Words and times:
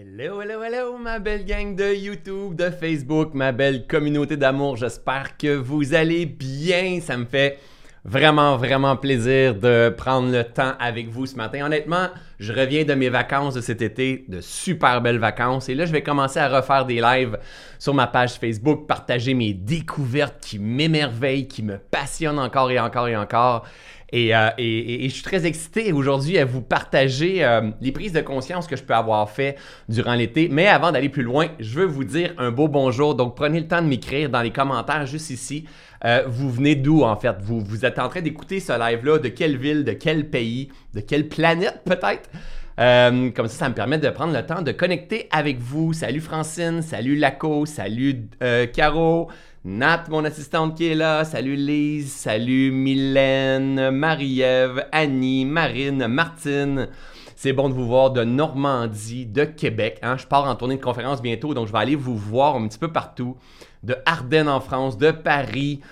Hello, 0.00 0.40
hello, 0.40 0.62
hello, 0.62 0.96
ma 0.96 1.18
belle 1.18 1.44
gang 1.44 1.74
de 1.74 1.92
YouTube, 1.92 2.54
de 2.54 2.70
Facebook, 2.70 3.34
ma 3.34 3.50
belle 3.50 3.84
communauté 3.88 4.36
d'amour. 4.36 4.76
J'espère 4.76 5.36
que 5.36 5.56
vous 5.56 5.92
allez 5.92 6.24
bien. 6.24 7.00
Ça 7.00 7.16
me 7.16 7.24
fait 7.24 7.58
vraiment, 8.04 8.56
vraiment 8.56 8.96
plaisir 8.96 9.56
de 9.56 9.88
prendre 9.88 10.30
le 10.30 10.44
temps 10.44 10.74
avec 10.78 11.08
vous 11.08 11.26
ce 11.26 11.34
matin. 11.34 11.66
Honnêtement, 11.66 12.10
je 12.38 12.52
reviens 12.52 12.84
de 12.84 12.94
mes 12.94 13.08
vacances 13.08 13.54
de 13.54 13.60
cet 13.60 13.82
été, 13.82 14.24
de 14.28 14.40
super 14.40 15.00
belles 15.00 15.18
vacances. 15.18 15.68
Et 15.68 15.74
là, 15.74 15.84
je 15.84 15.90
vais 15.90 16.04
commencer 16.04 16.38
à 16.38 16.48
refaire 16.48 16.84
des 16.84 17.00
lives 17.00 17.36
sur 17.80 17.92
ma 17.92 18.06
page 18.06 18.34
Facebook, 18.34 18.86
partager 18.86 19.34
mes 19.34 19.52
découvertes 19.52 20.36
qui 20.40 20.60
m'émerveillent, 20.60 21.48
qui 21.48 21.64
me 21.64 21.76
passionnent 21.76 22.38
encore 22.38 22.70
et 22.70 22.78
encore 22.78 23.08
et 23.08 23.16
encore. 23.16 23.66
Euh, 24.14 24.50
et, 24.56 25.08
je 25.08 25.14
suis 25.14 25.22
très 25.22 25.44
excité 25.44 25.92
aujourd'hui 25.92 26.38
à 26.38 26.44
vous 26.44 26.62
partager 26.62 27.44
euh, 27.44 27.70
les 27.80 27.92
prises 27.92 28.12
de 28.12 28.20
conscience 28.20 28.66
que 28.66 28.76
je 28.76 28.82
peux 28.82 28.94
avoir 28.94 29.28
fait 29.30 29.56
durant 29.88 30.14
l'été. 30.14 30.48
Mais 30.50 30.66
avant 30.66 30.92
d'aller 30.92 31.10
plus 31.10 31.22
loin, 31.22 31.48
je 31.60 31.80
veux 31.80 31.86
vous 31.86 32.04
dire 32.04 32.32
un 32.38 32.50
beau 32.50 32.68
bonjour. 32.68 33.14
Donc 33.14 33.36
prenez 33.36 33.60
le 33.60 33.68
temps 33.68 33.82
de 33.82 33.86
m'écrire 33.86 34.30
dans 34.30 34.42
les 34.42 34.50
commentaires 34.50 35.06
juste 35.06 35.30
ici. 35.30 35.64
Euh, 36.04 36.22
vous 36.26 36.50
venez 36.50 36.74
d'où 36.74 37.02
en 37.02 37.16
fait? 37.16 37.36
Vous, 37.42 37.60
vous 37.60 37.84
êtes 37.84 37.98
en 37.98 38.08
train 38.08 38.22
d'écouter 38.22 38.60
ce 38.60 38.72
live-là, 38.78 39.18
de 39.18 39.28
quelle 39.28 39.56
ville, 39.56 39.84
de 39.84 39.92
quel 39.92 40.30
pays, 40.30 40.68
de 40.94 41.00
quelle 41.00 41.28
planète 41.28 41.82
peut-être? 41.84 42.30
Comme 42.78 43.48
ça, 43.48 43.58
ça 43.58 43.68
me 43.68 43.74
permet 43.74 43.98
de 43.98 44.08
prendre 44.08 44.32
le 44.32 44.46
temps 44.46 44.62
de 44.62 44.70
connecter 44.70 45.26
avec 45.32 45.58
vous. 45.58 45.92
Salut 45.92 46.20
Francine, 46.20 46.80
salut 46.80 47.16
Laco, 47.16 47.66
salut 47.66 48.28
Caro, 48.72 49.28
Nat, 49.68 50.04
mon 50.08 50.24
assistante 50.24 50.78
qui 50.78 50.86
est 50.86 50.94
là. 50.94 51.24
Salut 51.24 51.54
Lise. 51.54 52.10
Salut 52.10 52.70
Mylène, 52.70 53.90
Marie-Ève, 53.90 54.86
Annie, 54.92 55.44
Marine, 55.44 56.06
Martine. 56.06 56.88
C'est 57.36 57.52
bon 57.52 57.68
de 57.68 57.74
vous 57.74 57.86
voir 57.86 58.10
de 58.12 58.24
Normandie, 58.24 59.26
de 59.26 59.44
Québec. 59.44 59.98
Hein. 60.00 60.16
Je 60.16 60.26
pars 60.26 60.46
en 60.46 60.54
tournée 60.54 60.78
de 60.78 60.82
conférence 60.82 61.20
bientôt, 61.20 61.52
donc 61.52 61.66
je 61.66 61.72
vais 61.72 61.80
aller 61.80 61.96
vous 61.96 62.16
voir 62.16 62.56
un 62.56 62.66
petit 62.66 62.78
peu 62.78 62.90
partout. 62.90 63.36
De 63.82 63.94
Ardennes 64.06 64.48
en 64.48 64.60
France, 64.60 64.96
de 64.96 65.10
Paris. 65.10 65.82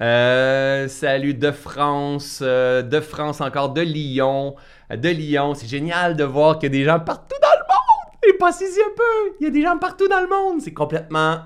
Euh, 0.00 0.88
salut 0.88 1.34
de 1.34 1.50
France, 1.50 2.40
euh, 2.40 2.80
de 2.80 3.00
France 3.00 3.42
encore, 3.42 3.74
de 3.74 3.82
Lyon, 3.82 4.56
de 4.90 5.10
Lyon. 5.10 5.52
C'est 5.52 5.68
génial 5.68 6.16
de 6.16 6.24
voir 6.24 6.58
qu'il 6.58 6.72
y 6.72 6.74
a 6.74 6.78
des 6.78 6.84
gens 6.84 7.00
partout 7.00 7.36
dans 7.42 7.52
le 7.52 7.66
monde. 7.68 8.30
Et 8.30 8.38
pas 8.38 8.52
si 8.52 8.64
un 8.64 8.96
peu. 8.96 9.34
Il 9.40 9.44
y 9.44 9.46
a 9.46 9.50
des 9.50 9.60
gens 9.60 9.76
partout 9.76 10.08
dans 10.08 10.22
le 10.22 10.26
monde. 10.26 10.62
C'est 10.62 10.72
complètement 10.72 11.40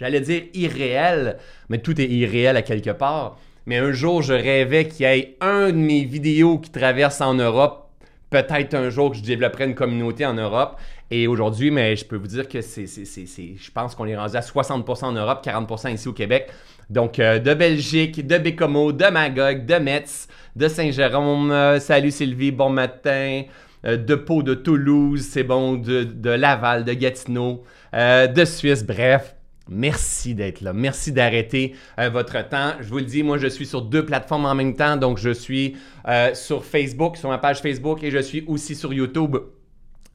J'allais 0.00 0.20
dire 0.20 0.44
irréel, 0.54 1.36
mais 1.68 1.76
tout 1.76 2.00
est 2.00 2.06
irréel 2.06 2.56
à 2.56 2.62
quelque 2.62 2.88
part. 2.88 3.36
Mais 3.66 3.76
un 3.76 3.92
jour, 3.92 4.22
je 4.22 4.32
rêvais 4.32 4.88
qu'il 4.88 5.04
y 5.04 5.08
ait 5.10 5.36
un 5.42 5.66
de 5.68 5.76
mes 5.76 6.04
vidéos 6.04 6.58
qui 6.58 6.70
traverse 6.70 7.20
en 7.20 7.34
Europe. 7.34 7.90
Peut-être 8.30 8.72
un 8.72 8.88
jour 8.88 9.10
que 9.10 9.18
je 9.18 9.22
développerai 9.22 9.66
une 9.66 9.74
communauté 9.74 10.24
en 10.24 10.32
Europe. 10.32 10.80
Et 11.10 11.26
aujourd'hui, 11.26 11.70
mais 11.70 11.96
je 11.96 12.06
peux 12.06 12.16
vous 12.16 12.28
dire 12.28 12.48
que 12.48 12.62
c'est, 12.62 12.86
je 12.86 13.70
pense 13.72 13.94
qu'on 13.94 14.06
est 14.06 14.16
rendu 14.16 14.36
à 14.36 14.40
60% 14.40 15.04
en 15.04 15.12
Europe, 15.12 15.44
40% 15.44 15.92
ici 15.92 16.08
au 16.08 16.14
Québec. 16.14 16.48
Donc, 16.88 17.18
euh, 17.18 17.38
de 17.38 17.52
Belgique, 17.52 18.26
de 18.26 18.38
Bécomo, 18.38 18.92
de 18.92 19.04
Magog, 19.04 19.66
de 19.66 19.74
Metz, 19.74 20.28
de 20.56 20.66
Saint-Jérôme. 20.66 21.50
Euh, 21.50 21.78
salut 21.78 22.10
Sylvie, 22.10 22.52
bon 22.52 22.70
matin. 22.70 23.42
Euh, 23.84 23.98
de 23.98 24.14
Pau, 24.14 24.42
de 24.42 24.54
Toulouse, 24.54 25.26
c'est 25.30 25.44
bon, 25.44 25.74
de, 25.74 26.04
de 26.04 26.30
Laval, 26.30 26.84
de 26.84 26.94
Gatineau, 26.94 27.64
de 27.92 28.44
Suisse, 28.46 28.82
bref. 28.82 29.34
Merci 29.70 30.34
d'être 30.34 30.60
là. 30.60 30.72
Merci 30.72 31.12
d'arrêter 31.12 31.74
euh, 31.98 32.10
votre 32.10 32.46
temps. 32.48 32.72
Je 32.80 32.88
vous 32.88 32.98
le 32.98 33.04
dis, 33.04 33.22
moi, 33.22 33.38
je 33.38 33.46
suis 33.46 33.66
sur 33.66 33.82
deux 33.82 34.04
plateformes 34.04 34.44
en 34.44 34.54
même 34.54 34.74
temps. 34.74 34.96
Donc, 34.96 35.18
je 35.18 35.30
suis 35.30 35.76
euh, 36.08 36.34
sur 36.34 36.64
Facebook, 36.64 37.16
sur 37.16 37.28
ma 37.28 37.38
page 37.38 37.62
Facebook, 37.62 38.02
et 38.02 38.10
je 38.10 38.18
suis 38.18 38.44
aussi 38.48 38.74
sur 38.74 38.92
YouTube 38.92 39.36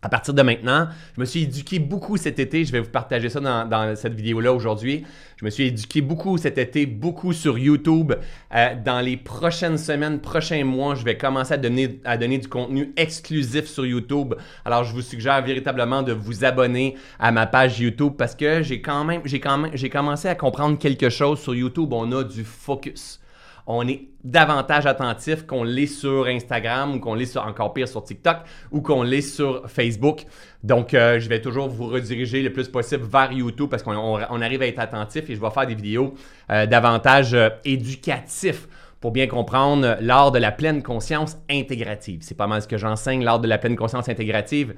à 0.06 0.10
partir 0.10 0.36
de 0.36 0.42
maintenant, 0.44 0.88
je 1.16 1.20
me 1.20 1.26
suis 1.26 1.42
éduqué 1.42 1.80
beaucoup 1.80 2.16
cet 2.16 2.38
été. 2.38 2.64
Je 2.64 2.72
vais 2.72 2.80
vous 2.80 2.92
partager 2.92 3.28
ça 3.28 3.40
dans, 3.40 3.96
cette 3.96 4.14
vidéo-là 4.14 4.54
aujourd'hui. 4.54 5.04
Je 5.38 5.46
me 5.46 5.50
suis 5.50 5.64
éduqué 5.66 6.02
beaucoup 6.02 6.38
cet 6.38 6.60
été, 6.60 6.86
beaucoup 6.86 7.34
sur 7.34 7.58
YouTube. 7.58 8.14
Euh, 8.54 8.76
dans 8.86 9.00
les 9.00 9.18
prochaines 9.18 9.80
semaines, 9.80 10.20
prochains 10.20 10.64
mois, 10.64 10.94
je 10.94 11.04
vais 11.04 11.18
commencer 11.18 11.56
à 11.56 11.58
donner, 11.58 12.38
du 12.38 12.48
contenu 12.48 12.94
exclusif 12.98 13.66
sur 13.66 13.84
YouTube. 13.84 14.36
Alors, 14.64 14.84
je 14.84 14.94
vous 14.94 15.02
suggère 15.02 15.42
véritablement 15.42 16.04
de 16.04 16.14
vous 16.14 16.46
abonner 16.46 16.96
à 17.18 17.32
ma 17.32 17.48
page 17.48 17.80
YouTube 17.80 18.14
parce 18.16 18.36
que 18.36 18.62
j'ai 18.62 18.84
quand 18.84 19.06
même, 19.06 19.22
j'ai 19.26 19.40
quand 19.40 19.58
même, 19.58 19.72
j'ai 19.74 19.90
commencé 19.90 20.28
à 20.28 20.36
comprendre 20.36 20.78
quelque 20.78 21.10
chose 21.10 21.40
sur 21.40 21.56
YouTube. 21.56 21.92
On 21.94 22.12
a 22.12 22.24
du 22.24 22.44
focus 22.44 23.20
on 23.68 23.88
est 23.88 24.10
davantage 24.24 24.86
attentif 24.86 25.46
qu'on 25.46 25.64
l'est 25.64 25.88
sur 25.88 26.26
Instagram 26.28 26.96
ou 26.96 27.00
qu'on 27.00 27.16
l'est 27.16 27.36
encore 27.38 27.74
pire 27.74 27.88
sur 27.88 28.04
TikTok 28.04 28.38
ou 28.72 28.82
qu'on 28.82 29.04
l'est 29.04 29.22
sur 29.22 29.70
Facebook. 29.70 30.26
Donc, 30.64 30.94
euh, 30.94 31.20
je 31.20 31.30
vais 31.30 31.42
toujours 31.42 31.68
vous 31.68 31.88
rediriger 31.88 32.42
le 32.42 32.52
plus 32.52 32.68
possible 32.68 33.04
vers 33.04 33.32
YouTube 33.32 33.70
parce 33.70 33.84
qu'on 33.84 34.42
arrive 34.42 34.62
à 34.62 34.68
être 34.68 34.80
attentif 34.80 35.30
et 35.30 35.36
je 35.36 35.42
vais 35.42 35.50
faire 35.50 35.68
des 35.68 35.76
vidéos 35.76 36.14
euh, 36.52 36.66
davantage 36.66 37.34
euh, 37.34 37.50
éducatifs 37.64 38.68
pour 39.02 39.12
bien 39.12 39.28
comprendre 39.28 39.98
l'art 40.00 40.32
de 40.32 40.40
la 40.40 40.52
pleine 40.52 40.82
conscience 40.82 41.38
intégrative. 41.50 42.20
C'est 42.22 42.38
pas 42.38 42.48
mal 42.48 42.62
ce 42.62 42.68
que 42.68 42.78
j'enseigne, 42.78 43.24
l'art 43.24 43.40
de 43.40 43.48
la 43.48 43.58
pleine 43.58 43.76
conscience 43.76 44.10
intégrative. 44.10 44.74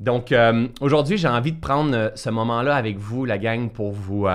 Donc, 0.00 0.34
aujourd'hui, 0.80 1.18
j'ai 1.18 1.28
envie 1.28 1.52
de 1.52 1.60
prendre 1.60 2.12
ce 2.14 2.30
moment-là 2.30 2.74
avec 2.74 2.98
vous, 2.98 3.26
la 3.26 3.38
gang, 3.38 3.70
pour 3.70 3.92
vous 3.92 4.26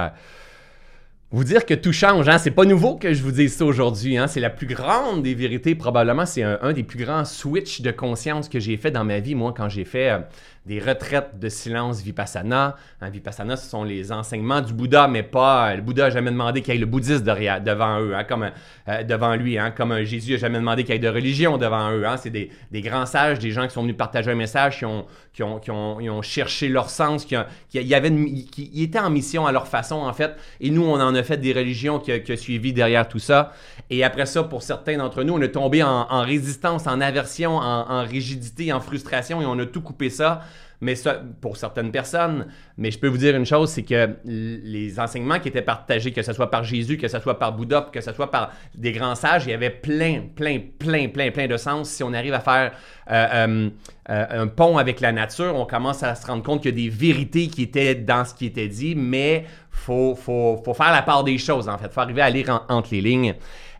vous 1.31 1.44
dire 1.44 1.66
que 1.66 1.74
tout 1.74 1.91
change. 1.91 2.30
Hein? 2.30 2.38
C'est 2.38 2.52
pas 2.52 2.66
nouveau 2.66 2.96
que 2.96 3.13
je 3.13 3.22
vous 3.24 3.31
dise 3.31 3.56
ça 3.56 3.66
aujourd'hui. 3.66 4.18
Hein? 4.18 4.28
C'est 4.28 4.40
la 4.40 4.50
plus 4.50 4.68
grande 4.68 5.24
des 5.24 5.34
vérités. 5.34 5.75
Probablement, 5.75 6.25
c'est 6.25 6.44
un, 6.44 6.74
des 6.74 6.84
plus 6.84 7.03
grands 7.03 7.25
switches 7.25 7.81
de 7.81 7.91
conscience 7.91 8.47
que 8.47 8.59
j'ai 8.59 8.78
fait 8.78 8.91
dans 8.91 9.03
ma 9.03 9.19
vie, 9.19 9.35
moi, 9.35 9.53
quand 9.56 9.69
j'ai 9.69 9.85
fait 9.85 10.12
euh, 10.12 10.19
des 10.66 10.80
retraites 10.80 11.40
de 11.40 11.48
silence 11.48 12.02
vipassana. 12.02 12.76
Un 13.00 13.09
vipassana, 13.09 13.56
ce 13.56 13.70
sont 13.70 13.84
les 13.84 14.12
enseignements 14.12 14.62
du 14.62 14.74
Bouddha, 14.74 15.08
mais 15.08 15.22
pas. 15.22 15.76
Le 15.76 15.81
Bouddha 15.81 16.06
n'a 16.06 16.09
jamais 16.09 16.31
demandé 16.31 16.62
qu'il 16.62 16.74
y 16.74 16.78
ait 16.78 16.80
le 16.80 16.88
bouddhiste 16.88 17.24
devant 17.24 18.00
eux, 18.02 18.16
hein, 18.16 18.24
comme, 18.24 18.50
euh, 18.90 19.03
devant 19.03 19.36
lui, 19.36 19.59
hein, 19.59 19.72
comme 19.72 20.02
Jésus 20.03 20.34
n'a 20.34 20.38
jamais 20.40 20.58
demandé 20.58 20.84
qu'il 20.84 20.94
y 20.94 20.98
ait 20.98 21.00
de 21.00 21.08
religion 21.08 21.58
devant 21.58 21.92
eux. 21.92 22.08
Hein. 22.08 22.18
C'est 22.18 22.31
des, 22.31 22.50
des, 22.72 22.81
grands 22.81 23.06
sages, 23.06 23.38
des 23.38 23.52
gens 23.52 23.68
qui 23.68 23.74
sont 23.74 23.84
venus 23.84 23.96
partager 23.96 24.31
un 24.31 24.36
message, 24.36 24.80
qui 24.80 24.86
ont, 24.86 25.06
qui 25.34 25.44
ont, 25.44 25.59
qui 25.59 25.70
ont, 25.70 25.98
ont 25.98 26.22
cherché 26.24 26.68
leur 26.68 26.90
sens, 26.90 27.26
qui, 27.26 27.36
qui, 27.70 27.94
avait 27.94 28.12
qui, 28.52 28.72
étaient 28.82 29.00
en 29.00 29.12
mission 29.12 29.46
à 29.46 29.52
leur 29.52 29.68
façon, 29.68 29.97
en 29.97 30.14
fait. 30.14 30.36
Et 30.62 30.72
nous, 30.72 30.84
on 30.84 31.00
en 31.00 31.14
a 31.14 31.22
fait 31.22 31.38
des 31.38 31.53
religions 31.53 32.00
qui, 32.00 32.24
qui 32.24 32.32
ont 32.32 32.38
suivi 32.38 32.74
derrière 32.74 33.08
tout 33.08 33.20
ça. 33.20 33.53
Et 33.92 34.03
après 34.03 34.26
ça, 34.26 34.42
pour 34.42 34.64
certains 34.64 34.97
d'entre 34.97 35.22
nous, 35.22 35.34
on 35.34 35.42
est 35.42 35.52
tombé 35.52 35.84
en, 35.84 36.22
résistance, 36.22 36.88
en 36.88 37.02
aversion, 37.02 37.58
en 37.58 38.03
rigidité, 38.03 38.74
en 38.74 38.80
frustration, 38.80 39.42
et 39.44 39.46
on 39.46 39.59
a 39.59 39.66
tout 39.68 39.82
coupé 39.82 40.09
ça 40.09 40.42
mais 40.81 40.96
pour 41.41 41.58
certaines 41.58 41.91
personnes. 41.91 42.47
Mais 42.78 42.91
je 42.91 43.00
peux 43.00 43.08
vous 43.08 43.18
dire 43.18 43.36
une 43.36 43.46
chose, 43.46 43.69
c'est 43.69 43.84
que 43.84 44.09
les 44.25 45.00
enseignements 45.00 45.40
qui 45.40 45.50
étaient 45.50 45.62
partagés, 45.62 46.12
que 46.12 46.22
ce 46.22 46.34
soit 46.34 46.50
par 46.50 46.63
Jésus, 46.63 46.97
que 46.97 47.08
ce 47.08 47.19
soit 47.19 47.40
par 47.40 47.53
Bouddha, 47.53 47.90
que 47.91 48.02
ce 48.02 48.12
soit 48.13 48.31
par 48.31 48.52
des 48.75 48.91
grands 48.91 49.16
sages, 49.16 49.46
il 49.46 49.52
y 49.52 49.53
avait 49.53 49.69
plein, 49.69 50.24
plein, 50.35 50.59
plein, 50.80 51.08
plein, 51.08 51.31
plein 51.31 51.47
de 51.47 51.58
sens. 51.58 51.90
Si 51.90 52.03
on 52.03 52.14
arrive 52.14 52.34
à 52.34 52.40
faire 52.40 52.72
euh, 53.12 53.28
euh, 53.34 53.69
euh, 54.09 54.41
un 54.44 54.47
pont 54.47 54.78
avec 54.78 55.00
la 55.00 55.12
nature, 55.12 55.56
on 55.56 55.66
commence 55.66 56.03
à 56.03 56.16
se 56.16 56.25
rendre 56.28 56.44
compte 56.44 56.62
qu'il 56.62 56.78
y 56.78 56.85
a 56.85 56.90
des 56.90 56.96
vérités 56.96 57.47
qui 57.47 57.64
étaient 57.64 57.96
dans 57.96 58.25
ce 58.25 58.34
qui 58.34 58.47
était 58.47 58.68
dit, 58.68 58.96
mais 58.96 59.46
faut, 59.72 60.16
faut, 60.16 60.62
faut 60.64 60.74
faire 60.74 60.91
la 60.91 61.02
part 61.02 61.24
des 61.24 61.38
choses, 61.38 61.69
en 61.69 61.78
fait. 61.78 61.91
Faut 61.91 62.02
arriver 62.02 62.22
à 62.22 62.30
lire 62.30 62.66
entre 62.69 62.90
les 62.91 63.02
lignes. 63.02 63.35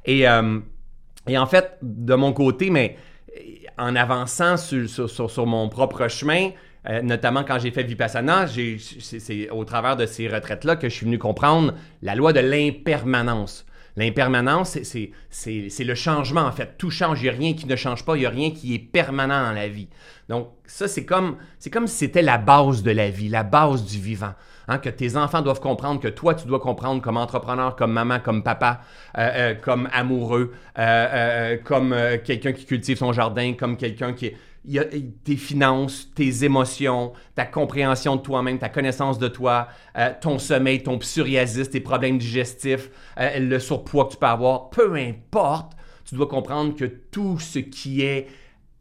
Et, 0.06 0.26
et 1.28 1.38
en 1.38 1.46
fait, 1.48 1.78
de 1.82 2.14
mon 2.14 2.32
côté, 2.32 2.70
mais 2.70 2.98
en 3.78 3.96
avançant 3.96 4.58
sur, 4.58 4.88
sur, 4.90 5.30
sur 5.30 5.46
mon 5.46 5.68
propre 5.70 6.08
chemin, 6.08 6.52
euh, 6.90 7.02
notamment 7.02 7.44
quand 7.44 7.60
j'ai 7.60 7.72
fait 7.72 7.84
Vipassana, 7.84 8.46
c'est 8.48 9.50
au 9.50 9.66
travers 9.66 9.96
de 9.96 10.06
ces 10.06 10.28
retraites-là 10.28 10.76
que 10.76 10.90
je 10.90 10.94
suis 10.94 11.06
venu 11.06 11.18
comprendre 11.18 11.74
la 12.02 12.16
loi 12.16 12.34
de 12.34 12.40
l'impermanence. 12.40 13.66
L'impermanence, 13.98 14.78
c'est 14.84 15.84
le 15.84 15.96
changement, 15.96 16.42
en 16.42 16.52
fait. 16.52 16.78
Tout 16.78 16.92
change, 16.92 17.22
il 17.22 17.24
n'y 17.24 17.30
a 17.30 17.32
rien 17.32 17.54
qui 17.54 17.66
ne 17.66 17.78
change 17.78 18.04
pas, 18.04 18.18
il 18.18 18.20
n'y 18.20 18.26
a 18.26 18.30
rien 18.30 18.52
qui 18.52 18.76
est 18.76 18.80
permanent 18.80 19.42
dans 19.42 19.54
la 19.54 19.70
vie. 19.70 19.88
Donc, 20.28 20.50
ça, 20.66 20.90
c'est 20.90 21.06
comme, 21.06 21.38
comme 21.72 21.88
si 21.88 22.00
c'était 22.00 22.22
la 22.22 22.38
base 22.38 22.84
de 22.84 22.92
la 22.92 23.10
vie, 23.10 23.30
la 23.30 23.44
base 23.44 23.86
du 23.86 24.00
vivant. 24.00 24.34
Hein, 24.68 24.80
que 24.80 24.90
tes 24.90 25.16
enfants 25.16 25.44
doivent 25.44 25.62
comprendre, 25.62 26.02
que 26.02 26.08
toi, 26.08 26.34
tu 26.34 26.48
dois 26.48 26.60
comprendre 26.60 27.02
comme 27.02 27.18
entrepreneur, 27.18 27.76
comme 27.76 27.94
maman, 27.94 28.20
comme 28.20 28.44
papa, 28.44 28.82
euh, 29.18 29.30
euh, 29.34 29.54
comme 29.54 29.88
amoureux, 29.94 30.54
comme 31.64 31.96
quelqu'un 32.26 32.52
qui 32.52 32.66
cultive 32.66 32.98
son 32.98 33.14
jardin, 33.14 33.54
comme 33.54 33.78
quelqu'un 33.78 34.14
qui 34.14 34.26
est 34.28 34.38
il 34.68 34.74
y 34.74 34.80
a 34.80 34.86
tes 35.24 35.36
finances, 35.36 36.10
tes 36.16 36.44
émotions, 36.44 37.14
ta 37.36 37.46
compréhension 37.46 38.16
de 38.16 38.22
toi-même, 38.22 38.58
ta 38.58 38.70
connaissance 38.70 39.20
de 39.20 39.28
toi, 39.28 39.68
euh, 39.98 40.12
ton 40.20 40.40
sommeil, 40.40 40.82
ton 40.82 40.98
psoriasis, 40.98 41.70
tes 41.70 41.80
problèmes 41.80 42.18
digestifs, 42.18 42.90
euh, 43.20 43.40
le 43.40 43.60
surpoids 43.60 44.06
que 44.06 44.14
tu 44.14 44.18
peux 44.18 44.26
avoir, 44.26 44.70
peu 44.70 44.96
importe, 44.96 45.74
tu 46.06 46.16
dois 46.16 46.28
comprendre 46.28 46.76
que 46.76 46.86
tout 46.86 47.40
ce 47.40 47.60
qui 47.60 48.02
est, 48.02 48.28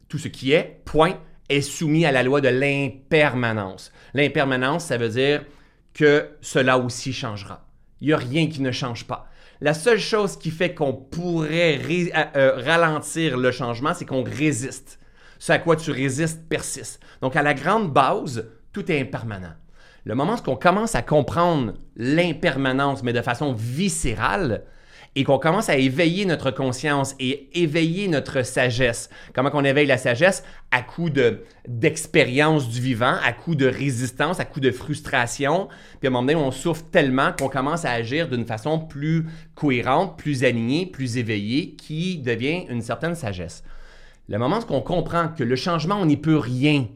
tout 0.09 0.17
ce 0.17 0.27
qui 0.27 0.53
est, 0.53 0.81
point, 0.85 1.17
est 1.49 1.61
soumis 1.61 2.05
à 2.05 2.11
la 2.11 2.23
loi 2.23 2.41
de 2.41 2.49
l'impermanence. 2.49 3.91
L'impermanence, 4.13 4.85
ça 4.85 4.97
veut 4.97 5.09
dire 5.09 5.45
que 5.93 6.29
cela 6.41 6.77
aussi 6.79 7.13
changera. 7.13 7.65
Il 8.01 8.07
n'y 8.07 8.13
a 8.13 8.17
rien 8.17 8.47
qui 8.47 8.61
ne 8.61 8.71
change 8.71 9.05
pas. 9.05 9.29
La 9.61 9.73
seule 9.73 9.99
chose 9.99 10.37
qui 10.37 10.51
fait 10.51 10.73
qu'on 10.73 10.93
pourrait 10.93 11.79
euh, 12.35 12.53
ralentir 12.57 13.37
le 13.37 13.51
changement, 13.51 13.93
c'est 13.93 14.05
qu'on 14.05 14.23
résiste. 14.23 14.99
Ce 15.39 15.51
à 15.51 15.59
quoi 15.59 15.75
tu 15.75 15.91
résistes 15.91 16.47
persiste. 16.47 17.01
Donc, 17.21 17.35
à 17.35 17.43
la 17.43 17.53
grande 17.53 17.91
base, 17.91 18.47
tout 18.71 18.91
est 18.91 18.99
impermanent. 18.99 19.53
Le 20.03 20.15
moment 20.15 20.35
où 20.35 20.49
on 20.49 20.55
commence 20.55 20.95
à 20.95 21.01
comprendre 21.01 21.73
l'impermanence, 21.95 23.03
mais 23.03 23.13
de 23.13 23.21
façon 23.21 23.53
viscérale, 23.53 24.63
et 25.15 25.23
qu'on 25.23 25.39
commence 25.39 25.69
à 25.69 25.77
éveiller 25.77 26.25
notre 26.25 26.51
conscience 26.51 27.15
et 27.19 27.49
éveiller 27.59 28.07
notre 28.09 28.41
sagesse. 28.41 29.09
Comment 29.33 29.49
qu'on 29.49 29.63
éveille 29.63 29.87
la 29.87 29.97
sagesse? 29.97 30.43
À 30.71 30.81
coup 30.81 31.09
de, 31.09 31.43
d'expérience 31.67 32.67
du 32.69 32.81
vivant, 32.81 33.15
à 33.23 33.31
coup 33.31 33.55
de 33.55 33.65
résistance, 33.65 34.41
à 34.41 34.45
coup 34.45 34.59
de 34.59 34.71
frustration. 34.71 35.69
Puis 35.99 36.07
à 36.07 36.09
un 36.09 36.11
moment 36.11 36.23
donné, 36.23 36.35
on 36.35 36.51
souffre 36.51 36.83
tellement 36.91 37.31
qu'on 37.31 37.47
commence 37.47 37.85
à 37.85 37.91
agir 37.91 38.27
d'une 38.27 38.45
façon 38.45 38.77
plus 38.77 39.25
cohérente, 39.55 40.17
plus 40.17 40.43
alignée, 40.43 40.85
plus 40.85 41.17
éveillée, 41.17 41.75
qui 41.75 42.17
devient 42.17 42.65
une 42.69 42.81
certaine 42.81 43.15
sagesse. 43.15 43.63
Le 44.27 44.37
moment 44.37 44.59
où 44.59 44.73
on 44.73 44.81
comprend 44.81 45.27
que 45.27 45.43
le 45.43 45.55
changement, 45.55 45.95
on 45.95 46.05
n'y 46.05 46.17
peut 46.17 46.37
rien. 46.37 46.87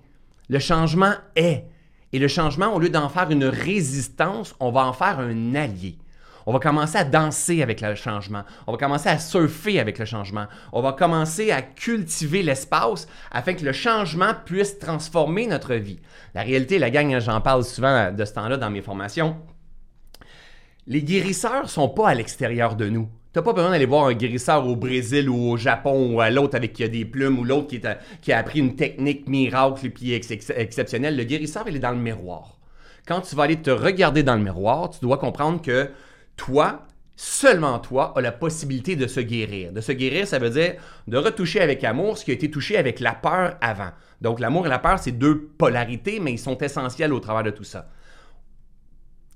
Le 0.50 0.60
changement 0.60 1.14
est. 1.36 1.66
Et 2.12 2.20
le 2.20 2.28
changement, 2.28 2.74
au 2.74 2.80
lieu 2.80 2.90
d'en 2.90 3.10
faire 3.10 3.30
une 3.30 3.46
résistance, 3.46 4.56
on 4.60 4.72
va 4.72 4.86
en 4.86 4.94
faire 4.94 5.20
un 5.20 5.54
allié. 5.54 5.98
On 6.48 6.54
va 6.54 6.60
commencer 6.60 6.98
à 6.98 7.04
danser 7.04 7.62
avec 7.62 7.82
le 7.82 7.94
changement. 7.94 8.44
On 8.66 8.72
va 8.72 8.80
commencer 8.80 9.10
à 9.10 9.20
surfer 9.20 9.80
avec 9.80 10.00
le 10.00 10.06
changement. 10.06 10.48
On 10.74 10.82
va 10.82 10.94
commencer 10.94 11.52
à 11.52 11.62
cultiver 11.62 12.42
l'espace 12.42 13.08
afin 13.32 13.54
que 13.54 13.64
le 13.64 13.74
changement 13.74 14.34
puisse 14.46 14.80
transformer 14.80 15.46
notre 15.46 15.76
vie. 15.76 16.00
La 16.34 16.42
réalité, 16.42 16.80
la 16.80 16.90
gang, 16.90 17.20
j'en 17.20 17.42
parle 17.42 17.64
souvent 17.64 18.12
de 18.12 18.26
ce 18.26 18.34
temps-là 18.34 18.58
dans 18.58 18.72
mes 18.72 18.82
formations. 18.82 19.38
Les 20.88 21.04
guérisseurs 21.04 21.70
sont 21.70 21.90
pas 21.90 22.10
à 22.10 22.16
l'extérieur 22.16 22.76
de 22.76 22.90
nous. 22.90 23.08
Tu 23.40 23.42
n'as 23.42 23.54
pas 23.54 23.54
besoin 23.54 23.72
d'aller 23.72 23.86
voir 23.86 24.08
un 24.08 24.14
guérisseur 24.14 24.68
au 24.68 24.76
Brésil 24.76 25.30
ou 25.30 25.52
au 25.52 25.56
Japon 25.56 26.14
ou 26.14 26.20
à 26.20 26.30
l'autre 26.30 26.58
avec 26.58 26.74
qui 26.74 26.84
a 26.84 26.90
des 26.90 27.06
plumes 27.06 27.40
ou 27.40 27.46
l'autre 27.46 27.74
qui, 28.22 28.34
a 28.34 28.38
appris 28.38 28.60
une 28.60 28.76
technique 28.76 29.30
miracle 29.30 29.86
et 29.86 29.90
puis 29.90 30.12
exceptionnelle. 30.12 31.16
Le 31.16 31.24
guérisseur, 31.24 31.64
il 31.70 31.78
est 31.78 31.80
dans 31.80 31.92
le 31.92 32.00
miroir. 32.00 32.58
Quand 33.08 33.22
tu 33.22 33.38
vas 33.38 33.44
aller 33.44 33.56
te 33.56 33.70
regarder 33.70 34.24
dans 34.24 34.36
le 34.36 34.44
miroir, 34.44 34.90
tu 34.90 35.00
dois 35.00 35.18
comprendre 35.18 35.62
que 35.62 35.90
toi, 36.36 36.86
seulement 37.16 37.80
toi, 37.80 38.12
as 38.18 38.20
la 38.20 38.34
possibilité 38.34 38.98
de 38.98 39.08
se 39.08 39.22
guérir. 39.22 39.72
De 39.72 39.80
se 39.80 39.94
guérir, 39.94 40.28
ça 40.28 40.38
veut 40.38 40.50
dire 40.50 40.74
de 41.08 41.18
retoucher 41.18 41.62
avec 41.62 41.86
amour 41.86 42.18
ce 42.18 42.26
qui 42.26 42.32
a 42.32 42.34
été 42.34 42.52
touché 42.52 42.76
avec 42.76 43.00
la 43.00 43.14
peur 43.14 43.56
avant. 43.62 43.92
Donc 44.20 44.42
l'amour 44.42 44.66
et 44.66 44.70
la 44.70 44.80
peur, 44.80 45.00
c'est 45.00 45.14
deux 45.14 45.40
polarités, 45.58 46.20
mais 46.20 46.34
ils 46.34 46.40
sont 46.40 46.58
essentiels 46.58 47.14
au 47.14 47.22
travers 47.22 47.44
de 47.44 47.52
tout 47.52 47.64
ça. 47.64 47.88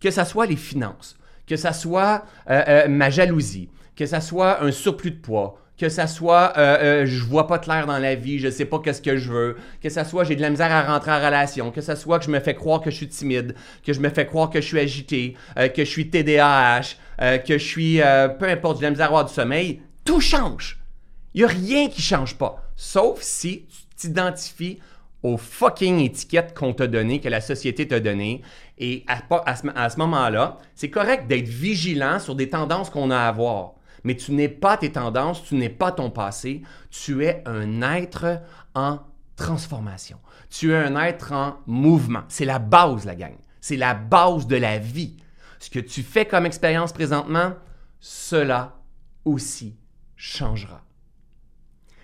Que 0.01 0.11
ce 0.11 0.25
soit 0.25 0.45
les 0.45 0.57
finances, 0.57 1.15
que 1.47 1.55
ce 1.55 1.71
soit 1.71 2.25
euh, 2.49 2.63
euh, 2.67 2.87
ma 2.89 3.09
jalousie, 3.09 3.69
que 3.95 4.05
ce 4.05 4.19
soit 4.19 4.63
un 4.63 4.71
surplus 4.71 5.11
de 5.11 5.19
poids, 5.19 5.57
que 5.77 5.89
ça 5.89 6.07
soit 6.07 6.53
euh, 6.57 6.77
euh, 7.01 7.05
je 7.05 7.23
vois 7.23 7.47
pas 7.47 7.59
clair 7.59 7.87
dans 7.87 7.97
la 7.97 8.15
vie, 8.15 8.39
je 8.39 8.49
sais 8.49 8.65
pas 8.65 8.79
qu'est-ce 8.79 9.01
que 9.01 9.17
je 9.17 9.31
veux, 9.31 9.57
que 9.81 9.89
ça 9.89 10.05
soit 10.05 10.23
j'ai 10.23 10.35
de 10.35 10.41
la 10.41 10.49
misère 10.49 10.71
à 10.71 10.83
rentrer 10.83 11.11
en 11.11 11.17
relation, 11.17 11.71
que 11.71 11.81
ça 11.81 11.95
soit 11.95 12.19
que 12.19 12.25
je 12.25 12.31
me 12.31 12.39
fais 12.39 12.53
croire 12.53 12.81
que 12.81 12.91
je 12.91 12.95
suis 12.95 13.07
timide, 13.07 13.55
que 13.85 13.93
je 13.93 13.99
me 13.99 14.09
fais 14.09 14.25
croire 14.25 14.49
que 14.49 14.61
je 14.61 14.67
suis 14.67 14.79
agité, 14.79 15.35
euh, 15.57 15.67
que 15.67 15.83
je 15.83 15.89
suis 15.89 16.09
TDAH, 16.09 16.95
que 17.45 17.57
je 17.57 17.63
suis 17.63 18.01
peu 18.39 18.49
importe, 18.49 18.77
j'ai 18.77 18.81
de 18.81 18.85
la 18.85 18.91
misère 18.91 19.05
à 19.05 19.09
avoir 19.09 19.25
du 19.25 19.33
sommeil, 19.33 19.81
tout 20.03 20.19
change. 20.19 20.79
Il 21.33 21.41
y 21.41 21.43
a 21.43 21.47
rien 21.47 21.87
qui 21.87 22.01
change 22.01 22.37
pas, 22.37 22.63
sauf 22.75 23.21
si 23.21 23.65
tu 23.67 24.07
t'identifies 24.07 24.79
aux 25.23 25.37
fucking 25.37 25.99
étiquettes 25.99 26.53
qu'on 26.53 26.73
t'a 26.73 26.87
données, 26.87 27.21
que 27.21 27.29
la 27.29 27.39
société 27.39 27.87
t'a 27.87 27.99
données. 27.99 28.41
Et 28.77 29.05
à, 29.07 29.21
à 29.45 29.55
ce, 29.55 29.67
à 29.73 29.89
ce 29.89 29.97
moment-là, 29.97 30.57
c'est 30.75 30.89
correct 30.89 31.27
d'être 31.27 31.47
vigilant 31.47 32.19
sur 32.19 32.35
des 32.35 32.49
tendances 32.49 32.89
qu'on 32.89 33.09
a 33.09 33.17
à 33.17 33.27
avoir 33.29 33.73
mais 34.03 34.15
tu 34.15 34.31
n'es 34.31 34.49
pas 34.49 34.77
tes 34.77 34.91
tendances, 34.91 35.43
tu 35.43 35.55
n'es 35.55 35.69
pas 35.69 35.91
ton 35.91 36.09
passé, 36.09 36.61
tu 36.89 37.23
es 37.25 37.43
un 37.45 37.81
être 37.81 38.41
en 38.75 38.99
transformation. 39.35 40.19
Tu 40.49 40.71
es 40.71 40.75
un 40.75 40.95
être 41.01 41.31
en 41.31 41.59
mouvement. 41.65 42.23
C'est 42.27 42.45
la 42.45 42.59
base, 42.59 43.05
la 43.05 43.15
gang. 43.15 43.35
C'est 43.61 43.77
la 43.77 43.93
base 43.93 44.47
de 44.47 44.55
la 44.55 44.77
vie. 44.77 45.17
Ce 45.59 45.69
que 45.69 45.79
tu 45.79 46.03
fais 46.03 46.25
comme 46.25 46.45
expérience 46.45 46.93
présentement, 46.93 47.53
cela 47.99 48.77
aussi 49.25 49.77
changera. 50.15 50.83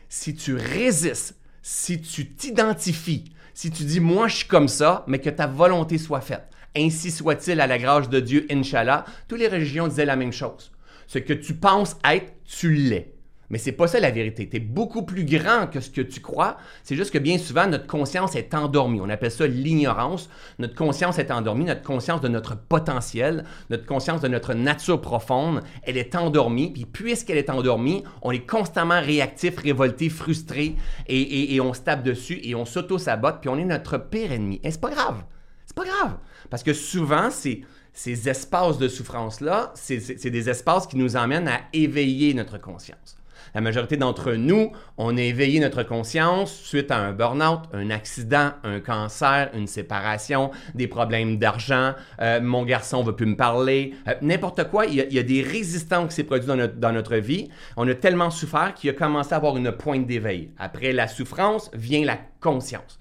Si 0.08 0.34
tu 0.34 0.56
résistes, 0.56 1.38
si 1.62 2.02
tu 2.02 2.34
t'identifies, 2.34 3.26
si 3.54 3.70
tu 3.70 3.84
dis 3.84 4.00
moi 4.00 4.28
je 4.28 4.38
suis 4.38 4.48
comme 4.48 4.70
ça, 4.70 5.04
mais 5.08 5.20
que 5.20 5.30
ta 5.30 5.46
volonté 5.46 5.98
soit 5.98 6.22
faite, 6.22 6.48
ainsi 6.76 7.12
soit-il 7.12 7.60
à 7.60 7.68
la 7.68 7.78
grâce 7.78 8.10
de 8.10 8.20
Dieu, 8.20 8.48
Inch'Allah, 8.50 9.06
toutes 9.28 9.40
les 9.40 9.48
religions 9.48 9.88
disaient 9.88 10.06
la 10.06 10.16
même 10.16 10.32
chose. 10.32 10.72
Ce 11.10 11.18
que 11.18 11.34
tu 11.34 11.56
penses 11.56 11.98
être, 12.06 12.32
tu 12.46 12.72
l'es. 12.72 13.16
Mais 13.50 13.58
c'est 13.58 13.72
pas 13.72 13.88
ça 13.88 14.00
la 14.00 14.12
vérité. 14.12 14.48
Tu 14.48 14.58
es 14.58 14.60
beaucoup 14.60 15.02
plus 15.02 15.26
grand 15.26 15.66
que 15.66 15.80
ce 15.80 15.90
que 15.90 16.02
tu 16.02 16.20
crois. 16.20 16.58
C'est 16.84 16.96
juste 16.96 17.10
que 17.10 17.18
bien 17.18 17.40
souvent, 17.40 17.66
notre 17.66 17.88
conscience 17.88 18.36
est 18.36 18.54
endormie. 18.54 19.02
On 19.02 19.10
appelle 19.10 19.32
ça 19.32 19.48
l'ignorance. 19.48 20.30
Notre 20.60 20.76
conscience 20.76 21.18
est 21.18 21.32
endormie, 21.32 21.66
notre 21.66 21.82
conscience 21.82 22.22
de 22.22 22.28
notre 22.28 22.56
potentiel, 22.56 23.44
notre 23.72 23.88
conscience 23.88 24.22
de 24.22 24.28
notre 24.28 24.54
nature 24.54 25.02
profonde, 25.02 25.64
elle 25.82 25.98
est 25.98 26.14
endormie. 26.14 26.70
Puis 26.70 26.86
puisqu'elle 26.86 27.40
est 27.40 27.50
endormie, 27.50 28.04
on 28.22 28.30
est 28.30 28.48
constamment 28.48 29.02
réactif, 29.02 29.58
révolté, 29.58 30.10
frustré 30.10 30.76
et, 31.08 31.60
on 31.60 31.74
se 31.74 31.82
tape 31.82 32.04
dessus 32.04 32.40
et 32.44 32.54
on 32.54 32.66
s'auto-sabote. 32.66 33.38
Puis 33.42 33.50
on 33.50 33.58
est 33.58 33.66
notre 33.66 33.98
pire 33.98 34.32
ennemi. 34.32 34.62
Et 34.64 34.70
c'est 34.70 34.80
pas 34.80 34.92
grave. 34.92 35.24
C'est 35.66 35.76
pas 35.76 35.86
grave. 35.86 36.18
Parce 36.52 36.62
que 36.62 36.74
souvent, 36.74 37.32
c'est 37.32 37.62
ces 38.00 38.30
espaces 38.30 38.78
de 38.78 38.88
souffrance-là, 38.88 39.74
c'est 39.76 40.30
des 40.30 40.50
espaces 40.50 40.88
qui 40.88 40.96
nous 40.96 41.18
emmènent 41.18 41.50
à 41.50 41.60
éveiller 41.74 42.34
notre 42.34 42.58
conscience. 42.58 43.18
La 43.54 43.60
majorité 43.60 43.98
d'entre 43.98 44.36
nous, 44.36 44.72
on 44.98 45.18
a 45.18 45.22
éveillé 45.22 45.60
notre 45.60 45.84
conscience 45.84 46.54
suite 46.64 46.92
à 46.92 46.98
un 46.98 47.12
burn-out, 47.12 47.60
un 47.74 47.90
accident, 47.90 48.52
un 48.64 48.80
cancer, 48.80 49.50
une 49.54 49.68
séparation, 49.68 50.52
des 50.76 50.88
problèmes 50.88 51.40
d'argent, 51.40 51.94
euh, 52.22 52.40
mon 52.40 52.64
garçon 52.64 53.02
ne 53.02 53.08
veut 53.08 53.16
plus 53.18 53.26
me 53.26 53.36
parler, 53.36 53.94
euh, 54.08 54.14
n'importe 54.22 54.70
quoi. 54.70 54.86
Il 54.86 54.94
y, 54.94 55.20
a, 55.20 55.24
des 55.24 55.42
résistants 55.42 56.08
qui 56.08 56.16
s'est 56.16 56.24
produit 56.24 56.48
dans 56.48 56.56
notre, 56.56 56.76
dans 56.76 56.94
notre 56.94 57.18
vie. 57.18 57.50
On 57.76 57.86
a 57.86 57.96
tellement 57.96 58.30
souffert 58.30 58.76
qu'il 58.76 58.92
a 58.92 58.94
commencé 58.94 59.34
à 59.34 59.38
avoir 59.38 59.58
une 59.58 59.74
pointe 59.74 60.08
d'éveil. 60.08 60.52
Après 60.58 60.94
la 60.94 61.10
souffrance 61.10 61.70
vient 61.74 62.06
la 62.06 62.18
conscience. 62.40 62.98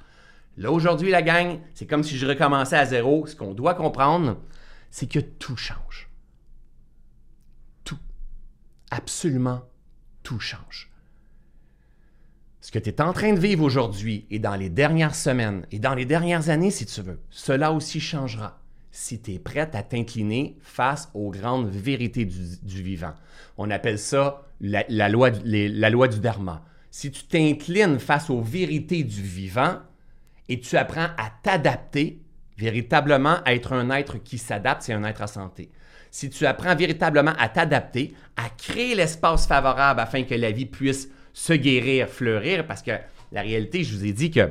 Là, 0.56 0.72
aujourd'hui, 0.72 1.12
la 1.12 1.22
gang, 1.22 1.60
c'est 1.72 1.86
comme 1.86 2.02
si 2.02 2.16
je 2.16 2.26
recommençais 2.26 2.76
à 2.76 2.84
zéro. 2.84 3.28
Ce 3.28 3.36
qu'on 3.36 3.54
doit 3.54 3.74
comprendre, 3.74 4.38
c'est 4.90 5.08
que 5.08 5.18
tout 5.18 5.56
change. 5.56 6.08
Tout. 7.84 7.98
Absolument 8.90 9.62
tout 10.22 10.40
change. 10.40 10.90
Ce 12.60 12.70
que 12.70 12.78
tu 12.78 12.90
es 12.90 13.00
en 13.00 13.12
train 13.12 13.32
de 13.32 13.40
vivre 13.40 13.64
aujourd'hui 13.64 14.26
et 14.30 14.38
dans 14.38 14.54
les 14.54 14.68
dernières 14.68 15.14
semaines 15.14 15.64
et 15.70 15.78
dans 15.78 15.94
les 15.94 16.04
dernières 16.04 16.50
années, 16.50 16.70
si 16.70 16.84
tu 16.84 17.00
veux, 17.00 17.18
cela 17.30 17.72
aussi 17.72 18.00
changera 18.00 18.60
si 18.90 19.20
tu 19.20 19.32
es 19.32 19.38
prête 19.38 19.74
à 19.74 19.82
t'incliner 19.82 20.56
face 20.60 21.08
aux 21.14 21.30
grandes 21.30 21.68
vérités 21.68 22.24
du, 22.24 22.82
vivant. 22.82 23.14
On 23.56 23.70
appelle 23.70 23.98
ça 23.98 24.46
la, 24.60 25.08
loi, 25.08 25.30
la 25.44 25.90
loi 25.90 26.08
du 26.08 26.18
dharma. 26.18 26.64
Si 26.90 27.10
tu 27.10 27.24
t'inclines 27.24 28.00
face 28.00 28.28
aux 28.28 28.40
vérités 28.40 29.04
du 29.04 29.22
vivant 29.22 29.78
et 30.48 30.58
tu 30.58 30.76
apprends 30.76 31.08
à 31.16 31.30
t'adapter, 31.42 32.20
Véritablement, 32.58 33.38
être 33.46 33.72
un 33.72 33.88
être 33.90 34.18
qui 34.18 34.36
s'adapte, 34.36 34.82
c'est 34.82 34.92
un 34.92 35.04
être 35.04 35.22
en 35.22 35.28
santé. 35.28 35.70
Si 36.10 36.28
tu 36.28 36.44
apprends 36.44 36.74
véritablement 36.74 37.34
à 37.38 37.48
t'adapter, 37.48 38.14
à 38.36 38.48
créer 38.50 38.94
l'espace 38.94 39.46
favorable 39.46 40.00
afin 40.00 40.24
que 40.24 40.34
la 40.34 40.50
vie 40.50 40.66
puisse 40.66 41.08
se 41.32 41.52
guérir, 41.52 42.08
fleurir, 42.08 42.66
parce 42.66 42.82
que 42.82 42.92
la 43.30 43.42
réalité, 43.42 43.84
je 43.84 43.96
vous 43.96 44.04
ai 44.04 44.12
dit 44.12 44.30
que 44.30 44.50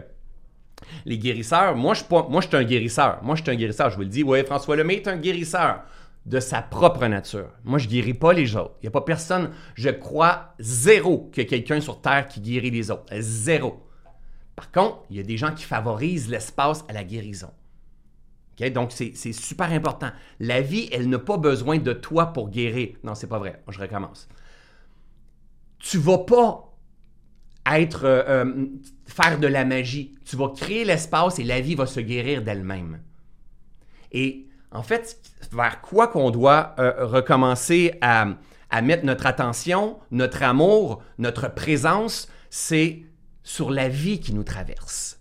les 1.06 1.18
guérisseurs, 1.18 1.76
moi 1.76 1.94
je, 1.94 2.04
suis 2.04 2.56
un 2.56 2.64
guérisseur. 2.64 3.20
Moi, 3.24 3.36
je 3.36 3.42
suis 3.42 3.52
un 3.52 3.56
guérisseur. 3.56 3.90
Je 3.90 3.96
vous 3.96 4.04
le 4.04 4.08
dis, 4.08 4.24
oui, 4.24 4.44
François 4.46 4.76
Lemay 4.76 4.96
est 4.96 5.08
un 5.08 5.18
guérisseur 5.18 5.82
de 6.26 6.40
sa 6.40 6.62
propre 6.62 7.06
nature. 7.08 7.50
Moi, 7.64 7.80
je 7.80 7.88
guéris 7.88 8.14
pas 8.14 8.34
les 8.34 8.56
autres. 8.56 8.76
Il 8.82 8.86
n'y 8.86 8.90
a 8.90 8.92
pas 8.92 9.02
personne, 9.02 9.52
je 9.76 9.90
crois 9.90 10.54
zéro 10.60 11.30
que 11.34 11.42
quelqu'un 11.42 11.82
sur 11.82 12.02
Terre 12.02 12.28
qui 12.28 12.42
guérit 12.42 12.72
les 12.72 12.92
autres. 12.92 13.06
Zéro. 13.20 13.84
Par 14.56 14.72
contre, 14.72 15.04
il 15.10 15.18
y 15.18 15.20
a 15.20 15.24
des 15.24 15.38
gens 15.38 15.54
qui 15.54 15.64
favorisent 15.64 16.30
l'espace 16.30 16.84
à 16.90 16.94
la 16.94 17.04
guérison. 17.04 17.52
Donc, 18.60 18.92
c'est 18.92 19.34
super 19.34 19.72
important. 19.72 20.10
La 20.40 20.62
vie, 20.62 20.90
elle 20.92 21.10
n'a 21.10 21.20
pas 21.20 21.38
besoin 21.38 21.78
de 21.78 21.94
toi 21.94 22.28
pour 22.28 22.50
guérir. 22.50 22.96
Non, 23.04 23.14
c'est 23.14 23.28
pas 23.28 23.38
vrai. 23.38 23.62
Je 23.70 23.80
recommence. 23.80 24.28
Tu 25.80 26.00
vas 26.00 26.18
pas 26.20 26.74
être 27.76 28.06
euh, 28.06 28.24
euh, 28.28 28.66
faire 29.06 29.40
de 29.40 29.48
la 29.48 29.64
magie. 29.64 30.18
Tu 30.26 30.36
vas 30.36 30.50
créer 30.50 30.86
l'espace 30.86 31.38
et 31.38 31.44
la 31.44 31.62
vie 31.62 31.76
va 31.76 31.86
se 31.86 32.00
guérir 32.00 32.42
d'elle-même. 32.42 33.02
Et 34.12 34.48
en 34.72 34.82
fait, 34.82 35.20
vers 35.52 35.82
quoi 35.82 36.08
qu'on 36.08 36.32
doit 36.32 36.76
euh, 36.80 37.06
recommencer 37.06 37.94
à, 38.02 38.28
à 38.70 38.82
mettre 38.82 39.06
notre 39.06 39.28
attention, 39.28 40.00
notre 40.10 40.42
amour, 40.42 41.04
notre 41.20 41.54
présence, 41.54 42.28
c'est 42.50 43.04
sur 43.44 43.70
la 43.70 43.88
vie 43.88 44.20
qui 44.20 44.34
nous 44.34 44.44
traverse. 44.44 45.20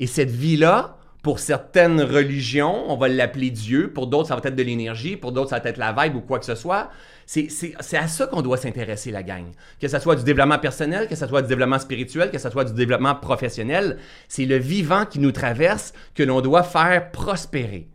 Et 0.00 0.06
cette 0.06 0.30
vie-là, 0.30 0.98
Pour 1.24 1.38
certaines 1.38 2.02
religions, 2.02 2.84
on 2.92 2.98
va 2.98 3.08
l'appeler 3.08 3.50
Dieu. 3.50 3.90
Pour 3.90 4.08
d'autres, 4.08 4.28
ça 4.28 4.36
va 4.36 4.42
être 4.44 4.54
de 4.54 4.62
l'énergie. 4.62 5.16
Pour 5.16 5.32
d'autres, 5.32 5.48
ça 5.48 5.58
va 5.58 5.70
être 5.70 5.78
la 5.78 5.94
vibe 5.94 6.16
ou 6.16 6.20
quoi 6.20 6.38
que 6.38 6.44
ce 6.44 6.54
soit. 6.54 6.90
C'est 7.24 7.48
à 7.96 8.08
ça 8.08 8.26
qu'on 8.26 8.42
doit 8.42 8.58
s'intéresser, 8.58 9.10
la 9.10 9.22
gang. 9.22 9.46
Que 9.80 9.88
ce 9.88 9.98
soit 9.98 10.16
du 10.16 10.22
développement 10.22 10.58
personnel, 10.58 11.08
que 11.08 11.16
ce 11.16 11.26
soit 11.26 11.40
du 11.40 11.48
développement 11.48 11.78
spirituel, 11.78 12.30
que 12.30 12.36
ce 12.36 12.50
soit 12.50 12.64
du 12.64 12.74
développement 12.74 13.14
professionnel. 13.14 13.96
C'est 14.28 14.44
le 14.44 14.58
vivant 14.58 15.06
qui 15.06 15.18
nous 15.18 15.32
traverse 15.32 15.94
que 16.14 16.22
l'on 16.22 16.42
doit 16.42 16.62
faire 16.62 17.10
prospérer. 17.10 17.88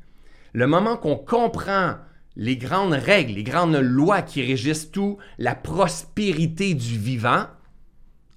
Le 0.54 0.66
moment 0.66 0.98
qu'on 0.98 1.16
comprend 1.16 1.98
les 2.36 2.58
grandes 2.58 2.94
règles, 2.94 3.34
les 3.34 3.44
grandes 3.44 3.76
lois 3.76 4.24
qui 4.24 4.44
régissent 4.44 4.90
tout, 4.90 5.20
la 5.38 5.54
prospérité 5.54 6.74
du 6.74 6.98
vivant, 6.98 7.46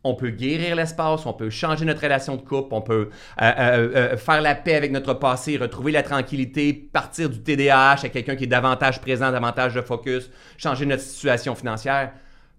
on 0.04 0.14
peut 0.14 0.30
guérir 0.30 0.74
l'espace, 0.74 1.26
on 1.26 1.32
peut 1.32 1.50
changer 1.50 1.84
notre 1.84 2.00
relation 2.00 2.36
de 2.36 2.42
couple, 2.42 2.74
on 2.74 2.82
peut 2.82 3.10
euh, 3.40 3.52
euh, 3.58 3.92
euh, 3.94 4.16
faire 4.16 4.40
la 4.40 4.54
paix 4.54 4.74
avec 4.74 4.90
notre 4.90 5.14
passé, 5.14 5.56
retrouver 5.56 5.92
la 5.92 6.02
tranquillité, 6.02 6.72
partir 6.72 7.30
du 7.30 7.40
TDAH 7.40 8.04
à 8.04 8.08
quelqu'un 8.08 8.34
qui 8.34 8.44
est 8.44 8.48
davantage 8.48 9.00
présent, 9.00 9.30
davantage 9.30 9.74
de 9.74 9.80
focus, 9.80 10.30
changer 10.56 10.86
notre 10.86 11.02
situation 11.02 11.54
financière, 11.54 12.12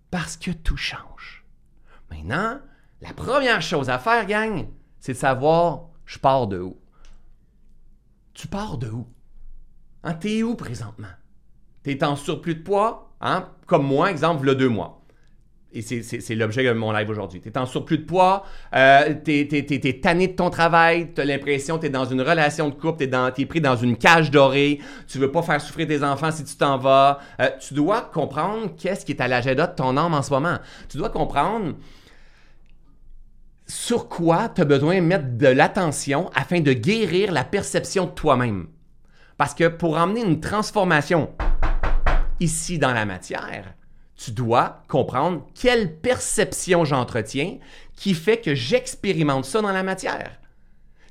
parce 0.09 0.37
que 0.37 0.51
tout 0.51 0.77
change. 0.77 1.43
Maintenant, 2.09 2.59
la 3.01 3.13
première 3.13 3.61
chose 3.61 3.89
à 3.89 3.99
faire, 3.99 4.25
gang, 4.25 4.67
c'est 4.99 5.13
de 5.13 5.17
savoir, 5.17 5.89
je 6.05 6.19
pars 6.19 6.47
de 6.47 6.59
où? 6.59 6.77
Tu 8.33 8.47
pars 8.47 8.77
de 8.77 8.87
où? 8.89 9.07
Hein, 10.03 10.13
T'es 10.13 10.43
où 10.43 10.55
présentement? 10.55 11.07
T'es 11.83 12.01
en 12.03 12.15
surplus 12.15 12.55
de 12.55 12.63
poids, 12.63 13.13
hein? 13.19 13.49
comme 13.65 13.85
moi, 13.85 14.09
exemple, 14.09 14.45
le 14.45 14.55
deux 14.55 14.69
mois 14.69 15.02
et 15.73 15.81
c'est 15.81 16.35
l'objet 16.35 16.63
de 16.63 16.71
mon 16.73 16.91
live 16.91 17.09
aujourd'hui. 17.09 17.41
Tu 17.41 17.49
es 17.49 17.57
en 17.57 17.65
surplus 17.65 17.97
de 17.97 18.05
poids, 18.05 18.43
euh, 18.75 19.15
tu 19.23 19.31
es, 19.31 19.99
tanné 20.01 20.27
de 20.27 20.33
ton 20.33 20.49
travail, 20.49 21.09
tu 21.13 21.21
as 21.21 21.25
l'impression 21.25 21.77
que 21.77 21.81
tu 21.81 21.87
es 21.87 21.89
dans 21.89 22.05
une 22.05 22.21
relation 22.21 22.69
de 22.69 22.75
couple, 22.75 23.07
tu 23.07 23.41
es, 23.41 23.45
pris 23.45 23.61
dans 23.61 23.75
une 23.75 23.97
cage 23.97 24.29
dorée, 24.29 24.79
tu 25.07 25.17
veux 25.17 25.31
pas 25.31 25.41
faire 25.41 25.59
souffrir 25.59 25.87
tes 25.87 26.03
enfants 26.03 26.31
si 26.31 26.43
tu 26.43 26.55
t'en 26.55 26.77
vas. 26.77 27.19
Euh, 27.41 27.49
tu 27.59 27.73
dois 27.73 28.01
comprendre 28.01 28.75
qu'est-ce 28.77 29.05
qui 29.05 29.13
est 29.13 29.21
à 29.21 29.27
l'agenda 29.27 29.67
de 29.67 29.75
ton 29.75 29.97
âme 29.97 30.13
en 30.13 30.21
ce 30.21 30.31
moment. 30.31 30.59
Tu 30.89 30.97
dois 30.97 31.09
comprendre 31.09 31.73
sur 33.65 34.07
quoi 34.09 34.49
tu 34.49 34.61
as 34.61 34.65
besoin 34.65 34.95
de 34.95 35.01
mettre 35.01 35.37
de 35.37 35.47
l'attention 35.47 36.29
afin 36.35 36.59
de 36.59 36.73
guérir 36.73 37.31
la 37.31 37.43
perception 37.43 38.05
de 38.05 38.11
toi-même. 38.11 38.67
Parce 39.37 39.55
que 39.55 39.67
pour 39.67 39.97
emmener 39.97 40.21
une 40.21 40.39
transformation 40.39 41.31
ici 42.39 42.77
dans 42.77 42.93
la 42.93 43.05
matière, 43.05 43.73
tu 44.15 44.31
dois 44.31 44.83
comprendre 44.87 45.45
quelle 45.59 45.95
perception 45.95 46.85
j'entretiens 46.85 47.57
qui 47.95 48.13
fait 48.13 48.37
que 48.37 48.55
j'expérimente 48.55 49.45
ça 49.45 49.61
dans 49.61 49.71
la 49.71 49.83
matière. 49.83 50.39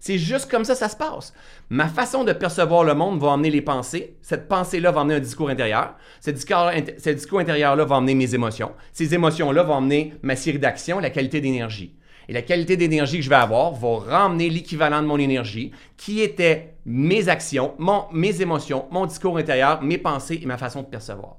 C'est 0.01 0.19
juste 0.19 0.51
comme 0.51 0.65
ça 0.65 0.75
ça 0.75 0.89
se 0.89 0.97
passe. 0.97 1.33
Ma 1.71 1.87
façon 1.87 2.25
de 2.25 2.33
percevoir 2.33 2.83
le 2.83 2.95
monde 2.95 3.21
va 3.21 3.29
emmener 3.29 3.51
les 3.51 3.63
pensées. 3.63 4.17
Cette 4.21 4.49
pensée-là 4.49 4.91
va 4.91 5.03
emmener 5.03 5.15
un 5.15 5.21
discours 5.21 5.49
intérieur. 5.49 5.95
Ce 6.21 6.31
discours, 6.31 7.39
intérieur-là 7.39 7.85
va 7.85 7.97
emmener 7.97 8.17
mes 8.17 8.35
émotions. 8.35 8.73
Ces 8.93 9.15
émotions-là 9.15 9.63
vont 9.63 9.75
emmener 9.75 10.15
ma 10.23 10.35
série 10.35 10.59
d'actions, 10.59 10.99
la 10.99 11.11
qualité 11.11 11.41
d'énergie. 11.41 11.95
Et 12.29 12.33
la 12.33 12.43
qualité 12.43 12.77
d'énergie 12.77 13.19
que 13.19 13.25
je 13.25 13.29
vais 13.29 13.37
avoir 13.37 13.75
va 13.75 13.99
ramener 13.99 14.51
l'équivalent 14.51 15.03
de 15.03 15.07
mon 15.07 15.19
énergie, 15.19 15.71
qui 15.97 16.21
était 16.21 16.75
mes 16.85 17.29
actions, 17.29 17.75
mes 18.13 18.43
émotions, 18.43 18.87
mon 18.91 19.07
discours 19.07 19.39
intérieur, 19.39 19.83
mes 19.83 19.99
pensées 19.99 20.41
et 20.43 20.47
ma 20.47 20.59
façon 20.59 20.83
de 20.83 20.87
percevoir. 20.87 21.37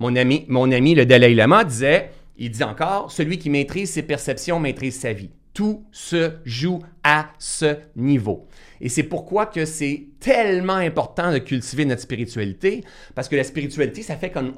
Mon 0.00 0.16
ami, 0.16 0.94
le 0.94 1.04
Dalai 1.04 1.34
Lama 1.34 1.62
disait, 1.62 2.10
il 2.38 2.50
dit 2.50 2.64
encore, 2.64 3.12
celui 3.12 3.38
qui 3.38 3.50
maîtrise 3.50 3.90
ses 3.90 4.02
perceptions 4.02 4.58
maîtrise 4.58 4.98
sa 4.98 5.12
vie. 5.12 5.28
Tout 5.52 5.84
se 5.92 6.32
joue 6.46 6.80
à 7.04 7.28
ce 7.38 7.76
niveau. 7.96 8.48
Et 8.80 8.88
c'est 8.88 9.02
pourquoi 9.02 9.44
que 9.44 9.66
c'est 9.66 10.06
tellement 10.18 10.76
important 10.76 11.30
de 11.32 11.38
cultiver 11.38 11.84
notre 11.84 12.00
spiritualité, 12.00 12.82
parce 13.14 13.28
que 13.28 13.36
la 13.36 13.44
spiritualité, 13.44 14.00
ça 14.00 14.16
fait 14.16 14.30
qu'on 14.30 14.54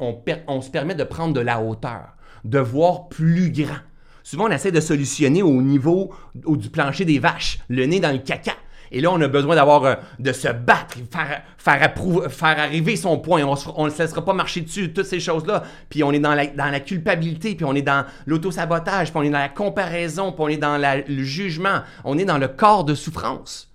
on, 0.47 0.61
se 0.61 0.71
permet 0.71 0.95
de 0.95 1.03
prendre 1.03 1.35
de 1.35 1.41
la 1.41 1.61
hauteur, 1.61 2.15
de 2.45 2.61
voir 2.61 3.09
plus 3.09 3.51
grand. 3.51 3.81
Souvent, 4.23 4.47
on 4.47 4.53
essaie 4.53 4.71
de 4.71 4.81
solutionner 4.81 5.43
au 5.43 5.61
niveau 5.61 6.15
du 6.37 6.71
plancher 6.71 7.05
des 7.05 7.19
vaches, 7.19 7.59
le 7.69 7.85
nez 7.87 7.99
dans 7.99 8.13
le 8.13 8.19
caca. 8.19 8.55
Et 8.93 9.01
là, 9.01 9.11
on 9.11 9.21
a 9.23 9.27
besoin 9.27 9.57
d'avoir, 9.57 9.85
euh, 9.85 9.95
de 10.19 10.33
se 10.33 10.49
battre, 10.49 10.99
faire, 11.11 11.43
faire, 11.57 12.31
faire 12.31 12.59
arriver 12.59 12.95
son 12.95 13.19
point. 13.19 13.43
On 13.43 13.87
ne 13.87 13.91
se 13.91 14.03
laissera 14.03 14.23
pas 14.23 14.35
marcher 14.35 14.61
dessus, 14.61 14.93
toutes 14.93 15.07
ces 15.07 15.19
choses-là. 15.19 15.63
Puis 15.89 16.05
on 16.05 16.13
est 16.13 16.21
dans 16.21 16.35
la, 16.35 16.47
dans 16.47 16.71
la 16.71 16.79
culpabilité, 16.79 17.55
puis 17.55 17.65
on 17.65 17.75
est 17.75 17.83
dans 17.83 18.05
l'autosabotage, 18.27 19.11
puis 19.11 19.19
on 19.19 19.23
est 19.23 19.31
dans 19.31 19.39
la 19.39 19.49
comparaison, 19.49 20.31
puis 20.31 20.43
on 20.43 20.49
est 20.49 20.59
dans 20.59 20.79
le 20.79 21.23
jugement. 21.23 21.81
On 22.05 22.19
est 22.19 22.27
dans 22.27 22.37
le 22.37 22.49
corps 22.49 22.85
de 22.85 22.95
souffrance. 22.95 23.73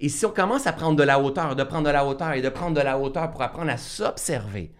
Et 0.00 0.10
si 0.10 0.26
on 0.26 0.30
commence 0.30 0.66
à 0.66 0.72
prendre 0.72 0.96
de 0.96 1.02
la 1.02 1.18
hauteur, 1.18 1.56
de 1.56 1.62
prendre 1.62 1.86
de 1.86 1.92
la 1.92 2.04
hauteur 2.04 2.32
et 2.32 2.42
de 2.42 2.48
prendre 2.50 2.76
de 2.76 2.82
la 2.82 2.98
hauteur 2.98 3.30
pour 3.30 3.40
apprendre 3.40 3.70
à 3.70 3.78
s'observer, 3.78 4.70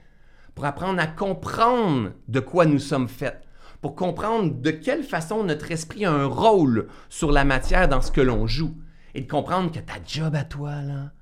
pour 0.54 0.66
apprendre 0.66 1.00
à 1.00 1.06
comprendre 1.06 2.10
de 2.28 2.40
quoi 2.40 2.66
nous 2.66 2.78
sommes 2.78 3.08
faits, 3.08 3.40
pour 3.80 3.94
comprendre 3.94 4.52
de 4.52 4.70
quelle 4.70 5.02
façon 5.02 5.44
notre 5.44 5.70
esprit 5.70 6.04
a 6.04 6.12
un 6.12 6.26
rôle 6.26 6.88
sur 7.08 7.32
la 7.32 7.44
matière 7.44 7.88
dans 7.88 8.02
ce 8.02 8.12
que 8.12 8.20
l'on 8.20 8.46
joue, 8.46 8.74
et 9.14 9.20
de 9.20 9.30
comprendre 9.30 9.70
que 9.70 9.78
ta 9.78 9.94
job 10.06 10.34
à 10.34 10.44
toi, 10.44 10.82
là, 10.82 11.12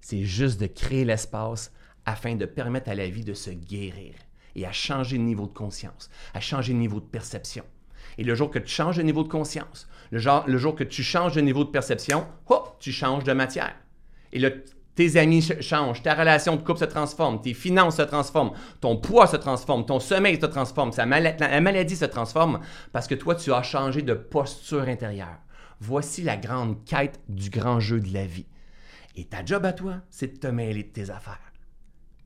c'est 0.00 0.24
juste 0.24 0.60
de 0.60 0.66
créer 0.66 1.04
l'espace 1.04 1.72
afin 2.04 2.34
de 2.34 2.46
permettre 2.46 2.90
à 2.90 2.94
la 2.94 3.08
vie 3.08 3.24
de 3.24 3.34
se 3.34 3.50
guérir 3.50 4.14
et 4.54 4.66
à 4.66 4.72
changer 4.72 5.18
de 5.18 5.22
niveau 5.22 5.46
de 5.46 5.52
conscience, 5.52 6.10
à 6.34 6.40
changer 6.40 6.72
de 6.72 6.78
niveau 6.78 7.00
de 7.00 7.06
perception. 7.06 7.64
Et 8.18 8.24
le 8.24 8.34
jour 8.34 8.50
que 8.50 8.58
tu 8.58 8.68
changes 8.68 8.96
de 8.96 9.02
niveau 9.02 9.22
de 9.22 9.28
conscience, 9.28 9.88
le, 10.10 10.18
jour 10.58 10.74
que 10.74 10.84
tu 10.84 11.02
changes 11.02 11.34
de 11.34 11.40
niveau 11.40 11.64
de 11.64 11.70
perception, 11.70 12.26
hop, 12.48 12.76
tu 12.80 12.92
changes 12.92 13.24
de 13.24 13.32
matière. 13.32 13.74
Et 14.32 14.38
le, 14.38 14.64
tes 14.94 15.16
amis 15.16 15.48
changent, 15.60 16.02
ta 16.02 16.14
relation 16.14 16.56
de 16.56 16.62
couple 16.62 16.80
se 16.80 16.84
transforme, 16.84 17.40
tes 17.40 17.54
finances 17.54 17.96
se 17.96 18.02
transforment, 18.02 18.52
ton 18.80 18.96
poids 18.96 19.26
se 19.26 19.36
transforme, 19.36 19.86
ton 19.86 20.00
sommeil 20.00 20.38
se 20.38 20.46
transforme, 20.46 20.90
la 20.98 21.60
maladie 21.60 21.96
se 21.96 22.04
transforme 22.04 22.60
parce 22.92 23.06
que 23.06 23.14
toi, 23.14 23.34
tu 23.34 23.52
as 23.52 23.62
changé 23.62 24.02
de 24.02 24.14
posture 24.14 24.82
intérieure. 24.88 25.38
Voici 25.84 26.22
la 26.22 26.36
grande 26.36 26.84
quête 26.84 27.18
du 27.28 27.50
grand 27.50 27.80
jeu 27.80 27.98
de 27.98 28.14
la 28.14 28.24
vie. 28.24 28.46
Et 29.16 29.24
ta 29.24 29.44
job 29.44 29.64
à 29.64 29.72
toi, 29.72 30.00
c'est 30.10 30.34
de 30.34 30.38
te 30.38 30.46
mêler 30.46 30.84
de 30.84 30.88
tes 30.90 31.10
affaires. 31.10 31.52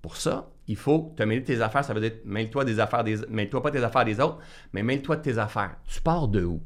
Pour 0.03 0.19
ça, 0.19 0.51
il 0.69 0.77
faut 0.77 1.15
te 1.17 1.23
mêler 1.23 1.41
de 1.41 1.47
tes 1.47 1.63
affaires. 1.63 1.83
Ça 1.83 1.95
veut 1.95 2.03
dire 2.03 2.19
mêle-toi 2.27 2.67
des 2.67 2.81
affaires 2.81 3.03
des 3.03 3.17
mêle-toi 3.31 3.63
pas 3.63 3.71
tes 3.71 3.83
affaires 3.83 4.05
des 4.05 4.21
autres, 4.21 4.41
mais 4.75 4.83
mêle-toi 4.83 5.17
de 5.17 5.23
tes 5.23 5.39
affaires. 5.39 5.75
Tu 5.87 6.03
pars 6.03 6.29
de 6.29 6.45
où? 6.45 6.61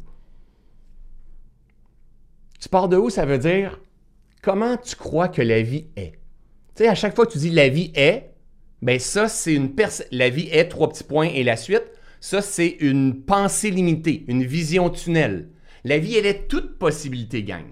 Tu 2.58 2.68
pars 2.68 2.88
de 2.88 2.96
où? 2.96 3.08
Ça 3.08 3.24
veut 3.24 3.38
dire 3.38 3.78
comment 4.42 4.76
tu 4.76 4.96
crois 4.96 5.28
que 5.28 5.42
la 5.42 5.62
vie 5.62 5.86
est? 5.94 6.18
Tu 6.74 6.82
sais, 6.82 6.88
à 6.88 6.96
chaque 6.96 7.14
fois 7.14 7.24
que 7.24 7.32
tu 7.32 7.38
dis 7.38 7.50
la 7.50 7.68
vie 7.68 7.92
est, 7.94 8.34
ben 8.82 8.98
ça, 8.98 9.28
c'est 9.28 9.54
une 9.54 9.76
La 10.10 10.28
vie 10.28 10.48
est 10.48 10.68
trois 10.68 10.88
petits 10.88 11.04
points 11.04 11.28
et 11.28 11.44
la 11.44 11.56
suite. 11.56 11.84
Ça, 12.18 12.42
c'est 12.42 12.78
une 12.80 13.22
pensée 13.22 13.70
limitée, 13.70 14.24
une 14.26 14.44
vision 14.44 14.90
tunnel. 14.90 15.50
La 15.84 15.98
vie, 15.98 16.16
elle 16.16 16.26
est 16.26 16.48
toute 16.48 16.78
possibilité, 16.78 17.42
gang. 17.42 17.64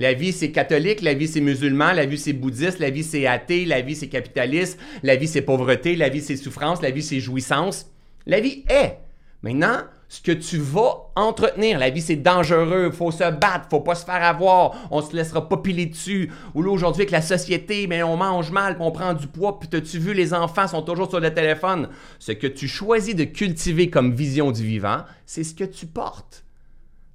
La 0.00 0.14
vie, 0.14 0.32
c'est 0.32 0.52
catholique, 0.52 1.02
la 1.02 1.14
vie, 1.14 1.26
c'est 1.26 1.40
musulman, 1.40 1.92
la 1.92 2.06
vie, 2.06 2.18
c'est 2.18 2.32
bouddhiste, 2.32 2.78
la 2.78 2.90
vie, 2.90 3.02
c'est 3.02 3.26
athée, 3.26 3.64
la 3.64 3.80
vie, 3.80 3.96
c'est 3.96 4.08
capitaliste, 4.08 4.78
la 5.02 5.16
vie, 5.16 5.26
c'est 5.26 5.42
pauvreté, 5.42 5.96
la 5.96 6.08
vie, 6.08 6.20
c'est 6.20 6.36
souffrance, 6.36 6.82
la 6.82 6.92
vie, 6.92 7.02
c'est 7.02 7.18
jouissance. 7.18 7.90
La 8.24 8.38
vie 8.38 8.64
est. 8.68 8.98
Maintenant, 9.42 9.78
ce 10.08 10.20
que 10.20 10.30
tu 10.30 10.58
vas 10.58 11.10
entretenir, 11.16 11.80
la 11.80 11.90
vie, 11.90 12.00
c'est 12.00 12.16
dangereux, 12.16 12.90
faut 12.92 13.10
se 13.10 13.28
battre, 13.30 13.66
faut 13.70 13.80
pas 13.80 13.96
se 13.96 14.04
faire 14.04 14.22
avoir, 14.22 14.88
on 14.92 15.02
se 15.02 15.16
laissera 15.16 15.48
pas 15.48 15.56
piler 15.56 15.86
dessus. 15.86 16.30
Ou 16.54 16.62
là, 16.62 16.70
aujourd'hui, 16.70 17.02
avec 17.02 17.10
la 17.10 17.22
société, 17.22 17.88
mais 17.88 18.02
on 18.04 18.16
mange 18.16 18.52
mal, 18.52 18.76
on 18.78 18.92
prend 18.92 19.14
du 19.14 19.26
poids, 19.26 19.58
puis 19.58 19.68
t'as-tu 19.68 19.98
vu, 19.98 20.14
les 20.14 20.32
enfants 20.32 20.68
sont 20.68 20.82
toujours 20.82 21.08
sur 21.08 21.18
le 21.18 21.34
téléphone. 21.34 21.88
Ce 22.20 22.30
que 22.30 22.46
tu 22.46 22.68
choisis 22.68 23.16
de 23.16 23.24
cultiver 23.24 23.90
comme 23.90 24.12
vision 24.12 24.52
du 24.52 24.64
vivant, 24.64 25.02
c'est 25.26 25.44
ce 25.44 25.54
que 25.54 25.64
tu 25.64 25.86
portes 25.86 26.44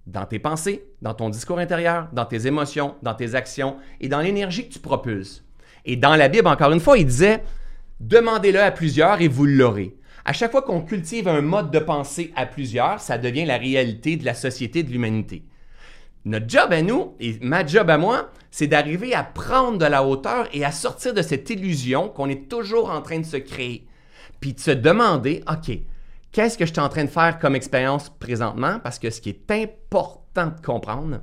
dans 0.05 0.25
tes 0.25 0.39
pensées, 0.39 0.85
dans 1.01 1.13
ton 1.13 1.29
discours 1.29 1.59
intérieur, 1.59 2.09
dans 2.13 2.25
tes 2.25 2.47
émotions, 2.47 2.95
dans 3.01 3.13
tes 3.13 3.35
actions 3.35 3.77
et 4.01 4.09
dans 4.09 4.19
l'énergie 4.19 4.67
que 4.67 4.73
tu 4.73 4.79
propulses. 4.79 5.43
Et 5.85 5.95
dans 5.95 6.15
la 6.15 6.27
Bible, 6.27 6.47
encore 6.47 6.71
une 6.71 6.79
fois, 6.79 6.97
il 6.97 7.05
disait, 7.05 7.43
demandez-le 7.99 8.61
à 8.61 8.71
plusieurs 8.71 9.21
et 9.21 9.27
vous 9.27 9.45
l'aurez. 9.45 9.95
À 10.25 10.31
chaque 10.31 10.51
fois 10.51 10.61
qu'on 10.61 10.81
cultive 10.81 11.27
un 11.27 11.41
mode 11.41 11.71
de 11.71 11.79
pensée 11.79 12.31
à 12.35 12.45
plusieurs, 12.45 12.99
ça 12.99 13.17
devient 13.17 13.45
la 13.45 13.57
réalité 13.57 14.15
de 14.15 14.25
la 14.25 14.33
société, 14.33 14.83
de 14.83 14.91
l'humanité. 14.91 15.43
Notre 16.25 16.47
job 16.47 16.71
à 16.71 16.81
nous, 16.81 17.15
et 17.19 17.37
ma 17.41 17.65
job 17.65 17.89
à 17.89 17.97
moi, 17.97 18.29
c'est 18.49 18.67
d'arriver 18.67 19.13
à 19.13 19.23
prendre 19.23 19.77
de 19.77 19.85
la 19.85 20.05
hauteur 20.05 20.47
et 20.53 20.63
à 20.63 20.71
sortir 20.71 21.13
de 21.13 21.21
cette 21.21 21.49
illusion 21.49 22.07
qu'on 22.07 22.29
est 22.29 22.47
toujours 22.47 22.89
en 22.89 23.01
train 23.01 23.19
de 23.19 23.25
se 23.25 23.35
créer. 23.35 23.85
Puis 24.39 24.53
de 24.53 24.59
se 24.61 24.71
demander, 24.71 25.43
OK, 25.49 25.77
Qu'est-ce 26.33 26.57
que 26.57 26.65
je 26.65 26.71
suis 26.71 26.81
en 26.81 26.89
train 26.89 27.05
de 27.05 27.09
faire 27.09 27.37
comme 27.37 27.55
expérience 27.55 28.09
présentement? 28.09 28.79
Parce 28.79 28.97
que 28.97 29.11
ce 29.11 29.21
qui 29.21 29.29
est 29.29 29.51
important 29.51 30.47
de 30.47 30.65
comprendre, 30.65 31.21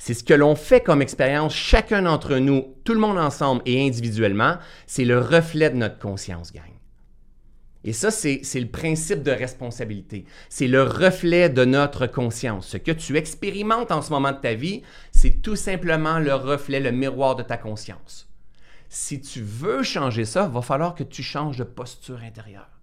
c'est 0.00 0.14
ce 0.14 0.24
que 0.24 0.34
l'on 0.34 0.56
fait 0.56 0.80
comme 0.80 1.00
expérience, 1.00 1.54
chacun 1.54 2.02
d'entre 2.02 2.36
nous, 2.38 2.74
tout 2.84 2.92
le 2.92 2.98
monde 2.98 3.18
ensemble 3.18 3.62
et 3.66 3.86
individuellement, 3.86 4.56
c'est 4.88 5.04
le 5.04 5.20
reflet 5.20 5.70
de 5.70 5.76
notre 5.76 6.00
conscience, 6.00 6.52
gang. 6.52 6.64
Et 7.84 7.92
ça, 7.92 8.10
c'est 8.10 8.42
le 8.54 8.66
principe 8.66 9.22
de 9.22 9.30
responsabilité. 9.30 10.24
C'est 10.48 10.66
le 10.66 10.82
reflet 10.82 11.48
de 11.48 11.64
notre 11.64 12.08
conscience. 12.08 12.66
Ce 12.66 12.76
que 12.76 12.90
tu 12.90 13.16
expérimentes 13.16 13.92
en 13.92 14.02
ce 14.02 14.10
moment 14.10 14.32
de 14.32 14.40
ta 14.40 14.54
vie, 14.54 14.82
c'est 15.12 15.40
tout 15.40 15.54
simplement 15.54 16.18
le 16.18 16.34
reflet, 16.34 16.80
le 16.80 16.90
miroir 16.90 17.36
de 17.36 17.44
ta 17.44 17.56
conscience. 17.56 18.28
Si 18.88 19.20
tu 19.20 19.40
veux 19.40 19.84
changer 19.84 20.24
ça, 20.24 20.48
il 20.50 20.54
va 20.54 20.62
falloir 20.62 20.96
que 20.96 21.04
tu 21.04 21.22
changes 21.22 21.58
de 21.58 21.64
posture 21.64 22.20
intérieure. 22.24 22.77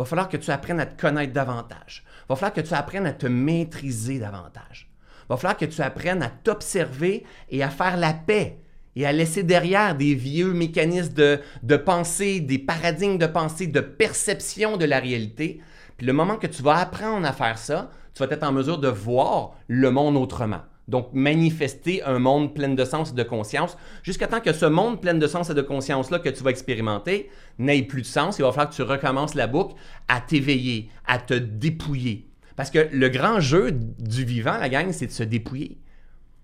Va 0.00 0.06
falloir 0.06 0.30
que 0.30 0.38
tu 0.38 0.50
apprennes 0.50 0.80
à 0.80 0.86
te 0.86 0.98
connaître 0.98 1.34
davantage. 1.34 2.04
Va 2.26 2.34
falloir 2.34 2.54
que 2.54 2.62
tu 2.62 2.72
apprennes 2.72 3.04
à 3.04 3.12
te 3.12 3.26
maîtriser 3.26 4.18
davantage. 4.18 4.88
Va 5.28 5.36
falloir 5.36 5.58
que 5.58 5.66
tu 5.66 5.82
apprennes 5.82 6.22
à 6.22 6.30
t'observer 6.30 7.22
et 7.50 7.62
à 7.62 7.68
faire 7.68 7.98
la 7.98 8.14
paix 8.14 8.60
et 8.96 9.04
à 9.04 9.12
laisser 9.12 9.42
derrière 9.42 9.94
des 9.94 10.14
vieux 10.14 10.54
mécanismes 10.54 11.12
de, 11.12 11.76
pensée, 11.76 12.40
des 12.40 12.58
paradigmes 12.58 13.18
de 13.18 13.26
pensée, 13.26 13.66
de 13.66 13.80
perception 13.80 14.78
de 14.78 14.86
la 14.86 15.00
réalité. 15.00 15.60
Puis 15.98 16.06
le 16.06 16.14
moment 16.14 16.36
que 16.36 16.46
tu 16.46 16.62
vas 16.62 16.78
apprendre 16.78 17.26
à 17.26 17.34
faire 17.34 17.58
ça, 17.58 17.90
tu 18.14 18.24
vas 18.24 18.30
être 18.30 18.42
en 18.42 18.52
mesure 18.52 18.78
de 18.78 18.88
voir 18.88 19.50
le 19.68 19.90
monde 19.90 20.16
autrement. 20.16 20.62
Donc, 20.90 21.08
manifester 21.12 22.02
un 22.02 22.18
monde 22.18 22.54
plein 22.54 22.68
de 22.68 22.84
sens 22.84 23.12
et 23.12 23.14
de 23.14 23.22
conscience, 23.22 23.76
jusqu'à 24.02 24.26
temps 24.26 24.40
que 24.40 24.52
ce 24.52 24.66
monde 24.66 25.00
plein 25.00 25.14
de 25.14 25.26
sens 25.26 25.48
et 25.48 25.54
de 25.54 25.62
conscience-là 25.62 26.18
que 26.18 26.28
tu 26.28 26.42
vas 26.42 26.50
expérimenter 26.50 27.30
n'ait 27.58 27.82
plus 27.82 28.02
de 28.02 28.06
sens. 28.06 28.38
Il 28.38 28.42
va 28.42 28.52
falloir 28.52 28.70
que 28.70 28.74
tu 28.74 28.82
recommences 28.82 29.34
la 29.34 29.46
boucle 29.46 29.74
à 30.08 30.20
t'éveiller, 30.20 30.90
à 31.06 31.18
te 31.18 31.34
dépouiller. 31.34 32.28
Parce 32.56 32.70
que 32.70 32.88
le 32.92 33.08
grand 33.08 33.40
jeu 33.40 33.70
du 33.72 34.24
vivant, 34.24 34.58
la 34.58 34.68
gang, 34.68 34.92
c'est 34.92 35.06
de 35.06 35.12
se 35.12 35.22
dépouiller 35.22 35.78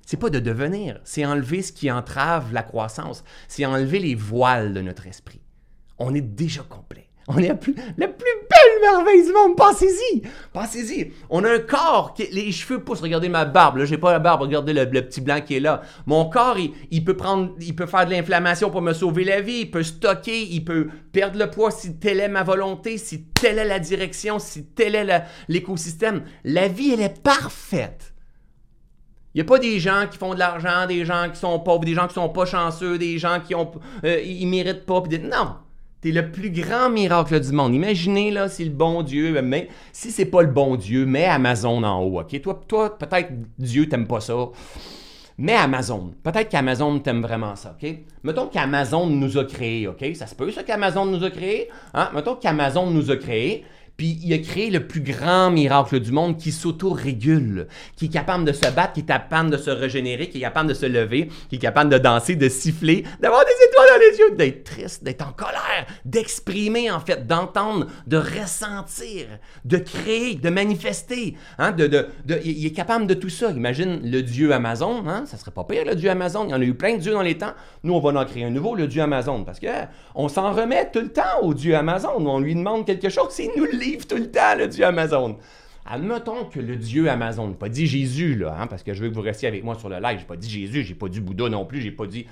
c'est 0.07 0.17
pas 0.17 0.31
de 0.31 0.39
devenir, 0.39 1.01
c'est 1.03 1.27
enlever 1.27 1.63
ce 1.63 1.73
qui 1.73 1.91
entrave 1.91 2.53
la 2.53 2.63
croissance, 2.63 3.25
c'est 3.49 3.67
enlever 3.67 3.99
les 3.99 4.15
voiles 4.15 4.73
de 4.73 4.81
notre 4.81 5.09
esprit. 5.09 5.41
On 5.99 6.15
est 6.15 6.21
déjà 6.21 6.63
complet. 6.63 7.06
On 7.29 7.39
est 7.39 7.49
la 7.49 7.57
plus, 7.57 7.75
belle 7.75 8.11
merveille 8.83 9.25
du 9.25 9.33
monde. 9.33 9.57
Pensez-y. 9.57 10.23
Pensez-y. 10.53 11.13
On 11.29 11.43
a 11.43 11.55
un 11.55 11.59
corps, 11.59 12.15
qui, 12.15 12.29
les 12.31 12.53
cheveux 12.53 12.85
poussent. 12.85 13.01
Regardez 13.01 13.29
ma 13.29 13.45
barbe. 13.45 13.79
Là, 13.79 13.85
j'ai 13.85 13.99
pas 13.99 14.13
la 14.13 14.21
barbe. 14.21 14.43
Regardez 14.43 14.73
le, 14.73 14.87
petit 14.87 15.21
blanc 15.21 15.41
qui 15.41 15.57
est 15.57 15.61
là. 15.61 15.83
Mon 16.07 16.27
corps, 16.27 16.57
il, 16.91 17.05
peut 17.05 17.17
prendre, 17.17 17.53
il 17.61 17.75
peut 17.75 17.87
faire 17.87 18.07
de 18.07 18.13
l'inflammation 18.13 18.71
pour 18.71 18.81
me 18.81 18.93
sauver 18.93 19.25
la 19.25 19.41
vie. 19.41 19.63
Il 19.63 19.71
peut 19.71 19.83
stocker. 19.83 20.41
Il 20.43 20.65
peut 20.65 20.89
perdre 21.13 21.39
le 21.39 21.51
poids 21.51 21.73
si 21.73 21.99
telle 21.99 22.21
est 22.21 22.29
ma 22.29 22.45
volonté, 22.45 22.97
si 22.97 23.25
telle 23.25 23.59
est 23.59 23.65
la 23.65 23.81
direction, 23.81 24.39
si 24.39 24.67
tel 24.67 24.95
est 24.95 25.25
l'écosystème. 25.49 26.23
La 26.45 26.69
vie, 26.69 26.93
elle 26.93 27.03
est 27.03 27.23
parfaite. 27.23 28.15
Il 29.35 29.41
n'y 29.41 29.43
a 29.43 29.45
pas 29.45 29.59
des 29.59 29.81
gens 29.81 30.07
qui 30.11 30.17
font 30.17 30.33
de 30.33 30.39
l'argent, 30.39 30.87
des 30.87 31.05
gens 31.05 31.29
qui 31.31 31.39
sont 31.39 31.59
pauvres, 31.59 31.85
des 31.85 31.93
gens 31.93 32.07
qui 32.07 32.15
sont 32.15 32.31
pas 32.31 32.47
chanceux, 32.47 32.97
des 32.97 33.19
gens 33.19 33.41
qui 33.41 33.55
ont, 33.55 33.71
euh, 34.05 34.19
ils 34.23 34.47
méritent 34.47 34.87
pas. 34.87 35.03
Des... 35.03 35.19
Non, 35.19 35.57
es 36.05 36.11
le 36.11 36.31
plus 36.31 36.51
grand 36.51 36.91
miracle 36.91 37.41
du 37.41 37.53
monde. 37.53 37.75
Imaginez 37.75 38.31
là 38.31 38.49
si 38.49 38.65
le 38.65 38.71
bon 38.71 39.03
Dieu, 39.03 39.41
mais 39.43 39.69
si 39.93 40.11
c'est 40.11 40.27
pas 40.27 40.43
le 40.43 40.51
bon 40.51 40.77
Dieu, 40.77 41.07
mets 41.07 41.25
Amazon 41.25 41.83
en 41.83 42.03
haut, 42.03 42.21
ok? 42.21 42.41
Toi, 42.41 42.61
toi 42.69 42.99
peut-être 42.99 43.33
Dieu 43.59 43.89
t'aime 43.89 44.07
pas 44.07 44.21
ça. 44.21 44.35
Mais 45.39 45.55
Amazon, 45.55 46.15
peut-être 46.23 46.49
qu'Amazon 46.49 46.99
t'aime 46.99 47.21
vraiment 47.21 47.57
ça, 47.57 47.77
OK? 47.77 47.89
Mettons 48.23 48.47
qu'Amazon 48.47 49.07
nous 49.07 49.37
a 49.37 49.45
créés, 49.45 49.87
OK? 49.87 50.03
Ça 50.15 50.27
se 50.27 50.35
peut, 50.35 50.51
ça, 50.51 50.63
qu'Amazon 50.63 51.05
nous 51.05 51.23
a 51.25 51.31
créés? 51.31 51.69
Hein? 51.93 52.09
Mettons 52.15 52.37
qu'Amazon 52.37 52.91
nous 52.91 53.11
a 53.11 53.17
créés, 53.17 53.65
puis 53.97 54.19
il 54.23 54.33
a 54.35 54.39
créé 54.39 54.71
le 54.71 54.87
plus 54.87 55.01
grand 55.01 55.51
miracle 55.51 56.01
du 56.01 56.13
monde 56.13 56.37
qui 56.37 56.53
s'auto-régule, 56.53 57.67
qui 57.97 58.07
est 58.07 58.13
capable 58.13 58.45
de 58.45 58.53
se 58.53 58.71
battre, 58.71 58.93
qui 58.93 59.01
est 59.01 59.05
capable 59.05 59.51
de 59.51 59.57
se 59.57 59.71
régénérer, 59.71 60.29
qui 60.29 60.39
est 60.39 60.43
capable 60.43 60.69
de 60.69 60.75
se 60.75 60.87
lever, 60.87 61.29
qui 61.49 61.57
est 61.57 61.61
capable 61.61 61.91
de 61.91 61.99
danser, 61.99 62.37
de 62.37 62.49
siffler, 62.49 63.05
d'avoir 63.21 63.45
des 63.45 63.67
étoiles 63.69 63.89
dans 63.89 64.01
les 64.01 64.19
yeux, 64.19 64.37
d'être 64.37 64.65
triste, 64.65 65.03
d'être 65.03 65.27
en 65.27 65.33
colère, 65.33 65.87
d'exprimer 66.05 66.91
en 66.91 67.01
fait, 67.01 67.27
d'entendre, 67.27 67.87
de 68.07 68.19
ressentir, 68.19 69.27
de 69.65 69.79
créer, 69.79 70.35
de 70.35 70.51
manifester. 70.51 71.35
Hein, 71.59 71.73
de, 71.73 71.87
de, 71.87 72.09
il 72.45 72.67
est 72.67 72.73
capable 72.73 73.07
de 73.07 73.15
tout 73.15 73.31
ça. 73.31 73.51
Imagine 73.51 74.01
le 74.03 74.23
dieu 74.23 74.53
Amazon, 74.53 75.05
hein, 75.09 75.25
ça 75.27 75.39
serait 75.39 75.51
pas 75.51 75.65
pire 75.65 75.85
le 75.87 75.95
dieu 75.95 76.11
Amazon. 76.11 76.45
Il 76.45 76.51
y 76.51 76.55
en 76.55 76.61
a 76.61 76.65
eu 76.65 76.75
plein 76.75 76.97
de 76.97 77.01
dieux 77.01 77.13
dans 77.13 77.23
les 77.23 77.39
temps. 77.39 77.55
Nous, 77.83 77.95
on 77.95 78.01
va 78.01 78.21
en 78.21 78.25
créer 78.25 78.45
un 78.45 78.51
nouveau, 78.51 78.75
le 78.75 78.87
dieu 78.87 79.03
Amazon, 79.03 79.45
parce 79.45 79.59
que 79.59 79.67
on 80.15 80.29
s'en 80.29 80.53
remet 80.53 80.91
tout 80.93 81.01
le 81.01 81.13
temps 81.13 81.41
au 81.43 81.55
dieu 81.55 81.75
Amazon. 81.77 82.27
On 82.27 82.41
lui 82.41 82.55
demande 82.55 82.85
quelque 82.85 83.09
chose, 83.09 83.29
c'est 83.31 83.51
nous 83.57 83.65
tout 84.09 84.17
le 84.17 84.31
temps, 84.31 84.57
le 84.57 84.69
Dieu 84.69 84.85
Amazon. 84.85 85.39
Admettons 85.85 86.45
que 86.47 86.59
le 86.59 86.77
Dieu 86.77 87.09
Amazon, 87.09 87.53
pas 87.53 87.69
dit 87.69 87.87
Jésus, 87.87 88.35
là, 88.35 88.57
hein, 88.59 88.67
parce 88.67 88.83
que 88.83 88.93
je 88.93 89.03
veux 89.03 89.09
que 89.09 89.15
vous 89.15 89.21
restiez 89.21 89.47
avec 89.47 89.63
moi 89.63 89.77
sur 89.77 89.89
le 89.89 90.01
live, 90.01 90.19
j'ai 90.19 90.25
pas 90.25 90.37
dit 90.37 90.51
Jésus, 90.51 90.83
j'ai 90.83 90.95
pas 90.95 91.09
dit 91.09 91.21
Bouddha 91.21 91.49
non 91.49 91.65
plus, 91.65 91.81
j'ai 91.81 91.93
pas 91.93 92.07
dit. 92.07 92.27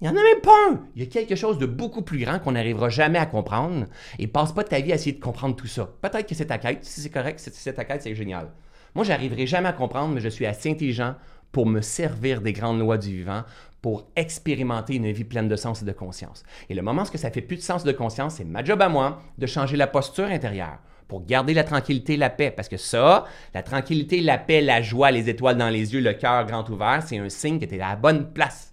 Il 0.00 0.04
n'y 0.04 0.08
en 0.08 0.20
a 0.20 0.22
même 0.22 0.40
pas 0.42 0.56
un. 0.70 0.80
Il 0.94 1.02
y 1.02 1.06
a 1.06 1.08
quelque 1.08 1.36
chose 1.36 1.56
de 1.56 1.64
beaucoup 1.64 2.02
plus 2.02 2.18
grand 2.18 2.38
qu'on 2.38 2.52
n'arrivera 2.52 2.90
jamais 2.90 3.18
à 3.18 3.24
comprendre. 3.24 3.86
Et 4.18 4.26
passe 4.26 4.52
pas 4.52 4.62
ta 4.62 4.78
vie 4.80 4.92
à 4.92 4.96
essayer 4.96 5.12
de 5.12 5.22
comprendre 5.22 5.56
tout 5.56 5.68
ça. 5.68 5.88
Peut-être 6.02 6.28
que 6.28 6.34
c'est 6.34 6.46
ta 6.46 6.58
quête. 6.58 6.84
Si 6.84 7.00
c'est 7.00 7.08
correct, 7.08 7.40
si 7.40 7.50
c'est 7.50 7.72
ta 7.72 7.84
quête, 7.86 8.02
c'est 8.02 8.14
génial. 8.14 8.50
Moi, 8.94 9.04
j'arriverai 9.04 9.46
jamais 9.46 9.70
à 9.70 9.72
comprendre, 9.72 10.14
mais 10.14 10.20
je 10.20 10.28
suis 10.28 10.44
assez 10.44 10.70
intelligent 10.70 11.14
pour 11.50 11.64
me 11.64 11.80
servir 11.80 12.42
des 12.42 12.52
grandes 12.52 12.78
lois 12.78 12.98
du 12.98 13.16
vivant, 13.16 13.44
pour 13.80 14.06
expérimenter 14.16 14.96
une 14.96 15.10
vie 15.12 15.24
pleine 15.24 15.48
de 15.48 15.56
sens 15.56 15.80
et 15.80 15.86
de 15.86 15.92
conscience. 15.92 16.44
Et 16.68 16.74
le 16.74 16.82
moment 16.82 17.02
où 17.02 17.16
ça 17.16 17.30
fait 17.30 17.40
plus 17.40 17.56
de 17.56 17.62
sens 17.62 17.82
de 17.84 17.92
conscience, 17.92 18.34
c'est 18.34 18.44
ma 18.44 18.62
job 18.62 18.82
à 18.82 18.90
moi 18.90 19.22
de 19.38 19.46
changer 19.46 19.78
la 19.78 19.86
posture 19.86 20.26
intérieure 20.26 20.78
pour 21.08 21.24
garder 21.24 21.54
la 21.54 21.64
tranquillité, 21.64 22.16
la 22.16 22.30
paix. 22.30 22.50
Parce 22.50 22.68
que 22.68 22.76
ça, 22.76 23.24
la 23.54 23.62
tranquillité, 23.62 24.20
la 24.20 24.38
paix, 24.38 24.60
la 24.60 24.82
joie, 24.82 25.10
les 25.10 25.28
étoiles 25.28 25.56
dans 25.56 25.68
les 25.68 25.94
yeux, 25.94 26.00
le 26.00 26.12
cœur 26.14 26.46
grand 26.46 26.68
ouvert, 26.68 27.02
c'est 27.06 27.18
un 27.18 27.28
signe 27.28 27.58
que 27.58 27.64
tu 27.64 27.76
es 27.76 27.80
à 27.80 27.90
la 27.90 27.96
bonne 27.96 28.32
place. 28.32 28.72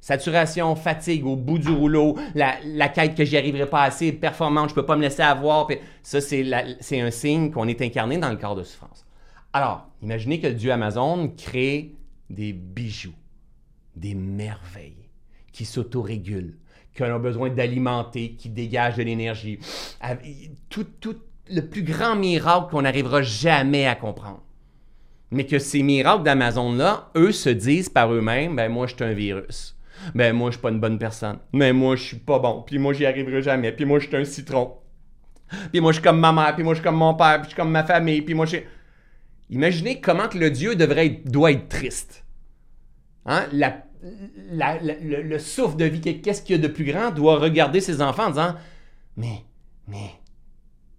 Saturation, 0.00 0.76
fatigue 0.76 1.26
au 1.26 1.36
bout 1.36 1.58
du 1.58 1.70
rouleau, 1.70 2.16
la, 2.34 2.88
quête 2.88 3.16
que 3.16 3.24
j'y 3.24 3.36
arriverai 3.36 3.66
pas 3.66 3.82
assez 3.82 4.12
performante, 4.12 4.70
je 4.70 4.74
peux 4.74 4.86
pas 4.86 4.96
me 4.96 5.02
laisser 5.02 5.22
avoir. 5.22 5.66
Ça, 6.02 6.20
c'est 6.20 7.00
un 7.00 7.10
signe 7.10 7.50
qu'on 7.50 7.66
est 7.66 7.82
incarné 7.82 8.16
dans 8.16 8.30
le 8.30 8.36
corps 8.36 8.54
de 8.54 8.62
souffrance. 8.62 9.04
Alors, 9.52 9.88
imaginez 10.02 10.40
que 10.40 10.46
dieu 10.46 10.70
Amazon 10.70 11.28
crée 11.36 11.94
des 12.30 12.52
bijoux, 12.52 13.14
des 13.96 14.14
merveilles 14.14 15.10
qui 15.52 15.64
s'autorégulent, 15.64 16.56
qu'on 16.96 17.14
a 17.14 17.18
besoin 17.18 17.50
d'alimenter, 17.50 18.32
qui 18.32 18.50
dégagent 18.50 18.96
de 18.96 19.02
l'énergie. 19.02 19.58
Tout, 20.68 20.86
tout, 21.00 21.16
le 21.50 21.62
plus 21.62 21.82
grand 21.82 22.16
miracle 22.16 22.70
qu'on 22.70 22.82
n'arrivera 22.82 23.22
jamais 23.22 23.86
à 23.86 23.94
comprendre. 23.94 24.42
Mais 25.30 25.44
que 25.44 25.58
ces 25.58 25.82
miracles 25.82 26.22
d'Amazon-là, 26.22 27.10
eux 27.16 27.32
se 27.32 27.50
disent 27.50 27.88
par 27.88 28.12
eux-mêmes, 28.12 28.56
ben 28.56 28.70
moi 28.70 28.86
je 28.86 28.94
suis 28.94 29.04
un 29.04 29.12
virus. 29.12 29.76
Ben 30.14 30.34
moi 30.34 30.50
je 30.50 30.54
suis 30.54 30.62
pas 30.62 30.70
une 30.70 30.80
bonne 30.80 30.98
personne. 30.98 31.38
Mais 31.52 31.72
moi 31.72 31.96
je 31.96 32.02
suis 32.02 32.16
pas 32.16 32.38
bon. 32.38 32.62
Puis 32.66 32.78
moi 32.78 32.92
j'y 32.92 33.04
arriverai 33.04 33.42
jamais. 33.42 33.72
Puis 33.72 33.84
moi 33.84 33.98
je 33.98 34.06
suis 34.06 34.16
un 34.16 34.24
citron. 34.24 34.74
Puis 35.72 35.80
moi 35.80 35.92
je 35.92 35.96
suis 35.96 36.04
comme 36.04 36.20
ma 36.20 36.32
mère. 36.32 36.54
Puis 36.54 36.64
moi 36.64 36.74
je 36.74 36.78
suis 36.78 36.84
comme 36.84 36.96
mon 36.96 37.14
père. 37.14 37.36
Puis 37.36 37.44
je 37.44 37.48
suis 37.48 37.56
comme 37.56 37.70
ma 37.70 37.84
famille. 37.84 38.22
Puis 38.22 38.34
moi 38.34 38.46
je 38.46 38.58
Imaginez 39.50 40.00
comment 40.00 40.28
que 40.28 40.38
le 40.38 40.50
Dieu 40.50 40.76
devrait 40.76 41.06
être, 41.06 41.30
doit 41.30 41.52
être 41.52 41.68
triste. 41.68 42.24
Hein? 43.24 43.46
le, 43.52 45.22
le 45.22 45.38
souffle 45.38 45.76
de 45.76 45.84
vie, 45.84 46.00
qu'est-ce 46.00 46.42
qu'il 46.42 46.56
y 46.56 46.58
a 46.58 46.62
de 46.62 46.68
plus 46.72 46.84
grand, 46.84 47.10
doit 47.10 47.38
regarder 47.38 47.80
ses 47.80 48.02
enfants 48.02 48.26
en 48.26 48.30
disant 48.30 48.54
Mais, 49.16 49.44
mais, 49.86 50.10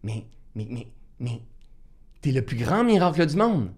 mais, 0.03 0.25
mais, 0.55 0.67
mais, 0.69 0.87
mais, 1.19 1.41
t'es 2.21 2.31
le 2.31 2.41
plus 2.41 2.57
grand 2.57 2.83
miracle 2.83 3.25
du 3.25 3.35
monde. 3.35 3.69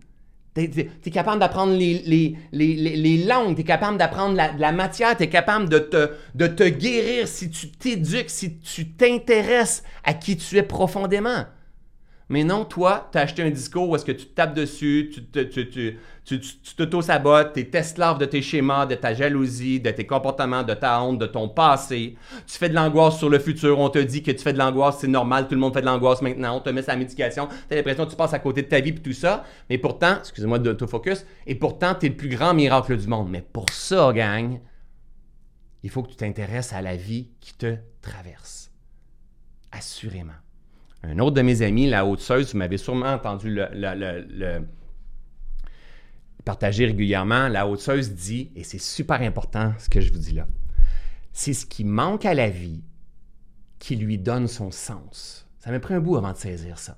T'es 0.54 0.70
es, 1.06 1.12
capable 1.12 1.40
d'apprendre 1.40 1.74
les, 1.74 2.00
les, 2.00 2.36
les, 2.52 2.76
les, 2.76 3.24
langues, 3.24 3.56
t'es 3.56 3.64
capable 3.64 3.98
d'apprendre 3.98 4.36
la, 4.36 4.52
la, 4.52 4.74
matière, 4.74 5.16
t'es 5.16 5.30
capable 5.30 5.70
de 5.70 5.80
te, 5.80 6.12
de 6.36 6.48
te 6.48 6.68
guérir 6.68 7.30
si 7.30 7.50
tu 7.50 7.70
t'éduques, 7.72 8.30
si 8.30 8.58
tu 8.58 8.90
t'intéresses 8.90 9.82
à 10.04 10.14
qui 10.14 10.36
tu 10.36 10.58
es 10.58 10.64
profondément. 10.64 11.46
Mais 12.32 12.46
non, 12.46 12.64
toi, 12.64 13.10
tu 13.12 13.18
as 13.18 13.22
acheté 13.22 13.44
un 13.44 13.50
discours 13.50 13.90
où 13.90 13.96
est-ce 13.98 14.06
que 14.06 14.14
tu 14.14 14.26
te 14.26 14.34
tapes 14.34 14.54
dessus, 14.54 15.12
tu, 15.14 15.50
tu, 15.50 15.70
tu, 15.70 16.00
tu, 16.40 16.76
t'auto-sabotes, 16.78 17.52
tu 17.52 17.60
es 17.60 17.78
esclave 17.78 18.20
de 18.20 18.26
tes 18.26 18.42
schémas, 18.42 18.86
de 18.86 18.96
ta 18.96 19.14
jalousie, 19.14 19.82
de 19.82 19.92
tes 19.92 20.08
comportements, 20.08 20.64
de 20.64 20.74
ta 20.74 21.04
honte, 21.04 21.20
de 21.20 21.26
ton 21.26 21.50
passé. 21.50 22.16
Tu 22.48 22.58
fais 22.58 22.70
de 22.70 22.74
l'angoisse 22.74 23.18
sur 23.18 23.30
le 23.30 23.38
futur. 23.38 23.78
On 23.80 23.90
te 23.90 24.00
dit 24.00 24.24
que 24.24 24.32
tu 24.32 24.40
fais 24.42 24.54
de 24.54 24.58
l'angoisse, 24.58 25.00
c'est 25.00 25.10
normal, 25.10 25.50
tout 25.50 25.56
le 25.56 25.60
monde 25.60 25.74
fait 25.74 25.82
de 25.82 25.86
l'angoisse 25.86 26.22
maintenant. 26.22 26.56
On 26.56 26.62
te 26.62 26.70
met 26.70 26.84
sa 26.84 26.96
médication. 26.96 27.50
Tu 27.68 27.74
as 27.74 27.76
l'impression 27.76 28.06
que 28.06 28.12
tu 28.12 28.16
passes 28.16 28.34
à 28.34 28.40
côté 28.40 28.62
de 28.62 28.68
ta 28.68 28.80
vie 28.80 28.92
et 28.92 28.96
tout 28.96 29.12
ça. 29.12 29.44
Mais 29.70 29.78
pourtant, 29.78 30.16
excusez-moi 30.20 30.58
de 30.58 30.86
focus, 30.86 31.26
et 31.46 31.56
pourtant, 31.56 31.96
tu 31.96 32.06
es 32.06 32.10
le 32.10 32.16
plus 32.16 32.30
grand 32.30 32.54
miracle 32.54 32.96
du 32.96 33.08
monde. 33.08 33.30
Mais 33.30 33.42
pour 33.42 33.66
ça, 33.74 34.14
gang, 34.14 34.58
il 35.84 35.90
faut 35.90 36.02
que 36.02 36.12
tu 36.12 36.16
t'intéresses 36.16 36.72
à 36.72 36.82
la 36.82 36.96
vie 36.96 37.28
qui 37.42 37.56
te 37.56 37.76
traverse. 38.02 38.72
Assurément. 39.74 40.32
Un 41.04 41.18
autre 41.20 41.36
de 41.36 41.42
mes 41.42 41.62
amis, 41.62 41.90
la 41.90 42.06
Haute-Seuse, 42.06 42.52
vous 42.52 42.60
m'avez 42.60 42.78
sûrement 42.78 43.14
entendu 43.14 43.48
le, 43.50 44.60
partager 46.46 46.86
régulièrement. 46.86 47.48
La 47.48 47.68
Haute-Seuse 47.68 48.12
dit, 48.12 48.52
et 48.56 48.64
c'est 48.64 48.80
super 48.80 49.22
important 49.22 49.74
ce 49.80 49.90
que 49.90 50.00
je 50.00 50.12
vous 50.12 50.20
dis 50.20 50.34
là, 50.34 50.48
c'est 51.34 51.54
ce 51.54 51.66
qui 51.66 51.84
manque 51.84 52.26
à 52.26 52.34
la 52.34 52.50
vie 52.50 52.84
qui 53.80 53.96
lui 53.96 54.18
donne 54.18 54.48
son 54.48 54.70
sens. 54.70 55.48
Ça 55.60 55.72
m'a 55.72 55.80
pris 55.80 55.96
un 55.96 56.00
bout 56.00 56.18
avant 56.18 56.34
de 56.34 56.38
saisir 56.38 56.78
ça. 56.78 56.98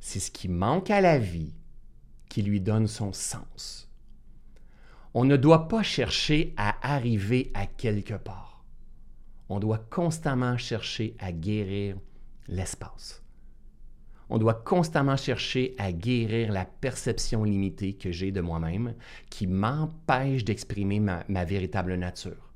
C'est 0.00 0.20
ce 0.20 0.30
qui 0.30 0.48
manque 0.48 0.90
à 0.90 1.00
la 1.00 1.18
vie 1.18 1.54
qui 2.28 2.42
lui 2.42 2.60
donne 2.60 2.86
son 2.86 3.12
sens. 3.12 3.90
On 5.14 5.26
ne 5.26 5.36
doit 5.36 5.68
pas 5.68 5.82
chercher 5.82 6.54
à 6.56 6.76
arriver 6.94 7.50
à 7.52 7.66
quelque 7.66 8.14
part. 8.14 8.64
On 9.50 9.60
doit 9.60 9.86
constamment 9.90 10.56
chercher 10.56 11.14
à 11.18 11.32
guérir 11.32 11.96
l'espace. 12.48 13.22
On 14.28 14.38
doit 14.38 14.54
constamment 14.54 15.16
chercher 15.16 15.74
à 15.78 15.92
guérir 15.92 16.52
la 16.52 16.64
perception 16.64 17.44
limitée 17.44 17.94
que 17.94 18.12
j'ai 18.12 18.32
de 18.32 18.40
moi-même 18.40 18.94
qui 19.28 19.46
m'empêche 19.46 20.44
d'exprimer 20.44 21.00
ma, 21.00 21.44
véritable 21.44 21.94
nature. 21.96 22.50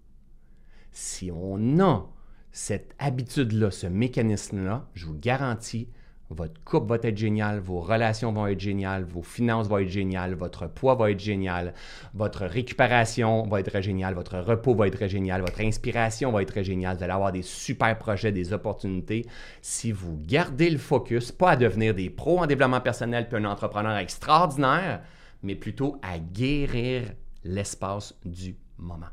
Si 0.90 1.30
on 1.30 1.78
a 1.80 2.08
cette 2.50 2.94
habitude-là, 2.98 3.70
ce 3.70 3.86
mécanisme-là, 3.86 4.88
je 4.94 5.04
vous 5.04 5.18
garantis, 5.18 5.90
votre 6.30 6.60
couple 6.64 6.88
va 6.88 6.96
être 7.02 7.16
génial, 7.16 7.60
vos 7.60 7.80
relations 7.80 8.32
vont 8.32 8.46
être 8.48 8.58
géniales, 8.58 9.04
vos 9.04 9.22
finances 9.22 9.68
vont 9.68 9.78
être 9.78 9.88
géniales, 9.88 10.34
votre 10.34 10.68
poids 10.68 10.96
va 10.96 11.10
être 11.10 11.20
génial, 11.20 11.72
votre 12.14 12.44
récupération 12.44 13.46
va 13.46 13.60
être 13.60 13.80
géniale, 13.80 14.14
votre 14.14 14.38
repos 14.38 14.74
va 14.74 14.88
être 14.88 15.06
génial, 15.06 15.40
votre 15.42 15.60
inspiration 15.60 16.32
va 16.32 16.42
être 16.42 16.62
géniale. 16.62 16.96
Vous 16.96 17.04
allez 17.04 17.12
avoir 17.12 17.32
des 17.32 17.42
super 17.42 17.96
projets, 17.98 18.32
des 18.32 18.52
opportunités. 18.52 19.26
Si 19.62 19.92
vous 19.92 20.18
gardez 20.20 20.70
le 20.70 20.78
focus, 20.78 21.30
pas 21.30 21.50
à 21.52 21.56
devenir 21.56 21.94
des 21.94 22.10
pros 22.10 22.40
en 22.40 22.46
développement 22.46 22.80
personnel 22.80 23.28
puis 23.28 23.38
un 23.38 23.44
entrepreneur 23.44 23.96
extraordinaire, 23.96 25.02
mais 25.42 25.54
plutôt 25.54 26.00
à 26.02 26.18
guérir 26.18 27.12
l'espace 27.44 28.14
du 28.24 28.56
moment. 28.78 29.06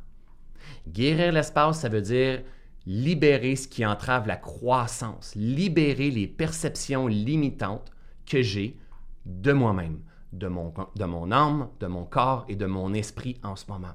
Guérir 0.87 1.31
l'espace, 1.31 1.79
ça 1.79 1.89
veut 1.89 2.01
dire 2.01 2.41
libérer 2.85 3.55
ce 3.55 3.67
qui 3.67 3.85
entrave 3.85 4.27
la 4.27 4.35
croissance, 4.35 5.33
libérer 5.35 6.11
les 6.11 6.27
perceptions 6.27 7.07
limitantes 7.07 7.91
que 8.25 8.41
j'ai 8.41 8.77
de 9.25 9.53
moi-même, 9.53 9.99
de 10.33 10.47
mon, 10.47 11.31
âme, 11.31 11.69
de 11.79 11.87
mon 11.87 12.03
corps 12.03 12.45
et 12.49 12.55
de 12.55 12.65
mon 12.65 12.93
esprit 12.93 13.39
en 13.43 13.55
ce 13.55 13.65
moment. 13.69 13.93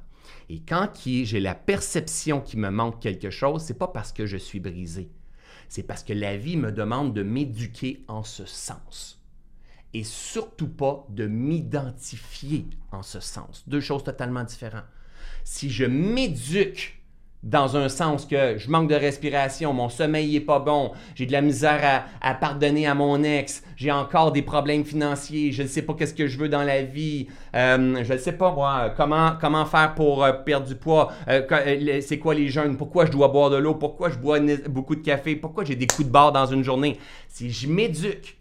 Et 0.48 0.60
quand 0.60 0.90
j'ai 1.04 1.40
la 1.40 1.54
perception 1.54 2.40
qu'il 2.40 2.60
me 2.60 2.70
manque 2.70 3.00
quelque 3.00 3.30
chose, 3.30 3.62
c'est 3.62 3.78
pas 3.78 3.88
parce 3.88 4.12
que 4.12 4.26
je 4.26 4.36
suis 4.36 4.60
brisé. 4.60 5.10
C'est 5.68 5.82
parce 5.82 6.02
que 6.02 6.12
la 6.12 6.36
vie 6.36 6.56
me 6.56 6.72
demande 6.72 7.14
de 7.14 7.22
m'éduquer 7.22 8.04
en 8.08 8.22
ce 8.22 8.46
sens. 8.46 9.22
Et 9.94 10.04
surtout 10.04 10.68
pas 10.68 11.06
de 11.10 11.26
m'identifier 11.26 12.66
en 12.92 13.02
ce 13.02 13.20
sens. 13.20 13.64
Deux 13.66 13.80
choses 13.80 14.04
totalement 14.04 14.44
différentes. 14.44 14.84
Si 15.44 15.70
je 15.70 15.84
m'éduque 15.84 16.97
dans 17.48 17.78
un 17.78 17.88
sens 17.88 18.26
que 18.26 18.58
je 18.58 18.70
manque 18.70 18.90
de 18.90 18.94
respiration, 18.94 19.72
mon 19.72 19.88
sommeil 19.88 20.34
n'est 20.34 20.40
pas 20.40 20.58
bon, 20.58 20.92
j'ai 21.14 21.24
de 21.24 21.32
la 21.32 21.40
misère 21.40 22.04
à, 22.20 22.34
pardonner 22.34 22.86
à 22.86 22.94
mon 22.94 23.22
ex, 23.22 23.62
j'ai 23.76 23.90
encore 23.90 24.32
des 24.32 24.42
problèmes 24.42 24.84
financiers, 24.84 25.50
je 25.50 25.62
ne 25.62 25.68
sais 25.68 25.80
pas 25.80 25.94
qu'est-ce 25.94 26.12
que 26.12 26.26
je 26.26 26.38
veux 26.38 26.50
dans 26.50 26.62
la 26.62 26.82
vie, 26.82 27.28
euh, 27.54 28.04
je 28.04 28.12
ne 28.12 28.18
sais 28.18 28.32
pas 28.32 28.52
moi, 28.52 28.92
comment, 28.94 29.32
comment 29.40 29.64
faire 29.64 29.94
pour 29.94 30.24
euh, 30.24 30.32
perdre 30.32 30.66
du 30.66 30.74
poids, 30.74 31.10
euh, 31.28 32.00
c'est 32.02 32.18
quoi 32.18 32.34
les 32.34 32.48
jeunes, 32.48 32.76
pourquoi 32.76 33.06
je 33.06 33.12
dois 33.12 33.28
boire 33.28 33.48
de 33.48 33.56
l'eau, 33.56 33.74
pourquoi 33.74 34.10
je 34.10 34.18
bois 34.18 34.38
beaucoup 34.68 34.94
de 34.94 35.02
café, 35.02 35.34
pourquoi 35.34 35.64
j'ai 35.64 35.76
des 35.76 35.86
coups 35.86 36.06
de 36.06 36.12
barre 36.12 36.32
dans 36.32 36.46
une 36.46 36.62
journée? 36.62 36.98
Si 37.28 37.50
je 37.50 37.66
m'éduque, 37.66 38.36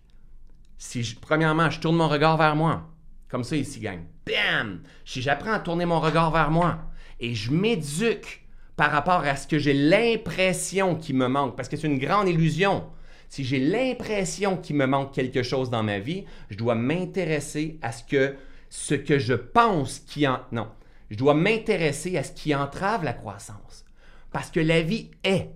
si 0.77 1.15
premièrement 1.21 1.69
je 1.69 1.79
tourne 1.79 1.95
mon 1.95 2.09
regard 2.09 2.35
vers 2.35 2.57
moi, 2.57 2.81
comme 3.29 3.45
ça 3.45 3.55
ici, 3.55 3.79
gang, 3.79 3.99
bam, 4.25 4.81
si 5.05 5.21
j'apprends 5.21 5.53
à 5.53 5.59
tourner 5.59 5.85
mon 5.85 6.01
regard 6.01 6.29
vers 6.31 6.51
moi 6.51 6.79
et 7.21 7.33
je 7.33 7.51
m'éduque, 7.51 8.43
par 8.77 8.91
rapport 8.91 9.25
à 9.25 9.35
ce 9.35 9.47
que 9.47 9.57
j'ai 9.57 9.73
l'impression 9.73 10.95
qu'il 10.95 11.15
me 11.15 11.27
manque, 11.27 11.57
parce 11.57 11.67
que 11.67 11.75
c'est 11.75 11.87
une 11.87 11.99
grande 11.99 12.29
illusion. 12.29 12.85
Si 13.27 13.43
j'ai 13.43 13.59
l'impression 13.59 14.55
qu'il 14.55 14.77
me 14.77 14.85
manque 14.85 15.13
quelque 15.13 15.43
chose 15.43 15.69
dans 15.69 15.83
ma 15.83 15.99
vie, 15.99 16.23
je 16.49 16.55
dois 16.55 16.75
m'intéresser 16.75 17.79
à 17.81 17.91
ce 17.91 18.03
que 18.03 18.35
ce 18.69 18.93
que 18.93 19.17
je 19.17 19.33
pense 19.33 19.99
qui 19.99 20.27
en 20.27 20.39
non, 20.51 20.67
je 21.09 21.17
dois 21.17 21.33
m'intéresser 21.33 22.17
à 22.17 22.23
ce 22.23 22.31
qui 22.31 22.53
entrave 22.53 23.03
la 23.03 23.13
croissance. 23.13 23.85
Parce 24.31 24.51
que 24.51 24.59
la 24.59 24.81
vie 24.81 25.09
est. 25.23 25.49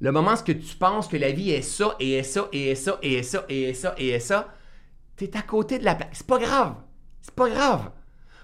Le 0.00 0.12
moment 0.12 0.34
où 0.34 0.44
tu 0.44 0.76
penses 0.78 1.08
que 1.08 1.16
la 1.16 1.32
vie 1.32 1.50
est 1.50 1.62
ça 1.62 1.96
et 1.98 2.12
est 2.12 2.22
ça 2.22 2.48
et 2.52 2.70
est 2.70 2.74
ça 2.74 2.98
et 3.02 3.14
est 3.14 3.22
ça 3.22 3.44
et 3.48 3.62
est 3.62 3.74
ça 3.74 3.94
et 3.98 4.08
est 4.10 4.20
ça, 4.20 4.54
tu 5.16 5.24
es 5.24 5.36
à 5.36 5.42
côté 5.42 5.78
de 5.78 5.84
la 5.84 5.96
plaque. 5.96 6.10
C'est 6.12 6.26
pas 6.26 6.38
grave. 6.38 6.74
C'est 7.20 7.34
pas 7.34 7.48
grave. 7.48 7.90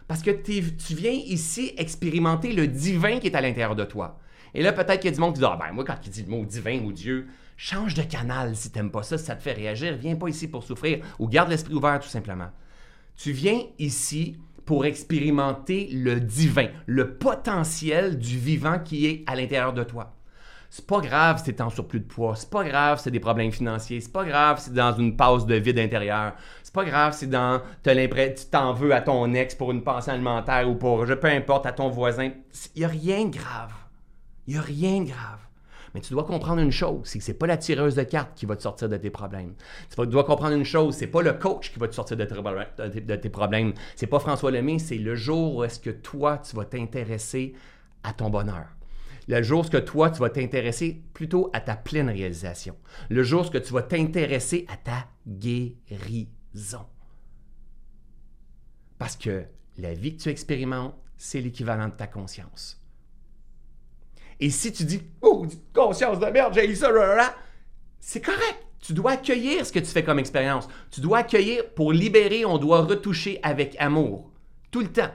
Parce 0.06 0.22
que 0.22 0.30
tu 0.30 0.94
viens 0.94 1.12
ici 1.12 1.72
expérimenter 1.78 2.52
le 2.52 2.66
divin 2.66 3.18
qui 3.18 3.28
est 3.28 3.36
à 3.36 3.40
l'intérieur 3.40 3.74
de 3.74 3.84
toi. 3.84 4.18
Et 4.54 4.62
là, 4.62 4.72
peut-être 4.72 5.00
qu'il 5.00 5.10
y 5.10 5.12
a 5.12 5.14
du 5.14 5.20
monde 5.20 5.34
qui 5.34 5.40
dit 5.40 5.46
Ah 5.46 5.58
ben 5.58 5.72
moi, 5.72 5.84
quand 5.84 5.96
il 6.04 6.10
dit 6.10 6.22
le 6.22 6.28
mot 6.28 6.44
divin 6.44 6.80
ou 6.84 6.92
Dieu, 6.92 7.26
change 7.56 7.94
de 7.94 8.02
canal 8.02 8.54
si 8.54 8.70
tu 8.70 8.78
n'aimes 8.78 8.90
pas 8.90 9.02
ça, 9.02 9.18
si 9.18 9.24
ça 9.24 9.34
te 9.34 9.42
fait 9.42 9.52
réagir. 9.52 9.96
Viens 9.96 10.16
pas 10.16 10.28
ici 10.28 10.48
pour 10.48 10.62
souffrir 10.62 11.04
ou 11.18 11.28
garde 11.28 11.50
l'esprit 11.50 11.74
ouvert 11.74 11.98
tout 12.00 12.08
simplement. 12.08 12.50
Tu 13.16 13.32
viens 13.32 13.60
ici 13.78 14.36
pour 14.64 14.86
expérimenter 14.86 15.88
le 15.92 16.20
divin, 16.20 16.68
le 16.86 17.14
potentiel 17.16 18.18
du 18.18 18.38
vivant 18.38 18.78
qui 18.78 19.06
est 19.06 19.24
à 19.26 19.36
l'intérieur 19.36 19.72
de 19.72 19.84
toi. 19.84 20.14
C'est 20.70 20.86
pas 20.86 21.00
grave 21.00 21.38
si 21.38 21.44
t'es 21.44 21.62
en 21.62 21.70
surplus 21.70 22.00
de 22.00 22.06
poids, 22.06 22.34
c'est 22.34 22.50
pas 22.50 22.64
grave 22.64 22.98
si 22.98 23.04
t'as 23.04 23.10
des 23.10 23.20
problèmes 23.20 23.52
financiers, 23.52 24.00
c'est 24.00 24.12
pas 24.12 24.24
grave 24.24 24.58
si 24.58 24.70
t'es 24.70 24.76
dans 24.76 24.96
une 24.96 25.16
passe 25.16 25.46
de 25.46 25.54
vide 25.54 25.78
intérieur, 25.78 26.34
pas 26.74 26.84
grave 26.84 27.16
si 27.16 27.28
dans, 27.28 27.62
tu 27.84 28.46
t'en 28.50 28.72
veux 28.74 28.92
à 28.92 29.00
ton 29.00 29.32
ex 29.32 29.54
pour 29.54 29.70
une 29.70 29.82
pension 29.82 30.12
alimentaire 30.12 30.68
ou 30.68 30.74
pour, 30.74 31.06
je 31.06 31.14
peu 31.14 31.28
importe, 31.28 31.66
à 31.66 31.72
ton 31.72 31.88
voisin. 31.88 32.32
Il 32.74 32.82
y 32.82 32.84
a 32.84 32.88
rien 32.88 33.24
de 33.24 33.36
grave. 33.36 33.72
Il 34.48 34.56
y 34.56 34.58
a 34.58 34.60
rien 34.60 35.00
de 35.00 35.06
grave. 35.06 35.38
Mais 35.94 36.00
tu 36.00 36.12
dois 36.12 36.24
comprendre 36.24 36.60
une 36.60 36.72
chose, 36.72 37.02
c'est 37.04 37.20
que 37.20 37.24
c'est 37.24 37.34
pas 37.34 37.46
la 37.46 37.56
tireuse 37.56 37.94
de 37.94 38.02
cartes 38.02 38.32
qui 38.34 38.46
va 38.46 38.56
te 38.56 38.62
sortir 38.62 38.88
de 38.88 38.96
tes 38.96 39.10
problèmes. 39.10 39.54
Tu 39.96 40.06
dois 40.08 40.24
comprendre 40.24 40.56
une 40.56 40.64
chose, 40.64 40.96
c'est 40.96 41.06
pas 41.06 41.22
le 41.22 41.34
coach 41.34 41.72
qui 41.72 41.78
va 41.78 41.86
te 41.86 41.94
sortir 41.94 42.16
de 42.16 42.24
tes, 42.24 43.00
de 43.00 43.16
tes 43.16 43.28
problèmes. 43.30 43.72
C'est 43.94 44.08
pas 44.08 44.18
François 44.18 44.50
Lemay, 44.50 44.80
c'est 44.80 44.98
le 44.98 45.14
jour 45.14 45.54
où 45.54 45.64
est-ce 45.64 45.78
que 45.78 45.90
toi, 45.90 46.38
tu 46.38 46.56
vas 46.56 46.64
t'intéresser 46.64 47.54
à 48.02 48.12
ton 48.12 48.28
bonheur. 48.28 48.66
Le 49.28 49.40
jour 49.42 49.70
que 49.70 49.76
toi, 49.76 50.10
tu 50.10 50.18
vas 50.18 50.30
t'intéresser 50.30 51.00
plutôt 51.14 51.50
à 51.52 51.60
ta 51.60 51.76
pleine 51.76 52.10
réalisation. 52.10 52.74
Le 53.08 53.22
jour 53.22 53.48
que 53.52 53.58
tu 53.58 53.72
vas 53.72 53.82
t'intéresser 53.82 54.66
à 54.68 54.76
ta 54.76 55.06
guérison. 55.28 56.26
Parce 58.98 59.16
que 59.16 59.44
la 59.78 59.94
vie 59.94 60.16
que 60.16 60.22
tu 60.22 60.28
expérimentes, 60.28 60.94
c'est 61.16 61.40
l'équivalent 61.40 61.88
de 61.88 61.94
ta 61.94 62.06
conscience. 62.06 62.80
Et 64.40 64.50
si 64.50 64.72
tu 64.72 64.84
dis, 64.84 65.02
oh, 65.20 65.46
conscience 65.72 66.18
de 66.18 66.26
merde, 66.26 66.54
j'ai 66.54 66.68
eu 66.68 66.74
ça, 66.74 66.90
c'est 68.00 68.20
correct. 68.20 68.64
Tu 68.80 68.92
dois 68.92 69.12
accueillir 69.12 69.64
ce 69.64 69.72
que 69.72 69.78
tu 69.78 69.86
fais 69.86 70.04
comme 70.04 70.18
expérience. 70.18 70.68
Tu 70.90 71.00
dois 71.00 71.18
accueillir, 71.18 71.70
pour 71.74 71.92
libérer, 71.92 72.44
on 72.44 72.58
doit 72.58 72.82
retoucher 72.82 73.40
avec 73.42 73.76
amour. 73.78 74.30
Tout 74.70 74.80
le 74.80 74.92
temps. 74.92 75.10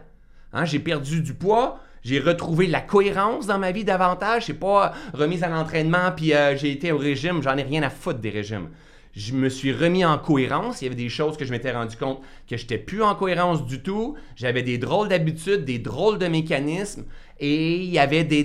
Hein, 0.54 0.65
j'ai 0.65 0.80
perdu 0.80 1.21
du 1.21 1.36
poids, 1.36 1.80
j'ai 2.02 2.19
retrouvé 2.19 2.65
la 2.65 2.82
cohérence 2.82 3.45
dans 3.45 3.60
ma 3.60 3.71
vie 3.71 3.84
davantage. 3.84 4.45
C'est 4.47 4.54
pas 4.54 4.93
remise 5.13 5.43
à 5.43 5.49
l'entraînement 5.49 6.12
puis 6.15 6.34
euh, 6.34 6.58
j'ai 6.58 6.71
été 6.71 6.91
au 6.91 6.97
régime. 6.97 7.43
J'en 7.43 7.58
ai 7.58 7.63
rien 7.63 7.84
à 7.84 7.89
foutre 7.89 8.19
des 8.19 8.32
régimes. 8.32 8.69
Je 9.15 9.34
me 9.34 9.50
suis 9.50 9.74
remis 9.74 10.06
en 10.06 10.17
cohérence. 10.17 10.82
Il 10.82 10.86
y 10.86 10.88
avait 10.88 10.95
des 10.95 11.10
choses 11.10 11.36
que 11.36 11.45
je 11.45 11.52
m'étais 11.52 11.72
rendu 11.72 11.98
compte 11.98 12.22
que 12.48 12.58
je 12.58 12.63
n'étais 12.63 12.78
plus 12.78 13.02
en 13.02 13.15
cohérence 13.15 13.65
du 13.65 13.82
tout. 13.82 14.15
J'avais 14.36 14.62
des 14.62 14.78
drôles 14.78 15.10
d'habitudes, 15.10 15.65
des 15.65 15.80
drôles 15.80 16.19
de 16.19 16.28
mécanismes 16.28 17.06
et 17.39 17.78
il 17.78 17.89
y 17.89 18.00
avait 18.00 18.24
des, 18.24 18.43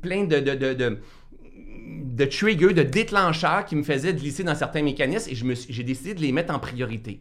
plein 0.00 0.24
de, 0.24 0.38
de, 0.38 0.74
de, 0.74 0.98
de 1.86 2.24
triggers, 2.24 2.74
de 2.74 2.82
déclencheurs 2.82 3.64
qui 3.64 3.76
me 3.76 3.82
faisaient 3.82 4.14
glisser 4.14 4.44
dans 4.44 4.54
certains 4.54 4.82
mécanismes 4.82 5.30
et 5.30 5.54
j'ai 5.68 5.82
décidé 5.82 6.14
de 6.14 6.20
les 6.20 6.32
mettre 6.32 6.54
en 6.54 6.58
priorité. 6.58 7.20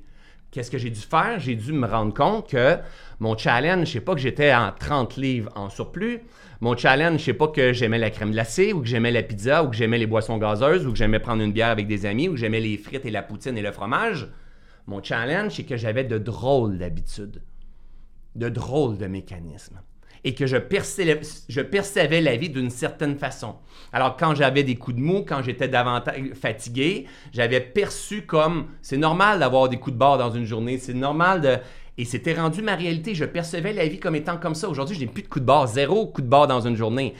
Qu'est-ce 0.53 0.69
que 0.69 0.77
j'ai 0.77 0.91
dû 0.91 0.99
faire? 0.99 1.39
J'ai 1.39 1.55
dû 1.55 1.73
me 1.73 1.87
rendre 1.87 2.13
compte 2.13 2.47
que 2.47 2.77
mon 3.19 3.35
challenge, 3.35 3.87
je 3.87 3.93
sais 3.93 4.01
pas 4.01 4.13
que 4.13 4.21
j'étais 4.21 4.53
en 4.53 4.71
30 4.71 5.17
livres 5.17 5.51
en 5.55 5.67
surplus. 5.67 6.19
Mon 6.61 6.77
challenge, 6.77 7.21
je 7.21 7.25
sais 7.25 7.33
pas 7.33 7.47
que 7.47 7.73
j'aimais 7.73 7.97
la 7.97 8.11
crème 8.11 8.29
glacée 8.29 8.71
ou 8.71 8.81
que 8.81 8.87
j'aimais 8.87 9.09
la 9.09 9.23
pizza 9.23 9.63
ou 9.63 9.71
que 9.71 9.75
j'aimais 9.75 9.97
les 9.97 10.05
boissons 10.05 10.37
gazeuses 10.37 10.85
ou 10.85 10.91
que 10.91 10.97
j'aimais 10.99 11.17
prendre 11.17 11.41
une 11.41 11.51
bière 11.51 11.69
avec 11.69 11.87
des 11.87 12.05
amis 12.05 12.29
ou 12.29 12.33
que 12.33 12.37
j'aimais 12.37 12.59
les 12.59 12.77
frites 12.77 13.03
et 13.03 13.09
la 13.09 13.23
poutine 13.23 13.57
et 13.57 13.63
le 13.63 13.71
fromage. 13.71 14.27
Mon 14.85 15.01
challenge, 15.01 15.53
c'est 15.55 15.63
que 15.63 15.75
j'avais 15.75 16.03
de 16.03 16.19
drôles 16.19 16.77
d'habitudes, 16.77 17.41
de 18.35 18.47
drôles 18.47 18.99
de 18.99 19.07
mécanismes 19.07 19.81
et 20.23 20.33
que 20.33 20.45
je 20.45 20.57
percevais, 20.57 22.21
la 22.21 22.35
vie 22.35 22.49
d'une 22.49 22.69
certaine 22.69 23.17
façon. 23.17 23.55
Alors 23.91 24.15
quand 24.17 24.35
j'avais 24.35 24.63
des 24.63 24.75
coups 24.75 24.97
de 24.97 25.01
mou, 25.01 25.25
quand 25.27 25.41
j'étais 25.43 25.67
davantage 25.67 26.15
fatigué, 26.33 27.05
j'avais 27.33 27.59
perçu 27.59 28.23
comme 28.25 28.67
c'est 28.81 28.97
normal 28.97 29.39
d'avoir 29.39 29.69
des 29.69 29.77
coups 29.77 29.93
de 29.93 29.99
barre 29.99 30.17
dans 30.17 30.31
une 30.31 30.45
journée, 30.45 30.77
c'est 30.77 30.93
normal 30.93 31.41
de... 31.41 31.57
Et 31.95 32.05
c'était 32.05 32.33
rendu 32.33 32.63
ma 32.63 32.73
réalité. 32.75 33.13
Je 33.13 33.23
percevais 33.23 33.71
la 33.71 33.85
vie 33.85 33.99
comme 33.99 34.15
étant 34.15 34.37
comme 34.37 34.55
ça. 34.55 34.67
Aujourd'hui, 34.67 34.95
je 34.95 35.01
n'ai 35.01 35.05
plus 35.05 35.21
de 35.21 35.27
coups 35.27 35.41
de 35.41 35.45
barre, 35.45 35.67
zéro 35.67 36.07
coup 36.07 36.23
de 36.23 36.27
barre 36.27 36.47
dans 36.47 36.61
une 36.61 36.75
journée. 36.75 37.13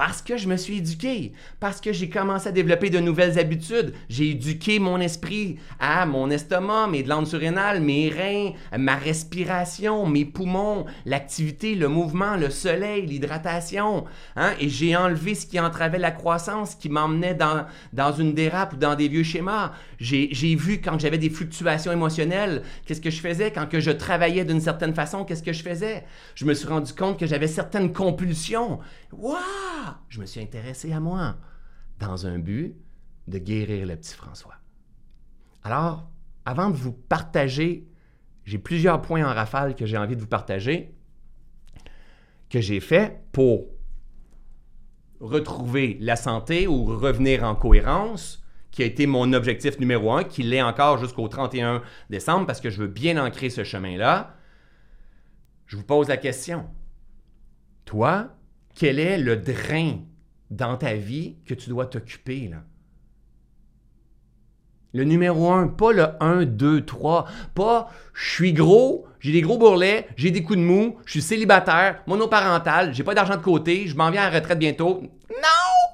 Parce 0.00 0.22
que 0.22 0.38
je 0.38 0.48
me 0.48 0.56
suis 0.56 0.78
éduqué, 0.78 1.34
parce 1.60 1.78
que 1.78 1.92
j'ai 1.92 2.08
commencé 2.08 2.48
à 2.48 2.52
développer 2.52 2.88
de 2.88 3.00
nouvelles 3.00 3.38
habitudes. 3.38 3.92
J'ai 4.08 4.30
éduqué 4.30 4.78
mon 4.78 4.98
esprit 4.98 5.58
à 5.78 6.06
mon 6.06 6.30
estomac, 6.30 6.86
mes 6.86 7.02
glandes 7.02 7.26
surrénales, 7.26 7.82
mes 7.82 8.08
reins, 8.08 8.52
ma 8.78 8.96
respiration, 8.96 10.06
mes 10.06 10.24
poumons, 10.24 10.86
l'activité, 11.04 11.74
le 11.74 11.88
mouvement, 11.88 12.36
le 12.36 12.48
soleil, 12.48 13.04
l'hydratation. 13.04 14.06
Hein? 14.36 14.54
Et 14.58 14.70
j'ai 14.70 14.96
enlevé 14.96 15.34
ce 15.34 15.44
qui 15.44 15.60
entravait 15.60 15.98
la 15.98 16.12
croissance, 16.12 16.76
qui 16.76 16.88
m'emmenait 16.88 17.34
dans, 17.34 17.66
dans 17.92 18.12
une 18.14 18.32
dérape 18.32 18.72
ou 18.72 18.76
dans 18.76 18.94
des 18.94 19.08
vieux 19.08 19.22
schémas. 19.22 19.72
J'ai 19.98 20.56
vu 20.56 20.80
quand 20.80 20.98
j'avais 20.98 21.18
des 21.18 21.28
fluctuations 21.28 21.92
émotionnelles, 21.92 22.62
qu'est-ce 22.86 23.02
que 23.02 23.10
je 23.10 23.20
faisais 23.20 23.50
quand 23.50 23.68
que 23.68 23.80
je 23.80 23.90
travaillais 23.90 24.46
d'une 24.46 24.62
certaine 24.62 24.94
façon, 24.94 25.26
qu'est-ce 25.26 25.42
que 25.42 25.52
je 25.52 25.62
faisais? 25.62 26.04
Je 26.34 26.46
me 26.46 26.54
suis 26.54 26.68
rendu 26.68 26.94
compte 26.94 27.18
que 27.18 27.26
j'avais 27.26 27.48
certaines 27.48 27.92
compulsions. 27.92 28.78
Waouh! 29.12 29.89
Je 30.08 30.20
me 30.20 30.26
suis 30.26 30.40
intéressé 30.40 30.92
à 30.92 31.00
moi 31.00 31.36
dans 31.98 32.26
un 32.26 32.38
but 32.38 32.76
de 33.28 33.38
guérir 33.38 33.86
le 33.86 33.96
petit 33.96 34.14
François. 34.14 34.56
Alors, 35.62 36.10
avant 36.44 36.70
de 36.70 36.76
vous 36.76 36.92
partager, 36.92 37.86
j'ai 38.44 38.58
plusieurs 38.58 39.02
points 39.02 39.24
en 39.24 39.34
rafale 39.34 39.74
que 39.74 39.86
j'ai 39.86 39.96
envie 39.96 40.16
de 40.16 40.20
vous 40.20 40.26
partager, 40.26 40.94
que 42.48 42.60
j'ai 42.60 42.80
fait 42.80 43.20
pour 43.32 43.66
retrouver 45.20 45.98
la 46.00 46.16
santé 46.16 46.66
ou 46.66 46.84
revenir 46.84 47.44
en 47.44 47.54
cohérence, 47.54 48.42
qui 48.70 48.82
a 48.82 48.86
été 48.86 49.06
mon 49.06 49.32
objectif 49.32 49.78
numéro 49.78 50.12
un, 50.12 50.24
qui 50.24 50.42
l'est 50.42 50.62
encore 50.62 50.98
jusqu'au 50.98 51.28
31 51.28 51.82
décembre, 52.08 52.46
parce 52.46 52.60
que 52.60 52.70
je 52.70 52.80
veux 52.80 52.88
bien 52.88 53.22
ancrer 53.22 53.50
ce 53.50 53.64
chemin-là. 53.64 54.34
Je 55.66 55.76
vous 55.76 55.84
pose 55.84 56.08
la 56.08 56.16
question. 56.16 56.68
Toi, 57.84 58.30
quel 58.80 58.98
est 58.98 59.18
le 59.18 59.36
drain 59.36 59.98
dans 60.50 60.78
ta 60.78 60.94
vie 60.94 61.36
que 61.44 61.52
tu 61.52 61.68
dois 61.68 61.84
t'occuper, 61.84 62.48
là? 62.48 62.62
Le 64.94 65.04
numéro 65.04 65.52
un, 65.52 65.68
pas 65.68 65.92
le 65.92 66.06
1, 66.18 66.46
2, 66.46 66.86
3, 66.86 67.28
pas 67.54 67.90
je 68.14 68.30
suis 68.30 68.54
gros, 68.54 69.06
j'ai 69.20 69.32
des 69.32 69.42
gros 69.42 69.58
bourrelets, 69.58 70.08
j'ai 70.16 70.30
des 70.30 70.42
coups 70.42 70.58
de 70.58 70.64
mou, 70.64 70.96
je 71.04 71.10
suis 71.10 71.20
célibataire, 71.20 72.02
monoparental, 72.06 72.94
j'ai 72.94 73.04
pas 73.04 73.14
d'argent 73.14 73.36
de 73.36 73.42
côté, 73.42 73.86
je 73.86 73.94
m'en 73.96 74.10
viens 74.10 74.22
à 74.22 74.30
la 74.30 74.38
retraite 74.38 74.58
bientôt. 74.58 75.02
Non! 75.28 75.90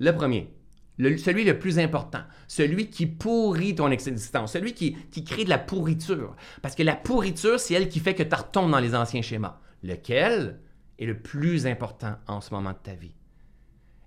Le 0.00 0.10
premier, 0.10 0.52
celui 0.98 1.44
le 1.44 1.56
plus 1.56 1.78
important, 1.78 2.24
celui 2.48 2.90
qui 2.90 3.06
pourrit 3.06 3.76
ton 3.76 3.92
existence, 3.92 4.54
celui 4.54 4.74
qui, 4.74 4.96
qui 5.12 5.22
crée 5.22 5.44
de 5.44 5.50
la 5.50 5.58
pourriture. 5.58 6.34
Parce 6.62 6.74
que 6.74 6.82
la 6.82 6.96
pourriture, 6.96 7.60
c'est 7.60 7.74
elle 7.74 7.88
qui 7.88 8.00
fait 8.00 8.16
que 8.16 8.24
tu 8.24 8.34
retombes 8.34 8.72
dans 8.72 8.80
les 8.80 8.96
anciens 8.96 9.22
schémas. 9.22 9.60
Lequel? 9.84 10.58
Est 10.98 11.06
le 11.06 11.18
plus 11.18 11.66
important 11.66 12.16
en 12.26 12.40
ce 12.40 12.52
moment 12.52 12.72
de 12.72 12.78
ta 12.78 12.94
vie? 12.94 13.14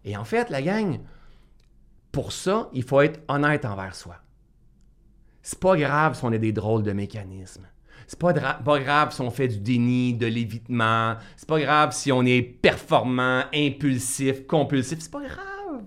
Et 0.05 0.17
en 0.17 0.23
fait, 0.23 0.49
la 0.49 0.61
gang, 0.61 0.99
pour 2.11 2.31
ça, 2.31 2.69
il 2.73 2.83
faut 2.83 3.01
être 3.01 3.21
honnête 3.27 3.65
envers 3.65 3.95
soi. 3.95 4.17
C'est 5.41 5.59
pas 5.59 5.77
grave 5.77 6.15
si 6.15 6.25
on 6.25 6.31
a 6.31 6.37
des 6.37 6.51
drôles 6.51 6.83
de 6.83 6.91
mécanismes. 6.91 7.67
C'est 8.07 8.19
pas, 8.19 8.33
pas 8.33 8.79
grave 8.79 9.13
si 9.13 9.21
on 9.21 9.29
fait 9.29 9.47
du 9.47 9.59
déni, 9.59 10.13
de 10.13 10.25
l'évitement. 10.25 11.15
C'est 11.37 11.47
pas 11.47 11.59
grave 11.59 11.91
si 11.91 12.11
on 12.11 12.23
est 12.23 12.41
performant, 12.41 13.43
impulsif, 13.53 14.47
compulsif. 14.47 14.99
C'est 14.99 15.11
pas 15.11 15.21
grave. 15.21 15.83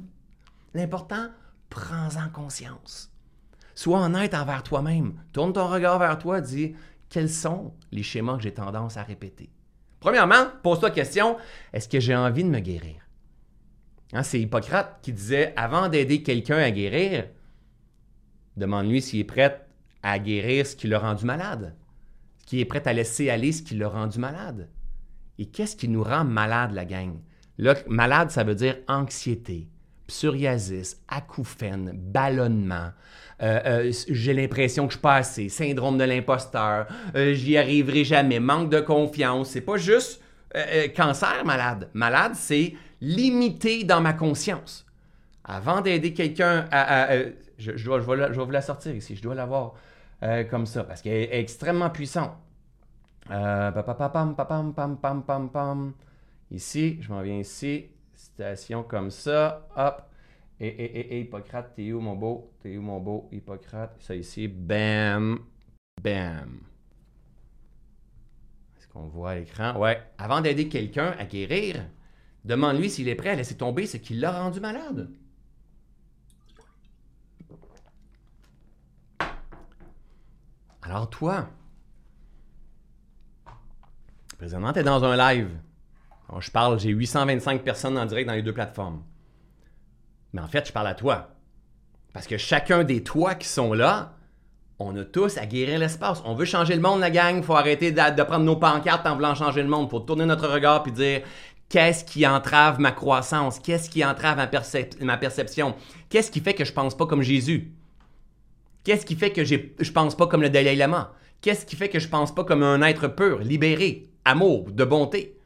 L'important, 0.75 1.29
prends-en 1.69 2.29
conscience. 2.29 3.11
Sois 3.75 4.01
honnête 4.01 4.35
envers 4.35 4.63
toi-même. 4.63 5.15
Tourne 5.33 5.53
ton 5.53 5.67
regard 5.67 5.99
vers 5.99 6.19
toi, 6.19 6.41
dis 6.41 6.75
quels 7.09 7.31
sont 7.31 7.75
les 7.91 8.03
schémas 8.03 8.37
que 8.37 8.43
j'ai 8.43 8.55
tendance 8.55 8.97
à 8.97 9.03
répéter? 9.03 9.51
Premièrement, 10.03 10.47
pose-toi 10.65 10.89
la 10.89 10.95
question 10.97 11.37
est-ce 11.73 11.89
que 11.89 12.01
j'ai 12.01 12.17
envie 12.17 12.43
de 12.43 12.49
me 12.49 12.59
guérir? 12.59 12.97
Hein, 14.13 14.25
c'est 14.25 14.41
Hippocrate 14.41 14.99
qui 15.01 15.13
disait 15.13 15.53
avant 15.55 15.89
d'aider 15.89 16.25
quelqu'un 16.25 16.59
à 16.59 16.73
guérir, 16.73 17.29
demande-lui 18.57 19.01
s'il 19.01 19.21
est 19.21 19.25
prêt 19.25 19.65
à 20.03 20.19
guérir 20.19 20.67
ce 20.67 20.75
qui 20.75 20.89
l'a 20.89 20.99
rendu 20.99 21.25
malade, 21.25 21.77
qui 22.47 22.59
est 22.59 22.65
prêt 22.65 22.83
à 22.89 22.93
laisser 22.93 23.31
aller 23.31 23.53
ce 23.53 23.63
qui 23.63 23.77
l'a 23.77 23.89
rendu 23.89 24.19
malade. 24.19 24.69
Et 25.39 25.47
qu'est-ce 25.47 25.77
qui 25.77 25.87
nous 25.87 26.03
rend 26.03 26.25
malade, 26.25 26.73
la 26.73 26.85
gang? 26.85 27.21
Là, 27.59 27.77
malade, 27.87 28.33
ça 28.33 28.43
veut 28.43 28.57
dire 28.57 28.79
anxiété, 28.89 29.69
psoriasis, 30.09 31.01
acouphène, 31.07 31.93
ballonnement, 31.95 32.91
euh, 33.43 33.61
euh, 33.67 33.93
j'ai 34.09 34.35
l'impression 34.35 34.87
que 34.87 34.93
je 34.93 34.99
suis 34.99 35.03
pas 35.03 35.17
assez, 35.17 35.49
syndrome 35.49 35.99
de 35.99 36.05
l'imposteur, 36.05 36.87
euh, 37.17 37.35
j'y 37.35 37.57
arriverai 37.57 38.05
jamais, 38.05 38.39
manque 38.39 38.71
de 38.71 38.81
confiance. 38.81 39.51
C'est 39.51 39.63
pas 39.63 39.77
juste 39.77 40.21
cancer 40.95 41.47
malade. 41.47 41.89
Malade, 41.95 42.33
c'est 42.35 42.75
limité 43.01 43.85
dans 43.85 44.03
ma 44.03 44.13
conscience. 44.13 44.87
Avant 45.45 45.81
d'aider 45.81 46.13
quelqu'un 46.13 46.67
à... 46.71 47.17
je, 47.57 47.83
dois, 47.83 47.99
vais 47.99 48.29
vous 48.29 48.51
la 48.51 48.61
sortir 48.61 48.95
ici, 48.95 49.17
je 49.17 49.23
dois 49.23 49.35
l'avoir 49.35 49.75
comme 50.51 50.67
ça, 50.67 50.85
parce 50.85 51.01
qu'elle 51.01 51.23
est 51.23 51.41
extrêmement 51.41 51.89
puissante. 51.89 52.33
Ici, 56.51 56.99
je 57.01 57.11
m'en 57.11 57.23
viens 57.23 57.39
ici, 57.39 57.87
citation 58.15 58.83
comme 58.83 59.11
ça, 59.11 59.67
hop. 59.75 60.03
Et, 60.63 60.69
et, 60.69 60.99
et, 60.99 61.17
et 61.17 61.21
Hippocrate, 61.21 61.75
t'es 61.75 61.93
où 61.93 62.01
mon 62.01 62.17
beau? 62.17 62.55
T'es 62.63 62.77
où 62.77 62.83
mon 62.83 63.01
beau 63.01 63.29
Hippocrate? 63.33 63.97
Ça 64.01 64.15
ici, 64.15 64.49
bam, 64.49 65.41
bam. 66.01 66.61
Est-ce 68.79 68.89
qu'on 68.89 69.09
voit 69.09 69.33
à 69.33 69.35
l'écran? 69.37 69.79
Ouais. 69.79 70.01
Avant 70.17 70.41
d'aider 70.41 70.69
quelqu'un 70.69 71.15
à 71.19 71.27
guérir, 71.27 71.85
Demande-lui 72.45 72.91
s'il 72.91 73.09
est 73.09 73.15
prêt 73.15 73.31
à 73.31 73.35
laisser 73.37 73.57
tomber 73.57 73.87
ce 73.87 73.97
qui 73.97 74.15
l'a 74.15 74.33
rendu 74.33 74.61
malade. 74.61 75.11
Alors 80.83 81.09
toi, 81.09 81.49
présentement, 84.37 84.73
tu 84.73 84.81
es 84.81 84.83
dans 84.83 85.05
un 85.05 85.17
live. 85.17 85.51
je 86.41 86.51
parle, 86.51 86.81
j'ai 86.81 86.91
825 86.91 87.63
personnes 87.63 87.97
en 87.97 88.07
direct 88.07 88.27
dans 88.27 88.35
les 88.35 88.43
deux 88.43 88.53
plateformes. 88.53 89.05
Mais 90.33 90.41
en 90.41 90.49
fait, 90.49 90.67
je 90.67 90.73
parle 90.73 90.89
à 90.89 90.95
toi. 90.95 91.29
Parce 92.13 92.27
que 92.27 92.37
chacun 92.37 92.85
des 92.85 93.03
toi 93.03 93.35
qui 93.35 93.49
sont 93.49 93.73
là, 93.73 94.15
on 94.79 94.97
a 94.97 95.05
tous 95.05 95.39
à 95.39 95.47
guérir 95.47 95.79
l'espace. 95.79 96.23
On 96.25 96.35
veut 96.35 96.45
changer 96.45 96.75
le 96.75 96.81
monde, 96.81 97.01
la 97.01 97.11
gang. 97.11 97.37
Il 97.37 97.43
faut 97.43 97.55
arrêter 97.55 97.93
de, 97.93 98.23
prendre 98.23 98.45
nos 98.45 98.57
pancartes 98.57 99.07
en 99.07 99.15
voulant 99.15 99.35
changer 99.35 99.63
le 99.63 99.69
monde. 99.69 99.87
Il 99.89 99.91
faut 99.91 100.01
tourner 100.01 100.27
notre 100.27 100.49
regard 100.49 100.85
et 100.87 100.91
dire 100.91 101.23
Qu'est-ce 101.69 102.05
qui 102.05 102.27
entrave 102.27 102.81
ma 102.81 102.93
croissance? 102.93 103.59
Qu'est-ce 103.59 103.89
qui 103.89 104.05
entrave 104.05 104.37
ma, 105.01 105.17
perception? 105.17 105.75
Qu'est-ce 106.11 106.31
qui 106.31 106.41
fait 106.41 106.53
que 106.53 106.67
je 106.67 106.73
pense 106.73 106.95
pas 106.95 107.07
comme 107.07 107.23
Jésus? 107.23 107.73
Qu'est-ce 108.85 109.07
qui 109.07 109.15
fait 109.15 109.31
que 109.31 109.45
je 109.45 109.93
pense 109.93 110.15
pas 110.15 110.27
comme 110.27 110.43
le 110.43 110.51
Dalai 110.51 110.77
Lama? 110.77 111.15
Qu'est-ce 111.41 111.65
qui 111.65 111.77
fait 111.77 111.89
que 111.89 111.99
je 111.99 112.09
pense 112.09 112.35
pas 112.35 112.45
comme 112.45 112.63
un 112.63 112.83
être 112.83 113.09
pur, 113.09 113.39
libéré, 113.39 114.11
amour, 114.25 114.71
de 114.71 114.85
bonté? 114.85 115.37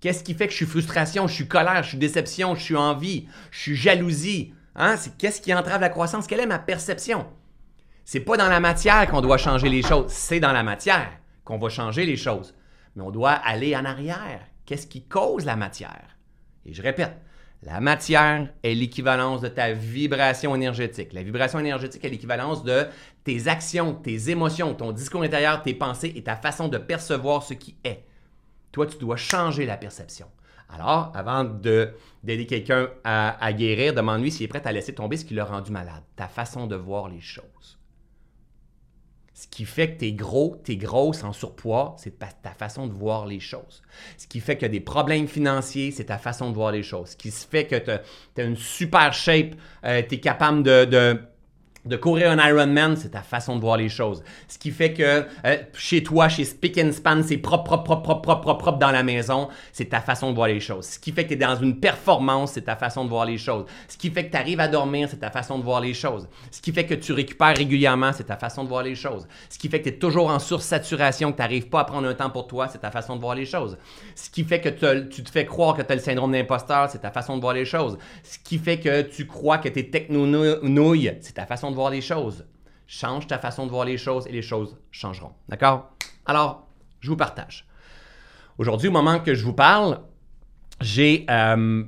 Qu'est-ce 0.00 0.22
qui 0.22 0.34
fait 0.34 0.46
que 0.46 0.52
je 0.52 0.56
suis 0.58 0.66
frustration, 0.66 1.26
je 1.26 1.34
suis 1.34 1.48
colère, 1.48 1.82
je 1.82 1.88
suis 1.88 1.98
déception, 1.98 2.54
je 2.54 2.62
suis 2.62 2.76
envie, 2.76 3.26
je 3.50 3.58
suis 3.58 3.76
jalousie? 3.76 4.54
Hein? 4.76 4.94
qu'est-ce 5.18 5.40
qui 5.40 5.52
entrave 5.52 5.80
la 5.80 5.88
croissance? 5.88 6.28
Quelle 6.28 6.40
est 6.40 6.46
ma 6.46 6.60
perception? 6.60 7.26
C'est 8.04 8.20
pas 8.20 8.36
dans 8.36 8.48
la 8.48 8.60
matière 8.60 9.08
qu'on 9.10 9.20
doit 9.20 9.38
changer 9.38 9.68
les 9.68 9.82
choses, 9.82 10.10
c'est 10.12 10.40
dans 10.40 10.52
la 10.52 10.62
matière 10.62 11.10
qu'on 11.44 11.58
va 11.58 11.68
changer 11.68 12.06
les 12.06 12.16
choses. 12.16 12.54
Mais 12.94 13.02
on 13.02 13.10
doit 13.10 13.32
aller 13.32 13.76
en 13.76 13.84
arrière. 13.84 14.40
Qu'est-ce 14.66 14.86
qui 14.86 15.04
cause 15.04 15.44
la 15.44 15.56
matière? 15.56 16.16
Et 16.64 16.72
je 16.74 16.82
répète, 16.82 17.16
la 17.62 17.80
matière 17.80 18.48
est 18.62 18.74
l'équivalence 18.74 19.40
de 19.40 19.48
ta 19.48 19.72
vibration 19.72 20.54
énergétique. 20.54 21.12
La 21.12 21.24
vibration 21.24 21.58
énergétique 21.58 22.04
est 22.04 22.08
l'équivalence 22.08 22.62
de 22.62 22.86
tes 23.24 23.48
actions, 23.48 23.94
tes 23.94 24.30
émotions, 24.30 24.74
ton 24.74 24.92
discours 24.92 25.22
intérieur, 25.22 25.62
tes 25.62 25.74
pensées 25.74 26.12
et 26.14 26.22
ta 26.22 26.36
façon 26.36 26.68
de 26.68 26.78
percevoir 26.78 27.42
ce 27.42 27.54
qui 27.54 27.76
est. 27.82 28.04
Tu 28.86 28.98
dois 28.98 29.16
changer 29.16 29.66
la 29.66 29.76
perception. 29.76 30.26
Alors, 30.70 31.12
avant 31.14 31.44
d'aider 31.44 32.46
quelqu'un 32.46 32.88
à, 33.02 33.52
guérir, 33.52 33.94
demande-lui 33.94 34.30
s'il 34.30 34.44
est 34.44 34.48
prêt 34.48 34.62
à 34.66 34.72
laisser 34.72 34.94
tomber 34.94 35.16
ce 35.16 35.24
qui 35.24 35.34
l'a 35.34 35.44
rendu 35.44 35.72
malade. 35.72 36.02
Ta 36.14 36.28
façon 36.28 36.66
de 36.66 36.76
voir 36.76 37.08
les 37.08 37.20
choses. 37.20 37.78
Ce 39.32 39.46
qui 39.46 39.64
fait 39.64 39.94
que 39.94 40.00
tu 40.00 40.06
es 40.06 40.12
gros, 40.12 40.60
tu 40.64 40.72
es 40.72 40.76
grosse 40.76 41.22
en 41.22 41.32
surpoids, 41.32 41.94
c'est 41.96 42.18
ta 42.18 42.50
façon 42.50 42.88
de 42.88 42.92
voir 42.92 43.24
les 43.24 43.38
choses. 43.38 43.82
Ce 44.16 44.26
qui 44.26 44.40
fait 44.40 44.58
que 44.58 44.66
des 44.66 44.80
problèmes 44.80 45.28
financiers, 45.28 45.92
c'est 45.92 46.06
ta 46.06 46.18
façon 46.18 46.50
de 46.50 46.56
voir 46.56 46.72
les 46.72 46.82
choses. 46.82 47.10
Ce 47.10 47.16
qui 47.16 47.30
fait 47.30 47.64
que 47.64 47.76
tu 47.76 47.90
as, 48.40 48.44
une 48.44 48.56
super 48.56 49.14
shape, 49.14 49.54
euh, 49.84 50.02
tu 50.06 50.16
es 50.16 50.20
capable 50.20 50.64
de 50.64 51.20
courir 51.96 52.30
un 52.30 52.48
Ironman, 52.48 52.96
c'est 52.96 53.10
ta 53.10 53.22
façon 53.22 53.56
de 53.56 53.60
voir 53.60 53.76
les 53.76 53.88
choses. 53.88 54.22
Ce 54.48 54.58
qui 54.58 54.70
fait 54.70 54.92
que 54.92 55.24
euh, 55.44 55.56
chez 55.74 56.02
toi, 56.02 56.28
chez 56.28 56.44
Spick 56.44 56.78
and 56.78 56.92
Span, 56.92 57.22
c'est 57.22 57.38
propre, 57.38 57.76
propre, 57.76 57.96
propre, 57.96 58.20
propre, 58.20 58.40
propre, 58.40 58.58
propre, 58.58 58.78
dans 58.78 58.90
la 58.90 59.02
maison, 59.02 59.48
c'est 59.72 59.86
ta 59.86 60.00
façon 60.00 60.30
de 60.30 60.34
voir 60.34 60.48
les 60.48 60.60
choses. 60.60 60.86
Ce 60.86 60.98
qui 60.98 61.12
fait 61.12 61.24
que 61.24 61.28
tu 61.28 61.34
es 61.34 61.36
dans 61.36 61.56
une 61.56 61.80
performance, 61.80 62.52
c'est 62.52 62.62
ta 62.62 62.76
façon 62.76 63.04
de 63.04 63.10
voir 63.10 63.24
les 63.24 63.38
choses. 63.38 63.64
Ce 63.88 63.96
qui 63.96 64.10
fait 64.10 64.26
que 64.26 64.30
tu 64.30 64.36
arrives 64.36 64.60
à 64.60 64.68
dormir, 64.68 65.08
c'est 65.10 65.18
ta 65.18 65.30
façon 65.30 65.58
de 65.58 65.64
voir 65.64 65.80
les 65.80 65.94
choses. 65.94 66.28
Ce 66.50 66.60
qui 66.60 66.72
fait 66.72 66.86
que 66.86 66.94
tu 66.94 67.12
récupères 67.12 67.56
régulièrement, 67.56 68.12
c'est 68.12 68.24
ta 68.24 68.36
façon 68.36 68.64
de 68.64 68.68
voir 68.68 68.82
les 68.82 68.94
choses. 68.94 69.26
Ce 69.50 69.58
qui 69.58 69.68
fait 69.68 69.80
que 69.80 69.88
tu 69.88 69.94
es 69.94 69.98
toujours 69.98 70.28
en 70.28 70.38
sursaturation, 70.38 71.32
que 71.32 71.36
tu 71.36 71.42
n'arrives 71.42 71.68
pas 71.68 71.80
à 71.80 71.84
prendre 71.84 72.08
un 72.08 72.14
temps 72.14 72.30
pour 72.30 72.46
toi, 72.46 72.68
c'est 72.68 72.78
ta 72.78 72.90
façon 72.90 73.16
de 73.16 73.20
voir 73.20 73.34
les 73.34 73.46
choses. 73.46 73.78
Ce 74.14 74.30
qui 74.30 74.44
fait 74.44 74.60
que 74.60 74.68
tu 75.02 75.22
te 75.22 75.30
fais 75.30 75.46
croire 75.46 75.74
que 75.76 75.82
tu 75.82 75.92
as 75.92 75.94
le 75.94 76.00
syndrome 76.00 76.32
d'imposteur, 76.32 76.88
c'est 76.90 76.98
ta 76.98 77.10
façon 77.10 77.36
de 77.36 77.40
voir 77.40 77.54
les 77.54 77.64
choses. 77.64 77.98
Ce 78.22 78.38
qui 78.38 78.58
fait 78.58 78.78
que 78.78 79.02
tu 79.02 79.26
crois 79.26 79.58
que 79.58 79.68
tu 79.68 79.78
es 79.78 79.84
techno-nouille, 79.84 81.14
c'est 81.20 81.34
ta 81.34 81.46
façon 81.46 81.70
de 81.70 81.76
les 81.90 82.00
choses. 82.00 82.44
Change 82.86 83.26
ta 83.26 83.38
façon 83.38 83.66
de 83.66 83.70
voir 83.70 83.84
les 83.84 83.98
choses 83.98 84.26
et 84.26 84.32
les 84.32 84.42
choses 84.42 84.76
changeront. 84.90 85.32
D'accord? 85.48 85.90
Alors, 86.26 86.66
je 87.00 87.10
vous 87.10 87.16
partage. 87.16 87.66
Aujourd'hui, 88.58 88.88
au 88.88 88.92
moment 88.92 89.20
que 89.20 89.34
je 89.34 89.44
vous 89.44 89.52
parle, 89.52 90.00
j'ai 90.80 91.26
euh, 91.30 91.84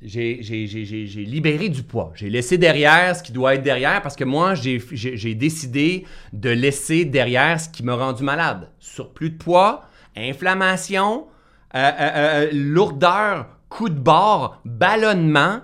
libéré 0.00 1.68
du 1.68 1.82
poids. 1.82 2.12
J'ai 2.14 2.30
laissé 2.30 2.58
derrière 2.58 3.16
ce 3.16 3.22
qui 3.22 3.32
doit 3.32 3.54
être 3.54 3.62
derrière 3.62 4.02
parce 4.02 4.16
que 4.16 4.24
moi, 4.24 4.54
j'ai 4.54 5.34
décidé 5.34 6.06
de 6.32 6.50
laisser 6.50 7.04
derrière 7.04 7.60
ce 7.60 7.68
qui 7.68 7.82
m'a 7.82 7.94
rendu 7.94 8.22
malade. 8.22 8.70
Surplus 8.78 9.30
de 9.30 9.38
poids, 9.38 9.84
inflammation, 10.16 11.26
euh, 11.74 11.90
euh, 11.98 12.50
lourdeur, 12.52 13.48
coup 13.68 13.88
de 13.88 13.98
bord, 13.98 14.60
ballonnement. 14.64 15.60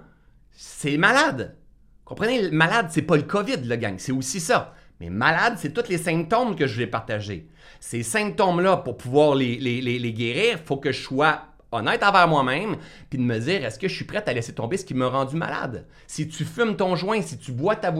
C'est 0.52 0.96
malade. 0.96 1.56
Comprenez, 2.10 2.50
malade, 2.50 2.88
c'est 2.90 3.02
pas 3.02 3.14
le 3.14 3.22
COVID, 3.22 3.58
le 3.58 3.76
gang, 3.76 3.94
c'est 3.98 4.10
aussi 4.10 4.40
ça. 4.40 4.74
Mais 4.98 5.10
malade, 5.10 5.54
c'est 5.58 5.72
tous 5.72 5.88
les 5.88 5.96
symptômes 5.96 6.56
que 6.56 6.66
je 6.66 6.76
vais 6.76 6.88
partager. 6.88 7.46
Ces 7.78 8.02
symptômes-là, 8.02 8.78
pour 8.78 8.96
pouvoir 8.96 9.36
les, 9.36 10.12
guérir, 10.12 10.58
faut 10.64 10.78
que 10.78 10.90
je 10.90 11.00
sois 11.00 11.42
honnête 11.70 12.02
envers 12.02 12.26
moi-même, 12.26 12.78
puis 13.08 13.20
de 13.20 13.22
me 13.22 13.38
dire, 13.38 13.64
est-ce 13.64 13.78
que 13.78 13.86
je 13.86 13.94
suis 13.94 14.06
prêt 14.06 14.24
à 14.26 14.32
laisser 14.32 14.52
tomber 14.52 14.76
ce 14.76 14.84
qui 14.84 14.92
m'a 14.92 15.06
rendu 15.06 15.36
malade? 15.36 15.86
Si 16.08 16.26
tu 16.26 16.44
fumes 16.44 16.74
ton 16.74 16.96
joint, 16.96 17.22
si 17.22 17.38
tu 17.38 17.52
bois 17.52 17.76
ta, 17.76 17.92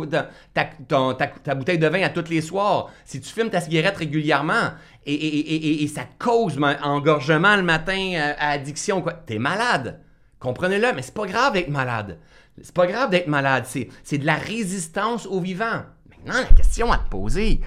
ta, 0.53 1.55
bouteille 1.55 1.79
de 1.79 1.87
vin 1.87 2.03
à 2.03 2.09
tous 2.09 2.29
les 2.29 2.41
soirs, 2.41 2.91
si 3.05 3.21
tu 3.21 3.33
fumes 3.33 3.51
ta 3.51 3.61
cigarette 3.61 3.97
régulièrement, 3.97 4.73
et, 5.07 5.87
ça 5.87 6.03
cause 6.19 6.59
un 6.61 6.83
engorgement 6.83 7.55
le 7.55 7.63
matin 7.63 8.15
euh, 8.17 8.33
addiction, 8.41 9.05
t'es 9.25 9.39
malade. 9.39 10.01
Comprenez-le, 10.41 10.95
mais 10.97 11.03
c'est 11.03 11.15
pas 11.15 11.27
grave 11.27 11.53
d'être 11.53 11.69
malade. 11.69 12.19
C'est 12.63 12.75
pas 12.75 12.87
grave 12.87 13.11
d'être 13.11 13.27
malade, 13.27 13.67
c'est 13.67 14.19
de 14.19 14.27
la 14.27 14.37
résistance 14.37 15.27
au 15.27 15.41
vivant. 15.41 15.83
Maintenant, 16.09 16.41
la 16.41 16.57
question 16.57 16.93
à 16.93 16.99
te 16.99 17.09
poser, 17.09 17.61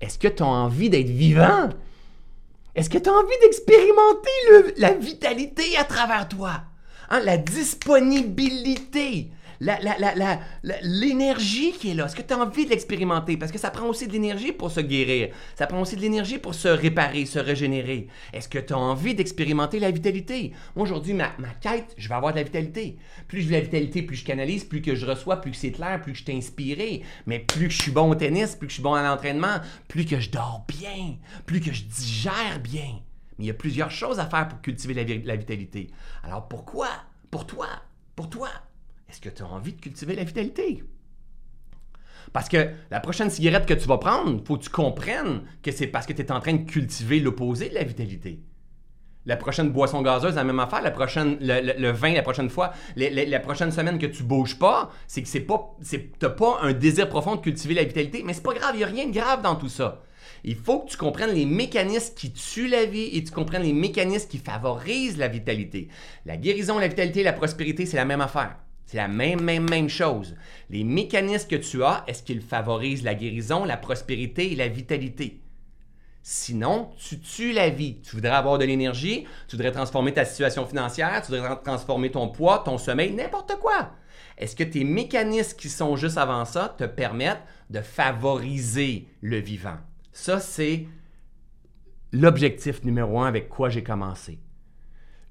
est-ce 0.00 0.18
que 0.18 0.28
tu 0.28 0.42
as 0.42 0.46
envie 0.46 0.90
d'être 0.90 1.08
vivant? 1.08 1.68
Est-ce 2.74 2.90
que 2.90 2.98
tu 2.98 3.08
as 3.08 3.12
envie 3.12 3.38
d'expérimenter 3.42 4.74
la 4.76 4.92
vitalité 4.92 5.76
à 5.78 5.84
travers 5.84 6.28
toi? 6.28 6.62
Hein, 7.10 7.20
la 7.20 7.38
disponibilité, 7.38 9.30
l'énergie 9.60 11.72
qui 11.72 11.90
est 11.90 11.94
là. 11.94 12.06
Est-ce 12.06 12.16
que 12.16 12.22
tu 12.22 12.34
as 12.34 12.38
envie 12.38 12.64
de 12.64 12.70
l'expérimenter? 12.70 13.36
Parce 13.36 13.52
que 13.52 13.58
ça 13.58 13.70
prend 13.70 13.86
aussi 13.86 14.06
de 14.06 14.12
l'énergie 14.12 14.52
pour 14.52 14.70
se 14.70 14.80
guérir. 14.80 15.34
Ça 15.54 15.66
prend 15.66 15.80
aussi 15.80 15.96
de 15.96 16.00
l'énergie 16.00 16.38
pour 16.38 16.54
se 16.54 16.68
réparer, 16.68 17.26
se 17.26 17.38
régénérer. 17.38 18.08
Est-ce 18.32 18.48
que 18.48 18.58
tu 18.58 18.72
as 18.72 18.78
envie 18.78 19.14
d'expérimenter 19.14 19.78
la 19.78 19.90
vitalité? 19.90 20.52
Aujourd'hui, 20.74 21.14
ma, 21.14 21.32
ma, 21.38 21.48
quête, 21.60 21.94
je 21.96 22.08
vais 22.08 22.14
avoir 22.14 22.32
de 22.32 22.38
la 22.38 22.44
vitalité. 22.44 22.96
Plus 23.28 23.42
je 23.42 23.46
veux 23.46 23.52
la 23.52 23.60
vitalité, 23.60 24.02
plus 24.02 24.16
je 24.16 24.24
canalise, 24.24 24.64
plus 24.64 24.82
que 24.82 24.94
je 24.94 25.06
reçois, 25.06 25.40
plus 25.40 25.52
que 25.52 25.56
c'est 25.56 25.72
clair, 25.72 26.00
plus 26.00 26.12
que 26.12 26.18
je 26.18 26.24
suis 26.24 26.36
inspiré. 26.36 27.02
Mais 27.26 27.38
plus 27.38 27.68
que 27.68 27.72
je 27.72 27.82
suis 27.82 27.92
bon 27.92 28.10
au 28.10 28.14
tennis, 28.14 28.56
plus 28.56 28.66
que 28.66 28.70
je 28.70 28.74
suis 28.74 28.82
bon 28.82 28.94
à 28.94 29.02
l'entraînement, 29.02 29.60
plus 29.88 30.04
que 30.04 30.20
je 30.20 30.30
dors 30.30 30.64
bien, 30.68 31.16
plus 31.46 31.60
que 31.60 31.72
je 31.72 31.84
digère 31.84 32.60
bien. 32.60 33.00
Mais 33.38 33.44
il 33.44 33.48
y 33.48 33.50
a 33.50 33.54
plusieurs 33.54 33.90
choses 33.90 34.18
à 34.18 34.26
faire 34.26 34.48
pour 34.48 34.60
cultiver 34.60 34.94
la 34.94 35.36
vitalité. 35.36 35.90
Alors 36.22 36.48
pourquoi? 36.48 36.88
Pour 37.30 37.46
toi? 37.46 37.68
Pour 38.14 38.30
toi? 38.30 38.48
Est-ce 39.16 39.22
que 39.22 39.34
tu 39.34 39.42
as 39.42 39.46
envie 39.46 39.72
de 39.72 39.80
cultiver 39.80 40.14
la 40.14 40.24
vitalité? 40.24 40.84
Parce 42.34 42.50
que 42.50 42.68
la 42.90 43.00
prochaine 43.00 43.30
cigarette 43.30 43.64
que 43.64 43.72
tu 43.72 43.88
vas 43.88 43.96
prendre, 43.96 44.42
faut 44.46 44.58
que 44.58 44.64
tu 44.64 44.68
comprennes 44.68 45.42
que 45.62 45.72
c'est 45.72 45.86
parce 45.86 46.04
que 46.04 46.12
tu 46.12 46.20
es 46.20 46.30
en 46.30 46.40
train 46.40 46.52
de 46.52 46.70
cultiver 46.70 47.18
l'opposé 47.20 47.70
de 47.70 47.74
la 47.74 47.84
vitalité. 47.84 48.40
La 49.24 49.36
prochaine 49.36 49.70
boisson 49.70 50.02
gazeuse, 50.02 50.34
la 50.34 50.44
même 50.44 50.60
affaire. 50.60 50.82
La 50.82 50.90
prochaine, 50.90 51.38
le, 51.40 51.90
vin, 51.92 52.12
la 52.12 52.22
prochaine 52.22 52.50
fois, 52.50 52.74
la 52.96 53.40
prochaine 53.40 53.72
semaine 53.72 53.98
que 53.98 54.06
tu 54.06 54.22
bouges 54.22 54.58
pas, 54.58 54.92
c'est 55.06 55.22
que 55.22 55.28
c'est 55.28 55.40
pas, 55.40 55.76
t'as 56.18 56.28
pas 56.28 56.58
un 56.60 56.74
désir 56.74 57.08
profond 57.08 57.36
de 57.36 57.40
cultiver 57.40 57.72
la 57.72 57.84
vitalité. 57.84 58.22
Mais 58.22 58.34
c'est 58.34 58.42
pas 58.42 58.54
grave, 58.54 58.72
il 58.74 58.78
n'y 58.78 58.84
a 58.84 58.88
rien 58.88 59.06
de 59.06 59.14
grave 59.14 59.40
dans 59.40 59.56
tout 59.56 59.70
ça. 59.70 60.02
Il 60.44 60.56
faut 60.56 60.80
que 60.80 60.90
tu 60.90 60.98
comprennes 60.98 61.34
les 61.34 61.46
mécanismes 61.46 62.14
qui 62.14 62.32
tuent 62.32 62.68
la 62.68 62.84
vie 62.84 63.16
et 63.16 63.24
tu 63.24 63.32
comprennes 63.32 63.62
les 63.62 63.72
mécanismes 63.72 64.28
qui 64.28 64.38
favorisent 64.38 65.16
la 65.16 65.28
vitalité. 65.28 65.88
La 66.26 66.36
guérison, 66.36 66.78
la 66.78 66.88
vitalité, 66.88 67.22
la 67.22 67.32
prospérité, 67.32 67.86
c'est 67.86 67.96
la 67.96 68.04
même 68.04 68.20
affaire. 68.20 68.56
C'est 68.86 68.96
la 68.96 69.08
même, 69.08 69.42
même, 69.42 69.68
même 69.68 69.88
chose. 69.88 70.36
Les 70.70 70.84
mécanismes 70.84 71.48
que 71.48 71.56
tu 71.56 71.82
as, 71.82 72.04
est-ce 72.06 72.22
qu'ils 72.22 72.40
favorisent 72.40 73.02
la 73.02 73.16
guérison, 73.16 73.64
la 73.64 73.76
prospérité 73.76 74.52
et 74.52 74.56
la 74.56 74.68
vitalité? 74.68 75.40
Sinon, 76.22 76.90
tu 76.96 77.20
tues 77.20 77.52
la 77.52 77.68
vie. 77.68 78.00
Tu 78.00 78.16
voudrais 78.16 78.30
avoir 78.30 78.58
de 78.58 78.64
l'énergie, 78.64 79.26
tu 79.48 79.56
voudrais 79.56 79.72
transformer 79.72 80.12
ta 80.12 80.24
situation 80.24 80.66
financière, 80.66 81.22
tu 81.22 81.32
voudrais 81.32 81.56
transformer 81.62 82.10
ton 82.10 82.28
poids, 82.28 82.62
ton 82.64 82.78
sommeil, 82.78 83.12
n'importe 83.12 83.56
quoi. 83.60 83.90
Est-ce 84.38 84.54
que 84.54 84.64
tes 84.64 84.84
mécanismes 84.84 85.56
qui 85.56 85.68
sont 85.68 85.96
juste 85.96 86.18
avant 86.18 86.44
ça 86.44 86.74
te 86.76 86.84
permettent 86.84 87.42
de 87.70 87.80
favoriser 87.80 89.08
le 89.20 89.38
vivant? 89.38 89.78
Ça, 90.12 90.40
c'est 90.40 90.86
l'objectif 92.12 92.84
numéro 92.84 93.20
un 93.20 93.26
avec 93.26 93.48
quoi 93.48 93.68
j'ai 93.68 93.82
commencé. 93.82 94.38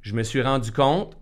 Je 0.02 0.14
me 0.14 0.24
suis 0.24 0.42
rendu 0.42 0.72
compte 0.72 1.18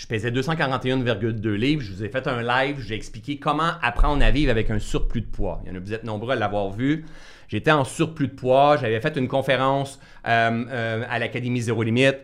je 0.00 0.06
pesais 0.06 0.30
241,2 0.30 1.52
livres. 1.52 1.82
Je 1.82 1.92
vous 1.92 2.02
ai 2.02 2.08
fait 2.08 2.26
un 2.26 2.40
live. 2.40 2.80
J'ai 2.80 2.94
expliqué 2.94 3.38
comment 3.38 3.72
apprendre 3.82 4.24
à 4.24 4.30
vivre 4.30 4.50
avec 4.50 4.70
un 4.70 4.78
surplus 4.78 5.20
de 5.20 5.26
poids. 5.26 5.60
Il 5.62 5.68
y 5.68 5.72
en 5.72 5.76
a, 5.76 5.78
vous 5.78 5.92
êtes 5.92 6.04
nombreux 6.04 6.32
à 6.32 6.36
l'avoir 6.36 6.70
vu. 6.70 7.04
J'étais 7.48 7.70
en 7.70 7.84
surplus 7.84 8.28
de 8.28 8.32
poids. 8.32 8.78
J'avais 8.78 8.98
fait 9.02 9.14
une 9.18 9.28
conférence 9.28 10.00
euh, 10.26 10.64
euh, 10.70 11.04
à 11.06 11.18
l'Académie 11.18 11.60
Zéro 11.60 11.82
Limite. 11.82 12.16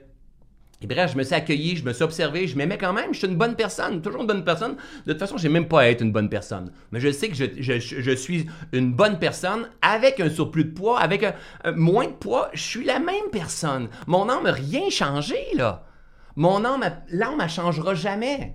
Et 0.80 0.86
bref, 0.86 1.12
je 1.12 1.18
me 1.18 1.22
suis 1.22 1.34
accueilli, 1.34 1.76
je 1.76 1.84
me 1.84 1.92
suis 1.92 2.02
observé, 2.02 2.46
je 2.46 2.56
m'aimais 2.56 2.78
quand 2.78 2.92
même, 2.92 3.12
je 3.12 3.18
suis 3.18 3.26
une 3.26 3.36
bonne 3.36 3.56
personne, 3.56 4.00
toujours 4.02 4.22
une 4.22 4.26
bonne 4.26 4.44
personne. 4.44 4.76
De 5.06 5.12
toute 5.12 5.20
façon, 5.20 5.36
je 5.36 5.46
n'ai 5.46 5.52
même 5.52 5.68
pas 5.68 5.82
à 5.82 5.88
être 5.88 6.02
une 6.02 6.12
bonne 6.12 6.30
personne. 6.30 6.70
Mais 6.92 7.00
je 7.00 7.10
sais 7.12 7.28
que 7.28 7.34
je, 7.34 8.14
suis 8.14 8.46
une 8.72 8.92
bonne 8.92 9.18
personne 9.18 9.68
avec 9.82 10.20
un 10.20 10.30
surplus 10.30 10.64
de 10.64 10.72
poids, 10.72 10.98
avec 10.98 11.26
moins 11.74 12.06
de 12.06 12.12
poids, 12.12 12.50
je 12.54 12.62
suis 12.62 12.84
la 12.84 13.00
même 13.00 13.30
personne. 13.32 13.88
Mon 14.06 14.28
âme 14.30 14.44
n'a 14.44 14.52
rien 14.52 14.88
changé, 14.90 15.36
là. 15.54 15.86
Mon 16.36 16.64
âme, 16.64 16.84
l'âme, 17.08 17.40
elle 17.40 17.48
changera 17.48 17.94
jamais. 17.94 18.54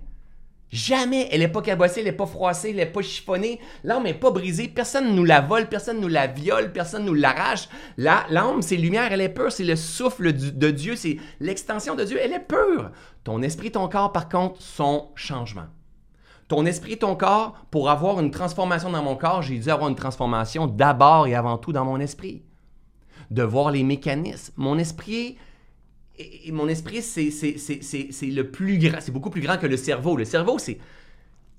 Jamais. 0.70 1.28
Elle 1.30 1.40
n'est 1.40 1.48
pas 1.48 1.60
cabossée, 1.60 2.00
elle 2.00 2.06
n'est 2.06 2.12
pas 2.12 2.26
froissée, 2.26 2.70
elle 2.70 2.76
n'est 2.76 2.86
pas 2.86 3.02
chiffonnée. 3.02 3.60
L'âme 3.84 4.04
n'est 4.04 4.14
pas 4.14 4.30
brisée. 4.30 4.68
Personne 4.68 5.08
ne 5.08 5.12
nous 5.12 5.24
la 5.24 5.42
vole, 5.42 5.68
personne 5.68 5.96
ne 5.98 6.02
nous 6.02 6.08
la 6.08 6.28
viole, 6.28 6.72
personne 6.72 7.02
ne 7.02 7.08
nous 7.08 7.14
l'arrache. 7.14 7.68
L'âme, 7.98 8.62
c'est 8.62 8.76
lumière, 8.76 9.12
elle 9.12 9.20
est 9.20 9.28
pure, 9.28 9.52
c'est 9.52 9.64
le 9.64 9.76
souffle 9.76 10.32
de 10.32 10.70
Dieu, 10.70 10.96
c'est 10.96 11.18
l'extension 11.40 11.94
de 11.94 12.04
Dieu, 12.04 12.18
elle 12.22 12.32
est 12.32 12.46
pure. 12.46 12.90
Ton 13.22 13.42
esprit, 13.42 13.70
ton 13.70 13.88
corps, 13.88 14.12
par 14.12 14.30
contre, 14.30 14.62
sont 14.62 15.10
changement. 15.14 15.66
Ton 16.48 16.64
esprit, 16.66 16.98
ton 16.98 17.16
corps, 17.16 17.54
pour 17.70 17.90
avoir 17.90 18.20
une 18.20 18.30
transformation 18.30 18.90
dans 18.90 19.02
mon 19.02 19.16
corps, 19.16 19.42
j'ai 19.42 19.58
dû 19.58 19.70
avoir 19.70 19.88
une 19.88 19.96
transformation 19.96 20.66
d'abord 20.66 21.26
et 21.26 21.34
avant 21.34 21.58
tout 21.58 21.72
dans 21.72 21.84
mon 21.84 22.00
esprit. 22.00 22.42
De 23.30 23.42
voir 23.42 23.70
les 23.70 23.82
mécanismes. 23.82 24.52
Mon 24.56 24.78
esprit, 24.78 25.36
et, 26.18 26.52
mon 26.52 26.68
esprit, 26.68 27.02
c'est 27.02 27.30
le 27.30 28.42
plus 28.42 28.78
grand, 28.78 29.00
c'est 29.00 29.12
beaucoup 29.12 29.30
plus 29.30 29.40
grand 29.40 29.56
que 29.56 29.66
le 29.66 29.76
cerveau. 29.76 30.16
Le 30.16 30.24
cerveau, 30.24 30.58
c'est 30.58 30.78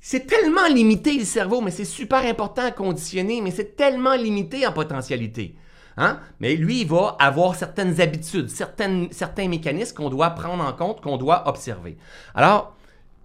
c'est 0.06 0.28
tellement 0.28 0.68
limité 0.68 1.18
le 1.18 1.24
cerveau, 1.24 1.62
mais 1.62 1.72
c'est 1.72 1.86
super 1.86 2.26
important 2.26 2.66
à 2.66 2.72
conditionner, 2.72 3.40
mais 3.40 3.52
c'est 3.52 3.78
tellement 3.78 4.16
limité 4.16 4.68
en 4.68 4.74
potentialité. 4.74 5.56
Hein? 5.96 6.20
Mais 6.42 6.58
lui, 6.58 6.82
il 6.82 6.88
va 6.88 7.16
avoir 7.20 7.56
certaines 7.56 8.02
habitudes, 8.02 8.50
certaines, 8.50 9.08
certains 9.12 9.48
mécanismes 9.48 9.96
qu'on 9.96 10.10
doit 10.10 10.32
prendre 10.32 10.62
en 10.62 10.74
compte, 10.74 11.00
qu'on 11.00 11.16
doit 11.16 11.48
observer. 11.48 11.96
Alors, 12.36 12.76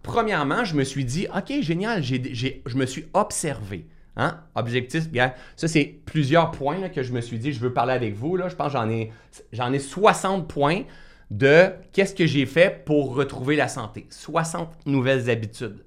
premièrement, 0.04 0.64
je 0.64 0.76
me 0.76 0.84
suis 0.84 1.04
dit, 1.04 1.26
OK, 1.34 1.52
génial, 1.62 2.04
je 2.04 2.76
me 2.76 2.86
suis 2.86 3.06
observé. 3.12 3.84
Hein? 4.16 4.38
Objectif, 4.54 5.08
bien, 5.08 5.32
ça 5.56 5.66
c'est 5.66 5.96
plusieurs 6.04 6.52
points 6.52 6.88
que 6.90 7.02
je 7.02 7.12
me 7.12 7.20
suis 7.20 7.38
dit, 7.40 7.52
je 7.52 7.60
veux 7.60 7.72
parler 7.72 7.92
avec 7.92 8.14
vous. 8.14 8.36
Je 8.36 8.54
pense 8.54 8.72
que 8.72 8.78
j'en 8.78 8.88
ai, 8.88 9.12
j'en 9.52 9.72
ai 9.72 9.80
60 9.80 10.46
points 10.46 10.82
de 11.30 11.72
qu'est-ce 11.92 12.14
que 12.14 12.26
j'ai 12.26 12.46
fait 12.46 12.84
pour 12.84 13.14
retrouver 13.14 13.56
la 13.56 13.68
santé. 13.68 14.06
60 14.10 14.86
nouvelles 14.86 15.28
habitudes 15.28 15.84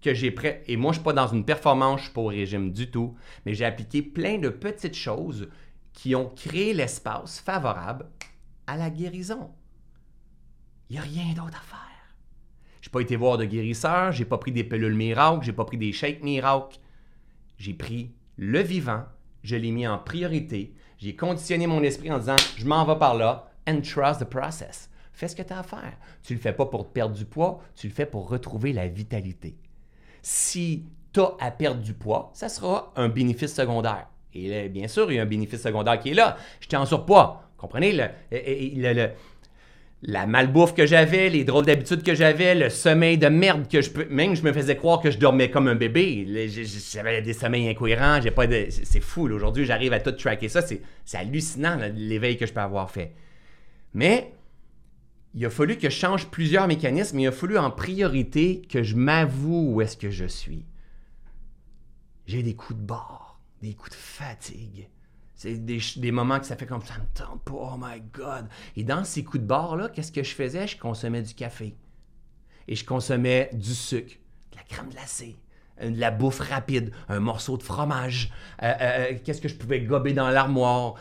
que 0.00 0.14
j'ai 0.14 0.30
prêt. 0.30 0.62
Et 0.66 0.76
moi, 0.76 0.92
je 0.92 0.98
suis 0.98 1.04
pas 1.04 1.12
dans 1.12 1.26
une 1.26 1.44
performance, 1.44 2.00
je 2.00 2.02
ne 2.02 2.04
suis 2.06 2.14
pas 2.14 2.20
au 2.20 2.26
régime 2.26 2.70
du 2.70 2.90
tout, 2.90 3.16
mais 3.44 3.54
j'ai 3.54 3.64
appliqué 3.64 4.02
plein 4.02 4.38
de 4.38 4.48
petites 4.48 4.94
choses 4.94 5.48
qui 5.92 6.14
ont 6.14 6.28
créé 6.28 6.74
l'espace 6.74 7.40
favorable 7.40 8.06
à 8.66 8.76
la 8.76 8.90
guérison. 8.90 9.50
Il 10.88 10.94
n'y 10.94 10.98
a 10.98 11.02
rien 11.02 11.34
d'autre 11.34 11.58
à 11.58 11.66
faire. 11.66 11.78
Je 12.80 12.88
n'ai 12.88 12.92
pas 12.92 13.00
été 13.00 13.16
voir 13.16 13.36
de 13.36 13.44
guérisseur, 13.44 14.12
j'ai 14.12 14.24
pas 14.24 14.38
pris 14.38 14.52
des 14.52 14.64
pilules 14.64 14.94
miracles, 14.94 15.44
j'ai 15.44 15.52
pas 15.52 15.64
pris 15.64 15.76
des 15.76 15.92
shakes 15.92 16.22
miracles. 16.22 16.78
J'ai 17.58 17.74
pris 17.74 18.12
le 18.36 18.60
vivant, 18.60 19.04
je 19.42 19.56
l'ai 19.56 19.72
mis 19.72 19.86
en 19.86 19.98
priorité, 19.98 20.74
j'ai 20.96 21.16
conditionné 21.16 21.66
mon 21.66 21.82
esprit 21.82 22.12
en 22.12 22.18
disant 22.18 22.36
je 22.56 22.64
m'en 22.64 22.84
vais 22.84 22.98
par 22.98 23.16
là, 23.16 23.47
and 23.68 23.82
trust 23.82 24.20
the 24.20 24.24
process. 24.24 24.88
Fais 25.12 25.28
ce 25.28 25.36
que 25.36 25.42
tu 25.42 25.52
as 25.52 25.58
à 25.58 25.62
faire. 25.62 25.96
Tu 26.22 26.32
ne 26.32 26.38
le 26.38 26.42
fais 26.42 26.52
pas 26.52 26.66
pour 26.66 26.92
perdre 26.92 27.14
du 27.14 27.24
poids, 27.24 27.60
tu 27.74 27.88
le 27.88 27.92
fais 27.92 28.06
pour 28.06 28.28
retrouver 28.28 28.72
la 28.72 28.86
vitalité. 28.86 29.56
Si 30.22 30.84
tu 31.12 31.20
as 31.20 31.34
à 31.40 31.50
perdre 31.50 31.82
du 31.82 31.92
poids, 31.92 32.30
ça 32.34 32.48
sera 32.48 32.92
un 32.96 33.08
bénéfice 33.08 33.54
secondaire. 33.54 34.06
Et 34.34 34.68
bien 34.68 34.86
sûr, 34.86 35.10
il 35.10 35.16
y 35.16 35.18
a 35.18 35.22
un 35.22 35.26
bénéfice 35.26 35.62
secondaire 35.62 35.98
qui 35.98 36.10
est 36.10 36.14
là. 36.14 36.36
J'étais 36.60 36.76
en 36.76 36.86
surpoids. 36.86 37.42
Comprenez 37.56 37.92
le, 38.30 39.08
la 40.02 40.26
malbouffe 40.26 40.74
que 40.74 40.86
j'avais, 40.86 41.28
les 41.28 41.42
drôles 41.42 41.66
d'habitudes 41.66 42.04
que 42.04 42.14
j'avais, 42.14 42.54
le 42.54 42.70
sommeil 42.70 43.18
de 43.18 43.26
merde 43.26 43.66
que 43.68 43.82
je 43.82 43.90
peux. 43.90 44.06
Même 44.10 44.36
je 44.36 44.42
me 44.42 44.52
faisais 44.52 44.76
croire 44.76 45.00
que 45.00 45.10
je 45.10 45.18
dormais 45.18 45.50
comme 45.50 45.66
un 45.66 45.74
bébé. 45.74 46.48
J'avais 46.92 47.22
des 47.22 47.32
sommeils 47.32 47.68
incohérents. 47.68 48.20
C'est 48.70 49.00
fou. 49.00 49.28
Aujourd'hui, 49.28 49.64
j'arrive 49.64 49.92
à 49.92 49.98
tout 49.98 50.12
tracker 50.12 50.48
ça. 50.48 50.62
C'est 50.62 50.82
hallucinant 51.14 51.76
l'éveil 51.96 52.36
que 52.36 52.46
je 52.46 52.52
peux 52.52 52.60
avoir 52.60 52.88
fait. 52.90 53.12
Mais 53.94 54.34
il 55.34 55.44
a 55.44 55.50
fallu 55.50 55.76
que 55.76 55.90
je 55.90 55.94
change 55.94 56.28
plusieurs 56.28 56.66
mécanismes, 56.66 57.18
il 57.20 57.26
a 57.26 57.32
fallu 57.32 57.58
en 57.58 57.70
priorité 57.70 58.62
que 58.62 58.82
je 58.82 58.96
m'avoue 58.96 59.72
où 59.72 59.80
est-ce 59.80 59.96
que 59.96 60.10
je 60.10 60.24
suis. 60.24 60.64
J'ai 62.26 62.42
des 62.42 62.54
coups 62.54 62.78
de 62.78 62.84
bord, 62.84 63.40
des 63.62 63.74
coups 63.74 63.90
de 63.90 63.96
fatigue. 63.96 64.88
C'est 65.34 65.64
des, 65.64 66.10
moments 66.10 66.40
que 66.40 66.46
ça 66.46 66.56
fait 66.56 66.66
comme 66.66 66.82
ça 66.82 66.98
me 66.98 67.06
tente 67.14 67.42
pas, 67.44 67.52
oh 67.54 67.76
my 67.78 68.00
God. 68.12 68.48
Et 68.74 68.82
dans 68.82 69.04
ces 69.04 69.22
coups 69.22 69.40
de 69.40 69.46
bord-là, 69.46 69.88
qu'est-ce 69.88 70.10
que 70.10 70.24
je 70.24 70.34
faisais? 70.34 70.66
Je 70.66 70.76
consommais 70.76 71.22
du 71.22 71.32
café. 71.32 71.76
Et 72.66 72.74
je 72.74 72.84
consommais 72.84 73.48
du 73.52 73.72
sucre, 73.72 74.16
de 74.50 74.56
la 74.56 74.64
crème 74.64 74.88
glacée, 74.88 75.36
de 75.82 76.00
la 76.00 76.10
bouffe 76.10 76.40
rapide, 76.40 76.90
un 77.08 77.20
morceau 77.20 77.56
de 77.56 77.62
fromage, 77.62 78.30
euh, 78.62 78.72
euh, 78.80 79.12
qu'est-ce 79.24 79.40
que 79.40 79.48
je 79.48 79.54
pouvais 79.54 79.80
gober 79.80 80.12
dans 80.12 80.28
l'armoire. 80.30 80.94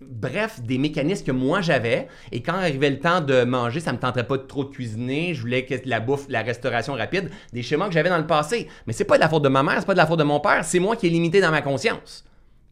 bref, 0.00 0.60
des 0.62 0.78
mécanismes 0.78 1.26
que 1.26 1.32
moi 1.32 1.60
j'avais. 1.60 2.08
Et 2.32 2.42
quand 2.42 2.54
arrivait 2.54 2.90
le 2.90 2.98
temps 2.98 3.20
de 3.20 3.44
manger, 3.44 3.80
ça 3.80 3.92
me 3.92 3.98
tentait 3.98 4.24
pas 4.24 4.36
de 4.36 4.42
trop 4.42 4.64
de 4.64 4.70
cuisiner. 4.70 5.34
Je 5.34 5.40
voulais 5.40 5.66
la 5.84 6.00
bouffe, 6.00 6.26
la 6.28 6.42
restauration 6.42 6.94
rapide, 6.94 7.30
des 7.52 7.62
schémas 7.62 7.88
que 7.88 7.94
j'avais 7.94 8.08
dans 8.10 8.18
le 8.18 8.26
passé. 8.26 8.68
Mais 8.86 8.92
c'est 8.92 9.04
pas 9.04 9.16
de 9.16 9.20
la 9.20 9.28
faute 9.28 9.44
de 9.44 9.48
ma 9.48 9.62
mère, 9.62 9.76
c'est 9.78 9.86
pas 9.86 9.94
de 9.94 9.98
la 9.98 10.06
faute 10.06 10.18
de 10.18 10.24
mon 10.24 10.40
père, 10.40 10.64
c'est 10.64 10.78
moi 10.78 10.96
qui 10.96 11.06
est 11.06 11.10
limité 11.10 11.40
dans 11.40 11.50
ma 11.50 11.62
conscience. 11.62 12.24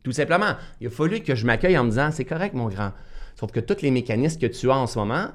Tout 0.03 0.13
simplement. 0.13 0.55
Il 0.81 0.87
a 0.87 0.91
fallu 0.91 1.21
que 1.21 1.35
je 1.35 1.45
m'accueille 1.45 1.77
en 1.77 1.85
me 1.85 1.91
disant, 1.91 2.11
c'est 2.13 2.25
correct 2.25 2.55
mon 2.55 2.69
grand. 2.69 2.93
Sauf 3.35 3.51
que 3.51 3.61
tous 3.61 3.83
les 3.83 3.91
mécanismes 3.91 4.41
que 4.41 4.47
tu 4.47 4.71
as 4.71 4.77
en 4.77 4.87
ce 4.87 4.99
moment, 4.99 5.31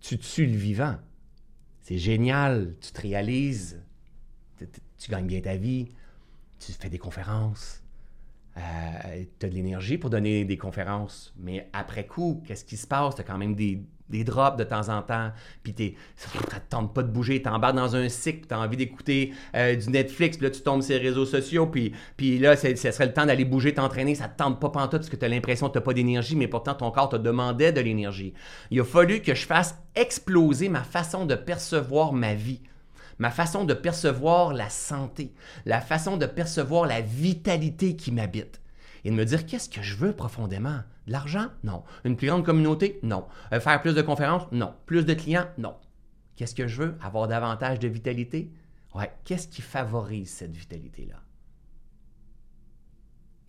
tu 0.00 0.18
tues 0.18 0.46
le 0.46 0.56
vivant. 0.56 0.96
C'est 1.82 1.98
génial, 1.98 2.74
tu 2.80 2.90
te 2.90 3.00
réalises, 3.00 3.80
tu 4.98 5.10
gagnes 5.10 5.26
bien 5.26 5.40
ta 5.40 5.56
vie, 5.56 5.88
tu 6.58 6.72
fais 6.72 6.88
des 6.88 6.98
conférences, 6.98 7.82
euh, 8.58 9.22
tu 9.38 9.46
as 9.46 9.48
de 9.48 9.54
l'énergie 9.54 9.98
pour 9.98 10.10
donner 10.10 10.44
des 10.44 10.56
conférences, 10.56 11.32
mais 11.38 11.68
après 11.72 12.06
coup, 12.06 12.42
qu'est-ce 12.46 12.64
qui 12.64 12.76
se 12.76 12.86
passe? 12.86 13.14
Tu 13.14 13.20
as 13.20 13.24
quand 13.24 13.38
même 13.38 13.54
des, 13.54 13.84
drops 14.24 14.56
de 14.56 14.64
temps 14.64 14.88
en 14.88 15.02
temps, 15.02 15.30
puis 15.62 15.74
te 15.74 15.92
tente 16.68 16.92
pas 16.92 17.02
de 17.02 17.08
bouger, 17.08 17.40
tu 17.40 17.48
embarques 17.48 17.76
dans 17.76 17.94
un 17.94 18.08
cycle, 18.08 18.48
tu 18.48 18.54
as 18.54 18.58
envie 18.58 18.76
d'écouter 18.76 19.32
euh, 19.54 19.76
du 19.76 19.90
Netflix, 19.90 20.38
puis 20.38 20.46
là 20.46 20.50
tu 20.50 20.62
tombes 20.62 20.82
sur 20.82 20.96
les 20.96 21.08
réseaux 21.08 21.26
sociaux, 21.26 21.66
puis, 21.66 21.92
puis 22.16 22.38
là, 22.38 22.56
ce 22.56 22.74
serait 22.74 23.06
le 23.06 23.12
temps 23.12 23.26
d'aller 23.26 23.44
bouger, 23.44 23.74
t'entraîner, 23.74 24.16
ça 24.16 24.26
te 24.26 24.36
tente 24.36 24.58
pas 24.58 24.70
pantoute 24.70 25.00
parce 25.00 25.10
que 25.10 25.16
tu 25.16 25.24
as 25.24 25.28
l'impression 25.28 25.68
que 25.68 25.78
tu 25.78 25.84
pas 25.84 25.92
d'énergie, 25.92 26.34
mais 26.34 26.48
pourtant 26.48 26.74
ton 26.74 26.90
corps 26.90 27.10
te 27.10 27.16
demandait 27.16 27.70
de 27.70 27.80
l'énergie. 27.80 28.34
Il 28.72 28.80
a 28.80 28.84
fallu 28.84 29.20
que 29.20 29.34
je 29.34 29.46
fasse 29.46 29.76
exploser 29.94 30.68
ma 30.68 30.82
façon 30.82 31.26
de 31.26 31.36
percevoir 31.36 32.12
ma 32.12 32.34
vie 32.34 32.62
ma 33.18 33.30
façon 33.30 33.64
de 33.64 33.74
percevoir 33.74 34.52
la 34.52 34.70
santé, 34.70 35.34
la 35.64 35.80
façon 35.80 36.16
de 36.16 36.26
percevoir 36.26 36.86
la 36.86 37.00
vitalité 37.00 37.96
qui 37.96 38.12
m'habite. 38.12 38.60
Et 39.04 39.10
de 39.10 39.14
me 39.14 39.24
dire 39.24 39.46
qu'est-ce 39.46 39.68
que 39.68 39.82
je 39.82 39.96
veux 39.96 40.12
profondément? 40.12 40.80
De 41.06 41.12
l'argent? 41.12 41.46
Non. 41.62 41.84
Une 42.04 42.16
plus 42.16 42.28
grande 42.28 42.44
communauté? 42.44 42.98
Non. 43.02 43.26
Euh, 43.52 43.60
faire 43.60 43.80
plus 43.80 43.94
de 43.94 44.02
conférences? 44.02 44.50
Non. 44.52 44.74
Plus 44.86 45.06
de 45.06 45.14
clients? 45.14 45.46
Non. 45.56 45.76
Qu'est-ce 46.36 46.54
que 46.54 46.66
je 46.66 46.82
veux? 46.82 46.98
Avoir 47.00 47.28
davantage 47.28 47.78
de 47.78 47.88
vitalité? 47.88 48.52
Ouais. 48.94 49.10
Qu'est-ce 49.24 49.48
qui 49.48 49.62
favorise 49.62 50.30
cette 50.30 50.56
vitalité-là? 50.56 51.22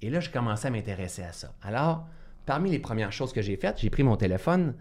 Et 0.01 0.09
là, 0.09 0.20
je 0.20 0.30
commençais 0.30 0.67
à 0.67 0.72
m'intéresser 0.72 1.24
à 1.24 1.34
ça. 1.34 1.53
Alors, 1.61 2.07
parmi 2.45 2.72
les 2.72 2.80
premières 2.80 3.11
choses 3.11 3.34
que 3.34 3.41
j'ai 3.41 3.57
faites, 3.57 3.80
j'ai 3.80 3.89
pris 3.89 4.03
mon 4.03 4.15
téléphone, 4.15 4.76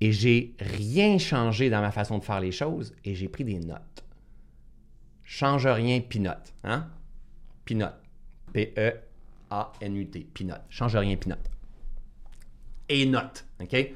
et 0.00 0.12
j'ai 0.12 0.54
rien 0.60 1.18
changé 1.18 1.70
dans 1.70 1.80
ma 1.80 1.90
façon 1.90 2.18
de 2.18 2.24
faire 2.24 2.40
les 2.40 2.52
choses 2.52 2.94
et 3.04 3.14
j'ai 3.14 3.28
pris 3.28 3.44
des 3.44 3.58
notes. 3.58 4.04
Change 5.24 5.66
rien, 5.66 6.00
pinote. 6.00 6.54
Hein? 6.64 6.88
Pinote. 7.64 8.00
P-E-A-N-U-T. 8.52 10.26
Pinote. 10.32 10.62
Change 10.68 10.96
rien, 10.96 11.16
pinote. 11.16 11.50
Et 12.88 13.06
note. 13.06 13.44
OK? 13.60 13.94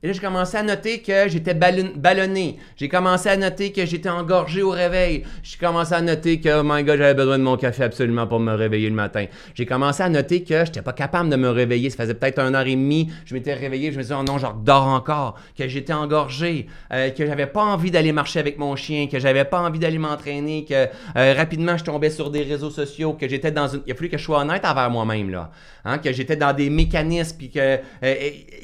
Et 0.00 0.06
là, 0.06 0.12
j'ai 0.12 0.20
commencé 0.20 0.56
à 0.56 0.62
noter 0.62 1.02
que 1.02 1.28
j'étais 1.28 1.54
ballonné. 1.54 2.56
J'ai 2.76 2.88
commencé 2.88 3.28
à 3.28 3.36
noter 3.36 3.72
que 3.72 3.84
j'étais 3.84 4.08
engorgé 4.08 4.62
au 4.62 4.70
réveil. 4.70 5.24
J'ai 5.42 5.58
commencé 5.58 5.92
à 5.92 6.00
noter 6.00 6.38
que, 6.38 6.60
oh 6.60 6.62
my 6.64 6.84
god, 6.84 6.98
j'avais 6.98 7.14
besoin 7.14 7.36
de 7.36 7.42
mon 7.42 7.56
café 7.56 7.82
absolument 7.82 8.28
pour 8.28 8.38
me 8.38 8.54
réveiller 8.54 8.88
le 8.90 8.94
matin. 8.94 9.24
J'ai 9.54 9.66
commencé 9.66 10.04
à 10.04 10.08
noter 10.08 10.44
que 10.44 10.64
j'étais 10.64 10.82
pas 10.82 10.92
capable 10.92 11.30
de 11.30 11.34
me 11.34 11.48
réveiller. 11.48 11.90
Ça 11.90 11.96
faisait 11.96 12.14
peut-être 12.14 12.38
une 12.38 12.54
heure 12.54 12.68
et 12.68 12.76
demie. 12.76 13.10
Je 13.24 13.34
m'étais 13.34 13.54
réveillé. 13.54 13.90
Je 13.90 13.96
me 13.96 14.02
disais, 14.02 14.14
oh 14.16 14.22
non, 14.22 14.38
je 14.38 14.46
dors 14.62 14.86
encore. 14.86 15.34
Que 15.56 15.66
j'étais 15.66 15.92
engorgé. 15.92 16.68
Euh, 16.92 17.10
que 17.10 17.26
j'avais 17.26 17.48
pas 17.48 17.64
envie 17.64 17.90
d'aller 17.90 18.12
marcher 18.12 18.38
avec 18.38 18.56
mon 18.56 18.76
chien. 18.76 19.08
Que 19.08 19.18
j'avais 19.18 19.46
pas 19.46 19.60
envie 19.62 19.80
d'aller 19.80 19.98
m'entraîner. 19.98 20.64
Que 20.64 20.86
euh, 21.16 21.34
rapidement, 21.36 21.76
je 21.76 21.82
tombais 21.82 22.10
sur 22.10 22.30
des 22.30 22.44
réseaux 22.44 22.70
sociaux. 22.70 23.14
Que 23.14 23.28
j'étais 23.28 23.50
dans 23.50 23.66
une. 23.66 23.82
Il 23.84 23.92
a 23.92 23.96
fallu 23.96 24.10
que 24.10 24.18
je 24.18 24.22
sois 24.22 24.42
honnête 24.42 24.64
envers 24.64 24.90
moi-même, 24.90 25.30
là. 25.30 25.50
Hein? 25.84 25.98
Que 25.98 26.12
j'étais 26.12 26.36
dans 26.36 26.52
des 26.52 26.70
mécanismes. 26.70 27.36
Puis 27.36 27.50
que. 27.50 27.80
Euh, 28.04 28.14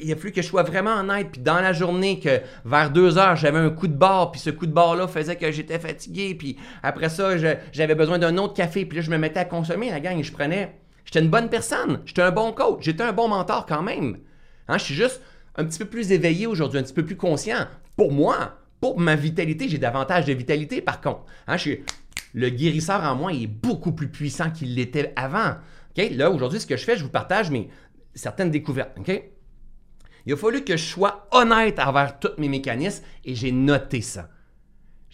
il 0.01 0.13
a 0.13 0.15
fallu 0.15 0.31
que 0.31 0.41
je 0.41 0.47
sois 0.47 0.63
vraiment 0.63 1.01
honnête 1.01 1.24
puis 1.25 1.41
dans 1.41 1.59
la 1.59 1.73
journée 1.73 2.19
que 2.19 2.41
vers 2.63 2.89
deux 2.91 3.17
heures, 3.17 3.35
j'avais 3.35 3.59
un 3.59 3.69
coup 3.69 3.87
de 3.87 3.93
barre, 3.93 4.31
puis 4.31 4.39
ce 4.39 4.49
coup 4.49 4.65
de 4.65 4.71
barre-là 4.71 5.07
faisait 5.07 5.35
que 5.35 5.51
j'étais 5.51 5.79
fatigué, 5.79 6.35
puis 6.35 6.57
après 6.83 7.09
ça, 7.09 7.31
j'avais 7.71 7.95
besoin 7.95 8.19
d'un 8.19 8.37
autre 8.37 8.53
café, 8.53 8.85
puis 8.85 8.97
là, 8.97 9.01
je 9.03 9.11
me 9.11 9.17
mettais 9.17 9.39
à 9.39 9.45
consommer 9.45 9.89
la 9.89 9.99
gang 9.99 10.17
et 10.17 10.23
je 10.23 10.31
prenais. 10.31 10.75
J'étais 11.05 11.19
une 11.19 11.29
bonne 11.29 11.49
personne, 11.49 12.01
j'étais 12.05 12.21
un 12.21 12.31
bon 12.31 12.51
coach, 12.51 12.83
j'étais 12.83 13.03
un 13.03 13.13
bon 13.13 13.27
mentor 13.27 13.65
quand 13.65 13.83
même. 13.83 14.17
Hein, 14.67 14.77
je 14.77 14.83
suis 14.83 14.95
juste 14.95 15.21
un 15.55 15.65
petit 15.65 15.79
peu 15.79 15.85
plus 15.85 16.11
éveillé 16.11 16.47
aujourd'hui, 16.47 16.79
un 16.79 16.83
petit 16.83 16.93
peu 16.93 17.05
plus 17.05 17.17
conscient. 17.17 17.67
Pour 17.95 18.11
moi, 18.11 18.57
pour 18.81 18.99
ma 18.99 19.15
vitalité, 19.15 19.69
j'ai 19.69 19.77
davantage 19.77 20.25
de 20.25 20.33
vitalité 20.33 20.81
par 20.81 21.01
contre. 21.01 21.25
Hein, 21.47 21.57
le 22.33 22.49
guérisseur 22.49 23.01
en 23.03 23.15
moi 23.15 23.33
est 23.33 23.47
beaucoup 23.47 23.93
plus 23.93 24.09
puissant 24.09 24.51
qu'il 24.51 24.75
l'était 24.75 25.13
avant. 25.15 25.55
Là, 25.95 26.29
aujourd'hui, 26.29 26.59
ce 26.59 26.67
que 26.67 26.75
je 26.75 26.83
fais, 26.83 26.97
je 26.97 27.03
vous 27.03 27.09
partage 27.09 27.49
mes 27.49 27.69
certaines 28.13 28.51
découvertes. 28.51 28.97
Il 30.25 30.33
a 30.33 30.37
fallu 30.37 30.63
que 30.63 30.75
je 30.75 30.83
sois 30.83 31.27
honnête 31.31 31.79
envers 31.79 32.19
tous 32.19 32.31
mes 32.37 32.49
mécanismes 32.49 33.03
et 33.23 33.35
j'ai 33.35 33.51
noté 33.51 34.01
ça. 34.01 34.29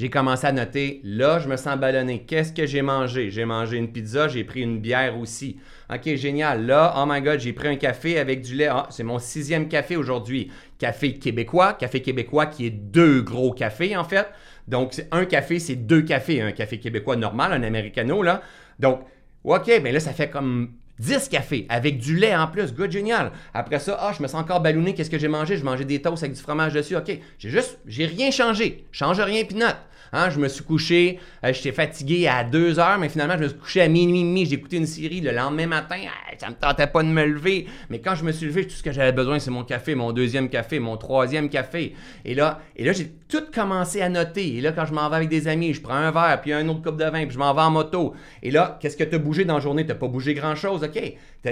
J'ai 0.02 0.10
commencé 0.10 0.48
à 0.48 0.52
noter, 0.52 1.00
là, 1.04 1.38
je 1.38 1.48
me 1.48 1.58
sens 1.58 1.78
ballonné. 1.78 2.24
Qu'est-ce 2.24 2.54
que 2.54 2.66
j'ai 2.66 2.82
mangé? 2.82 3.30
J'ai 3.30 3.46
mangé 3.46 3.78
une 3.78 3.92
pizza, 3.92 4.28
j'ai 4.28 4.44
pris 4.44 4.62
une 4.62 4.80
bière 4.80 5.20
aussi. 5.20 5.60
OK, 5.94 6.16
génial. 6.16 6.66
Là, 6.66 6.96
oh 6.98 7.04
my 7.08 7.22
God, 7.22 7.40
j'ai 7.40 7.54
pris 7.54 7.68
un 7.68 7.76
café 7.76 8.18
avec 8.18 8.42
du 8.42 8.56
lait. 8.56 8.68
Ah, 8.68 8.88
c'est 8.90 9.04
mon 9.04 9.20
sixième 9.20 9.68
café 9.68 9.98
aujourd'hui. 9.98 10.50
Café 10.80 11.20
québécois. 11.20 11.74
Café 11.74 12.02
québécois 12.02 12.48
qui 12.48 12.66
est 12.66 12.72
deux 12.72 13.22
gros 13.22 13.52
cafés, 13.52 13.96
en 13.96 14.04
fait. 14.04 14.26
Donc, 14.68 15.00
un 15.12 15.26
café, 15.26 15.60
c'est 15.60 15.76
deux 15.76 16.02
cafés. 16.02 16.42
Un 16.42 16.52
café 16.52 16.80
québécois 16.80 17.16
normal, 17.16 17.54
un 17.54 17.62
americano, 17.62 18.24
là. 18.24 18.42
Donc, 18.80 19.02
OK, 19.44 19.66
bien 19.66 19.92
là, 19.92 20.00
ça 20.00 20.14
fait 20.14 20.32
comme 20.32 20.72
10 21.02 21.30
cafés 21.30 21.66
avec 21.70 21.98
du 21.98 22.16
lait 22.16 22.36
en 22.36 22.48
plus. 22.48 22.74
Good, 22.74 22.92
génial. 22.92 23.32
Après 23.54 23.80
ça, 23.80 23.98
ah, 24.00 24.14
je 24.16 24.22
me 24.22 24.28
sens 24.28 24.42
encore 24.42 24.62
ballonné. 24.62 24.94
Qu'est-ce 24.94 25.10
que 25.10 25.18
j'ai 25.18 25.28
mangé? 25.28 25.58
Je 25.58 25.66
mangeais 25.66 25.86
des 25.86 26.02
toasts 26.02 26.24
avec 26.24 26.36
du 26.36 26.42
fromage 26.42 26.74
dessus. 26.74 26.96
OK. 26.96 27.12
J'ai 27.40 27.50
juste, 27.50 27.80
j'ai 27.88 28.06
rien 28.06 28.32
changé. 28.32 28.86
Change 28.92 29.20
rien, 29.20 29.44
note. 29.56 29.78
Hein, 30.14 30.30
je 30.30 30.40
me 30.40 30.50
suis 30.50 30.64
couché, 30.64 31.20
euh, 31.46 31.54
j'étais 31.54 31.72
fatigué 31.72 32.28
à 32.28 32.44
2 32.44 32.80
heures, 32.80 32.98
mais 33.00 33.08
finalement, 33.08 33.36
je 33.38 33.44
me 33.44 33.48
suis 33.48 33.58
couché 33.58 33.82
à 33.82 33.88
minuit 33.88 34.20
et 34.20 34.24
demi. 34.24 34.46
J'ai 34.46 34.56
écouté 34.56 34.78
une 34.78 34.86
série 34.86 35.22
le 35.22 35.32
lendemain 35.32 35.68
matin. 35.68 36.02
ça 36.38 36.50
me 36.50 36.56
tentait 36.56 36.88
pas 36.88 37.02
de 37.02 37.08
me 37.08 37.26
lever. 37.26 37.68
Mais 37.90 38.00
quand 38.00 38.16
je 38.16 38.26
me 38.26 38.34
suis 38.34 38.46
levé, 38.46 38.68
tout 38.68 38.76
ce 38.76 38.84
que 38.84 38.92
j'avais 38.92 39.14
besoin, 39.14 39.40
c'est 39.40 39.52
mon 39.52 39.64
café, 39.64 39.96
mon 39.96 40.12
deuxième 40.12 40.50
café, 40.50 40.80
mon 40.80 40.98
troisième 40.98 41.50
café. 41.50 41.96
Et 42.26 42.36
là, 42.36 42.60
et 42.76 42.84
là 42.84 42.92
j'ai 42.92 43.10
tout 43.30 43.44
commencé 43.54 44.02
à 44.02 44.10
noter. 44.10 44.58
Et 44.58 44.62
là, 44.62 44.74
quand 44.74 44.86
je 44.86 44.94
m'en 44.94 45.10
vais 45.10 45.16
avec 45.16 45.30
des 45.30 45.48
amis, 45.48 45.74
je 45.74 45.82
prends 45.82 45.94
un 45.94 46.12
verre, 46.12 46.42
puis 46.42 46.52
un 46.52 46.68
autre 46.68 46.82
coupe 46.82 46.98
de 46.98 47.06
vin, 47.06 47.24
puis 47.24 47.32
je 47.32 47.40
m'en 47.40 47.54
vais 47.54 47.62
en 47.62 47.72
moto. 47.72 48.14
Et 48.44 48.52
là, 48.52 48.78
qu'est-ce 48.82 48.98
que 48.98 49.06
tu 49.06 49.16
as 49.16 49.20
bougé 49.20 49.46
dans 49.46 49.56
la 49.56 49.60
journée? 49.62 49.86
Tu 49.86 49.96
pas 49.96 50.08
bougé 50.08 50.34
grand-chose, 50.34 50.84
OK? 50.84 51.02
Tu 51.44 51.50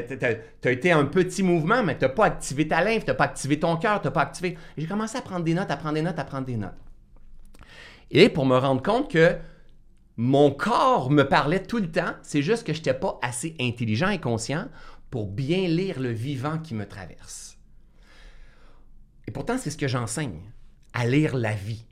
as, 0.68 0.72
été 0.72 0.92
un 0.92 1.06
petit 1.06 1.44
mouvement, 1.44 1.82
mais 1.82 1.98
tu 1.98 2.10
pas 2.10 2.26
activé 2.26 2.68
ta 2.68 2.84
lymphe, 2.84 3.06
tu 3.06 3.14
pas 3.14 3.24
activé 3.24 3.58
ton 3.58 3.78
cœur, 3.78 4.02
tu 4.02 4.12
pas 4.12 4.22
activé... 4.22 4.58
J'ai 4.78 4.88
commencé 4.88 5.18
à 5.18 5.22
prendre 5.22 5.46
des 5.46 5.54
notes, 5.54 5.72
à 5.72 5.78
prendre 5.78 5.96
des 5.96 6.02
notes, 6.02 6.20
à 6.20 6.26
prendre 6.26 6.46
des 6.46 6.58
notes. 6.58 6.89
Et 8.12 8.30
pour 8.30 8.46
me 8.46 8.58
rendre 8.58 8.82
compte 8.82 9.12
que 9.12 9.38
mon 10.18 10.52
corps 10.52 11.12
me 11.12 11.24
parlait 11.24 11.64
tout 11.64 11.78
le 11.78 11.92
temps, 11.92 12.14
c'est 12.24 12.42
juste 12.42 12.66
que 12.66 12.74
je 12.74 12.80
n'étais 12.80 12.94
pas 12.94 13.20
assez 13.22 13.56
intelligent 13.60 14.10
et 14.10 14.20
conscient 14.20 14.68
pour 15.10 15.28
bien 15.28 15.68
lire 15.68 16.00
le 16.00 16.12
vivant 16.12 16.60
qui 16.60 16.76
me 16.76 16.88
traverse. 16.88 17.58
Et 19.28 19.32
pourtant, 19.32 19.58
c'est 19.58 19.70
ce 19.70 19.78
que 19.78 19.88
j'enseigne, 19.88 20.42
à 20.94 21.06
lire 21.06 21.36
la 21.36 21.54
vie. 21.54 21.86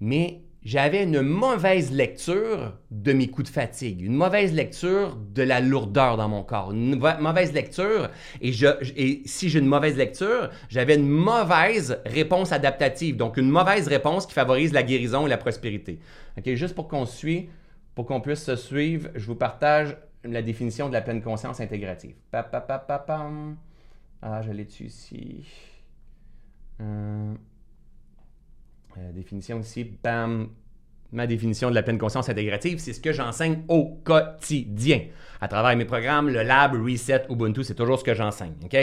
Mais 0.00 0.42
j'avais 0.62 1.04
une 1.04 1.22
mauvaise 1.22 1.90
lecture 1.90 2.76
de 2.90 3.12
mes 3.12 3.28
coups 3.28 3.48
de 3.48 3.52
fatigue, 3.52 4.02
une 4.02 4.14
mauvaise 4.14 4.52
lecture 4.52 5.16
de 5.16 5.42
la 5.42 5.60
lourdeur 5.60 6.16
dans 6.16 6.28
mon 6.28 6.42
corps, 6.42 6.72
une 6.72 6.96
mauvaise 6.96 7.52
lecture, 7.52 8.10
et, 8.40 9.22
si 9.24 9.48
j'ai 9.48 9.58
une 9.58 9.66
mauvaise 9.66 9.96
lecture, 9.96 10.50
j'avais 10.68 10.96
une 10.96 11.08
mauvaise 11.08 11.98
réponse 12.04 12.52
adaptative, 12.52 13.16
donc 13.16 13.36
une 13.36 13.48
mauvaise 13.48 13.88
réponse 13.88 14.26
qui 14.26 14.34
favorise 14.34 14.72
la 14.72 14.82
guérison 14.82 15.26
et 15.26 15.30
la 15.30 15.38
prospérité. 15.38 15.98
Ok, 16.36 16.52
juste 16.54 16.74
pour 16.74 16.88
qu'on 16.88 17.06
suive, 17.06 17.48
pour 17.94 18.06
qu'on 18.06 18.20
puisse 18.20 18.44
se 18.44 18.56
suivre, 18.56 19.08
je 19.14 19.26
vous 19.26 19.36
partage 19.36 19.96
la 20.24 20.42
définition 20.42 20.88
de 20.88 20.92
la 20.92 21.00
pleine 21.00 21.22
conscience 21.22 21.60
intégrative. 21.60 22.14
Pa, 22.30 22.48
ah, 24.22 24.42
je 24.42 24.52
l'ai 24.52 24.64
dessus 24.64 24.84
ici? 24.84 25.46
Euh, 26.80 27.34
euh, 29.00 29.12
définition 29.12 29.58
aussi, 29.58 29.84
bam, 29.84 30.48
ma 31.12 31.26
définition 31.26 31.70
de 31.70 31.74
la 31.74 31.82
pleine 31.82 31.98
conscience 31.98 32.28
intégrative, 32.28 32.78
c'est 32.78 32.92
ce 32.92 33.00
que 33.00 33.12
j'enseigne 33.12 33.62
au 33.68 34.00
quotidien. 34.04 35.00
À 35.40 35.48
travers 35.48 35.76
mes 35.76 35.84
programmes, 35.84 36.28
le 36.28 36.42
Lab, 36.42 36.74
Reset, 36.74 37.24
Ubuntu, 37.30 37.64
c'est 37.64 37.74
toujours 37.74 37.98
ce 37.98 38.04
que 38.04 38.14
j'enseigne. 38.14 38.54
OK? 38.64 38.76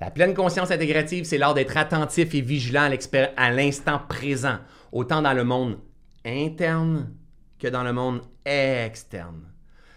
La 0.00 0.10
pleine 0.10 0.34
conscience 0.34 0.70
intégrative, 0.70 1.24
c'est 1.24 1.36
l'art 1.36 1.54
d'être 1.54 1.76
attentif 1.76 2.34
et 2.34 2.40
vigilant 2.40 2.88
à 3.36 3.50
l'instant 3.50 4.00
présent, 4.08 4.58
autant 4.92 5.20
dans 5.20 5.34
le 5.34 5.44
monde 5.44 5.78
interne 6.24 7.10
que 7.58 7.68
dans 7.68 7.82
le 7.82 7.92
monde 7.92 8.22
externe. 8.44 9.42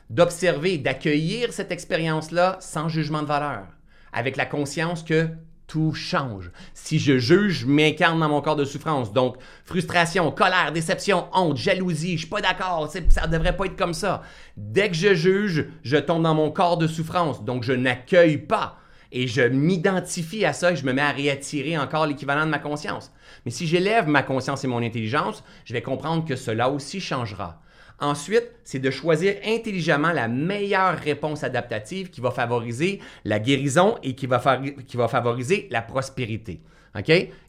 D'observer, 0.09 0.77
d'accueillir 0.77 1.53
cette 1.53 1.71
expérience-là 1.71 2.57
sans 2.59 2.89
jugement 2.89 3.21
de 3.21 3.27
valeur, 3.27 3.67
avec 4.11 4.35
la 4.35 4.45
conscience 4.45 5.03
que 5.03 5.29
tout 5.73 5.95
change. 5.95 6.51
Si 6.75 6.99
je 6.99 7.17
juge, 7.17 7.61
je 7.61 7.65
m'incarne 7.65 8.19
dans 8.19 8.29
mon 8.29 8.41
corps 8.41 8.55
de 8.55 8.63
souffrance. 8.63 9.11
Donc, 9.11 9.37
frustration, 9.65 10.29
colère, 10.29 10.71
déception, 10.71 11.25
honte, 11.33 11.57
jalousie, 11.57 12.13
je 12.13 12.19
suis 12.19 12.27
pas 12.27 12.41
d'accord, 12.41 12.93
ça 13.09 13.25
devrait 13.25 13.57
pas 13.57 13.65
être 13.65 13.75
comme 13.75 13.95
ça. 13.95 14.21
Dès 14.55 14.89
que 14.89 14.95
je 14.95 15.15
juge, 15.15 15.65
je 15.81 15.97
tombe 15.97 16.21
dans 16.21 16.35
mon 16.35 16.51
corps 16.51 16.77
de 16.77 16.85
souffrance. 16.85 17.43
Donc, 17.43 17.63
je 17.63 17.73
n'accueille 17.73 18.37
pas 18.37 18.77
et 19.11 19.25
je 19.25 19.41
m'identifie 19.41 20.45
à 20.45 20.53
ça 20.53 20.73
et 20.73 20.75
je 20.75 20.85
me 20.85 20.93
mets 20.93 21.01
à 21.01 21.09
réattirer 21.09 21.75
encore 21.75 22.05
l'équivalent 22.05 22.45
de 22.45 22.51
ma 22.51 22.59
conscience. 22.59 23.11
Mais 23.43 23.51
si 23.51 23.65
j'élève 23.65 24.07
ma 24.07 24.21
conscience 24.21 24.63
et 24.63 24.67
mon 24.67 24.83
intelligence, 24.83 25.43
je 25.65 25.73
vais 25.73 25.81
comprendre 25.81 26.23
que 26.23 26.35
cela 26.35 26.69
aussi 26.69 26.99
changera. 26.99 27.62
Ensuite, 27.99 28.51
c'est 28.63 28.79
de 28.79 28.89
choisir 28.89 29.35
intelligemment 29.45 30.11
la 30.11 30.27
meilleure 30.27 30.97
réponse 30.97 31.43
adaptative 31.43 32.09
qui 32.09 32.21
va 32.21 32.31
favoriser 32.31 32.99
la 33.23 33.39
guérison 33.39 33.97
et 34.03 34.15
qui 34.15 34.27
va, 34.27 34.39
favoriser 34.39 35.67
la 35.71 35.81
prospérité? 35.81 36.61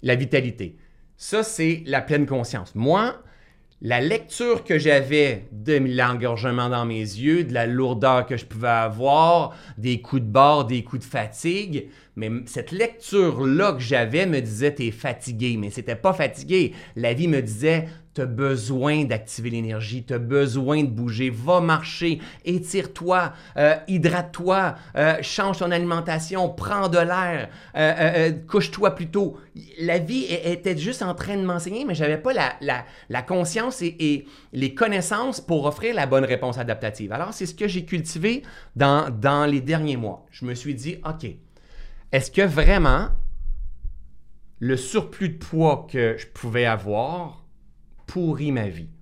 La 0.02 0.14
vitalité. 0.14 0.76
Ça, 1.16 1.42
c'est 1.42 1.82
la 1.86 2.00
pleine 2.00 2.26
conscience. 2.26 2.74
Moi, 2.74 3.16
la 3.82 4.00
lecture 4.00 4.64
que 4.64 4.78
j'avais 4.78 5.46
de 5.52 5.74
l'engorgement 5.74 6.70
dans 6.70 6.86
mes 6.86 7.00
yeux, 7.00 7.44
de 7.44 7.52
la 7.52 7.66
lourdeur 7.66 8.24
que 8.24 8.36
je 8.36 8.46
pouvais 8.46 8.68
avoir, 8.68 9.54
des 9.76 10.00
coups 10.00 10.22
de 10.22 10.26
bord, 10.26 10.64
des 10.64 10.82
coups 10.82 11.04
de 11.04 11.10
fatigue, 11.10 11.88
mais 12.16 12.30
cette 12.46 12.70
lecture-là 12.70 13.72
que 13.72 13.80
j'avais 13.80 14.26
me 14.26 14.40
disait 14.40 14.74
t'es 14.74 14.90
fatigué, 14.90 15.56
mais 15.58 15.70
c'était 15.70 15.96
pas 15.96 16.12
fatigué. 16.12 16.72
La 16.96 17.12
vie 17.12 17.28
me 17.28 17.42
disait 17.42 17.88
tu 18.14 18.20
as 18.20 18.26
besoin 18.26 19.04
d'activer 19.04 19.50
l'énergie, 19.50 20.04
tu 20.04 20.14
as 20.14 20.18
besoin 20.18 20.84
de 20.84 20.88
bouger, 20.88 21.30
va 21.30 21.60
marcher, 21.60 22.20
étire-toi, 22.44 23.32
euh, 23.56 23.74
hydrate-toi, 23.88 24.76
euh, 24.96 25.16
change 25.22 25.58
ton 25.58 25.70
alimentation, 25.70 26.48
prends 26.48 26.88
de 26.88 26.98
l'air, 26.98 27.48
euh, 27.76 28.30
couche-toi 28.48 28.94
plutôt. 28.94 29.36
La 29.80 29.98
vie 29.98 30.26
était 30.28 30.78
juste 30.78 31.02
en 31.02 31.14
train 31.14 31.36
de 31.36 31.42
m'enseigner, 31.42 31.84
mais 31.84 31.94
j'avais 31.94 32.18
pas 32.18 32.32
la, 32.60 33.22
conscience 33.22 33.82
et, 33.82 34.26
les 34.52 34.74
connaissances 34.74 35.40
pour 35.40 35.66
offrir 35.66 35.94
la 35.94 36.06
bonne 36.06 36.24
réponse 36.24 36.58
adaptative. 36.58 37.12
Alors, 37.12 37.32
c'est 37.32 37.46
ce 37.46 37.54
que 37.54 37.66
j'ai 37.66 37.84
cultivé 37.84 38.42
dans 38.76 39.50
les 39.50 39.60
derniers 39.60 39.96
mois. 39.96 40.26
Je 40.30 40.44
me 40.44 40.54
suis 40.54 40.74
dit, 40.74 40.98
OK, 41.04 41.26
est-ce 42.14 42.30
que 42.30 42.42
vraiment 42.42 43.08
le 44.60 44.76
surplus 44.76 45.30
de 45.30 45.36
poids 45.36 45.88
que 45.90 46.16
je 46.16 46.28
pouvais 46.28 46.64
avoir 46.64 47.44
pourrit 48.06 48.52
ma 48.52 48.68
vie? 48.68 48.92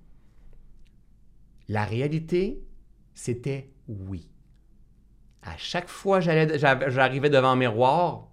La 1.67 1.85
réalité, 1.85 2.63
c'était 3.13 3.69
oui. 3.87 4.31
À 5.43 5.55
chaque 5.57 5.89
fois 5.89 6.21
que 6.21 6.57
j'arrivais 6.57 7.29
devant 7.29 7.49
un 7.49 7.55
miroir, 7.55 8.31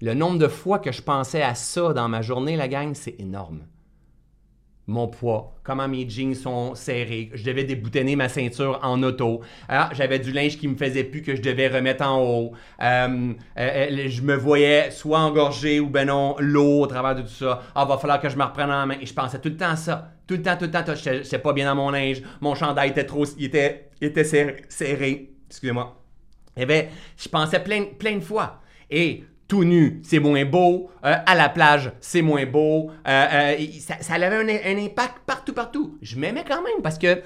le 0.00 0.14
nombre 0.14 0.38
de 0.38 0.48
fois 0.48 0.78
que 0.78 0.90
je 0.90 1.02
pensais 1.02 1.42
à 1.42 1.54
ça 1.54 1.92
dans 1.92 2.08
ma 2.08 2.22
journée, 2.22 2.56
la 2.56 2.68
gang, 2.68 2.94
c'est 2.94 3.20
énorme 3.20 3.66
mon 4.88 5.06
poids, 5.06 5.54
comment 5.62 5.86
mes 5.86 6.08
jeans 6.08 6.34
sont 6.34 6.74
serrés, 6.74 7.30
je 7.34 7.44
devais 7.44 7.64
déboutonner 7.64 8.16
ma 8.16 8.28
ceinture 8.28 8.80
en 8.82 9.00
auto, 9.02 9.40
ah, 9.68 9.90
j'avais 9.92 10.18
du 10.18 10.32
linge 10.32 10.58
qui 10.58 10.66
me 10.66 10.76
faisait 10.76 11.04
plus 11.04 11.22
que 11.22 11.36
je 11.36 11.42
devais 11.42 11.68
remettre 11.68 12.04
en 12.04 12.20
haut, 12.20 12.52
euh, 12.80 13.32
euh, 13.58 13.88
euh, 13.90 14.08
je 14.08 14.22
me 14.22 14.34
voyais 14.34 14.90
soit 14.90 15.20
engorgé 15.20 15.78
ou 15.78 15.88
ben 15.88 16.08
non, 16.08 16.34
l'eau 16.40 16.82
au 16.82 16.86
travers 16.86 17.14
de 17.14 17.22
tout 17.22 17.28
ça, 17.28 17.62
ah, 17.74 17.84
va 17.84 17.96
falloir 17.96 18.20
que 18.20 18.28
je 18.28 18.36
me 18.36 18.42
reprenne 18.42 18.70
en 18.70 18.86
main, 18.86 18.96
et 19.00 19.06
je 19.06 19.14
pensais 19.14 19.38
tout 19.38 19.50
le 19.50 19.56
temps 19.56 19.70
à 19.70 19.76
ça, 19.76 20.14
tout 20.26 20.34
le 20.34 20.42
temps, 20.42 20.56
tout 20.56 20.64
le 20.64 20.70
temps, 20.70 20.84
je 20.86 21.22
sais 21.22 21.38
pas 21.38 21.52
bien 21.52 21.66
dans 21.66 21.76
mon 21.76 21.90
linge, 21.90 22.22
mon 22.40 22.54
chandail 22.56 22.90
était 22.90 23.04
trop, 23.04 23.24
il 23.38 23.44
était, 23.44 23.90
était 24.00 24.24
serré, 24.24 25.30
excusez-moi, 25.48 25.96
et 26.56 26.66
bien, 26.66 26.86
je 27.16 27.28
pensais 27.28 27.60
plein, 27.60 27.84
plein 27.98 28.16
de 28.16 28.24
fois, 28.24 28.60
et 28.90 29.24
tout 29.52 29.64
nu, 29.64 30.00
c'est 30.02 30.18
moins 30.18 30.46
beau. 30.46 30.88
Euh, 31.04 31.14
à 31.26 31.34
la 31.34 31.50
plage, 31.50 31.92
c'est 32.00 32.22
moins 32.22 32.46
beau. 32.46 32.90
Euh, 33.06 33.26
euh, 33.58 33.66
ça, 34.00 34.14
avait 34.14 34.64
un, 34.64 34.78
impact 34.78 35.18
partout, 35.26 35.52
partout. 35.52 35.98
Je 36.00 36.18
m'aimais 36.18 36.42
quand 36.48 36.62
même 36.62 36.80
parce 36.82 36.96
que 36.96 37.20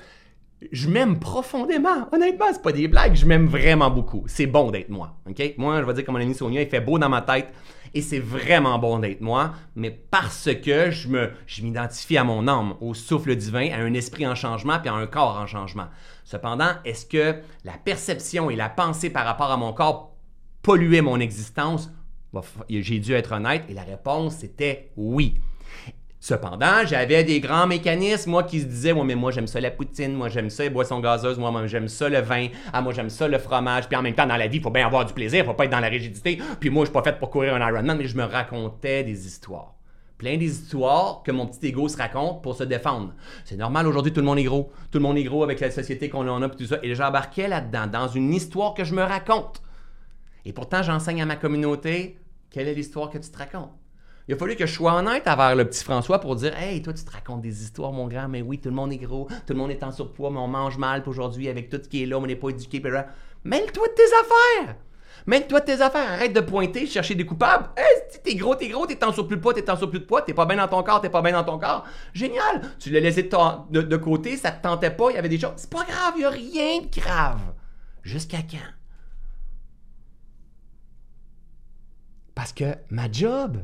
je 0.73 0.89
m'aime 0.89 1.21
profondément. 1.21 2.09
Honnêtement, 2.11 2.47
c'est 2.51 2.63
pas 2.63 2.73
des 2.73 2.89
blagues. 2.89 3.15
Je 3.15 3.27
m'aime 3.27 3.47
vraiment 3.47 3.91
beaucoup. 3.91 4.25
C'est 4.27 4.49
bon 4.49 4.73
d'être 4.73 4.89
moi. 4.89 5.17
Moi, 5.57 5.81
je 5.81 5.87
vais 5.87 5.95
dire 5.95 6.05
comme 6.05 6.17
mon 6.17 6.21
ami 6.21 6.35
Sonia, 6.35 6.63
il 6.63 6.69
fait 6.69 6.81
beau 6.81 6.99
dans 6.99 7.09
ma 7.09 7.23
tête 7.23 7.55
et 7.95 8.03
c'est 8.03 8.19
vraiment 8.19 8.81
bon 8.81 8.99
d'être 8.99 9.21
moi, 9.21 9.53
mais 9.77 9.93
parce 9.93 10.49
que 10.53 10.91
je 10.91 11.09
je 11.47 11.63
m'identifie 11.63 12.17
à 12.17 12.25
mon 12.25 12.49
âme, 12.49 12.75
au 12.81 12.93
souffle 12.93 13.37
divin, 13.37 13.71
à 13.71 13.77
un 13.77 13.95
esprit 13.95 14.27
en 14.27 14.35
changement 14.35 14.81
puis 14.81 14.89
à 14.89 14.95
un 14.95 15.07
corps 15.07 15.39
en 15.39 15.47
changement. 15.47 15.87
Cependant, 16.25 16.71
est-ce 16.85 17.07
que 17.07 17.41
la 17.63 17.75
perception 17.85 18.51
et 18.51 18.57
la 18.57 18.69
pensée 18.69 19.11
par 19.11 19.25
rapport 19.25 19.53
à 19.53 19.57
mon 19.57 19.73
corps 19.73 20.17
polluaient 20.63 21.03
mon 21.03 21.21
existence? 21.21 21.89
J'ai 22.69 22.99
dû 22.99 23.13
être 23.15 23.33
honnête 23.33 23.65
et 23.69 23.75
la 23.75 23.83
réponse 23.83 24.37
c'était 24.37 24.91
oui. 24.97 25.35
Cependant, 26.29 26.85
j'avais 26.85 27.23
des 27.23 27.39
grands 27.39 27.69
mécanismes, 27.69 28.31
moi, 28.31 28.43
qui 28.43 28.61
se 28.61 28.65
disaient, 28.65 28.93
moi, 28.93 29.05
mais 29.05 29.15
moi, 29.15 29.31
j'aime 29.31 29.47
ça 29.47 29.61
la 29.61 29.71
poutine, 29.71 30.13
moi, 30.13 30.29
j'aime 30.29 30.51
ça 30.51 30.65
les 30.65 30.71
boissons 30.71 30.99
gazeuses, 30.99 31.39
moi, 31.39 31.53
moi 31.53 31.69
j'aime 31.69 31.87
ça 31.87 32.09
le 32.09 32.19
vin, 32.19 32.49
ah, 32.73 32.81
moi, 32.81 32.93
j'aime 32.93 33.11
ça 33.11 33.29
le 33.29 33.39
fromage. 33.39 33.87
Puis 33.87 33.97
en 33.97 34.03
même 34.03 34.15
temps, 34.15 34.27
dans 34.27 34.37
la 34.37 34.49
vie, 34.49 34.57
il 34.57 34.63
faut 34.63 34.71
bien 34.71 34.87
avoir 34.87 35.05
du 35.05 35.13
plaisir, 35.13 35.45
il 35.45 35.47
faut 35.47 35.55
pas 35.55 35.67
être 35.67 35.71
dans 35.71 35.79
la 35.79 35.87
rigidité. 35.87 36.41
Puis 36.59 36.69
moi, 36.69 36.85
je 36.85 36.87
suis 36.87 36.93
pas 36.93 37.05
fait 37.05 37.17
pour 37.19 37.31
courir 37.31 37.55
un 37.55 37.69
Ironman, 37.69 37.97
mais 37.97 38.09
je 38.09 38.17
me 38.17 38.25
racontais 38.25 39.05
des 39.05 39.25
histoires. 39.25 39.75
Plein 40.19 40.37
d'histoires 40.37 41.23
que 41.23 41.31
mon 41.31 41.47
petit 41.47 41.67
ego 41.67 41.87
se 41.87 41.97
raconte 41.97 42.43
pour 42.43 42.57
se 42.57 42.65
défendre. 42.65 43.13
C'est 43.45 43.57
normal, 43.57 43.87
aujourd'hui, 43.87 44.13
tout 44.13 44.21
le 44.21 44.27
monde 44.27 44.41
est 44.41 44.45
gros. 44.45 44.73
Tout 44.91 44.99
le 44.99 45.05
monde 45.05 45.19
est 45.19 45.25
gros 45.25 45.45
avec 45.45 45.61
la 45.61 45.71
société 45.71 46.09
qu'on 46.09 46.27
en 46.27 46.43
a, 46.43 46.49
puis 46.49 46.59
tout 46.59 46.67
ça. 46.67 46.79
Et 46.83 46.95
j'embarquais 46.97 47.47
là-dedans, 47.47 47.87
dans 47.87 48.09
une 48.09 48.35
histoire 48.35 48.75
que 48.75 48.83
je 48.83 48.95
me 48.95 49.03
raconte. 49.03 49.63
Et 50.47 50.53
pourtant, 50.53 50.81
j'enseigne 50.85 51.21
à 51.21 51.27
ma 51.27 51.35
communauté 51.35 52.19
quelle 52.51 52.69
est 52.69 52.75
l'histoire 52.75 53.11
que 53.11 53.19
tu 53.19 53.29
te 53.29 53.37
racontes? 53.37 53.73
Il 54.29 54.35
a 54.35 54.39
fallu 54.39 54.55
que 54.55 54.65
je 54.65 54.73
sois 54.73 54.95
honnête 54.95 55.27
envers 55.27 55.57
le 55.57 55.65
petit 55.65 55.83
François 55.83 56.21
pour 56.21 56.37
dire 56.37 56.57
Hey, 56.57 56.81
toi, 56.83 56.93
tu 56.93 57.05
te 57.05 57.11
racontes 57.11 57.41
des 57.41 57.65
histoires, 57.65 57.91
mon 57.91 58.07
grand, 58.07 58.29
mais 58.29 58.43
oui, 58.43 58.61
tout 58.61 58.69
le 58.69 58.75
monde 58.77 58.93
est 58.93 58.99
gros, 58.99 59.27
tout 59.45 59.53
le 59.53 59.59
monde 59.59 59.73
est 59.73 59.83
en 59.83 59.91
surpoids, 59.91 60.31
mais 60.31 60.39
on 60.39 60.47
mange 60.47 60.79
mal 60.79 61.03
aujourd'hui 61.05 61.49
avec 61.49 61.69
tout 61.69 61.81
ce 61.83 61.89
qui 61.89 62.05
est 62.05 62.07
là, 62.07 62.19
on 62.19 62.27
n'est 62.27 62.37
pas 62.37 62.51
éduqué. 62.51 62.81
Mêle-toi 63.45 63.89
de 63.89 63.93
tes 63.93 64.03
affaires! 64.05 64.77
Mêle-toi 65.27 65.61
de 65.61 65.65
tes 65.65 65.81
affaires, 65.81 66.13
arrête 66.13 66.33
de 66.33 66.41
pointer, 66.41 66.87
chercher 66.87 67.17
des 67.17 67.27
coupables. 67.27 67.71
Hey, 67.77 68.21
t'es 68.23 68.37
gros, 68.37 68.55
t'es 68.55 68.69
gros, 68.69 68.87
t'es 68.87 69.03
en 69.05 69.13
surplus 69.13 69.39
de 69.39 69.43
poids, 69.43 69.53
t'es 69.53 69.69
en 69.69 69.77
surplus 69.77 69.99
de 69.99 70.05
poids, 70.05 70.23
t'es 70.23 70.35
pas 70.35 70.47
bien 70.47 70.59
dans 70.59 70.69
ton 70.69 70.83
corps, 70.85 71.01
t'es 71.01 71.11
pas 71.11 71.23
bien 71.23 71.33
dans 71.33 71.43
ton 71.43 71.59
corps. 71.59 71.85
Génial! 72.15 72.63
Tu 72.79 72.91
l'as 72.91 73.01
laissé 73.01 73.25
de, 73.25 73.83
de, 73.83 73.97
côté, 73.97 74.37
ça 74.37 74.53
te 74.53 74.63
tentait 74.63 74.91
pas, 74.91 75.11
il 75.11 75.17
y 75.17 75.19
avait 75.19 75.29
des 75.29 75.41
choses. 75.41 75.55
C'est 75.57 75.71
pas 75.71 75.85
grave, 75.85 76.15
il 76.17 76.23
y 76.23 76.25
a 76.25 76.31
rien 76.31 76.83
de 76.83 77.01
grave. 77.01 77.41
Jusqu'à 78.05 78.39
quand? 78.49 78.59
Parce 82.47 82.55
que 82.55 82.77
ma 82.91 83.11
job, 83.11 83.59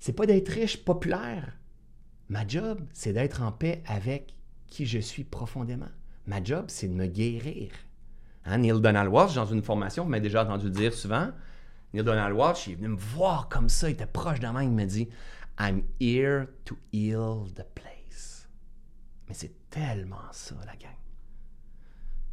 c'est 0.00 0.12
pas 0.12 0.26
d'être 0.26 0.48
riche, 0.48 0.84
populaire. 0.84 1.56
Ma 2.28 2.44
job, 2.44 2.80
c'est 2.92 3.12
d'être 3.12 3.42
en 3.42 3.52
paix 3.52 3.80
avec 3.86 4.34
qui 4.66 4.86
je 4.86 4.98
suis 4.98 5.22
profondément. 5.22 5.86
Ma 6.26 6.42
job, 6.42 6.64
c'est 6.66 6.88
de 6.88 6.94
me 6.94 7.06
guérir. 7.06 7.70
Hein, 8.44 8.58
Neil 8.58 8.80
Donald 8.80 9.08
Walsh, 9.08 9.36
dans 9.36 9.46
une 9.46 9.62
formation, 9.62 10.02
vous 10.02 10.10
m'avez 10.10 10.24
déjà 10.24 10.42
entendu 10.42 10.68
dire 10.68 10.92
souvent, 10.92 11.30
Neil 11.94 12.02
Donald 12.02 12.34
Walsh, 12.36 12.66
il 12.66 12.72
est 12.72 12.74
venu 12.74 12.88
me 12.88 12.96
voir 12.96 13.48
comme 13.48 13.68
ça, 13.68 13.88
il 13.88 13.92
était 13.92 14.04
proche 14.04 14.40
de 14.40 14.48
moi, 14.48 14.64
il 14.64 14.72
me 14.72 14.84
dit 14.84 15.08
I'm 15.60 15.84
here 16.00 16.46
to 16.64 16.76
heal 16.92 17.52
the 17.54 17.64
place. 17.72 18.48
Mais 19.28 19.34
c'est 19.34 19.70
tellement 19.70 20.32
ça, 20.32 20.56
la 20.66 20.74
gang. 20.74 20.90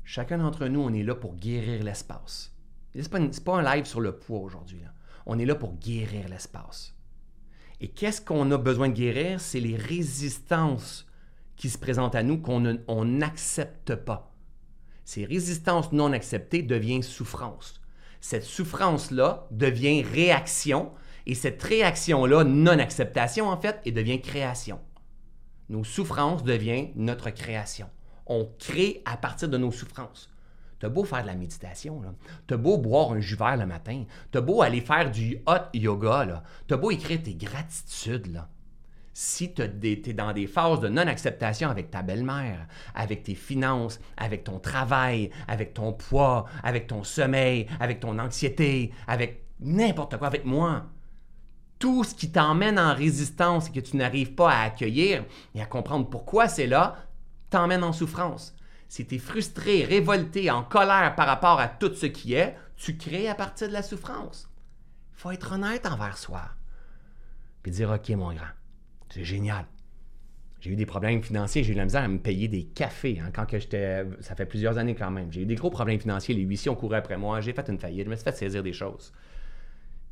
Chacun 0.03 0.39
d'entre 0.39 0.65
nous, 0.65 0.79
on 0.79 0.91
est 0.91 1.03
là 1.03 1.13
pour 1.13 1.35
guérir 1.35 1.83
l'espace. 1.83 2.55
Ce 2.93 2.99
n'est 3.17 3.29
pas, 3.43 3.59
un 3.59 3.75
live 3.75 3.85
sur 3.85 4.01
le 4.01 4.17
poids 4.17 4.39
aujourd'hui. 4.39 4.81
On 5.25 5.37
est 5.37 5.45
là 5.45 5.55
pour 5.55 5.75
guérir 5.75 6.27
l'espace. 6.29 6.95
Et 7.81 7.87
qu'est-ce 7.87 8.21
qu'on 8.21 8.51
a 8.51 8.57
besoin 8.57 8.89
de 8.89 8.93
guérir? 8.93 9.39
C'est 9.39 9.59
les 9.59 9.75
résistances 9.75 11.07
qui 11.55 11.69
se 11.69 11.77
présentent 11.77 12.15
à 12.15 12.23
nous 12.23 12.39
qu'on 12.39 13.05
n'accepte 13.05 13.95
pas. 13.95 14.33
Ces 15.05 15.25
résistances 15.25 15.91
non 15.91 16.13
acceptées 16.13 16.61
deviennent 16.61 17.03
souffrance. 17.03 17.81
Cette 18.21 18.43
souffrance-là 18.43 19.47
devient 19.51 20.03
réaction 20.03 20.91
et 21.25 21.35
cette 21.35 21.61
réaction-là, 21.61 22.43
non-acceptation 22.43 23.47
en 23.47 23.57
fait, 23.57 23.79
et 23.85 23.91
devient 23.91 24.21
création. 24.21 24.79
Nos 25.69 25.83
souffrances 25.83 26.43
deviennent 26.43 26.91
notre 26.95 27.29
création. 27.29 27.89
On 28.25 28.49
crée 28.57 29.01
à 29.05 29.15
partir 29.15 29.47
de 29.49 29.57
nos 29.57 29.71
souffrances. 29.71 30.29
T'as 30.79 30.89
beau 30.89 31.03
faire 31.03 31.23
de 31.23 31.27
la 31.27 31.35
méditation, 31.35 32.01
t'as 32.47 32.57
beau 32.57 32.77
boire 32.77 33.11
un 33.11 33.19
jus 33.19 33.35
vert 33.35 33.57
le 33.57 33.65
matin, 33.65 34.05
t'as 34.31 34.41
beau 34.41 34.61
aller 34.61 34.81
faire 34.81 35.11
du 35.11 35.37
hot 35.45 35.69
yoga, 35.73 36.43
t'as 36.67 36.77
beau 36.77 36.91
écrire 36.91 37.21
tes 37.21 37.35
gratitudes, 37.35 38.41
si 39.13 39.53
tu 39.53 39.61
es 39.61 40.13
dans 40.13 40.31
des 40.31 40.47
phases 40.47 40.79
de 40.79 40.87
non-acceptation 40.87 41.69
avec 41.69 41.91
ta 41.91 42.01
belle-mère, 42.01 42.67
avec 42.95 43.23
tes 43.23 43.35
finances, 43.35 43.99
avec 44.15 44.45
ton 44.45 44.59
travail, 44.59 45.29
avec 45.49 45.73
ton 45.73 45.91
poids, 45.91 46.45
avec 46.63 46.87
ton 46.87 47.03
sommeil, 47.03 47.67
avec 47.81 47.99
ton 47.99 48.17
anxiété, 48.17 48.93
avec 49.07 49.43
n'importe 49.59 50.15
quoi, 50.17 50.27
avec 50.27 50.45
moi, 50.45 50.85
tout 51.79 52.05
ce 52.05 52.15
qui 52.15 52.31
t'emmène 52.31 52.79
en 52.79 52.93
résistance 52.93 53.67
et 53.67 53.71
que 53.71 53.81
tu 53.81 53.97
n'arrives 53.97 54.35
pas 54.35 54.51
à 54.51 54.63
accueillir 54.63 55.25
et 55.53 55.61
à 55.61 55.65
comprendre 55.65 56.09
pourquoi 56.09 56.47
c'est 56.47 56.67
là, 56.67 56.95
t'emmène 57.49 57.83
en 57.83 57.91
souffrance 57.91 58.55
si 58.89 59.05
tu 59.05 59.15
es 59.15 59.19
frustré, 59.19 59.85
révolté, 59.85 60.49
en 60.49 60.63
colère 60.63 61.13
par 61.15 61.27
rapport 61.27 61.59
à 61.59 61.67
tout 61.67 61.93
ce 61.93 62.07
qui 62.07 62.33
est, 62.33 62.57
tu 62.75 62.97
crées 62.97 63.29
à 63.29 63.35
partir 63.35 63.67
de 63.67 63.73
la 63.73 63.83
souffrance. 63.83 64.49
faut 65.13 65.31
être 65.31 65.53
honnête 65.53 65.85
envers 65.85 66.17
soi. 66.17 66.41
Puis 67.61 67.71
dire, 67.71 67.91
OK, 67.91 68.09
mon 68.09 68.33
grand, 68.33 68.47
c'est 69.09 69.23
génial. 69.23 69.65
J'ai 70.59 70.71
eu 70.71 70.75
des 70.75 70.87
problèmes 70.87 71.21
financiers, 71.21 71.63
j'ai 71.63 71.71
eu 71.71 71.75
la 71.75 71.85
misère 71.85 72.03
à 72.03 72.07
me 72.07 72.17
payer 72.17 72.47
des 72.47 72.63
cafés 72.63 73.21
hein, 73.23 73.29
quand 73.33 73.45
j'étais. 73.49 74.05
Ça 74.21 74.35
fait 74.35 74.45
plusieurs 74.45 74.77
années 74.77 74.95
quand 74.95 75.11
même. 75.11 75.31
J'ai 75.31 75.43
eu 75.43 75.45
des 75.45 75.55
gros 75.55 75.69
problèmes 75.69 75.99
financiers, 75.99 76.35
les 76.35 76.41
huissiers 76.41 76.71
ont 76.71 76.75
couru 76.75 76.95
après 76.95 77.17
moi, 77.17 77.39
j'ai 77.41 77.53
fait 77.53 77.69
une 77.69 77.79
faillite, 77.79 78.05
je 78.05 78.09
me 78.09 78.15
suis 78.15 78.25
fait 78.25 78.35
saisir 78.35 78.63
des 78.63 78.73
choses. 78.73 79.13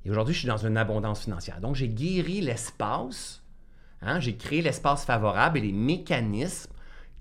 Et 0.06 0.12
aujourd'hui, 0.12 0.34
je 0.34 0.40
suis 0.40 0.48
dans 0.48 0.58
une 0.58 0.78
abondance 0.78 1.24
financière. 1.24 1.60
Donc, 1.60 1.76
j'ai 1.76 1.90
guéri 1.90 2.42
l'espace, 2.42 3.44
hein, 4.02 4.20
j'ai 4.20 4.38
créé 4.38 4.62
l'espace 4.62 5.04
favorable 5.04 5.58
et 5.58 5.62
les 5.62 5.74
mécanismes 5.74 6.72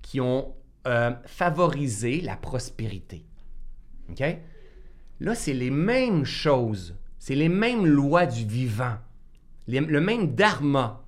qui 0.01 0.21
ont 0.21 0.55
euh, 0.87 1.11
favorisé 1.25 2.21
la 2.21 2.35
prospérité. 2.35 3.25
OK? 4.09 4.23
Là, 5.19 5.35
c'est 5.35 5.53
les 5.53 5.69
mêmes 5.69 6.25
choses, 6.25 6.95
c'est 7.19 7.35
les 7.35 7.49
mêmes 7.49 7.85
lois 7.85 8.25
du 8.25 8.45
vivant, 8.45 8.95
le 9.67 9.99
même 9.99 10.33
dharma 10.33 11.03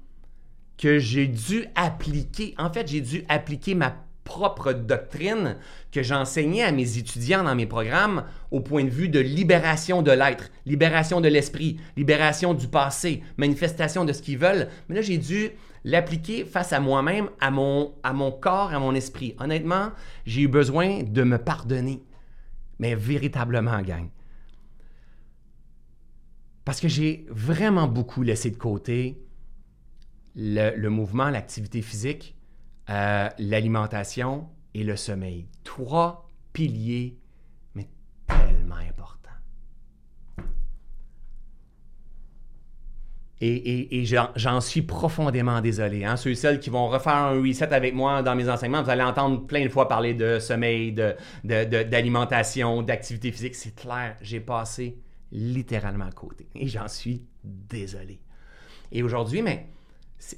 que 0.77 0.99
j'ai 0.99 1.27
dû 1.27 1.65
appliquer. 1.75 2.55
En 2.57 2.71
fait, 2.71 2.87
j'ai 2.87 3.01
dû 3.01 3.23
appliquer 3.29 3.73
ma 3.73 3.95
propre 4.29 4.73
doctrine 4.73 5.57
que 5.91 6.03
j'enseignais 6.03 6.63
à 6.63 6.71
mes 6.71 6.97
étudiants 6.97 7.43
dans 7.43 7.55
mes 7.55 7.65
programmes 7.65 8.25
au 8.51 8.59
point 8.59 8.83
de 8.83 8.89
vue 8.89 9.09
de 9.09 9.19
libération 9.19 10.01
de 10.01 10.11
l'être, 10.11 10.51
libération 10.65 11.19
de 11.19 11.27
l'esprit, 11.27 11.77
libération 11.97 12.53
du 12.53 12.67
passé, 12.67 13.23
manifestation 13.37 14.05
de 14.05 14.13
ce 14.13 14.21
qu'ils 14.21 14.37
veulent. 14.37 14.67
Mais 14.87 14.95
là, 14.95 15.01
j'ai 15.01 15.17
dû 15.17 15.49
l'appliquer 15.83 16.45
face 16.45 16.73
à 16.73 16.79
moi-même, 16.79 17.29
à 17.39 17.51
mon, 17.51 17.95
à 18.03 18.13
mon 18.13 18.31
corps, 18.31 18.73
à 18.73 18.79
mon 18.79 18.93
esprit. 18.95 19.35
Honnêtement, 19.39 19.91
j'ai 20.25 20.41
eu 20.41 20.47
besoin 20.47 21.03
de 21.03 21.23
me 21.23 21.37
pardonner. 21.37 22.03
Mais 22.79 22.95
véritablement, 22.95 23.81
gang. 23.81 24.09
Parce 26.65 26.79
que 26.79 26.87
j'ai 26.87 27.25
vraiment 27.29 27.87
beaucoup 27.87 28.21
laissé 28.21 28.51
de 28.51 28.57
côté 28.57 29.21
le, 30.35 30.87
mouvement, 30.87 31.29
l'activité 31.29 31.81
physique, 31.81 32.35
euh, 32.89 33.29
l'alimentation 33.39 34.47
et 34.73 34.83
le 34.83 34.95
sommeil. 34.95 35.47
Trois 35.63 36.31
piliers, 36.53 37.17
mais 37.75 37.89
tellement 38.27 38.75
importants. 38.75 39.29
Et, 43.41 44.03
j'en 44.35 44.61
suis 44.61 44.81
profondément 44.81 45.61
désolé. 45.61 46.03
Hein. 46.03 46.17
Ceux 46.17 46.31
et 46.31 46.35
celles 46.35 46.59
qui 46.59 46.69
vont 46.69 46.89
refaire 46.89 47.15
un 47.15 47.41
reset 47.41 47.71
avec 47.73 47.93
moi 47.93 48.21
dans 48.21 48.35
mes 48.35 48.49
enseignements, 48.49 48.83
vous 48.83 48.89
allez 48.89 49.03
entendre 49.03 49.45
plein 49.45 49.63
de 49.63 49.69
fois 49.69 49.87
parler 49.87 50.13
de 50.13 50.39
sommeil, 50.39 50.93
d'alimentation, 51.43 52.81
de, 52.81 52.87
d'activité 52.87 53.31
physique. 53.31 53.55
C'est 53.55 53.75
clair, 53.75 54.17
j'ai 54.21 54.41
passé 54.41 54.97
littéralement 55.31 56.05
à 56.05 56.11
côté. 56.11 56.47
Et 56.55 56.67
j'en 56.67 56.87
suis 56.87 57.23
désolé. 57.43 58.19
Et 58.91 59.03
aujourd'hui, 59.03 59.41
mais 59.41 59.67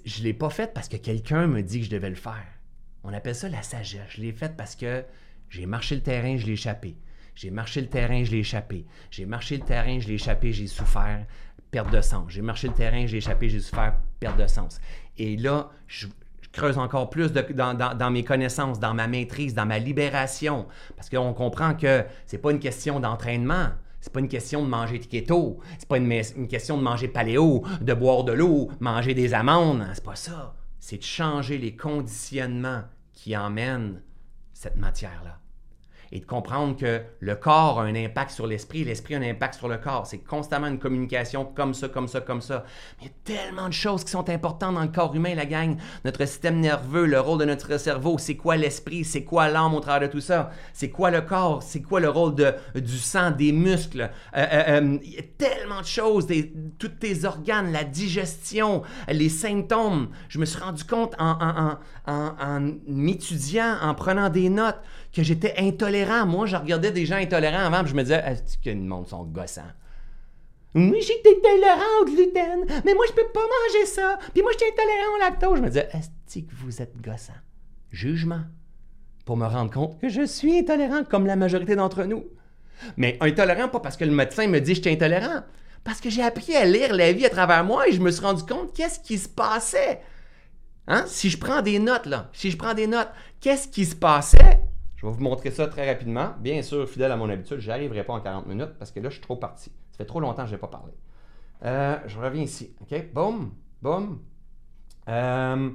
je 0.05 0.19
ne 0.19 0.25
l'ai 0.25 0.33
pas 0.33 0.49
fait 0.49 0.71
parce 0.73 0.87
que 0.87 0.97
quelqu'un 0.97 1.47
me 1.47 1.61
dit 1.61 1.79
que 1.79 1.85
je 1.85 1.91
devais 1.91 2.09
le 2.09 2.15
faire. 2.15 2.45
On 3.03 3.13
appelle 3.13 3.35
ça 3.35 3.49
la 3.49 3.63
sagesse. 3.63 4.01
Je 4.09 4.21
l'ai 4.21 4.31
fait 4.31 4.55
parce 4.55 4.75
que 4.75 5.03
j'ai 5.49 5.65
marché 5.65 5.95
le 5.95 6.01
terrain, 6.01 6.37
je 6.37 6.45
l'ai 6.45 6.53
échappé. 6.53 6.95
J'ai 7.33 7.49
marché 7.49 7.81
le 7.81 7.87
terrain, 7.87 8.23
je 8.23 8.31
l'ai 8.31 8.39
échappé. 8.39 8.85
J'ai 9.09 9.25
marché 9.25 9.57
le 9.57 9.63
terrain, 9.63 9.99
je 9.99 10.07
l'ai 10.07 10.15
échappé, 10.15 10.51
j'ai 10.53 10.67
souffert, 10.67 11.25
perte 11.71 11.91
de 11.91 12.01
sens. 12.01 12.25
J'ai 12.29 12.41
marché 12.41 12.67
le 12.67 12.73
terrain, 12.73 13.05
j'ai 13.07 13.17
échappé, 13.17 13.49
j'ai 13.49 13.59
souffert, 13.59 13.95
perte 14.19 14.37
de 14.37 14.47
sens. 14.47 14.79
Et 15.17 15.37
là, 15.37 15.69
je, 15.87 16.07
creuse 16.51 16.77
encore 16.77 17.09
plus 17.09 17.31
dans, 17.31 18.11
mes 18.11 18.23
connaissances, 18.23 18.79
dans 18.79 18.93
ma 18.93 19.07
maîtrise, 19.07 19.53
dans 19.53 19.65
ma 19.65 19.79
libération. 19.79 20.67
Parce 20.95 21.09
qu'on 21.09 21.33
comprend 21.33 21.73
que 21.75 22.03
c'est 22.25 22.39
pas 22.39 22.51
une 22.51 22.59
question 22.59 22.99
d'entraînement. 22.99 23.69
C'est 24.01 24.11
pas 24.11 24.19
une 24.19 24.27
question 24.27 24.63
de 24.63 24.67
manger 24.67 24.99
keto. 24.99 25.59
C'est 25.77 25.87
pas 25.87 25.97
une, 25.97 26.11
une, 26.11 26.47
question 26.47 26.77
de 26.77 26.83
manger 26.83 27.07
paléo, 27.07 27.63
de 27.81 27.93
boire 27.93 28.23
de 28.23 28.33
l'eau, 28.33 28.69
manger 28.79 29.13
des 29.13 29.33
amandes. 29.33 29.87
C'est 29.93 30.03
pas 30.03 30.15
ça. 30.15 30.55
C'est 30.79 30.97
de 30.97 31.03
changer 31.03 31.57
les 31.57 31.75
conditionnements 31.75 32.83
qui 33.13 33.37
emmènent 33.37 34.01
cette 34.53 34.77
matière-là 34.77 35.40
et 36.11 36.19
de 36.19 36.25
comprendre 36.25 36.75
que 36.75 37.01
le 37.19 37.35
corps 37.35 37.79
a 37.79 37.83
un 37.83 37.95
impact 37.95 38.31
sur 38.31 38.45
l'esprit, 38.45 38.83
l'esprit 38.83 39.15
a 39.15 39.19
un 39.19 39.29
impact 39.29 39.55
sur 39.55 39.69
le 39.69 39.77
corps. 39.77 40.05
C'est 40.05 40.17
constamment 40.17 40.67
une 40.67 40.79
communication 40.79 41.45
comme 41.45 41.73
ça, 41.73 41.87
comme 41.87 42.07
ça, 42.07 42.19
comme 42.19 42.41
ça. 42.41 42.65
Mais 42.99 43.07
il 43.07 43.07
y 43.07 43.09
a 43.09 43.37
tellement 43.37 43.67
de 43.67 43.73
choses 43.73 44.03
qui 44.03 44.11
sont 44.11 44.29
importantes 44.29 44.75
dans 44.75 44.81
le 44.81 44.89
corps 44.89 45.15
humain, 45.15 45.35
la 45.35 45.45
gang. 45.45 45.77
Notre 46.03 46.25
système 46.25 46.59
nerveux, 46.59 47.05
le 47.05 47.19
rôle 47.19 47.39
de 47.39 47.45
notre 47.45 47.77
cerveau, 47.77 48.17
c'est 48.17 48.35
quoi 48.35 48.57
l'esprit, 48.57 49.05
c'est 49.05 49.23
quoi 49.23 49.47
l'âme 49.47 49.73
au 49.73 49.79
travers 49.79 50.09
de 50.09 50.11
tout 50.11 50.21
ça, 50.21 50.51
c'est 50.73 50.89
quoi 50.89 51.11
le 51.11 51.21
corps, 51.21 51.63
c'est 51.63 51.81
quoi 51.81 51.99
le 51.99 52.09
rôle 52.09 52.35
du 52.75 52.97
sang, 52.97 53.31
des 53.31 53.53
muscles? 53.53 54.09
Euh, 54.35 54.45
euh, 54.51 54.63
euh, 54.81 54.97
il 55.03 55.13
y 55.13 55.19
a 55.19 55.23
tellement 55.37 55.81
de 55.81 55.85
choses, 55.85 56.27
tous 56.77 56.89
tes 56.89 57.23
organes, 57.25 57.71
la 57.71 57.83
digestion, 57.83 58.83
les 59.07 59.29
symptômes. 59.29 60.09
Je 60.27 60.39
me 60.39 60.45
suis 60.45 60.59
rendu 60.59 60.83
compte 60.83 61.15
en, 61.19 61.77
en 62.05 62.73
m'étudiant, 62.87 63.77
en 63.81 63.93
prenant 63.93 64.29
des 64.29 64.49
notes, 64.49 64.79
que 65.13 65.23
j'étais 65.23 65.55
intolérant. 65.57 66.25
Moi, 66.25 66.45
je 66.45 66.55
regardais 66.55 66.91
des 66.91 67.05
gens 67.05 67.17
intolérants 67.17 67.65
avant, 67.65 67.81
puis 67.81 67.91
je 67.91 67.95
me 67.95 68.03
disais, 68.03 68.21
est-ce 68.25 68.57
que 68.57 68.69
le 68.69 68.75
monde 68.75 69.07
sont 69.07 69.23
gossants? 69.23 69.61
Oui, 70.73 71.01
j'étais 71.01 71.35
intolérant 71.37 72.01
au 72.01 72.05
gluten, 72.05 72.65
mais 72.85 72.93
moi, 72.93 73.05
je 73.09 73.13
peux 73.13 73.27
pas 73.33 73.41
manger 73.41 73.85
ça. 73.85 74.17
Puis 74.33 74.41
moi, 74.41 74.51
j'étais 74.53 74.71
intolérant 74.71 75.15
au 75.15 75.19
lactose. 75.19 75.57
Je 75.57 75.63
me 75.63 75.67
disais, 75.67 75.89
est-ce 75.93 76.39
que 76.39 76.55
vous 76.63 76.81
êtes 76.81 76.99
gossant? 77.01 77.33
Jugement. 77.91 78.41
Pour 79.25 79.35
me 79.35 79.45
rendre 79.45 79.71
compte 79.71 79.99
que 79.99 80.07
je 80.07 80.25
suis 80.25 80.59
intolérant 80.59 81.03
comme 81.03 81.25
la 81.25 81.35
majorité 81.35 81.75
d'entre 81.75 82.03
nous. 82.05 82.23
Mais 82.95 83.17
intolérant, 83.19 83.67
pas 83.67 83.81
parce 83.81 83.97
que 83.97 84.05
le 84.05 84.11
médecin 84.11 84.47
me 84.47 84.59
dit 84.59 84.71
que 84.71 84.77
je 84.77 84.81
suis 84.81 84.91
intolérant, 84.91 85.41
parce 85.83 85.99
que 85.99 86.09
j'ai 86.09 86.23
appris 86.23 86.55
à 86.55 86.65
lire 86.65 86.95
la 86.95 87.11
vie 87.11 87.25
à 87.25 87.29
travers 87.29 87.63
moi 87.63 87.87
et 87.87 87.91
je 87.91 88.01
me 88.01 88.09
suis 88.09 88.23
rendu 88.23 88.43
compte 88.43 88.73
qu'est-ce 88.73 88.99
qui 88.99 89.17
se 89.17 89.27
passait? 89.27 90.01
Hein? 90.87 91.03
Si 91.07 91.29
je 91.29 91.37
prends 91.37 91.61
des 91.61 91.79
notes, 91.79 92.05
là, 92.05 92.29
si 92.33 92.49
je 92.49 92.57
prends 92.57 92.73
des 92.73 92.87
notes, 92.87 93.09
qu'est-ce 93.39 93.67
qui 93.67 93.85
se 93.85 93.95
passait? 93.95 94.59
Je 95.01 95.07
vais 95.07 95.13
vous 95.13 95.23
montrer 95.23 95.49
ça 95.49 95.67
très 95.67 95.91
rapidement. 95.91 96.35
Bien 96.39 96.61
sûr, 96.61 96.87
fidèle 96.87 97.11
à 97.11 97.17
mon 97.17 97.27
habitude, 97.27 97.57
je 97.59 97.71
arriverai 97.71 98.03
pas 98.03 98.13
en 98.13 98.21
40 98.21 98.45
minutes 98.45 98.75
parce 98.77 98.91
que 98.91 98.99
là, 98.99 99.09
je 99.09 99.15
suis 99.15 99.21
trop 99.21 99.35
parti. 99.35 99.71
Ça 99.91 99.97
fait 99.97 100.05
trop 100.05 100.19
longtemps 100.19 100.43
que 100.43 100.49
je 100.49 100.53
n'ai 100.53 100.59
pas 100.59 100.67
parlé. 100.67 100.93
Euh, 101.65 101.97
je 102.05 102.19
reviens 102.19 102.43
ici. 102.43 102.75
OK? 102.81 103.11
Boum, 103.11 103.51
boum. 103.81 104.19
Euh, 105.09 105.69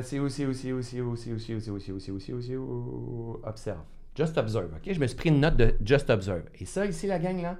où, 0.00 0.02
c'est 0.02 0.18
où, 0.18 0.28
c'est 0.28 0.46
où, 0.46 0.52
c'est 0.52 0.72
où, 0.72 0.82
c'est 0.82 1.00
où, 1.00 2.40
c'est 2.40 2.56
où, 2.56 3.40
observe. 3.44 3.84
Just 4.16 4.36
observe. 4.36 4.72
OK? 4.74 4.92
Je 4.92 4.98
me 4.98 5.06
suis 5.06 5.16
pris 5.16 5.28
une 5.28 5.40
note 5.40 5.56
de 5.56 5.76
just 5.84 6.10
observe. 6.10 6.42
Et 6.58 6.64
ça, 6.64 6.86
ici, 6.86 7.06
la 7.06 7.20
gang, 7.20 7.40
là, 7.40 7.56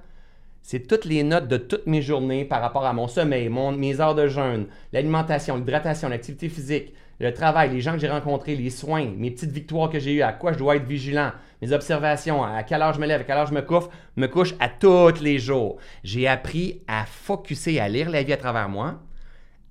c'est 0.61 0.87
toutes 0.87 1.05
les 1.05 1.23
notes 1.23 1.47
de 1.47 1.55
toutes 1.55 1.87
mes 1.87 2.01
journées 2.01 2.43
par 2.43 2.61
rapport 2.61 2.85
à 2.85 2.91
mon 2.91 3.07
sommeil, 3.07 3.47
mon, 3.47 3.71
mes 3.71 4.01
heures 4.01 4.15
de 4.15 4.27
jeûne, 4.27 4.67
l'alimentation, 4.91 5.55
l'hydratation, 5.55 6.09
l'activité 6.09 6.49
physique, 6.49 6.93
le 7.19 7.33
travail, 7.33 7.71
les 7.71 7.81
gens 7.81 7.93
que 7.93 7.99
j'ai 7.99 8.09
rencontrés, 8.09 8.55
les 8.55 8.69
soins, 8.69 9.05
mes 9.17 9.31
petites 9.31 9.51
victoires 9.51 9.89
que 9.89 9.99
j'ai 9.99 10.13
eues, 10.13 10.21
à 10.21 10.33
quoi 10.33 10.53
je 10.53 10.57
dois 10.57 10.75
être 10.75 10.85
vigilant, 10.85 11.31
mes 11.61 11.71
observations, 11.71 12.43
à 12.43 12.63
quelle 12.63 12.81
heure 12.81 12.93
je 12.93 12.99
me 12.99 13.05
lève, 13.05 13.21
à 13.21 13.23
quelle 13.23 13.37
heure 13.37 13.47
je 13.47 13.53
me 13.53 13.61
couche, 13.61 13.85
me 14.15 14.27
couche 14.27 14.55
à 14.59 14.69
tous 14.69 15.21
les 15.21 15.39
jours. 15.39 15.77
J'ai 16.03 16.27
appris 16.27 16.81
à 16.87 17.05
focuser, 17.05 17.79
à 17.79 17.87
lire 17.87 18.09
la 18.09 18.23
vie 18.23 18.33
à 18.33 18.37
travers 18.37 18.69
moi 18.69 18.99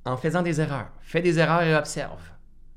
en 0.04 0.16
faisant 0.16 0.42
des 0.42 0.60
erreurs. 0.60 0.90
Fais 1.00 1.20
des 1.20 1.38
erreurs 1.38 1.62
et 1.62 1.74
observe. 1.74 2.20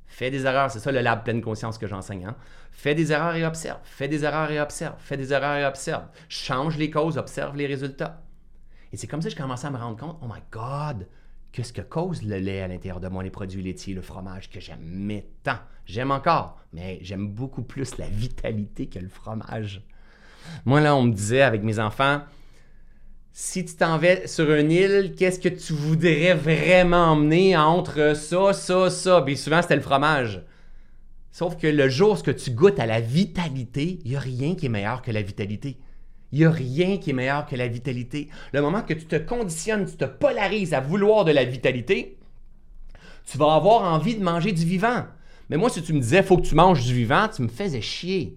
Fais 0.07 0.32
des 0.32 0.45
erreurs, 0.45 0.72
c'est 0.72 0.80
ça 0.80 0.91
le 0.91 1.01
lab 1.01 1.24
pleine 1.24 1.41
conscience 1.41 1.78
que 1.78 1.88
j'enseigne. 1.88 2.26
Hein? 2.26 2.36
Fais 2.72 2.95
des 2.95 3.11
erreurs 3.11 3.36
et 3.36 3.45
observe. 3.45 3.80
Fais 3.84 4.07
des 4.07 4.24
erreurs 4.24 4.51
et 4.51 4.59
observe. 4.59 4.95
Fais 4.99 5.18
des 5.18 5.34
erreurs 5.34 5.57
et 5.57 5.66
observe. 5.66 6.05
Change 6.30 6.78
les 6.78 6.89
causes, 6.89 7.18
observe 7.18 7.55
les 7.57 7.66
résultats. 7.66 8.22
Et 8.93 8.97
c'est 8.97 9.07
comme 9.07 9.22
ça 9.22 9.28
que 9.30 9.36
je 9.36 9.41
commençais 9.41 9.68
à 9.68 9.72
me 9.72 9.78
rendre 9.78 9.97
compte, 9.97 10.18
oh 10.22 10.26
my 10.26 10.41
God, 10.51 11.07
Qu'est-ce 11.56 11.72
que 11.72 11.80
cause 11.80 12.22
le 12.22 12.38
lait 12.38 12.64
à 12.64 12.68
l'intérieur 12.68 12.99
de 12.99 13.08
moi, 13.08 13.24
les 13.24 13.30
produits 13.30 13.64
laitiers, 13.64 13.93
le 13.93 14.01
fromage 14.01 14.49
que 14.49 14.60
j'aime 14.60 15.22
tant. 15.41 15.56
J'aime 15.86 16.12
encore, 16.12 16.60
mais 16.74 16.99
j'aime 17.01 17.30
beaucoup 17.30 17.62
plus 17.62 17.97
la 17.97 18.08
vitalité 18.08 18.88
que 18.88 18.99
le 18.99 19.08
fromage. 19.08 19.82
Moi, 20.66 20.82
là, 20.82 20.97
on 20.97 21.03
me 21.03 21.14
disait 21.14 21.43
avec 21.43 21.64
mes 21.64 21.80
enfants, 21.80 22.20
si 23.32 23.64
tu 23.64 23.74
t'en 23.74 23.97
sur 24.26 24.51
une 24.51 24.70
île, 24.70 25.14
qu'est-ce 25.18 25.39
que 25.39 25.47
tu 25.47 25.72
voudrais 25.72 26.34
vraiment 26.34 27.14
emmener 27.14 27.56
entre 27.56 28.18
ça, 28.18 28.51
ça, 28.51 28.89
ça? 28.89 29.22
Bien 29.22 29.38
souvent, 29.38 29.62
c'était 29.62 29.78
le 29.78 29.82
fromage. 29.82 30.43
Sauf 31.32 31.56
que 31.56 31.68
le 31.68 31.88
jour 31.88 32.22
où 32.28 32.32
tu 32.34 32.51
goûtes 32.51 32.80
à 32.80 32.86
la 32.86 32.99
vitalité, 32.99 34.01
il 34.03 34.12
n'y 34.12 34.18
a 34.18 34.20
rien 34.20 34.56
qui 34.56 34.66
est 34.66 34.70
meilleur 34.70 35.01
que 35.01 35.12
la 35.12 35.22
vitalité. 35.22 35.78
Il 36.36 36.39
n'y 36.39 36.45
a 36.45 36.51
rien 36.51 36.97
qui 36.97 37.11
est 37.11 37.13
meilleur 37.13 37.45
que 37.45 37.55
la 37.55 37.69
vitalité. 37.69 38.27
Le 38.51 38.61
moment 38.61 38.81
que 38.81 38.93
tu 38.93 39.05
te 39.05 39.15
conditionnes, 39.15 39.86
tu 39.86 39.95
te 39.95 40.03
polarises 40.03 40.73
à 40.73 40.81
vouloir 40.81 41.23
de 41.23 41.31
la 41.31 41.45
vitalité, 41.45 42.17
tu 43.25 43.38
vas 43.38 43.53
avoir 43.53 43.83
envie 43.83 44.15
de 44.15 44.21
manger 44.21 44.51
du 44.51 44.65
vivant. 44.65 45.05
Mais 45.49 45.55
moi, 45.55 45.69
si 45.69 45.81
tu 45.81 45.93
me 45.93 46.01
disais, 46.01 46.23
faut 46.23 46.36
que 46.36 46.45
tu 46.45 46.53
manges 46.53 46.83
du 46.83 46.93
vivant, 46.93 47.29
tu 47.33 47.41
me 47.41 47.47
faisais 47.47 47.79
chier. 47.79 48.36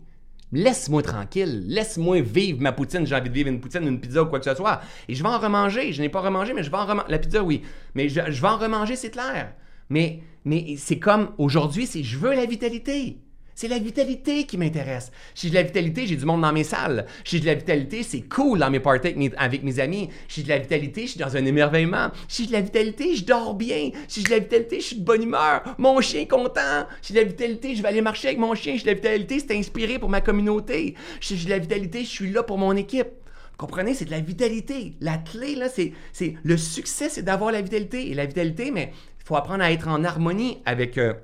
Laisse-moi 0.52 1.02
tranquille, 1.02 1.64
laisse-moi 1.66 2.20
vivre 2.20 2.60
ma 2.60 2.70
poutine. 2.70 3.04
J'ai 3.04 3.16
envie 3.16 3.30
de 3.30 3.34
vivre 3.34 3.48
une 3.48 3.60
poutine, 3.60 3.82
une 3.82 3.98
pizza 3.98 4.22
ou 4.22 4.26
quoi 4.26 4.38
que 4.38 4.44
ce 4.44 4.54
soit. 4.54 4.80
Et 5.08 5.16
je 5.16 5.22
vais 5.24 5.28
en 5.28 5.40
remanger. 5.40 5.92
Je 5.92 6.00
n'ai 6.00 6.08
pas 6.08 6.20
remangé, 6.20 6.54
mais 6.54 6.62
je 6.62 6.70
vais 6.70 6.76
en 6.76 6.86
remanger. 6.86 7.08
La 7.10 7.18
pizza, 7.18 7.42
oui. 7.42 7.62
Mais 7.96 8.08
je, 8.08 8.20
vais 8.20 8.48
en 8.48 8.58
remanger, 8.58 8.94
c'est 8.94 9.10
clair. 9.10 9.54
Mais, 9.90 10.22
mais 10.44 10.76
c'est 10.76 11.00
comme 11.00 11.30
aujourd'hui, 11.36 11.86
c'est 11.86 12.04
je 12.04 12.16
veux 12.16 12.32
la 12.32 12.46
vitalité. 12.46 13.18
C'est 13.60 13.66
la 13.66 13.80
vitalité 13.80 14.44
qui 14.44 14.56
m'intéresse. 14.56 15.10
Si 15.34 15.48
j'ai 15.48 15.50
de 15.50 15.54
la 15.56 15.62
vitalité, 15.64 16.06
j'ai 16.06 16.14
du 16.14 16.24
monde 16.24 16.42
dans 16.42 16.52
mes 16.52 16.62
salles. 16.62 17.06
Si 17.24 17.38
j'ai 17.38 17.40
de 17.40 17.46
la 17.46 17.54
vitalité, 17.56 18.04
c'est 18.04 18.20
cool 18.20 18.60
dans 18.60 18.70
mes 18.70 18.78
parties 18.78 19.32
avec 19.36 19.64
mes, 19.64 19.80
amis. 19.80 20.10
Si 20.28 20.42
j'ai 20.42 20.44
de 20.44 20.48
la 20.50 20.58
vitalité, 20.60 21.02
je 21.02 21.06
suis 21.08 21.18
dans 21.18 21.36
un 21.36 21.44
émerveillement. 21.44 22.12
Si 22.28 22.44
j'ai 22.44 22.50
de 22.50 22.52
la 22.52 22.60
vitalité, 22.60 23.16
je 23.16 23.24
dors 23.24 23.54
bien. 23.54 23.90
Si 24.06 24.20
j'ai 24.20 24.26
de 24.26 24.30
la 24.30 24.38
vitalité, 24.38 24.78
je 24.78 24.86
suis 24.86 24.96
de 24.98 25.04
bonne 25.04 25.24
humeur. 25.24 25.74
Mon 25.76 26.00
chien 26.00 26.20
est 26.20 26.28
content. 26.28 26.86
Si 27.02 27.12
j'ai 27.12 27.18
de 27.18 27.24
la 27.24 27.32
vitalité, 27.32 27.74
je 27.74 27.82
vais 27.82 27.88
aller 27.88 28.00
marcher 28.00 28.28
avec 28.28 28.38
mon 28.38 28.54
chien. 28.54 28.74
Si 28.74 28.78
j'ai 28.78 28.84
de 28.84 28.90
la 28.90 28.94
vitalité, 28.94 29.40
c'est 29.40 29.58
inspiré 29.58 29.98
pour 29.98 30.08
ma 30.08 30.20
communauté. 30.20 30.94
Si 31.20 31.36
j'ai 31.36 31.46
de 31.46 31.50
la 31.50 31.58
vitalité, 31.58 32.04
je 32.04 32.10
suis 32.10 32.30
là 32.30 32.44
pour 32.44 32.58
mon 32.58 32.76
équipe. 32.76 33.08
Comprenez, 33.56 33.94
c'est 33.94 34.04
de 34.04 34.12
la 34.12 34.20
vitalité. 34.20 34.94
La 35.00 35.18
clé, 35.18 35.56
là, 35.56 35.68
c'est, 35.68 35.94
c'est 36.12 36.34
le 36.44 36.56
succès, 36.56 37.08
c'est 37.08 37.22
d'avoir 37.22 37.50
la 37.50 37.60
vitalité. 37.60 38.08
Et 38.08 38.14
la 38.14 38.26
vitalité, 38.26 38.70
mais 38.70 38.92
il 39.18 39.26
faut 39.26 39.34
apprendre 39.34 39.64
à 39.64 39.72
être 39.72 39.88
en 39.88 40.04
harmonie 40.04 40.58
avec... 40.64 40.96
Euh, 40.96 41.14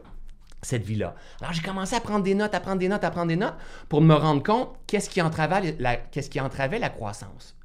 cette 0.64 0.84
vie-là. 0.84 1.14
Alors, 1.40 1.52
j'ai 1.52 1.62
commencé 1.62 1.94
à 1.94 2.00
prendre 2.00 2.24
des 2.24 2.34
notes, 2.34 2.54
à 2.54 2.60
prendre 2.60 2.78
des 2.78 2.88
notes, 2.88 3.04
à 3.04 3.10
prendre 3.10 3.28
des 3.28 3.36
notes 3.36 3.54
pour 3.88 4.00
me 4.00 4.14
rendre 4.14 4.42
compte 4.42 4.70
qu'est-ce 4.86 5.10
qui 5.10 5.20
entravait 5.20 5.74
la, 5.78 6.88
croissance. 6.90 7.56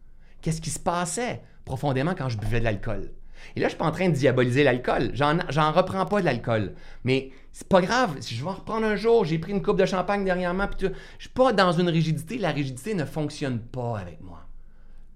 Qu'est-ce 0.42 0.62
qui 0.62 0.70
se 0.70 0.80
passait 0.80 1.42
profondément 1.66 2.16
quand 2.16 2.30
je 2.30 2.38
buvais 2.38 2.60
de 2.60 2.66
l'alcool. 2.66 3.12
Et 3.56 3.60
là, 3.60 3.64
je 3.64 3.66
ne 3.66 3.70
suis 3.70 3.78
pas 3.78 3.86
en 3.86 3.92
train 3.92 4.10
de 4.10 4.16
diaboliser 4.16 4.64
l'alcool. 4.64 5.12
J'en, 5.14 5.72
reprends 5.72 6.06
pas 6.06 6.20
de 6.20 6.26
l'alcool. 6.26 6.74
Mais 7.04 7.32
c'est 7.52 7.68
pas 7.68 7.82
grave. 7.82 8.18
Si 8.20 8.36
je 8.36 8.44
vais 8.44 8.50
en 8.50 8.56
reprendre 8.56 8.86
un 8.86 8.96
jour, 8.96 9.24
j'ai 9.24 9.40
pris 9.40 9.52
une 9.52 9.62
coupe 9.62 9.78
de 9.78 9.86
champagne 9.86 10.26
dernièrement, 10.26 10.68
puis 10.68 10.88
je 11.18 11.24
suis 11.24 11.30
pas 11.30 11.54
dans 11.54 11.72
une 11.72 11.90
rigidité. 11.90 12.38
La 12.38 12.52
rigidité 12.52 12.94
ne 12.96 13.06
fonctionne 13.06 13.60
pas 13.60 13.98
avec 14.00 14.22
moi. 14.22 14.46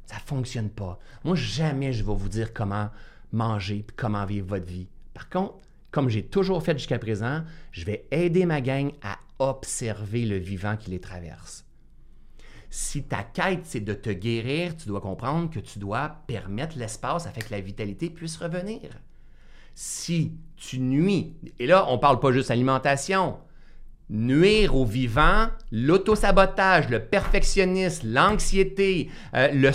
Ça 0.06 0.18
fonctionne 0.26 0.70
pas. 0.70 1.00
Moi, 1.24 1.36
jamais 1.36 1.92
je 1.92 2.04
vais 2.04 2.14
vous 2.14 2.30
dire 2.30 2.54
comment 2.54 2.90
manger 3.32 3.78
et 3.78 3.86
comment 3.96 4.26
vivre 4.26 4.48
votre 4.48 4.68
vie. 4.68 4.88
Par 5.14 5.30
contre, 5.30 5.56
comme 5.94 6.10
j'ai 6.10 6.24
toujours 6.24 6.64
fait 6.64 6.76
jusqu'à 6.76 6.98
présent, 6.98 7.44
je 7.72 7.86
vais 7.86 8.08
aider 8.10 8.48
ma 8.48 8.62
gang 8.62 8.92
à 9.04 9.20
observer 9.38 10.26
le 10.26 10.38
vivant 10.38 10.76
qui 10.76 10.90
les 10.90 11.00
traverse. 11.00 11.66
Si 12.72 13.04
ta 13.04 13.22
quête, 13.22 13.62
c'est 13.66 13.80
de 13.80 13.94
te 13.94 14.10
guérir, 14.10 14.76
tu 14.76 14.88
dois 14.88 15.02
comprendre 15.02 15.52
que 15.52 15.60
tu 15.60 15.78
dois 15.78 16.18
permettre 16.26 16.80
l'espace 16.80 17.28
afin 17.28 17.42
que 17.42 17.52
la 17.52 17.62
vitalité 17.62 18.10
puisse 18.10 18.38
revenir. 18.38 18.90
Si 19.76 20.34
tu 20.58 20.80
nuis, 20.80 21.36
et 21.60 21.68
là, 21.68 21.86
on 21.88 21.94
ne 21.94 22.02
parle 22.02 22.20
pas 22.20 22.32
juste 22.32 22.50
alimentation, 22.50 23.38
nuire 24.10 24.76
au 24.76 24.86
vivant, 24.86 25.48
l'autosabotage, 25.72 26.90
le 26.90 27.00
perfectionnisme, 27.00 28.14
l'anxiété, 28.14 29.10
euh, 29.36 29.72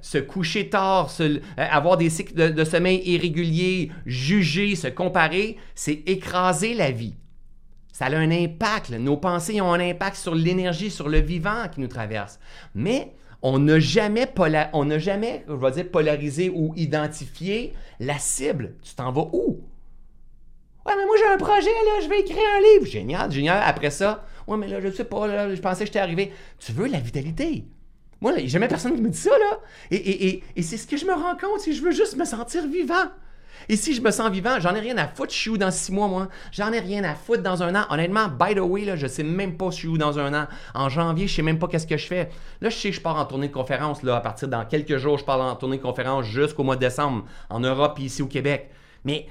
se 0.00 0.18
coucher 0.18 0.68
tard, 0.68 1.10
euh, 1.20 1.38
avoir 1.56 1.96
des 1.96 2.10
cycles 2.10 2.52
de, 2.52 2.64
sommeil 2.64 3.02
irréguliers, 3.04 3.90
juger, 4.06 4.74
se 4.74 4.88
comparer, 4.88 5.56
c'est 5.74 6.02
écraser 6.06 6.74
la 6.74 6.90
vie. 6.90 7.14
Ça 7.92 8.06
a 8.06 8.16
un 8.16 8.30
impact. 8.30 8.90
Nos 8.90 9.16
pensées 9.16 9.60
ont 9.60 9.72
un 9.72 9.80
impact 9.80 10.16
sur 10.16 10.34
l'énergie, 10.34 10.90
sur 10.90 11.08
le 11.08 11.18
vivant 11.18 11.68
qui 11.72 11.80
nous 11.80 11.88
traverse. 11.88 12.40
Mais 12.74 13.12
on 13.42 13.58
n'a 13.58 13.78
jamais, 13.80 14.26
on 14.72 14.98
jamais 14.98 15.44
dire, 15.74 15.90
polarisé 15.90 16.48
ou 16.48 16.72
identifié 16.76 17.74
la 18.00 18.18
cible. 18.18 18.74
Tu 18.82 18.94
t'en 18.94 19.12
vas 19.12 19.28
où? 19.32 19.61
Ouais, 20.86 20.94
mais 20.96 21.06
moi 21.06 21.14
j'ai 21.18 21.32
un 21.32 21.36
projet, 21.36 21.70
là, 21.70 22.00
je 22.02 22.08
vais 22.08 22.20
écrire 22.20 22.42
un 22.56 22.60
livre. 22.74 22.86
Génial, 22.86 23.30
génial. 23.30 23.62
Après 23.64 23.90
ça, 23.90 24.24
ouais, 24.46 24.56
mais 24.56 24.68
là, 24.68 24.80
je 24.80 24.90
sais 24.90 25.04
pas, 25.04 25.26
là, 25.26 25.54
je 25.54 25.60
pensais 25.60 25.80
que 25.80 25.86
j'étais 25.86 25.98
arrivé. 25.98 26.32
Tu 26.58 26.72
veux 26.72 26.86
la 26.86 26.98
vitalité? 26.98 27.64
Moi, 28.20 28.32
il 28.36 28.42
n'y 28.42 28.44
a 28.44 28.48
jamais 28.48 28.68
personne 28.68 28.94
qui 28.94 29.02
me 29.02 29.08
dit 29.08 29.18
ça, 29.18 29.30
là. 29.30 29.58
Et, 29.90 30.42
c'est 30.62 30.76
ce 30.76 30.86
que 30.86 30.96
je 30.96 31.04
me 31.04 31.12
rends 31.12 31.36
compte, 31.36 31.60
si 31.60 31.74
je 31.74 31.82
veux 31.82 31.90
juste 31.90 32.16
me 32.16 32.24
sentir 32.24 32.66
vivant. 32.68 33.10
Et 33.68 33.76
si 33.76 33.94
je 33.94 34.00
me 34.00 34.10
sens 34.10 34.30
vivant, 34.30 34.58
j'en 34.60 34.74
ai 34.74 34.80
rien 34.80 34.96
à 34.96 35.08
foutre, 35.08 35.32
je 35.32 35.38
suis 35.38 35.50
où 35.50 35.58
dans 35.58 35.70
six 35.70 35.92
mois, 35.92 36.06
moi? 36.06 36.28
J'en 36.52 36.72
ai 36.72 36.78
rien 36.78 37.02
à 37.04 37.14
foutre 37.14 37.42
dans 37.42 37.64
un 37.64 37.74
an. 37.74 37.84
Honnêtement, 37.90 38.28
by 38.28 38.54
the 38.54 38.60
way, 38.60 38.84
là, 38.84 38.94
je 38.94 39.08
sais 39.08 39.24
même 39.24 39.56
pas 39.56 39.70
si 39.70 39.76
je 39.76 39.78
suis 39.80 39.88
où 39.88 39.98
dans 39.98 40.20
un 40.20 40.34
an. 40.34 40.46
En 40.74 40.88
janvier, 40.88 41.26
je 41.26 41.34
sais 41.34 41.42
même 41.42 41.58
pas 41.58 41.66
qu'est-ce 41.66 41.86
que 41.86 41.96
je 41.96 42.06
fais. 42.06 42.30
Là, 42.60 42.70
je 42.70 42.76
sais 42.76 42.90
que 42.90 42.96
je 42.96 43.00
pars 43.00 43.16
en 43.16 43.24
tournée 43.24 43.48
de 43.48 43.52
conférence, 43.52 44.04
là, 44.04 44.16
à 44.16 44.20
partir 44.20 44.46
dans 44.48 44.64
quelques 44.64 44.98
jours, 44.98 45.18
je 45.18 45.24
pars 45.24 45.40
en 45.40 45.56
tournée 45.56 45.78
de 45.78 45.82
conférence 45.82 46.24
jusqu'au 46.24 46.62
mois 46.62 46.76
de 46.76 46.80
décembre, 46.80 47.24
en 47.50 47.58
Europe 47.58 47.98
et 48.00 48.04
ici 48.04 48.22
au 48.22 48.26
Québec. 48.26 48.70
Mais 49.04 49.26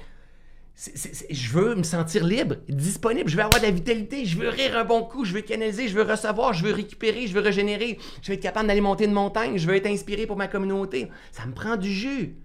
je 0.74 1.52
veux 1.52 1.74
me 1.74 1.82
sentir 1.82 2.24
libre, 2.24 2.56
disponible, 2.68 3.28
je 3.28 3.36
veux 3.36 3.42
avoir 3.42 3.60
de 3.60 3.66
la 3.66 3.70
vitalité, 3.70 4.24
je 4.24 4.38
veux 4.38 4.48
rire 4.48 4.76
un 4.76 4.84
bon 4.84 5.02
coup, 5.02 5.24
je 5.24 5.34
veux 5.34 5.42
canaliser, 5.42 5.88
je 5.88 5.94
veux 5.94 6.02
recevoir, 6.02 6.54
je 6.54 6.64
veux 6.64 6.72
récupérer, 6.72 7.26
je 7.26 7.34
veux 7.34 7.40
régénérer, 7.40 7.98
je 8.22 8.28
veux 8.28 8.34
être 8.34 8.42
capable 8.42 8.68
d'aller 8.68 8.80
monter 8.80 9.04
une 9.04 9.12
montagne, 9.12 9.58
je 9.58 9.66
veux 9.66 9.76
être 9.76 9.86
inspiré 9.86 10.26
pour 10.26 10.36
ma 10.36 10.48
communauté. 10.48 11.10
Ça 11.30 11.46
me 11.46 11.52
prend 11.52 11.76
du 11.76 11.92
jus. 11.92 12.36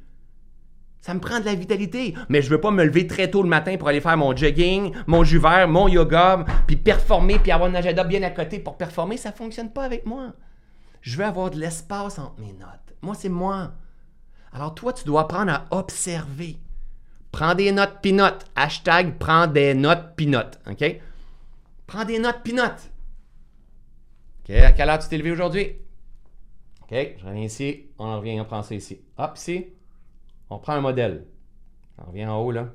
Ça 1.02 1.14
me 1.14 1.22
prend 1.22 1.40
de 1.40 1.46
la 1.46 1.56
vitalité. 1.56 2.16
Mais 2.28 2.42
je 2.42 2.50
veux 2.50 2.60
pas 2.60 2.72
me 2.72 2.84
lever 2.84 3.08
très 3.08 3.32
tôt 3.32 3.42
le 3.42 3.48
matin 3.48 3.78
pour 3.78 3.88
aller 3.88 4.02
faire 4.02 4.18
mon 4.18 4.36
jogging, 4.36 4.94
mon 5.08 5.24
jus 5.24 5.40
vert, 5.40 5.68
mon 5.70 5.88
yoga, 5.88 6.44
puis 6.68 6.76
performer, 6.76 7.40
puis 7.40 7.52
avoir 7.52 7.70
un 7.70 7.76
agenda 7.76 8.04
bien 8.04 8.24
à 8.24 8.30
côté 8.30 8.60
pour 8.60 8.76
performer. 8.76 9.16
Ça 9.16 9.32
fonctionne 9.32 9.72
pas 9.72 9.86
avec 9.86 10.06
moi. 10.06 10.34
Je 11.02 11.18
veux 11.18 11.24
avoir 11.24 11.50
de 11.50 11.58
l'espace 11.58 12.20
entre 12.20 12.40
mes 12.40 12.52
notes. 12.52 12.94
Moi, 13.02 13.16
c'est 13.16 13.30
moi. 13.30 13.72
Alors 14.52 14.76
toi, 14.76 14.92
tu 14.92 15.06
dois 15.06 15.22
apprendre 15.22 15.52
à 15.54 15.66
observer. 15.72 16.58
Prends 17.38 17.54
des 17.54 17.72
notes 17.72 18.02
pinotes. 18.02 18.50
Hashtag 18.56 19.20
prends 19.20 19.46
des 19.46 19.76
notes 19.76 20.16
pinotes. 20.16 20.60
OK? 20.68 21.00
Prends 21.86 22.04
des 22.04 22.18
notes 22.18 22.42
pinotes. 22.44 22.90
OK, 24.40 24.56
à 24.56 24.72
quelle 24.72 24.90
heure 24.90 24.98
tu 24.98 25.08
t'es 25.08 25.20
levé 25.20 25.30
aujourd'hui? 25.30 25.74
OK, 26.82 26.96
je 27.20 27.24
reviens 27.24 27.44
ici. 27.44 27.92
On 28.00 28.18
revient, 28.18 28.42
on 28.42 28.46
prend 28.46 28.64
ça 28.64 28.74
ici. 28.74 29.02
Hop, 29.20 29.38
ici. 29.38 29.68
On 30.50 30.58
prend 30.58 30.74
un 30.74 30.82
modèle. 30.82 31.28
On 32.00 32.08
revient 32.08 32.26
en 32.26 32.42
haut, 32.42 32.52
là. 32.52 32.74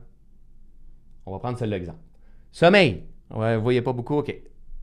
On 1.27 1.33
va 1.33 1.41
prendre 1.41 1.59
celle-là, 1.59 1.79
exemple. 1.79 1.99
Sommeil. 2.53 3.03
Ouais, 3.35 3.57
vous 3.57 3.65
voyez 3.65 3.83
pas 3.83 3.93
beaucoup? 3.93 4.19
OK. 4.19 4.33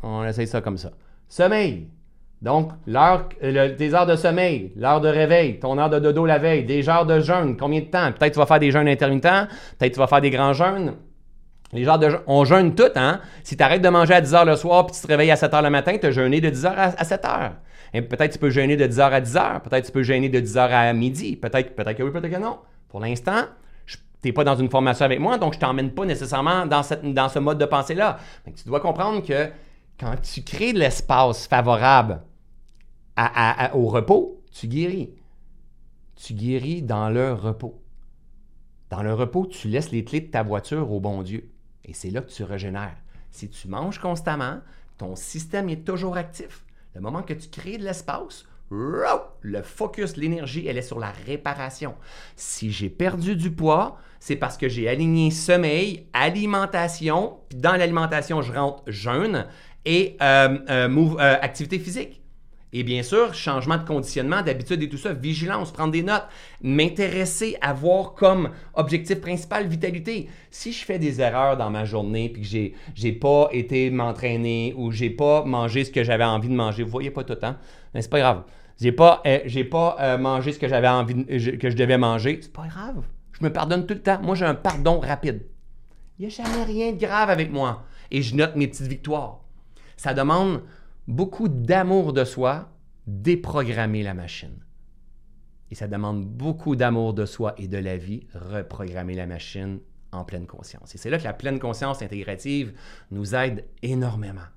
On 0.03 0.25
essaye 0.25 0.47
ça 0.47 0.59
comme 0.59 0.77
ça. 0.77 0.91
Sommeil. 1.29 1.89
Donc, 2.41 2.71
l'heure, 2.87 3.27
tes 3.39 3.93
heures 3.93 4.05
de 4.05 4.15
sommeil, 4.15 4.71
l'heure 4.77 5.01
de 5.01 5.09
réveil, 5.09 5.59
ton 5.59 5.77
heure 5.77 5.89
de 5.89 5.99
dodo 5.99 6.25
la 6.25 6.37
veille, 6.37 6.63
des 6.63 6.87
heures 6.87 7.05
de 7.05 7.19
jeûne, 7.19 7.57
combien 7.57 7.81
de 7.81 7.85
temps? 7.85 8.11
Peut-être 8.13 8.33
tu 8.33 8.39
vas 8.39 8.45
faire 8.45 8.59
des 8.59 8.71
jeûnes 8.71 8.87
intermittents, 8.87 9.47
peut-être 9.77 9.93
tu 9.93 9.99
vas 9.99 10.07
faire 10.07 10.21
des 10.21 10.29
grands 10.29 10.53
jeûnes. 10.53 10.93
Les 11.73 11.83
genres 11.83 11.99
de 11.99 12.09
on 12.25 12.45
jeûne 12.45 12.73
tout, 12.73 12.91
hein? 12.95 13.19
Si 13.43 13.55
tu 13.55 13.63
arrêtes 13.63 13.81
de 13.81 13.89
manger 13.89 14.15
à 14.15 14.21
10 14.21 14.33
h 14.33 14.45
le 14.45 14.55
soir 14.55 14.87
puis 14.87 14.95
tu 14.95 15.01
te 15.01 15.07
réveilles 15.07 15.31
à 15.31 15.35
7 15.35 15.51
h 15.51 15.63
le 15.63 15.69
matin, 15.69 15.97
tu 15.99 16.07
as 16.07 16.11
jeûné 16.11 16.41
de 16.41 16.49
10 16.49 16.63
h 16.63 16.73
à, 16.97 17.03
7 17.03 17.23
h. 17.23 17.51
Et 17.93 18.01
peut-être 18.01 18.33
tu 18.33 18.39
peux 18.39 18.49
jeûner 18.49 18.75
de 18.75 18.87
10 18.87 18.97
h 18.97 19.11
à 19.11 19.21
10 19.21 19.35
h, 19.35 19.61
peut-être 19.61 19.85
tu 19.85 19.91
peux 19.91 20.01
jeûner 20.01 20.29
de 20.29 20.39
10 20.39 20.55
h 20.55 20.59
à 20.71 20.93
midi, 20.93 21.35
peut-être 21.35 21.75
peut 21.75 21.83
que 21.83 22.03
oui, 22.03 22.11
peut-être 22.11 22.31
que 22.31 22.39
non. 22.39 22.57
Pour 22.87 23.01
l'instant, 23.01 23.43
tu 23.85 23.97
n'es 24.25 24.31
pas 24.31 24.43
dans 24.43 24.55
une 24.55 24.69
formation 24.69 25.05
avec 25.05 25.19
moi, 25.19 25.37
donc 25.37 25.53
je 25.53 25.57
ne 25.57 25.61
t'emmène 25.61 25.91
pas 25.91 26.05
nécessairement 26.05 26.65
dans, 26.65 26.81
cette, 26.81 27.03
dans 27.13 27.29
ce 27.29 27.37
mode 27.37 27.59
de 27.59 27.65
pensée-là. 27.65 28.17
Tu 28.45 28.67
dois 28.67 28.79
comprendre 28.79 29.23
que 29.23 29.49
quand 29.99 30.15
tu 30.21 30.41
crées 30.41 30.73
de 30.73 30.79
l'espace 30.79 31.47
favorable 31.47 32.21
au 33.73 33.87
repos, 33.87 34.43
tu 34.51 34.67
guéris. 34.67 35.13
Tu 36.15 36.33
guéris 36.33 36.81
dans 36.81 37.09
le 37.09 37.33
repos. 37.33 37.81
Dans 38.89 39.03
le 39.03 39.13
repos, 39.13 39.45
tu 39.45 39.67
laisses 39.67 39.91
les 39.91 40.03
clés 40.03 40.21
de 40.21 40.31
ta 40.31 40.43
voiture 40.43 40.91
au 40.91 40.99
bon 40.99 41.21
Dieu. 41.21 41.49
Et 41.85 41.93
c'est 41.93 42.09
là 42.09 42.21
que 42.21 42.31
tu 42.31 42.43
régénères. 42.43 42.97
Si 43.31 43.49
tu 43.49 43.67
manges 43.67 43.99
constamment, 43.99 44.59
ton 44.97 45.15
système 45.15 45.69
est 45.69 45.85
toujours 45.85 46.17
actif. 46.17 46.65
Le 46.95 47.01
moment 47.01 47.21
que 47.21 47.33
tu 47.33 47.49
crées 47.49 47.77
de 47.77 47.83
l'espace, 47.83 48.45
le 48.71 49.61
focus, 49.63 50.17
l'énergie, 50.17 50.67
elle 50.67 50.77
est 50.77 50.83
sur 50.83 50.99
la 50.99 51.11
réparation. 51.25 51.95
Si 52.35 52.71
j'ai 52.71 52.89
perdu 52.89 53.35
du 53.35 53.51
poids, 53.51 53.97
c'est 54.19 54.35
parce 54.35 54.57
que 54.57 54.67
j'ai 54.67 54.87
aligné 54.87 55.31
sommeil, 55.31 56.07
alimentation, 56.13 57.39
puis 57.49 57.57
dans 57.57 57.75
l'alimentation, 57.75 58.41
je 58.41 58.53
rentre 58.53 58.83
jeûne 58.87 59.47
et 59.85 60.17
euh, 60.21 60.59
euh, 60.69 60.89
euh, 60.89 61.37
activité 61.41 61.79
physique. 61.79 62.18
Et 62.71 62.83
bien 62.83 63.01
sûr, 63.01 63.33
changement 63.33 63.77
de 63.77 63.83
conditionnement, 63.83 64.43
d'habitude 64.43 64.83
et 64.83 64.89
tout 64.89 64.97
ça, 64.97 65.13
vigilance, 65.13 65.71
prendre 65.71 65.91
des 65.91 66.03
notes, 66.03 66.27
m'intéresser 66.61 67.57
à 67.61 67.73
voir 67.73 68.13
comme 68.13 68.51
objectif 68.75 69.19
principal 69.21 69.67
vitalité. 69.67 70.29
Si 70.51 70.71
je 70.71 70.85
fais 70.85 70.99
des 70.99 71.19
erreurs 71.19 71.57
dans 71.57 71.71
ma 71.71 71.85
journée 71.85 72.29
puis 72.29 72.43
que 72.43 72.47
j'ai, 72.47 72.75
j'ai 72.93 73.11
pas 73.11 73.49
été 73.51 73.89
m'entraîner 73.89 74.73
ou 74.77 74.91
j'ai 74.91 75.09
pas 75.09 75.43
mangé 75.45 75.83
ce 75.83 75.91
que 75.91 76.03
j'avais 76.03 76.25
envie 76.25 76.49
de 76.49 76.53
manger, 76.53 76.83
vous 76.83 76.91
voyez 76.91 77.11
pas 77.11 77.23
tout 77.23 77.33
le 77.33 77.39
temps, 77.39 77.55
mais 77.93 78.01
c'est 78.03 78.09
pas 78.09 78.19
grave. 78.19 78.43
J'ai 78.79 78.91
pas, 78.91 79.21
euh, 79.25 79.39
j'ai 79.45 79.63
pas 79.63 79.97
euh, 79.99 80.17
mangé 80.17 80.53
ce 80.53 80.59
que 80.59 80.67
j'avais 80.67 80.87
envie 80.87 81.25
que 81.25 81.69
je 81.69 81.75
devais 81.75 81.97
manger, 81.97 82.39
c'est 82.41 82.53
pas 82.53 82.67
grave. 82.67 83.03
Je 83.33 83.43
me 83.43 83.51
pardonne 83.51 83.85
tout 83.85 83.93
le 83.93 84.01
temps. 84.01 84.21
Moi, 84.21 84.35
j'ai 84.35 84.45
un 84.45 84.55
pardon 84.55 84.99
rapide. 84.99 85.45
Il 86.17 86.27
n'y 86.27 86.27
a 86.27 86.29
jamais 86.29 86.63
rien 86.63 86.91
de 86.91 86.97
grave 86.97 87.29
avec 87.29 87.51
moi. 87.51 87.83
Et 88.11 88.21
je 88.21 88.35
note 88.35 88.55
mes 88.55 88.67
petites 88.67 88.87
victoires. 88.87 89.39
Ça 89.95 90.13
demande 90.13 90.61
beaucoup 91.09 91.49
d'amour 91.49 92.13
de 92.13 92.23
soi, 92.23 92.69
déprogrammer 93.07 94.03
la 94.03 94.13
machine. 94.13 94.63
Et 95.71 95.75
ça 95.75 95.87
demande 95.87 96.25
beaucoup 96.25 96.75
d'amour 96.75 97.13
de 97.13 97.25
soi 97.25 97.55
et 97.57 97.67
de 97.67 97.77
la 97.77 97.97
vie, 97.97 98.27
reprogrammer 98.33 99.15
la 99.15 99.25
machine 99.25 99.79
en 100.11 100.23
pleine 100.23 100.45
conscience. 100.45 100.93
Et 100.93 100.97
c'est 100.99 101.09
là 101.09 101.17
que 101.17 101.23
la 101.23 101.33
pleine 101.33 101.59
conscience 101.59 102.01
intégrative 102.03 102.73
nous 103.09 103.35
aide 103.35 103.65
énormément. 103.81 104.47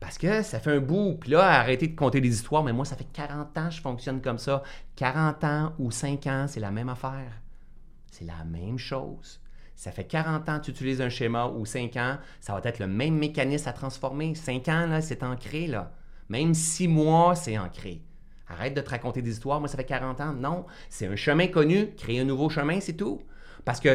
Parce 0.00 0.16
que 0.16 0.40
ça 0.42 0.58
fait 0.58 0.72
un 0.72 0.80
bout, 0.80 1.18
puis 1.20 1.32
là, 1.32 1.44
arrêtez 1.44 1.88
de 1.88 1.94
compter 1.94 2.22
des 2.22 2.32
histoires, 2.32 2.64
mais 2.64 2.72
moi, 2.72 2.86
ça 2.86 2.96
fait 2.96 3.08
40 3.12 3.58
ans 3.58 3.68
que 3.68 3.74
je 3.74 3.82
fonctionne 3.82 4.22
comme 4.22 4.38
ça. 4.38 4.62
40 4.96 5.44
ans 5.44 5.72
ou 5.78 5.90
5 5.90 6.26
ans, 6.26 6.46
c'est 6.48 6.60
la 6.60 6.70
même 6.70 6.88
affaire. 6.88 7.42
C'est 8.10 8.24
la 8.24 8.42
même 8.44 8.78
chose. 8.78 9.40
Ça 9.80 9.92
fait 9.92 10.04
40 10.04 10.46
ans 10.50 10.58
que 10.58 10.66
tu 10.66 10.72
utilises 10.72 11.00
un 11.00 11.08
schéma 11.08 11.46
ou 11.46 11.64
5 11.64 11.96
ans, 11.96 12.18
ça 12.38 12.52
va 12.52 12.60
être 12.64 12.80
le 12.80 12.86
même 12.86 13.14
mécanisme 13.14 13.66
à 13.66 13.72
transformer. 13.72 14.34
5 14.34 14.68
ans, 14.68 14.86
là, 14.86 15.00
c'est 15.00 15.22
ancré, 15.22 15.68
là. 15.68 15.92
Même 16.28 16.52
6 16.52 16.86
mois, 16.86 17.34
c'est 17.34 17.56
ancré. 17.56 18.02
Arrête 18.46 18.74
de 18.74 18.82
te 18.82 18.90
raconter 18.90 19.22
des 19.22 19.30
histoires. 19.30 19.58
Moi, 19.58 19.70
ça 19.70 19.78
fait 19.78 19.84
40 19.84 20.20
ans. 20.20 20.34
Non, 20.34 20.66
c'est 20.90 21.06
un 21.06 21.16
chemin 21.16 21.46
connu. 21.46 21.94
Créer 21.96 22.20
un 22.20 22.24
nouveau 22.24 22.50
chemin, 22.50 22.78
c'est 22.78 22.92
tout. 22.92 23.22
Parce 23.64 23.80
que 23.80 23.94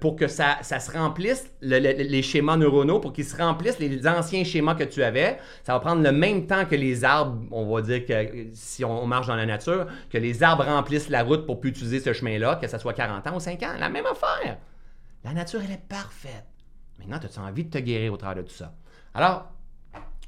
pour 0.00 0.16
que 0.16 0.28
ça, 0.28 0.58
ça 0.60 0.80
se 0.80 0.90
remplisse, 0.90 1.50
les 1.62 2.22
schémas 2.22 2.58
neuronaux, 2.58 3.00
pour 3.00 3.14
qu'ils 3.14 3.24
se 3.24 3.38
remplissent, 3.38 3.78
les 3.78 4.06
anciens 4.06 4.44
schémas 4.44 4.74
que 4.74 4.84
tu 4.84 5.02
avais, 5.02 5.38
ça 5.64 5.72
va 5.72 5.80
prendre 5.80 6.02
le 6.02 6.12
même 6.12 6.46
temps 6.46 6.66
que 6.66 6.74
les 6.74 7.04
arbres, 7.04 7.40
on 7.52 7.74
va 7.74 7.80
dire 7.80 8.04
que 8.04 8.48
si 8.52 8.84
on 8.84 9.06
marche 9.06 9.28
dans 9.28 9.36
la 9.36 9.46
nature, 9.46 9.86
que 10.10 10.18
les 10.18 10.42
arbres 10.42 10.64
remplissent 10.64 11.08
la 11.08 11.22
route 11.22 11.46
pour 11.46 11.58
plus 11.58 11.70
utiliser 11.70 12.00
ce 12.00 12.12
chemin-là, 12.12 12.56
que 12.56 12.68
ça 12.68 12.78
soit 12.78 12.92
40 12.92 13.26
ans 13.28 13.36
ou 13.36 13.40
5 13.40 13.62
ans. 13.62 13.72
La 13.78 13.88
même 13.88 14.04
affaire. 14.04 14.58
La 15.24 15.32
nature, 15.32 15.60
elle 15.64 15.72
est 15.72 15.88
parfaite. 15.88 16.46
Maintenant, 16.98 17.18
tu 17.18 17.26
as 17.38 17.42
envie 17.42 17.64
de 17.64 17.70
te 17.70 17.78
guérir 17.78 18.12
au 18.12 18.16
travers 18.16 18.42
de 18.42 18.48
tout 18.48 18.54
ça? 18.54 18.74
Alors, 19.14 19.50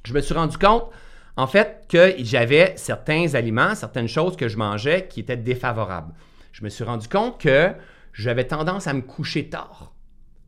je 0.04 0.12
me 0.12 0.20
suis 0.20 0.34
rendu 0.34 0.56
compte, 0.56 0.90
en 1.36 1.46
fait, 1.46 1.84
que 1.88 2.14
j'avais 2.18 2.74
certains 2.76 3.34
aliments, 3.34 3.74
certaines 3.74 4.08
choses 4.08 4.36
que 4.36 4.48
je 4.48 4.56
mangeais 4.56 5.08
qui 5.08 5.20
étaient 5.20 5.36
défavorables. 5.36 6.14
Je 6.52 6.62
me 6.62 6.68
suis 6.68 6.84
rendu 6.84 7.08
compte 7.08 7.40
que 7.40 7.72
j'avais 8.12 8.46
tendance 8.46 8.86
à 8.86 8.92
me 8.92 9.02
coucher 9.02 9.48
tard. 9.48 9.92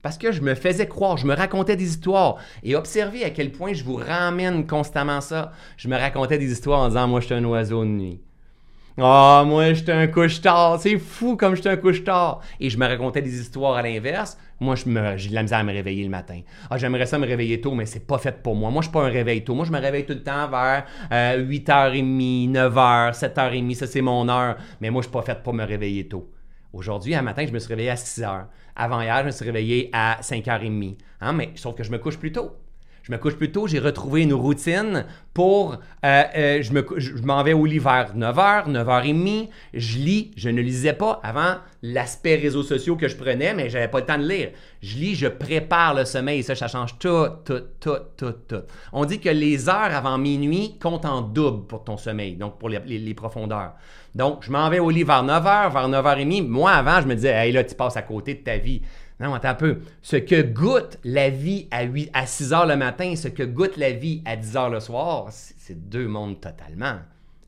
Parce 0.03 0.19
que 0.19 0.31
je 0.31 0.41
me 0.41 0.55
faisais 0.55 0.87
croire, 0.87 1.17
je 1.17 1.27
me 1.27 1.35
racontais 1.35 1.75
des 1.75 1.89
histoires. 1.89 2.37
Et 2.63 2.77
observez 2.77 3.25
à 3.25 3.31
quel 3.31 3.51
point 3.51 3.73
je 3.73 3.83
vous 3.83 3.97
ramène 3.97 4.65
constamment 4.65 5.21
ça. 5.21 5.51
Je 5.77 5.89
me 5.89 5.97
racontais 5.97 6.39
des 6.39 6.53
histoires 6.53 6.81
en 6.81 6.89
disant 6.89 7.09
Moi, 7.09 7.19
je 7.19 7.27
suis 7.27 7.35
un 7.35 7.45
oiseau 7.45 7.83
de 7.83 7.91
nuit. 7.91 8.21
Ah, 8.99 9.43
oh, 9.43 9.47
moi, 9.47 9.75
j'étais 9.75 9.93
un 9.93 10.07
couche-tard. 10.07 10.81
C'est 10.81 10.99
fou 10.99 11.37
comme 11.37 11.55
j'étais 11.55 11.69
un 11.69 11.77
couche-tard. 11.77 12.41
Et 12.59 12.71
je 12.71 12.79
me 12.79 12.87
racontais 12.87 13.21
des 13.21 13.41
histoires 13.41 13.77
à 13.77 13.83
l'inverse. 13.83 14.39
Moi, 14.59 14.75
j'ai 14.75 15.29
de 15.29 15.35
la 15.35 15.43
misère 15.43 15.59
à 15.59 15.65
me 15.65 15.73
réveiller 15.73 16.03
le 16.03 16.09
matin. 16.09 16.41
Ah, 16.71 16.79
j'aimerais 16.79 17.05
ça 17.05 17.19
me 17.19 17.27
réveiller 17.27 17.61
tôt, 17.61 17.75
mais 17.75 17.85
c'est 17.85 18.07
pas 18.07 18.17
fait 18.17 18.43
pour 18.43 18.55
moi. 18.55 18.71
Moi, 18.71 18.81
je 18.81 18.87
suis 18.87 18.93
pas 18.93 19.05
un 19.05 19.11
réveil 19.11 19.45
tôt. 19.45 19.55
Moi, 19.55 19.67
je 19.67 19.71
me 19.73 19.79
réveille 19.79 20.07
tout 20.07 20.15
le 20.15 20.23
temps 20.23 20.49
vers 20.49 20.87
8h30, 21.11 22.53
9h, 22.53 23.13
7h30. 23.13 23.75
Ça, 23.75 23.87
c'est 23.87 24.01
mon 24.01 24.31
heure. 24.31 24.57
Mais 24.81 24.89
moi, 24.89 25.03
je 25.03 25.09
suis 25.09 25.13
pas 25.13 25.21
fait 25.21 25.43
pour 25.43 25.53
me 25.53 25.65
réveiller 25.65 26.09
tôt. 26.09 26.33
Aujourd'hui, 26.73 27.15
un 27.15 27.23
matin, 27.23 27.45
je 27.47 27.53
me 27.53 27.59
suis 27.59 27.69
réveillé 27.69 27.91
à 27.91 27.97
6 27.97 28.23
h. 28.23 28.45
Avant 28.77 29.03
hier, 29.03 29.19
je 29.21 29.27
me 29.27 29.31
suis 29.31 29.45
réveillé 29.45 29.91
à 29.93 30.21
5h30. 30.23 30.97
Hein, 31.21 31.33
mais 31.35 31.51
sauf 31.55 31.75
que 31.75 31.85
je 31.85 31.91
me 31.91 31.99
couche 31.99 32.17
plus 32.17 32.33
tôt. 32.33 32.53
Je 33.07 33.13
me 33.13 33.19
couche 33.19 33.37
plus 33.37 33.53
tôt, 33.53 33.69
j'ai 33.69 33.79
retrouvé 33.79 34.23
une 34.23 34.35
routine 34.35 35.07
pour. 35.33 35.75
Euh, 36.05 36.23
euh, 36.37 36.59
je, 36.61 36.73
me, 36.73 36.85
je 36.97 37.23
m'en 37.23 37.41
vais 37.45 37.53
au 37.53 37.65
lit 37.65 37.79
vers 37.79 38.17
9h, 38.17 38.69
9h30. 38.69 39.49
Je 39.75 39.99
lis, 39.99 40.33
je 40.37 40.49
ne 40.49 40.61
lisais 40.61 40.93
pas 40.93 41.21
avant 41.23 41.55
l'aspect 41.85 42.35
réseaux 42.35 42.65
sociaux 42.65 42.97
que 42.97 43.07
je 43.07 43.15
prenais, 43.15 43.55
mais 43.55 43.71
j'avais 43.71 43.87
pas 43.87 44.01
le 44.01 44.07
temps 44.07 44.19
de 44.19 44.27
lire. 44.27 44.51
Je 44.83 44.97
lis, 44.97 45.15
je 45.15 45.29
prépare 45.29 45.95
le 45.95 46.05
sommeil. 46.05 46.43
Ça, 46.43 46.57
ça 46.57 46.67
change 46.67 46.99
tout, 46.99 47.29
tout, 47.45 47.63
tout, 47.79 47.99
tout, 48.17 48.35
tout. 48.49 48.63
On 48.93 49.05
dit 49.05 49.21
que 49.21 49.29
les 49.29 49.69
heures 49.69 49.95
avant 49.95 50.19
minuit 50.19 50.77
comptent 50.83 51.05
en 51.05 51.21
double 51.21 51.69
pour 51.69 51.85
ton 51.85 51.97
sommeil, 51.97 52.35
donc 52.35 52.59
pour 52.59 52.71
les, 52.71 53.15
profondeurs. 53.15 53.75
Donc, 54.17 54.43
je 54.43 54.51
m'en 54.51 54.69
vais 54.69 54.81
au 54.81 54.91
lit 54.91 55.05
vers 55.05 55.23
9h, 55.23 55.73
vers 55.73 55.89
9h30. 55.89 56.49
Moi, 56.49 56.73
avant, 56.73 57.01
je 57.01 57.07
me 57.07 57.15
disais, 57.15 57.31
hey 57.31 57.53
là, 57.53 57.63
tu 57.63 57.77
passes 57.77 57.97
à 57.97 58.03
côté 58.03 58.35
de 58.35 58.41
ta 58.41 58.57
vie. 58.57 58.83
Non, 59.19 59.33
attends 59.33 59.49
un 59.49 59.55
peu. 59.55 59.79
Ce 60.03 60.17
que 60.17 60.43
goûte 60.43 60.99
la 61.05 61.31
vie 61.31 61.69
à, 61.71 61.85
8, 61.85 62.11
à 62.13 62.27
6 62.27 62.53
heures 62.53 62.67
le 62.67 62.77
matin, 62.77 63.17
ce 63.17 63.29
que 63.29 63.43
goûte 63.43 63.77
la 63.77 63.93
vie 63.93 64.23
à 64.27 64.37
10 64.37 64.57
heures 64.57 64.71
le 64.71 64.81
soir, 64.81 65.29
c'est 65.31 65.89
deux 65.89 66.07
mondes 66.07 66.41
totalement. 66.41 66.99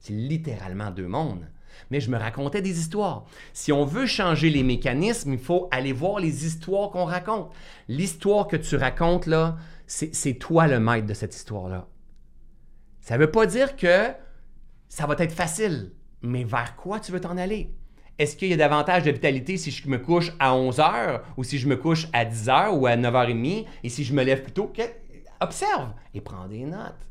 C'est 0.01 0.15
littéralement 0.15 0.91
deux 0.91 1.09
mondes. 1.09 1.47
Mais 1.91 2.01
je 2.01 2.11
me 2.11 2.17
racontais 2.17 2.63
des 2.63 2.79
histoires. 2.79 3.27
Si 3.53 3.71
on 3.71 3.85
veut 3.85 4.07
changer 4.07 4.51
les 4.51 4.63
mécanismes, 4.63 5.35
il 5.35 5.39
faut 5.39 5.69
aller 5.71 5.93
voir 5.93 6.21
les 6.21 6.47
histoires 6.47 6.91
qu'on 6.91 7.05
raconte. 7.05 7.53
L'histoire 7.87 8.47
que 8.47 8.57
tu 8.57 8.77
racontes, 8.77 9.27
là, 9.27 9.57
c'est 9.87 10.35
toi 10.35 10.67
le 10.67 10.81
maître 10.81 11.07
de 11.07 11.15
cette 11.15 11.35
histoire-là. 11.35 11.87
Ça 13.01 13.17
ne 13.17 13.21
veut 13.21 13.31
pas 13.31 13.47
dire 13.47 13.77
que 13.77 14.09
ça 14.89 15.07
va 15.07 15.15
être 15.19 15.33
facile, 15.33 15.93
mais 16.23 16.45
vers 16.45 16.77
quoi 16.77 16.99
tu 17.01 17.13
veux 17.13 17.21
t'en 17.21 17.37
aller? 17.37 17.75
Est-ce 18.19 18.37
qu'il 18.37 18.49
y 18.49 18.53
a 18.53 18.57
davantage 18.57 19.05
de 19.05 19.11
vitalité 19.11 19.57
si 19.57 19.71
je 19.71 19.89
me 19.89 19.99
couche 19.99 20.33
à 20.39 20.53
11h 20.53 21.21
ou 21.37 21.45
si 21.45 21.59
je 21.59 21.69
me 21.69 21.77
couche 21.77 22.09
à 22.13 22.25
10h 22.25 22.71
ou 22.71 22.87
à 22.87 22.97
9h30 22.97 23.67
et 23.85 23.89
si 23.89 24.05
je 24.05 24.13
me 24.13 24.25
lève 24.25 24.43
plus 24.43 24.53
tôt? 24.53 24.73
Observe 25.41 25.93
et 26.15 26.21
prends 26.21 26.49
des 26.49 26.65
notes. 26.65 27.09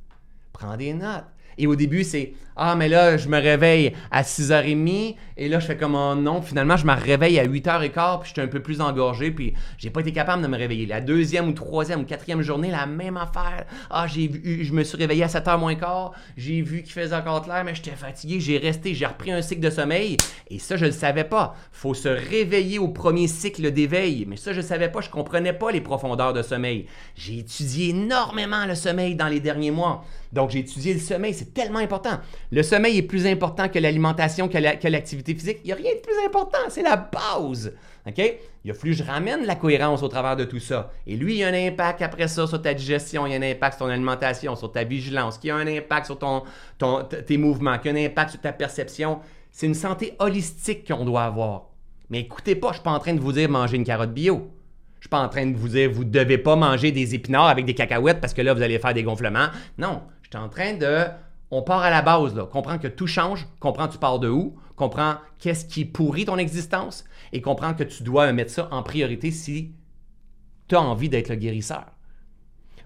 Prends 0.52 0.76
des 0.76 0.94
notes. 0.94 1.24
Et 1.58 1.68
au 1.68 1.76
début, 1.76 2.04
c'est 2.04 2.34
Ah, 2.56 2.76
mais 2.76 2.90
là, 2.90 3.18
je 3.18 3.28
me 3.30 3.40
réveille 3.40 3.94
à 4.12 4.24
6h30 4.24 5.16
et 5.38 5.48
là, 5.48 5.60
je 5.60 5.68
fais 5.68 5.78
comme 5.78 5.96
oh, 5.96 6.16
non. 6.16 6.42
Finalement, 6.42 6.78
je 6.78 6.86
me 6.86 6.94
réveille 6.94 7.40
à 7.40 7.46
8h15 7.46 8.22
puis 8.22 8.30
je 8.30 8.34
suis 8.34 8.42
un 8.42 8.48
peu 8.48 8.62
plus 8.62 8.82
engorgé 8.82 9.32
puis 9.32 9.54
j'ai 9.78 9.90
pas 9.90 10.02
été 10.02 10.12
capable 10.12 10.42
de 10.42 10.48
me 10.48 10.58
réveiller. 10.58 10.86
La 10.86 11.02
deuxième 11.02 11.48
ou 11.50 11.52
troisième 11.52 12.02
ou 12.02 12.04
quatrième 12.04 12.42
journée, 12.42 12.72
la 12.72 12.86
même 12.86 13.18
affaire. 13.18 13.66
Ah, 13.90 14.08
j'ai 14.08 14.28
vu, 14.28 14.64
je 14.64 14.74
me 14.74 14.84
suis 14.84 14.98
réveillé 14.98 15.24
à 15.24 15.28
7h 15.28 15.60
moins 15.60 15.76
quart. 15.76 16.14
J'ai 16.36 16.62
vu 16.62 16.82
qu'il 16.84 16.94
faisait 16.94 17.16
encore 17.16 17.44
clair, 17.44 17.64
mais 17.64 17.76
j'étais 17.76 17.92
fatigué. 17.92 18.40
J'ai 18.40 18.58
resté, 18.58 18.94
j'ai 18.94 19.06
repris 19.06 19.32
un 19.32 19.42
cycle 19.42 19.62
de 19.62 19.70
sommeil 19.70 20.18
et 20.50 20.60
ça, 20.60 20.78
je 20.78 20.86
le 20.86 20.92
savais 20.92 21.24
pas. 21.24 21.56
Faut 21.72 21.94
se 21.94 22.10
réveiller 22.10 22.80
au 22.80 22.88
premier 22.88 23.28
cycle 23.28 23.72
d'éveil. 23.72 24.26
Mais 24.28 24.38
ça, 24.38 24.54
je 24.54 24.62
savais 24.62 24.90
pas. 24.90 25.02
Je 25.02 25.10
comprenais 25.10 25.54
pas 25.54 25.72
les 25.72 25.82
profondeurs 25.82 26.34
de 26.34 26.42
sommeil. 26.42 26.88
J'ai 27.16 27.40
étudié 27.40 27.90
énormément 27.90 28.66
le 28.66 28.76
sommeil 28.76 29.16
dans 29.16 29.28
les 29.28 29.40
derniers 29.40 29.72
mois. 29.72 30.06
Donc, 30.34 30.50
j'ai 30.50 30.60
étudié 30.60 30.94
le 30.94 31.00
sommeil, 31.00 31.34
c'est 31.34 31.47
tellement 31.54 31.80
important. 31.80 32.20
Le 32.52 32.64
sommeil 32.64 32.98
est 32.98 33.04
plus 33.04 33.26
important 33.26 33.70
que 33.70 33.80
l'alimentation, 33.80 34.48
que 34.48 34.88
l'activité 34.88 35.34
physique. 35.34 35.60
Il 35.64 35.68
n'y 35.68 35.74
a 35.74 35.76
rien 35.76 35.94
de 35.94 36.00
plus 36.00 36.26
important, 36.26 36.58
c'est 36.70 36.84
la 36.84 36.98
base. 36.98 37.74
OK? 38.08 38.38
Il 38.64 38.72
a 38.72 38.74
fallu 38.74 38.92
que 38.94 38.98
je 38.98 39.04
ramène 39.04 39.46
la 39.46 39.56
cohérence 39.56 40.02
au 40.04 40.08
travers 40.08 40.36
de 40.36 40.46
tout 40.46 40.60
ça. 40.60 40.92
Et 41.06 41.16
lui, 41.16 41.36
il 41.36 41.38
y 41.40 41.44
a 41.44 41.48
un 41.48 41.68
impact 41.68 42.02
après 42.02 42.28
ça 42.28 42.48
sur 42.48 42.62
ta 42.62 42.74
digestion, 42.74 43.26
il 43.26 43.34
y 43.34 43.36
a 43.36 43.38
un 43.38 43.52
impact 43.52 43.78
sur 43.78 43.86
ton 43.86 43.92
alimentation, 43.92 44.56
sur 44.56 44.72
ta 44.72 44.84
vigilance, 44.84 45.38
qui 45.38 45.50
a 45.50 45.56
un 45.56 45.68
impact 45.68 46.06
sur 46.06 46.18
ton, 46.18 46.44
tes 47.26 47.38
mouvements, 47.38 47.78
qui 47.80 47.90
a 47.90 47.92
un 47.92 47.96
impact 47.96 48.32
sur 48.32 48.42
ta 48.42 48.54
perception. 48.54 49.20
C'est 49.52 49.66
une 49.66 49.74
santé 49.74 50.14
holistique 50.20 50.88
qu'on 50.88 51.06
doit 51.06 51.24
avoir. 51.24 51.70
Mais 52.10 52.20
écoutez 52.20 52.56
pas, 52.56 52.68
je 52.68 52.72
ne 52.72 52.76
suis 52.76 52.84
pas 52.84 52.92
en 52.92 53.00
train 53.00 53.14
de 53.14 53.20
vous 53.20 53.34
dire 53.34 53.50
manger 53.50 53.76
une 53.76 53.84
carotte 53.84 54.14
bio. 54.14 54.52
Je 55.00 55.04
suis 55.04 55.10
pas 55.10 55.20
en 55.20 55.30
train 55.30 55.46
de 55.46 55.56
vous 55.56 55.70
dire 55.70 55.92
vous 55.92 56.04
ne 56.04 56.10
devez 56.10 56.38
pas 56.38 56.56
manger 56.56 56.92
des 56.92 57.14
épinards 57.14 57.48
avec 57.48 57.66
des 57.66 57.74
cacahuètes 57.74 58.20
parce 58.20 58.34
que 58.34 58.42
là, 58.42 58.54
vous 58.54 58.62
allez 58.62 58.80
faire 58.80 58.94
des 58.94 59.04
gonflements. 59.04 59.48
Non, 59.78 60.02
je 60.24 60.30
suis 60.30 60.44
en 60.44 60.50
train 60.50 60.74
de. 60.74 61.06
On 61.52 61.62
part 61.62 61.82
à 61.82 61.90
la 61.90 62.02
base, 62.02 62.36
là. 62.36 62.46
Comprends 62.46 62.78
que 62.78 62.88
tout 62.88 63.08
change, 63.08 63.48
comprends 63.60 63.88
tu 63.88 63.98
pars 63.98 64.20
de 64.20 64.30
où, 64.30 64.58
comprends 64.76 65.18
qu'est-ce 65.40 65.66
qui 65.66 65.86
pourrit 65.86 66.26
ton 66.26 66.38
existence 66.38 67.06
et 67.32 67.42
comprends 67.42 67.74
que 67.74 67.84
tu 67.84 68.04
dois 68.04 68.32
mettre 68.34 68.52
ça 68.52 68.68
en 68.72 68.84
priorité 68.84 69.32
si 69.32 69.74
tu 70.68 70.76
as 70.76 70.82
envie 70.82 71.10
d'être 71.10 71.30
le 71.30 71.36
guérisseur. 71.36 71.86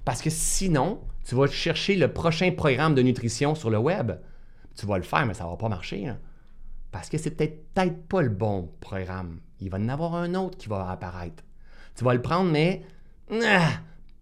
Parce 0.05 0.21
que 0.21 0.29
sinon, 0.29 1.01
tu 1.25 1.35
vas 1.35 1.47
chercher 1.47 1.95
le 1.95 2.11
prochain 2.11 2.51
programme 2.51 2.95
de 2.95 3.01
nutrition 3.01 3.55
sur 3.55 3.69
le 3.69 3.77
web. 3.77 4.13
Tu 4.75 4.85
vas 4.85 4.97
le 4.97 5.03
faire, 5.03 5.25
mais 5.25 5.33
ça 5.33 5.45
ne 5.45 5.49
va 5.49 5.57
pas 5.57 5.69
marcher. 5.69 6.07
Hein. 6.07 6.19
Parce 6.91 7.09
que 7.09 7.17
c'est 7.17 7.31
peut-être 7.31 7.73
peut 7.73 7.91
pas 8.09 8.21
le 8.21 8.29
bon 8.29 8.69
programme. 8.79 9.39
Il 9.59 9.69
va 9.69 9.79
y 9.79 9.83
en 9.83 9.89
avoir 9.89 10.15
un 10.15 10.33
autre 10.35 10.57
qui 10.57 10.67
va 10.67 10.89
apparaître. 10.89 11.43
Tu 11.95 12.03
vas 12.03 12.13
le 12.13 12.21
prendre, 12.21 12.51
mais 12.51 12.83
ah, 13.31 13.69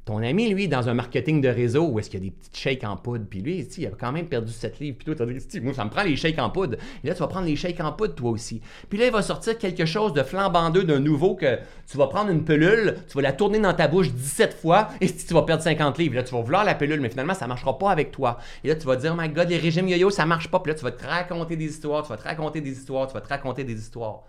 ton 0.10 0.24
ami, 0.24 0.50
lui, 0.50 0.68
dans 0.68 0.90
un 0.90 0.96
marketing 0.96 1.40
de 1.40 1.50
réseau 1.50 1.88
où 1.88 2.00
est-ce 2.00 2.10
qu'il 2.10 2.20
y 2.20 2.24
a 2.24 2.26
des 2.26 2.36
petites 2.36 2.58
shakes 2.58 2.84
en 2.84 2.98
poudre, 2.98 3.26
puis 3.30 3.42
lui, 3.42 3.60
il 3.78 3.86
a 3.86 3.92
quand 3.92 4.12
même 4.12 4.26
perdu 4.26 4.52
7 4.52 4.80
livres, 4.80 4.98
puis 4.98 5.06
toi, 5.06 5.14
tu 5.14 5.22
as 5.22 5.26
dit, 5.28 5.62
moi, 5.62 5.72
ça 5.72 5.86
me 5.86 5.92
prend 5.92 6.02
les 6.02 6.16
shakes 6.16 6.40
en 6.40 6.50
poudre. 6.50 6.78
Et 7.04 7.08
là, 7.08 7.14
tu 7.14 7.20
vas 7.20 7.28
prendre 7.28 7.46
les 7.46 7.56
shakes 7.56 7.80
en 7.80 7.92
poudre, 7.92 8.16
toi 8.16 8.32
aussi. 8.32 8.60
Puis 8.90 8.98
là, 8.98 9.06
il 9.06 9.12
va 9.12 9.22
sortir 9.22 9.60
quelque 9.60 9.86
chose 9.86 10.14
de 10.14 10.24
flambandeux, 10.24 10.84
d'un 10.84 11.00
nouveau, 11.00 11.36
que 11.36 11.60
tu 11.86 11.96
vas 11.96 12.08
prendre 12.08 12.32
une 12.32 12.44
pelule, 12.44 12.96
tu 13.08 13.18
vas 13.18 13.22
la 13.22 13.34
tourner 13.34 13.60
dans 13.60 13.76
ta 13.76 13.88
bouche 13.88 14.12
17 14.12 14.56
fois, 14.56 14.88
et 15.00 15.14
tu 15.14 15.32
vas 15.32 15.44
perdre 15.44 15.62
50 15.62 16.00
livres. 16.00 16.16
Là, 16.16 16.24
tu 16.24 16.34
vas 16.34 16.42
vouloir 16.42 16.66
la 16.66 16.74
pelule, 16.74 17.02
mais 17.02 17.10
finalement, 17.10 17.36
ça 17.36 17.46
ne 17.46 17.50
marchera 17.50 17.78
pas 17.78 17.92
avec 17.92 18.10
toi. 18.10 18.40
Et 18.64 18.70
là, 18.70 18.76
tu 18.76 18.88
vas 18.88 18.96
dire, 18.96 19.14
oh 19.16 19.22
my 19.22 19.30
God, 19.30 19.48
les 19.48 19.58
régimes 19.58 19.90
yo-yo, 19.90 20.10
ça 20.10 20.26
marche 20.26 20.50
pas. 20.50 20.60
Puis 20.60 20.72
là, 20.72 20.76
tu 20.76 20.86
vas 20.86 20.92
te 20.92 21.06
raconter 21.06 21.56
des 21.56 21.66
histoires, 21.66 22.02
tu 22.02 22.10
vas 22.10 22.18
te 22.18 22.24
raconter 22.24 22.62
des 22.62 22.72
histoires, 22.72 23.06
tu 23.06 23.14
vas 23.14 23.22
te 23.22 23.30
raconter 23.30 23.64
des 23.64 23.78
histoires. 23.78 24.24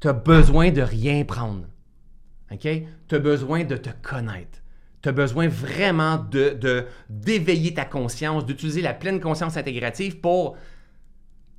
Tu 0.00 0.08
as 0.08 0.14
besoin 0.14 0.70
de 0.70 0.80
rien 0.80 1.22
prendre. 1.24 1.66
OK? 2.50 2.66
Tu 3.08 3.14
as 3.14 3.18
besoin 3.18 3.64
de 3.64 3.76
te 3.76 3.90
connaître 4.00 4.59
tu 5.02 5.08
as 5.08 5.12
besoin 5.12 5.48
vraiment 5.48 6.18
de, 6.18 6.86
d'éveiller 7.08 7.74
ta 7.74 7.84
conscience, 7.84 8.44
d'utiliser 8.44 8.82
la 8.82 8.94
pleine 8.94 9.20
conscience 9.20 9.56
intégrative 9.56 10.20
pour 10.20 10.56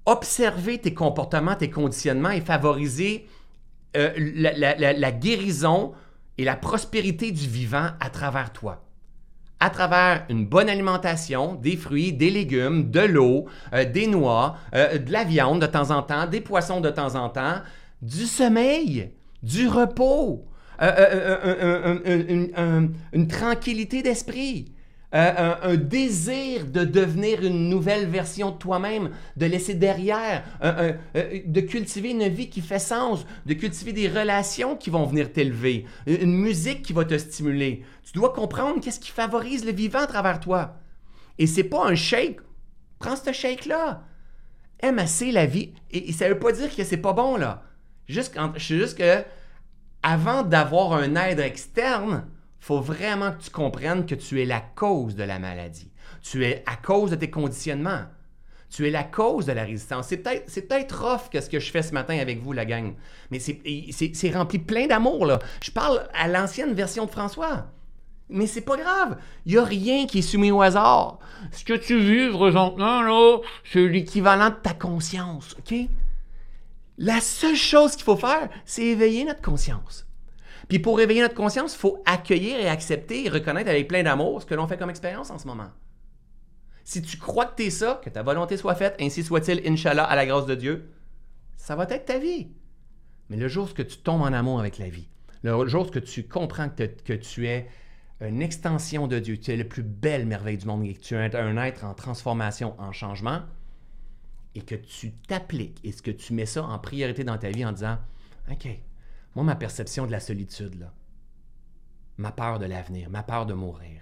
observer 0.06 0.78
tes 0.78 0.94
comportements, 0.94 1.56
tes 1.56 1.70
conditionnements 1.70 2.32
et 2.32 2.42
favoriser 2.42 3.28
euh, 3.98 4.12
la, 4.18 5.12
guérison 5.12 5.94
et 6.38 6.44
la 6.44 6.56
prospérité 6.56 7.32
du 7.32 7.48
vivant 7.48 7.90
à 8.00 8.10
travers 8.10 8.54
toi. 8.54 8.84
À 9.60 9.70
travers 9.70 10.26
une 10.30 10.46
bonne 10.46 10.70
alimentation, 10.70 11.56
des 11.56 11.78
fruits, 11.78 12.14
des 12.14 12.32
légumes, 12.32 12.90
de 12.90 13.02
l'eau, 13.02 13.46
euh, 13.74 13.86
des 13.86 14.08
noix, 14.08 14.58
euh, 14.74 14.98
de 14.98 15.12
la 15.12 15.24
viande 15.24 15.62
de 15.62 15.68
temps 15.68 15.92
en 15.92 16.02
temps, 16.02 16.26
des 16.26 16.42
poissons 16.42 16.82
de 16.82 16.90
temps 16.90 17.16
en 17.16 17.30
temps, 17.30 17.62
du 18.02 18.26
sommeil, 18.26 19.12
du 19.44 19.68
repos, 19.68 20.46
une 23.14 23.28
tranquillité 23.28 24.02
d'esprit. 24.02 24.72
euh, 25.14 25.56
un, 25.62 25.76
désir 25.76 26.66
de 26.66 26.86
devenir 26.86 27.44
une 27.44 27.68
nouvelle 27.68 28.08
version 28.08 28.52
de 28.52 28.58
toi-même, 28.58 29.10
de 29.36 29.46
laisser 29.46 29.74
derrière, 29.74 30.44
euh, 30.64 30.94
de 31.46 31.62
cultiver 31.62 32.12
une 32.12 32.30
vie 32.30 32.50
qui 32.50 32.62
fait 32.62 32.80
sens, 32.80 33.26
de 33.46 33.54
cultiver 33.54 33.92
des 33.92 34.08
relations 34.08 34.78
qui 34.78 34.90
vont 34.90 35.06
venir 35.06 35.34
t'élever, 35.34 35.86
une 36.08 36.34
musique 36.34 36.82
qui 36.84 36.94
va 36.94 37.04
te 37.04 37.18
stimuler. 37.18 37.84
Tu 38.06 38.14
dois 38.14 38.32
comprendre 38.32 38.80
qu'est-ce 38.80 39.02
qui 39.02 39.12
favorise 39.12 39.66
le 39.66 39.74
vivant 39.74 40.00
à 40.00 40.08
travers 40.08 40.40
toi. 40.40 40.78
Et 41.38 41.48
c'est 41.48 41.66
pas 41.66 41.86
un 41.86 41.96
shake. 41.96 42.40
Prends 43.00 43.16
ce 43.16 43.34
shake-là. 43.34 44.04
Aime 44.80 45.00
assez 45.00 45.32
la 45.32 45.46
vie. 45.46 45.74
Et, 45.92 46.12
ça 46.14 46.30
veut 46.30 46.40
pas 46.40 46.52
dire 46.52 46.74
que 46.74 46.84
c'est 46.84 46.98
pas 46.98 47.14
bon, 47.14 47.36
là. 47.36 47.64
Juste 48.08 48.38
suis 48.58 48.78
juste 48.78 48.98
que, 48.98 49.24
avant 50.04 50.44
d'avoir 50.44 50.94
un 50.94 51.16
aide 51.16 51.40
externe, 51.40 52.26
faut 52.60 52.80
vraiment 52.80 53.32
que 53.32 53.44
tu 53.44 53.50
comprennes 53.50 54.06
que 54.06 54.16
tu 54.16 54.42
es 54.42 54.46
la 54.46 54.62
cause 54.62 55.16
de 55.16 55.24
la 55.24 55.40
maladie. 55.40 55.92
Tu 56.22 56.46
es 56.46 56.64
à 56.68 56.76
cause 56.76 57.12
de 57.12 57.16
tes 57.16 57.30
conditionnements. 57.30 58.04
Tu 58.70 58.88
es 58.88 58.92
la 58.92 59.04
cause 59.04 59.48
de 59.48 59.52
la 59.52 59.64
résistance. 59.64 60.08
C'est 60.08 60.18
peut-être, 60.18 60.44
c'est 60.48 60.68
peut-être 60.68 61.04
rough 61.04 61.30
que 61.30 61.42
ce 61.42 61.50
que 61.50 61.60
je 61.60 61.72
fais 61.72 61.82
ce 61.82 61.94
matin 61.94 62.18
avec 62.18 62.42
vous, 62.42 62.54
la 62.54 62.66
gang. 62.66 62.94
Mais 63.32 63.40
c'est, 63.40 64.32
rempli 64.32 64.60
plein 64.60 64.88
d'amour, 64.88 65.26
là. 65.26 65.40
Je 65.62 65.72
parle 65.72 66.08
à 66.14 66.28
l'ancienne 66.28 66.74
version 66.74 67.06
de 67.06 67.12
François. 67.12 67.66
Mais 68.30 68.48
c'est 68.48 68.62
pas 68.62 68.78
grave. 68.78 69.18
Il 69.46 69.54
n'y 69.54 69.58
a 69.58 69.66
rien 69.66 70.06
qui 70.06 70.20
est 70.20 70.22
soumis 70.22 70.52
au 70.52 70.62
hasard. 70.62 71.20
Ce 71.52 71.66
que 71.66 71.74
tu 71.74 72.00
vis 72.00 72.32
présentement, 72.32 73.02
là, 73.02 73.40
c'est 73.66 73.86
l'équivalent 73.86 74.50
de 74.50 74.56
ta 74.56 74.74
conscience, 74.74 75.54
OK? 75.60 75.76
La 76.98 77.22
seule 77.22 77.56
chose 77.56 77.96
qu'il 77.96 78.04
faut 78.04 78.18
faire, 78.18 78.50
c'est 78.66 78.84
éveiller 78.84 79.26
notre 79.26 79.42
conscience. 79.42 80.08
Puis 80.68 80.80
pour 80.80 80.98
réveiller 80.98 81.22
notre 81.22 81.36
conscience, 81.36 81.74
il 81.76 81.80
faut 81.80 82.02
accueillir 82.06 82.60
et 82.60 82.70
accepter 82.70 83.26
et 83.26 83.30
reconnaître 83.30 83.70
avec 83.70 83.88
plein 83.88 84.04
d'amour 84.04 84.42
ce 84.42 84.46
que 84.46 84.56
l'on 84.56 84.68
fait 84.68 84.78
comme 84.78 84.90
expérience 84.90 85.30
en 85.30 85.40
ce 85.40 85.48
moment. 85.48 85.70
Si 86.84 87.02
tu 87.02 87.18
crois 87.18 87.46
que 87.46 87.56
tu 87.58 87.64
es 87.64 87.70
ça, 87.70 88.02
que 88.04 88.10
ta 88.10 88.24
volonté 88.24 88.58
soit 88.58 88.76
faite, 88.76 88.96
ainsi 89.00 89.24
soit-il, 89.24 89.62
Inch'Allah, 89.66 90.04
à 90.04 90.16
la 90.16 90.26
grâce 90.26 90.46
de 90.46 90.56
Dieu, 90.56 90.90
ça 91.56 91.76
va 91.76 91.84
être 91.90 92.06
ta 92.06 92.20
vie. 92.20 92.50
Mais 93.30 93.38
le 93.38 93.48
jour 93.48 93.70
où 93.70 93.84
tu 93.84 93.98
tombes 93.98 94.22
en 94.22 94.34
amour 94.34 94.60
avec 94.60 94.78
la 94.78 94.90
vie, 94.90 95.08
le 95.44 95.68
jour 95.68 95.90
où 95.94 96.00
tu 96.00 96.28
comprends 96.28 96.70
que, 96.70 96.84
que 96.84 97.14
tu 97.14 97.48
es 97.48 97.68
une 98.20 98.42
extension 98.42 99.08
de 99.08 99.20
Dieu, 99.20 99.38
tu 99.38 99.52
es 99.52 99.58
la 99.58 99.64
plus 99.64 99.84
belle 99.84 100.26
merveille 100.26 100.58
du 100.58 100.68
monde, 100.68 100.86
et 100.86 100.94
que 100.94 101.00
tu 101.00 101.16
es 101.16 101.36
un 101.36 101.58
être 101.58 101.86
en 101.86 101.94
transformation, 101.94 102.76
en 102.80 102.92
changement, 102.92 103.42
et 104.56 104.62
que 104.62 104.76
tu 104.76 105.14
t'appliques 105.14 105.80
et 105.84 105.92
ce 105.92 106.02
que 106.02 106.12
tu 106.12 106.34
mets 106.34 106.46
ça 106.46 106.64
en 106.64 106.80
priorité 106.80 107.24
dans 107.24 107.38
ta 107.38 107.50
vie 107.50 107.66
en 107.66 107.72
disant 107.72 107.98
OK, 108.50 108.68
moi, 109.36 109.46
ma 109.46 109.56
perception 109.56 110.06
de 110.06 110.12
la 110.12 110.20
solitude, 110.20 110.76
là, 110.76 110.94
ma 112.18 112.32
peur 112.32 112.60
de 112.60 112.66
l'avenir, 112.66 113.10
ma 113.10 113.24
peur 113.24 113.46
de 113.46 113.54
mourir, 113.54 114.02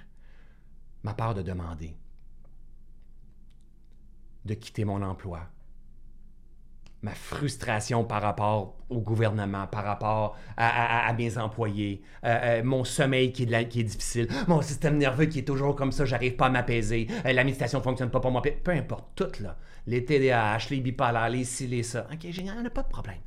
ma 1.04 1.14
peur 1.14 1.34
de 1.34 1.42
demander, 1.42 1.96
de 4.46 4.54
quitter 4.56 4.86
mon 4.86 5.02
emploi, 5.04 5.50
ma 7.02 7.12
frustration 7.12 8.04
par 8.04 8.22
rapport 8.22 8.76
au 8.90 9.00
gouvernement, 9.00 9.68
par 9.68 9.86
rapport 9.86 10.38
à, 10.58 11.14
mes 11.14 11.38
employés, 11.38 12.02
euh, 12.26 12.60
euh, 12.60 12.64
mon 12.64 12.84
sommeil 12.84 13.32
qui 13.32 13.44
est, 13.44 13.84
difficile, 13.84 14.28
mon 14.48 14.62
système 14.62 14.98
nerveux 14.98 15.26
qui 15.26 15.40
est 15.40 15.48
toujours 15.48 15.76
comme 15.76 15.92
ça, 15.92 16.06
j'arrive 16.06 16.36
pas 16.36 16.48
à 16.48 16.50
m'apaiser, 16.50 17.08
euh, 17.26 17.32
la 17.32 17.44
méditation 17.44 17.80
ne 17.80 17.84
fonctionne 17.84 18.10
pas 18.10 18.20
pour 18.20 18.32
moi, 18.32 18.42
peu 18.42 18.72
importe, 18.72 19.10
tout 19.16 19.32
là, 19.42 19.58
les 19.88 20.04
TDAH, 20.04 20.70
les 20.72 20.82
bipolaires, 20.82 21.30
les 21.30 21.46
ci, 21.46 21.68
les 21.68 21.84
ça, 21.84 22.06
ok, 22.12 22.24
il 22.24 22.44
n'y 22.44 22.52
en 22.52 22.66
a 22.66 22.70
pas 22.70 22.84
de 22.84 22.90
problème. 22.90 23.22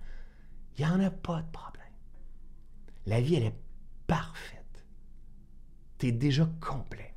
Il 0.76 0.84
n'y 0.84 0.90
en 0.90 1.00
a 1.00 1.10
pas 1.10 1.40
de 1.42 1.50
problème. 1.50 1.82
La 3.06 3.20
vie, 3.20 3.34
elle 3.34 3.44
est 3.44 3.58
parfaite. 4.06 4.86
Tu 5.98 6.08
es 6.08 6.12
déjà 6.12 6.48
complet. 6.60 7.14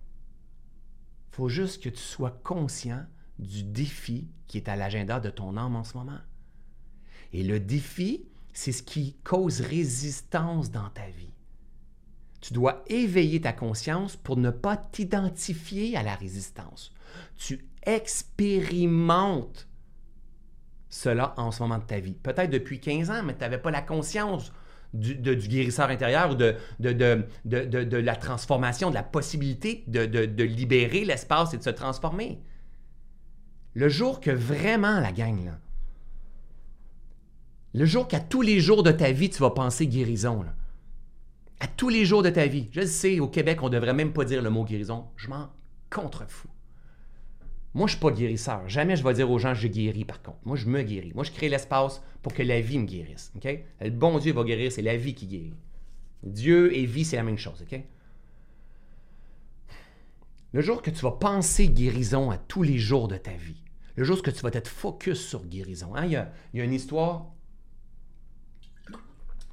Faut 1.31 1.49
juste 1.49 1.83
que 1.83 1.89
tu 1.89 2.01
sois 2.01 2.39
conscient 2.43 3.05
du 3.39 3.63
défi 3.63 4.29
qui 4.47 4.57
est 4.57 4.69
à 4.69 4.75
l'agenda 4.75 5.19
de 5.19 5.29
ton 5.29 5.57
âme 5.57 5.75
en 5.75 5.83
ce 5.83 5.97
moment. 5.97 6.19
Et 7.35 7.43
le 7.43 7.59
défi, 7.59 8.23
c'est 8.53 8.71
ce 8.71 8.81
qui 8.81 9.17
cause 9.25 9.59
résistance 9.59 10.71
dans 10.71 10.89
ta 10.91 11.05
vie. 11.07 11.33
Tu 12.39 12.53
dois 12.53 12.81
éveiller 12.87 13.41
ta 13.41 13.51
conscience 13.51 14.15
pour 14.15 14.37
ne 14.37 14.51
pas 14.51 14.77
t'identifier 14.77 15.97
à 15.97 16.03
la 16.03 16.15
résistance. 16.15 16.93
Tu 17.35 17.65
expérimentes 17.83 19.67
cela 20.87 21.33
en 21.35 21.51
ce 21.51 21.61
moment 21.61 21.77
de 21.77 21.83
ta 21.83 21.99
vie. 21.99 22.13
Peut-être 22.13 22.49
depuis 22.49 22.79
15 22.79 23.09
ans, 23.11 23.21
mais 23.25 23.33
tu 23.33 23.41
n'avais 23.41 23.57
pas 23.57 23.71
la 23.71 23.81
conscience 23.81 24.53
du, 24.93 25.15
guérisseur 25.17 25.89
intérieur 25.89 26.31
ou 26.31 26.35
de, 26.35 26.55
de, 26.79 27.97
la 27.97 28.15
transformation, 28.15 28.91
de 28.91 28.95
la 28.95 29.03
possibilité 29.03 29.83
de, 29.87 30.43
libérer 30.43 31.03
l'espace 31.03 31.53
et 31.53 31.57
de 31.57 31.63
se 31.63 31.69
transformer. 31.69 32.39
Le 33.73 33.89
jour 33.89 34.21
que 34.21 34.31
vraiment 34.31 35.01
la 35.01 35.11
gang, 35.11 35.43
là, 35.43 35.59
le 37.75 37.85
jour 37.85 38.07
qu'à 38.07 38.19
tous 38.19 38.41
les 38.41 38.59
jours 38.59 38.83
de 38.83 38.91
ta 38.91 39.11
vie, 39.11 39.29
tu 39.29 39.39
vas 39.39 39.51
penser 39.51 39.85
guérison, 39.85 40.45
à 41.59 41.67
tous 41.67 41.89
les 41.89 42.05
jours 42.05 42.23
de 42.23 42.29
ta 42.29 42.47
vie, 42.47 42.69
je 42.71 42.85
sais, 42.85 43.19
au 43.19 43.27
Québec, 43.27 43.59
on 43.61 43.69
devrait 43.69 43.93
même 43.93 44.13
pas 44.13 44.23
dire 44.23 44.41
le 44.41 44.49
mot 44.49 44.63
guérison, 44.63 45.05
je 45.17 45.27
m'en 45.27 45.49
contrefous. 45.89 46.49
Moi, 47.73 47.87
je 47.87 47.91
suis 47.91 47.99
pas 47.99 48.11
guérisseur. 48.11 48.67
Jamais 48.69 48.95
je 48.95 49.03
vais 49.03 49.13
dire 49.13 49.29
aux 49.29 49.37
gens 49.37 49.53
je 49.53 49.67
guéris 49.67 50.05
par 50.05 50.21
contre. 50.21 50.37
Moi, 50.45 50.55
je 50.55 50.65
me 50.65 50.81
guéris. 50.81 51.11
Moi, 51.13 51.25
je 51.25 51.31
crée 51.31 51.49
l'espace 51.49 52.01
pour 52.21 52.33
que 52.33 52.41
la 52.41 52.61
vie 52.61 52.79
me 52.79 52.85
guérisse. 52.85 53.33
Le 53.81 53.89
bon 53.89 54.17
Dieu 54.17 54.31
va 54.31 54.45
guérir, 54.45 54.71
c'est 54.71 54.81
la 54.81 54.95
vie 54.95 55.13
qui 55.13 55.27
guérit. 55.27 55.53
Dieu 56.23 56.73
et 56.73 56.85
vie, 56.85 57.03
c'est 57.03 57.17
la 57.17 57.23
même 57.23 57.37
chose. 57.37 57.65
Le 60.53 60.61
jour 60.61 60.81
que 60.81 60.89
tu 60.89 61.01
vas 61.01 61.11
penser 61.11 61.67
guérison 61.67 62.31
à 62.31 62.37
tous 62.37 62.63
les 62.63 62.77
jours 62.77 63.09
de 63.09 63.17
ta 63.17 63.33
vie, 63.33 63.61
le 63.97 64.05
jour 64.05 64.21
que 64.21 64.31
tu 64.31 64.41
vas 64.41 64.49
être 64.53 64.69
focus 64.69 65.19
sur 65.27 65.45
guérison, 65.45 65.93
hein, 65.95 66.05
il, 66.05 66.11
y 66.11 66.15
a, 66.15 66.31
une 66.63 66.73
histoire. 66.73 67.34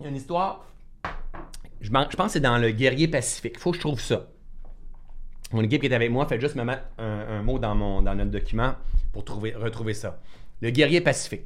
Il 0.02 0.06
y 0.06 0.08
a 0.08 0.10
une 0.10 0.16
histoire. 0.16 0.64
Je, 1.80 1.86
je 1.86 1.90
pense 1.92 2.26
que 2.26 2.32
c'est 2.32 2.40
dans 2.40 2.58
le 2.58 2.72
guerrier 2.72 3.06
pacifique. 3.06 3.56
Faut 3.56 3.70
que 3.70 3.76
je 3.76 3.82
trouve 3.82 4.00
ça. 4.00 4.26
Mon 5.52 5.62
équipe 5.62 5.80
qui 5.80 5.86
est 5.86 5.94
avec 5.94 6.10
moi 6.10 6.26
fait 6.26 6.40
juste 6.40 6.56
me 6.56 6.64
mettre 6.64 6.82
un, 6.98 7.40
mot 7.42 7.60
dans, 7.60 7.76
mon, 7.76 8.02
dans 8.02 8.16
notre 8.16 8.32
document 8.32 8.72
pour 9.12 9.24
trouver, 9.24 9.54
retrouver 9.54 9.94
ça. 9.94 10.18
Le 10.60 10.70
guerrier 10.70 11.00
pacifique. 11.00 11.42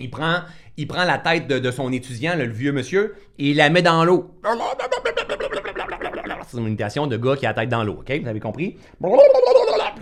Il 0.00 0.10
prend, 0.10 0.40
il 0.76 0.88
prend 0.88 1.04
la 1.04 1.18
tête 1.18 1.46
de, 1.46 1.70
son 1.70 1.92
étudiant, 1.92 2.34
le 2.34 2.48
vieux 2.48 2.72
monsieur, 2.72 3.14
et 3.38 3.50
il 3.50 3.56
la 3.58 3.70
met 3.70 3.82
dans 3.82 4.04
l'eau. 4.04 4.34
C'est 6.48 6.58
une 6.58 6.66
imitation 6.66 7.06
de 7.06 7.16
gars 7.16 7.36
qui 7.36 7.46
a 7.46 7.50
la 7.50 7.54
tête 7.54 7.68
dans 7.68 7.84
l'eau, 7.84 7.98
OK? 8.00 8.10
Vous 8.22 8.28
avez 8.28 8.40
compris? 8.40 8.76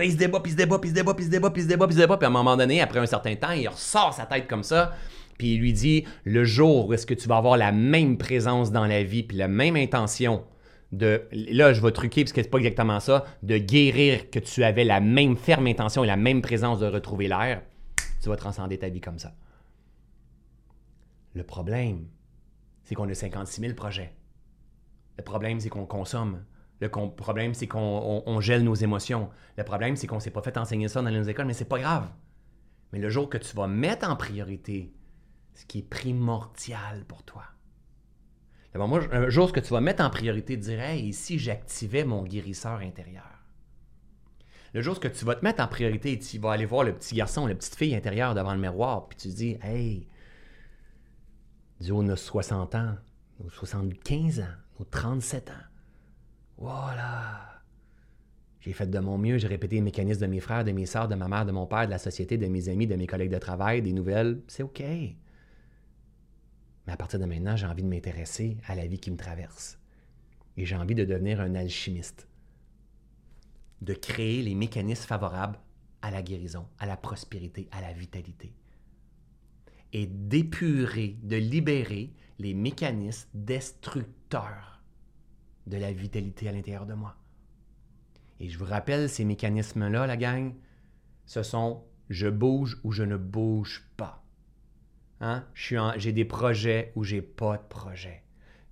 Il 0.00 0.12
se 0.12 0.16
débat, 0.16 0.40
puis 0.40 0.50
il 0.50 0.52
se 0.52 0.56
débat, 0.56 0.78
puis 0.78 0.88
il 0.88 0.92
se 0.92 0.94
débat, 0.94 1.14
puis 1.14 1.24
il 1.24 1.26
se 1.26 1.30
débat, 1.30 1.50
puis 1.50 1.60
il 1.60 1.64
se 1.64 1.68
débat, 1.68 1.86
puis 1.86 1.94
il 1.94 1.98
se 1.98 2.02
débat, 2.02 2.16
puis 2.16 2.24
à 2.24 2.28
un 2.28 2.32
moment 2.32 2.56
donné, 2.56 2.80
après 2.80 3.00
un 3.00 3.06
certain 3.06 3.34
temps, 3.34 3.50
il 3.50 3.68
ressort 3.68 4.14
sa 4.14 4.24
tête 4.24 4.48
comme 4.48 4.62
ça, 4.62 4.94
puis 5.40 5.54
il 5.54 5.60
lui 5.60 5.72
dit, 5.72 6.04
le 6.24 6.44
jour 6.44 6.86
où 6.86 6.92
est-ce 6.92 7.06
que 7.06 7.14
tu 7.14 7.26
vas 7.26 7.38
avoir 7.38 7.56
la 7.56 7.72
même 7.72 8.18
présence 8.18 8.72
dans 8.72 8.84
la 8.84 9.02
vie, 9.02 9.22
puis 9.22 9.38
la 9.38 9.48
même 9.48 9.74
intention 9.74 10.44
de, 10.92 11.22
là 11.32 11.72
je 11.72 11.80
vais 11.80 11.92
truquer 11.92 12.24
parce 12.24 12.34
que 12.34 12.42
c'est 12.42 12.50
pas 12.50 12.58
exactement 12.58 13.00
ça, 13.00 13.24
de 13.42 13.56
guérir 13.56 14.28
que 14.28 14.38
tu 14.38 14.62
avais 14.64 14.84
la 14.84 15.00
même 15.00 15.38
ferme 15.38 15.66
intention 15.66 16.04
et 16.04 16.06
la 16.06 16.18
même 16.18 16.42
présence 16.42 16.78
de 16.78 16.84
retrouver 16.84 17.26
l'air, 17.26 17.62
tu 18.22 18.28
vas 18.28 18.36
transcender 18.36 18.76
ta 18.76 18.90
vie 18.90 19.00
comme 19.00 19.18
ça. 19.18 19.32
Le 21.32 21.42
problème, 21.42 22.04
c'est 22.84 22.94
qu'on 22.94 23.08
a 23.08 23.14
56 23.14 23.62
000 23.62 23.72
projets. 23.72 24.12
Le 25.16 25.24
problème, 25.24 25.58
c'est 25.58 25.70
qu'on 25.70 25.86
consomme. 25.86 26.44
Le 26.80 26.90
problème, 26.90 27.54
c'est 27.54 27.66
qu'on 27.66 28.40
gèle 28.40 28.62
nos 28.62 28.74
émotions. 28.74 29.30
Le 29.56 29.64
problème, 29.64 29.96
c'est 29.96 30.06
qu'on 30.06 30.20
s'est 30.20 30.32
pas 30.32 30.42
fait 30.42 30.58
enseigner 30.58 30.88
ça 30.88 31.00
dans 31.00 31.10
nos 31.10 31.22
écoles, 31.22 31.46
mais 31.46 31.54
c'est 31.54 31.64
pas 31.64 31.78
grave. 31.78 32.10
Mais 32.92 32.98
le 32.98 33.08
jour 33.08 33.30
que 33.30 33.38
tu 33.38 33.56
vas 33.56 33.68
mettre 33.68 34.06
en 34.06 34.16
priorité 34.16 34.92
ce 35.60 35.66
qui 35.66 35.80
est 35.80 35.88
primordial 35.88 37.04
pour 37.06 37.22
toi, 37.22 37.44
moi, 38.74 39.00
un 39.12 39.28
jour, 39.28 39.48
ce 39.48 39.52
que 39.52 39.60
tu 39.60 39.72
vas 39.74 39.80
mettre 39.80 40.02
en 40.02 40.10
priorité, 40.10 40.54
tu 40.54 40.62
dirais, 40.62 41.00
et 41.00 41.12
si 41.12 41.38
j'activais 41.38 42.04
mon 42.04 42.22
guérisseur 42.22 42.78
intérieur? 42.78 43.26
Le 44.72 44.80
jour, 44.80 44.94
ce 44.94 45.00
que 45.00 45.08
tu 45.08 45.24
vas 45.24 45.34
te 45.34 45.44
mettre 45.44 45.62
en 45.62 45.66
priorité, 45.66 46.18
tu 46.18 46.38
vas 46.38 46.52
aller 46.52 46.66
voir 46.66 46.84
le 46.84 46.94
petit 46.94 47.16
garçon, 47.16 47.46
la 47.46 47.56
petite 47.56 47.74
fille 47.74 47.94
intérieure 47.94 48.34
devant 48.34 48.54
le 48.54 48.60
miroir, 48.60 49.08
puis 49.08 49.18
tu 49.18 49.28
te 49.28 49.34
dis, 49.34 49.58
hey, 49.62 50.06
Dieu, 51.80 51.92
on 51.92 52.08
a 52.08 52.16
60 52.16 52.74
ans, 52.76 52.94
ou 53.40 53.50
75 53.50 54.40
ans, 54.40 54.44
ou 54.78 54.84
37 54.84 55.50
ans. 55.50 55.54
Voilà. 56.56 57.60
J'ai 58.60 58.72
fait 58.72 58.86
de 58.86 58.98
mon 59.00 59.18
mieux, 59.18 59.38
j'ai 59.38 59.48
répété 59.48 59.76
les 59.76 59.82
mécanismes 59.82 60.20
de 60.20 60.26
mes 60.26 60.40
frères, 60.40 60.64
de 60.64 60.72
mes 60.72 60.86
sœurs, 60.86 61.08
de 61.08 61.16
ma 61.16 61.26
mère, 61.26 61.44
de 61.44 61.52
mon 61.52 61.66
père, 61.66 61.86
de 61.86 61.90
la 61.90 61.98
société, 61.98 62.38
de 62.38 62.46
mes 62.46 62.68
amis, 62.68 62.86
de 62.86 62.94
mes 62.94 63.06
collègues 63.06 63.32
de 63.32 63.38
travail, 63.38 63.82
des 63.82 63.92
nouvelles. 63.92 64.40
C'est 64.46 64.62
OK. 64.62 64.82
À 66.90 66.96
partir 66.96 67.20
de 67.20 67.24
maintenant, 67.24 67.54
j'ai 67.54 67.66
envie 67.66 67.84
de 67.84 67.88
m'intéresser 67.88 68.56
à 68.66 68.74
la 68.74 68.84
vie 68.86 68.98
qui 68.98 69.12
me 69.12 69.16
traverse. 69.16 69.78
Et 70.56 70.66
j'ai 70.66 70.74
envie 70.74 70.96
de 70.96 71.04
devenir 71.04 71.40
un 71.40 71.54
alchimiste. 71.54 72.26
De 73.80 73.94
créer 73.94 74.42
les 74.42 74.56
mécanismes 74.56 75.06
favorables 75.06 75.58
à 76.02 76.10
la 76.10 76.20
guérison, 76.20 76.66
à 76.80 76.86
la 76.86 76.96
prospérité, 76.96 77.68
à 77.70 77.80
la 77.80 77.92
vitalité. 77.92 78.52
Et 79.92 80.06
d'épurer, 80.06 81.16
de 81.22 81.36
libérer 81.36 82.12
les 82.40 82.54
mécanismes 82.54 83.28
destructeurs 83.34 84.82
de 85.68 85.76
la 85.76 85.92
vitalité 85.92 86.48
à 86.48 86.52
l'intérieur 86.52 86.86
de 86.86 86.94
moi. 86.94 87.16
Et 88.40 88.48
je 88.48 88.58
vous 88.58 88.64
rappelle, 88.64 89.08
ces 89.08 89.24
mécanismes-là, 89.24 90.08
la 90.08 90.16
gang, 90.16 90.54
ce 91.26 91.44
sont 91.44 91.84
je 92.08 92.26
bouge 92.26 92.80
ou 92.82 92.90
je 92.90 93.04
ne 93.04 93.16
bouge 93.16 93.88
pas. 93.96 94.19
Hein? 95.20 95.44
J'ai 95.54 96.12
des 96.12 96.24
projets 96.24 96.92
ou 96.96 97.04
j'ai 97.04 97.22
pas 97.22 97.56
de 97.56 97.62
projet. 97.62 98.22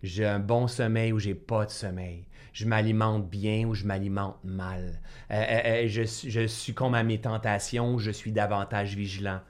J'ai 0.03 0.26
un 0.26 0.38
bon 0.38 0.68
sommeil 0.68 1.12
ou 1.12 1.18
j'ai 1.18 1.34
pas 1.34 1.66
de 1.66 1.70
sommeil. 1.70 2.26
Je 2.53 2.66
m'alimente 2.66 3.28
bien 3.28 3.66
ou 3.66 3.74
je 3.74 3.84
m'alimente 3.84 4.42
mal. 4.44 5.01
Euh, 5.30 5.34
euh, 5.34 5.84
euh, 5.84 5.88
je, 5.88 6.03
je 6.28 6.46
succombe 6.46 6.94
à 6.94 7.03
mes 7.03 7.20
tentations 7.20 7.94
ou 7.94 7.99
je 7.99 8.11
suis 8.11 8.32
davantage 8.32 8.96
vigilant. 8.96 9.40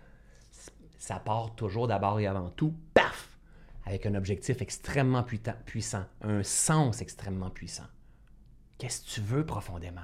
Ça 0.99 1.21
part 1.21 1.55
toujours 1.55 1.87
d'abord 1.87 2.19
et 2.19 2.27
avant 2.27 2.51
tout, 2.51 2.75
paf, 2.93 3.39
avec 3.87 4.05
un 4.07 4.15
objectif 4.15 4.61
extrêmement 4.61 5.23
puissant, 5.23 6.05
un 6.23 6.43
sens 6.43 7.01
extrêmement 7.01 7.51
puissant. 7.51 7.87
Qu'est-ce 8.79 9.05
que 9.05 9.11
tu 9.11 9.21
veux 9.21 9.47
profondément? 9.47 10.01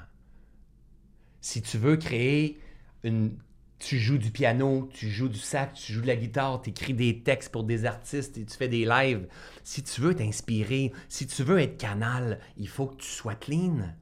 Si 1.41 1.63
tu 1.63 1.79
veux 1.79 1.97
créer 1.97 2.59
une 3.03 3.37
tu 3.85 3.99
joues 3.99 4.19
du 4.19 4.31
piano, 4.31 4.89
tu 4.93 5.11
joues 5.11 5.29
du 5.29 5.39
sac, 5.39 5.75
tu 5.75 5.93
joues 5.93 6.01
de 6.01 6.07
la 6.07 6.17
guitare, 6.17 6.63
tu 6.63 6.71
écris 6.71 6.95
des 6.95 7.21
textes 7.21 7.53
pour 7.53 7.65
des 7.65 7.85
artistes 7.85 8.39
et 8.39 8.45
tu 8.45 8.57
fais 8.57 8.69
des 8.69 8.85
lives. 8.85 9.29
Si 9.63 9.83
tu 9.83 10.01
veux 10.01 10.15
t'inspirer, 10.15 10.93
si 11.09 11.27
tu 11.27 11.43
veux 11.43 11.59
être 11.59 11.77
canal, 11.77 12.41
il 12.57 12.69
faut 12.69 12.87
que 12.87 12.97
tu 12.97 13.09
sois 13.09 13.35
clean. 13.35 13.95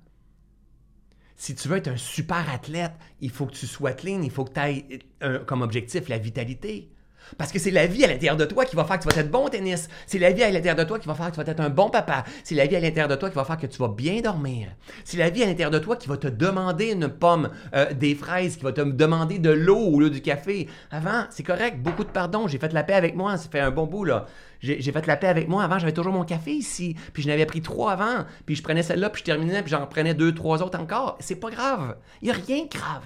Si 1.37 1.57
tu 1.57 1.67
veux 1.67 1.79
être 1.79 1.89
un 1.89 1.97
super 1.97 2.49
athlète, 2.49 2.93
il 3.21 3.31
faut 3.31 3.47
que 3.47 3.55
tu 3.55 3.67
sois 3.67 3.93
clean, 3.93 4.23
il 4.23 4.31
faut 4.31 4.45
que 4.45 4.53
tu 4.53 4.61
aies 4.61 5.01
comme 5.47 5.63
objectif 5.63 6.09
la 6.09 6.19
vitalité. 6.19 6.93
Parce 7.39 7.53
que 7.53 7.59
c'est 7.59 7.71
la 7.71 7.87
vie 7.87 8.05
à 8.05 8.09
l'intérieur 8.09 8.37
de 8.37 8.45
toi 8.45 8.65
qui 8.65 8.77
va 8.77 8.85
faire 8.85 8.99
que 8.99 9.09
tu 9.09 9.15
vas 9.15 9.21
être 9.21 9.31
bon 9.31 9.47
au 9.47 9.49
tennis. 9.49 9.89
C'est 10.07 10.19
la 10.19 10.33
vie 10.33 10.43
à 10.43 10.51
l'intérieur 10.51 10.77
de 10.77 10.85
toi 10.85 10.99
qui 10.99 11.09
va 11.09 11.15
faire 11.15 11.27
que 11.27 11.37
tu 11.37 11.43
vas 11.43 11.51
être 11.51 11.61
un 11.61 11.71
bon 11.71 11.91
papa. 11.91 12.25
C'est 12.45 12.55
la 12.55 12.67
vie 12.67 12.77
à 12.77 12.81
l'intérieur 12.81 13.09
de 13.09 13.17
toi 13.17 13.31
qui 13.31 13.37
va 13.37 13.45
faire 13.45 13.59
que 13.59 13.67
tu 13.67 13.79
vas 13.79 13.89
bien 13.89 14.21
dormir. 14.21 14.69
C'est 15.05 15.17
la 15.17 15.31
vie 15.31 15.43
à 15.43 15.47
l'intérieur 15.47 15.71
de 15.71 15.79
toi 15.79 15.97
qui 15.97 16.09
va 16.09 16.17
te 16.17 16.29
demander 16.29 16.93
une 16.93 17.09
pomme, 17.09 17.51
euh, 17.75 17.93
des 17.93 18.15
fraises, 18.15 18.57
qui 18.57 18.65
va 18.65 18.73
te 18.73 18.81
demander 18.81 19.39
de 19.39 19.51
l'eau 19.51 19.79
au 19.79 20.01
lieu 20.01 20.11
du 20.11 20.21
café. 20.21 20.69
Avant, 20.91 21.25
c'est 21.31 21.43
correct, 21.43 21.79
beaucoup 21.83 22.05
de 22.05 22.11
pardon. 22.11 22.47
J'ai 22.49 22.59
fait 22.59 22.73
la 22.73 22.83
paix 22.83 22.95
avec 22.95 23.15
moi, 23.15 23.37
ça 23.37 23.49
fait 23.51 23.61
un 23.61 23.71
bon 23.71 23.87
bout 23.87 24.05
là. 24.05 24.27
J'ai 24.63 24.93
fait 24.93 25.07
la 25.07 25.17
paix 25.17 25.27
avec 25.27 25.49
moi. 25.49 25.65
Avant, 25.65 25.79
j'avais 25.79 25.93
toujours 25.93 26.13
mon 26.13 26.25
café 26.25 26.53
ici. 26.53 26.97
Puis 27.13 27.25
je 27.25 27.29
n'avais 27.29 27.47
pris 27.47 27.63
trois 27.63 27.93
avant. 27.93 28.25
Puis 28.47 28.55
je 28.55 28.63
prenais 28.63 28.83
celle-là, 28.83 29.11
puis 29.11 29.21
je 29.21 29.25
terminais, 29.25 29.63
puis 29.63 29.73
j'en 29.73 29.87
prenais 29.87 30.15
deux, 30.15 30.33
trois 30.35 30.63
autres 30.63 30.79
encore. 30.79 31.17
C'est 31.21 31.37
pas 31.37 31.51
grave. 31.51 31.97
Il 32.21 32.27
n'y 32.27 32.31
a 32.31 32.35
rien 32.35 32.65
de 32.65 32.69
grave. 32.69 33.05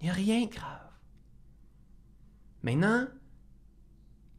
Il 0.00 0.04
n'y 0.04 0.10
a 0.10 0.12
rien 0.12 0.44
de 0.44 0.50
grave. 0.50 0.87
Maintenant, 2.68 3.06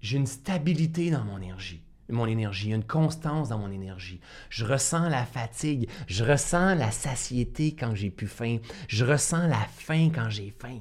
j'ai 0.01 0.17
une 0.17 0.27
stabilité 0.27 1.09
dans 1.09 1.23
mon 1.23 1.37
énergie 1.37 1.81
mon 2.11 2.25
énergie, 2.25 2.71
une 2.71 2.83
constance 2.83 3.49
dans 3.49 3.59
mon 3.59 3.71
énergie. 3.71 4.19
Je 4.49 4.65
ressens 4.65 5.09
la 5.09 5.25
fatigue, 5.25 5.87
je 6.07 6.23
ressens 6.23 6.73
la 6.75 6.89
satiété 6.89 7.75
quand 7.75 7.93
j'ai 7.93 8.09
plus 8.09 8.27
faim, 8.27 8.57
je 8.87 9.05
ressens 9.05 9.47
la 9.47 9.59
faim 9.77 10.09
quand 10.13 10.27
j'ai 10.27 10.49
faim. 10.59 10.79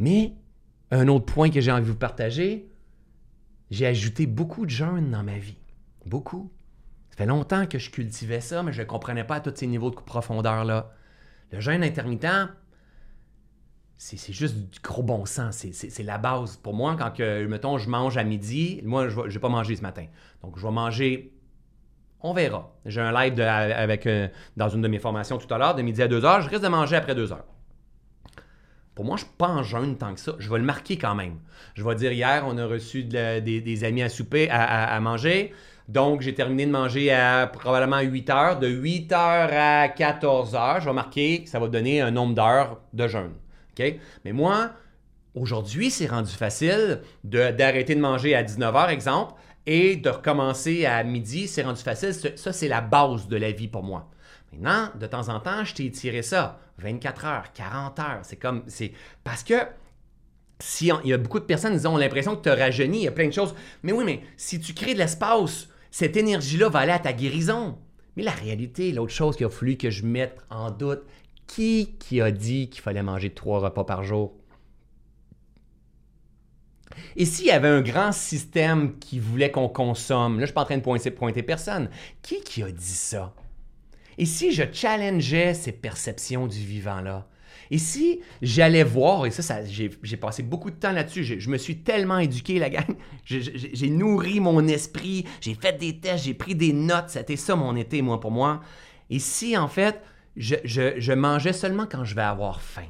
Mais 0.00 0.34
un 0.90 1.06
autre 1.06 1.26
point 1.26 1.50
que 1.50 1.60
j'ai 1.60 1.70
envie 1.70 1.84
de 1.84 1.90
vous 1.90 1.96
partager, 1.96 2.68
j'ai 3.70 3.86
ajouté 3.86 4.26
beaucoup 4.26 4.66
de 4.66 4.70
jeûnes 4.70 5.12
dans 5.12 5.22
ma 5.22 5.38
vie. 5.38 5.58
Beaucoup. 6.06 6.50
Ça 7.10 7.18
fait 7.18 7.26
longtemps 7.26 7.66
que 7.66 7.78
je 7.78 7.90
cultivais 7.90 8.40
ça, 8.40 8.64
mais 8.64 8.72
je 8.72 8.82
ne 8.82 8.86
comprenais 8.86 9.24
pas 9.24 9.36
à 9.36 9.40
tous 9.40 9.54
ces 9.54 9.68
niveaux 9.68 9.90
de 9.90 9.96
profondeur-là. 9.96 10.92
Le 11.52 11.60
jeûne 11.60 11.84
intermittent, 11.84 12.50
c'est 14.02 14.32
juste 14.32 14.56
du 14.56 14.80
gros 14.82 15.02
bon 15.02 15.26
sens. 15.26 15.66
C'est 15.72 16.02
la 16.02 16.16
base. 16.16 16.56
Pour 16.56 16.72
moi, 16.72 16.96
quand 16.98 17.18
mettons, 17.18 17.76
je 17.76 17.90
mange 17.90 18.16
à 18.16 18.24
midi, 18.24 18.80
moi, 18.82 19.08
je 19.10 19.20
n'ai 19.20 19.38
pas 19.38 19.50
mangé 19.50 19.76
ce 19.76 19.82
matin. 19.82 20.06
Donc, 20.42 20.58
je 20.58 20.66
vais 20.66 20.72
manger, 20.72 21.34
on 22.22 22.32
verra. 22.32 22.72
J'ai 22.86 23.02
un 23.02 23.12
live 23.12 23.38
avec, 23.38 24.06
euh, 24.06 24.28
dans 24.56 24.70
une 24.70 24.80
de 24.80 24.88
mes 24.88 24.98
formations 24.98 25.36
tout 25.36 25.52
à 25.52 25.58
l'heure, 25.58 25.74
de 25.74 25.82
midi 25.82 26.00
à 26.02 26.08
2 26.08 26.24
heures. 26.24 26.40
Je 26.40 26.48
risque 26.48 26.62
de 26.62 26.68
manger 26.68 26.96
après 26.96 27.14
2 27.14 27.30
heures. 27.30 27.44
Pour 28.94 29.04
moi, 29.04 29.16
je 29.18 29.24
ne 29.24 29.28
suis 29.28 29.36
pas 29.36 29.48
en 29.48 29.62
jeûne 29.62 29.98
tant 29.98 30.14
que 30.14 30.20
ça. 30.20 30.32
Je 30.38 30.48
vais 30.48 30.58
le 30.58 30.64
marquer 30.64 30.96
quand 30.96 31.14
même. 31.14 31.38
Je 31.74 31.84
vais 31.84 31.94
dire, 31.94 32.12
hier, 32.12 32.44
on 32.46 32.56
a 32.56 32.64
reçu 32.64 33.04
des, 33.04 33.84
amis 33.84 34.02
à 34.02 34.08
souper, 34.08 34.48
à, 34.50 34.98
manger. 35.00 35.52
Donc, 35.88 36.22
j'ai 36.22 36.34
terminé 36.34 36.64
de 36.64 36.70
manger 36.70 37.12
à 37.12 37.46
probablement 37.46 38.00
8 38.00 38.30
heures. 38.30 38.58
De 38.58 38.66
8 38.66 39.12
heures 39.12 39.50
à 39.52 39.88
14 39.88 40.54
heures, 40.54 40.80
je 40.80 40.86
vais 40.86 40.94
marquer, 40.94 41.44
ça 41.44 41.58
va 41.58 41.68
donner 41.68 42.00
un 42.00 42.10
nombre 42.10 42.34
d'heures 42.34 42.80
de 42.94 43.06
jeûne. 43.06 43.34
Mais 44.24 44.32
moi, 44.32 44.72
aujourd'hui, 45.34 45.90
c'est 45.90 46.06
rendu 46.06 46.32
facile 46.32 47.00
d'arrêter 47.24 47.94
de, 47.94 48.00
manger 48.00 48.34
à 48.34 48.42
19h, 48.42 48.90
exemple, 48.90 49.34
et 49.66 49.96
de 49.96 50.08
recommencer 50.08 50.86
à 50.86 51.02
midi, 51.04 51.46
c'est 51.46 51.62
rendu 51.62 51.82
facile. 51.82 52.14
Ça, 52.36 52.52
c'est 52.52 52.68
la 52.68 52.80
base 52.80 53.28
de 53.28 53.36
la 53.36 53.52
vie 53.52 53.68
pour 53.68 53.82
moi. 53.82 54.10
Maintenant, 54.52 54.88
de 54.98 55.06
temps 55.06 55.28
en 55.28 55.38
temps, 55.38 55.64
je 55.64 55.74
t'ai 55.74 55.84
étiré 55.84 56.22
ça. 56.22 56.58
24 56.78 57.24
heures, 57.26 57.52
40 57.52 57.98
heures. 57.98 58.20
C'est 58.22 58.36
comme. 58.36 58.64
c'est 58.66 58.92
Parce 59.22 59.44
que 59.44 59.54
si 60.58 60.90
il 61.04 61.10
y 61.10 61.12
a 61.12 61.18
beaucoup 61.18 61.40
de 61.40 61.44
personnes 61.44 61.78
qui 61.78 61.86
ont 61.86 61.96
l'impression 61.96 62.36
que 62.36 62.42
tu 62.42 62.48
as 62.48 62.54
rajeuni, 62.54 62.98
il 62.98 63.04
y 63.04 63.08
a 63.08 63.12
plein 63.12 63.28
de 63.28 63.32
choses. 63.32 63.54
Mais 63.82 63.92
oui, 63.92 64.04
mais 64.04 64.22
si 64.36 64.60
tu 64.60 64.74
crées 64.74 64.94
de 64.94 64.98
l'espace, 64.98 65.68
cette 65.90 66.16
énergie-là 66.16 66.68
va 66.68 66.80
aller 66.80 66.92
à 66.92 66.98
ta 66.98 67.12
guérison. 67.12 67.78
Mais 68.16 68.22
la 68.22 68.32
réalité, 68.32 68.92
l'autre 68.92 69.12
chose 69.12 69.36
qu'il 69.36 69.46
a 69.46 69.50
fallu 69.50 69.76
que 69.76 69.90
je 69.90 70.04
mette 70.04 70.38
en 70.50 70.70
doute, 70.70 71.02
qui 71.50 71.96
qui 71.98 72.20
a 72.20 72.30
dit 72.30 72.70
qu'il 72.70 72.80
fallait 72.80 73.02
manger 73.02 73.30
trois 73.30 73.58
repas 73.58 73.82
par 73.82 74.04
jour? 74.04 74.32
Et 77.16 77.24
s'il 77.24 77.46
y 77.46 77.50
avait 77.50 77.68
un 77.68 77.80
grand 77.80 78.12
système 78.12 78.98
qui 78.98 79.18
voulait 79.18 79.50
qu'on 79.50 79.68
consomme, 79.68 80.34
là 80.34 80.38
je 80.38 80.42
ne 80.42 80.46
suis 80.46 80.54
pas 80.54 80.62
en 80.62 80.66
train 80.66 80.76
de 80.76 80.82
pointer, 80.82 81.10
pointer 81.10 81.42
personne, 81.42 81.90
qui 82.22 82.40
qui 82.42 82.62
a 82.62 82.70
dit 82.70 82.84
ça? 82.84 83.34
Et 84.16 84.26
si 84.26 84.52
je 84.52 84.62
challengeais 84.72 85.54
ces 85.54 85.72
perceptions 85.72 86.46
du 86.46 86.58
vivant-là? 86.58 87.26
Et 87.72 87.78
si 87.78 88.20
j'allais 88.42 88.84
voir, 88.84 89.26
et 89.26 89.30
ça, 89.32 89.42
ça 89.42 89.64
j'ai 89.64 90.16
passé 90.16 90.42
beaucoup 90.44 90.70
de 90.70 90.76
temps 90.76 90.92
là-dessus, 90.92 91.24
je, 91.24 91.50
me 91.50 91.56
suis 91.56 91.78
tellement 91.78 92.18
éduqué, 92.18 92.58
la 92.58 92.70
gang, 92.70 92.96
j'ai 93.24 93.90
nourri 93.90 94.38
mon 94.38 94.66
esprit, 94.68 95.24
j'ai 95.40 95.54
fait 95.54 95.78
des 95.78 95.98
tests, 95.98 96.24
j'ai 96.24 96.34
pris 96.34 96.54
des 96.54 96.72
notes, 96.72 97.08
c'était 97.08 97.36
ça 97.36 97.56
mon 97.56 97.74
été, 97.76 98.02
moi, 98.02 98.20
pour 98.20 98.30
moi. 98.30 98.60
Et 99.08 99.18
si, 99.18 99.56
en 99.56 99.68
fait, 99.68 100.00
je, 100.36 101.12
mangeais 101.12 101.52
seulement 101.52 101.86
quand 101.86 102.04
je 102.04 102.14
vais 102.14 102.22
avoir 102.22 102.60
faim. 102.60 102.86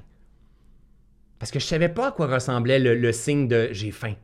Parce 1.39 1.51
que 1.51 1.59
je 1.59 1.65
ne 1.65 1.69
savais 1.69 1.89
pas 1.89 2.09
à 2.09 2.13
quoi 2.13 2.27
ressemblait 2.27 2.79
le, 2.79 3.13
signe 3.13 3.49
de 3.49 3.69
j'ai 3.73 3.91
faim. 3.91 4.15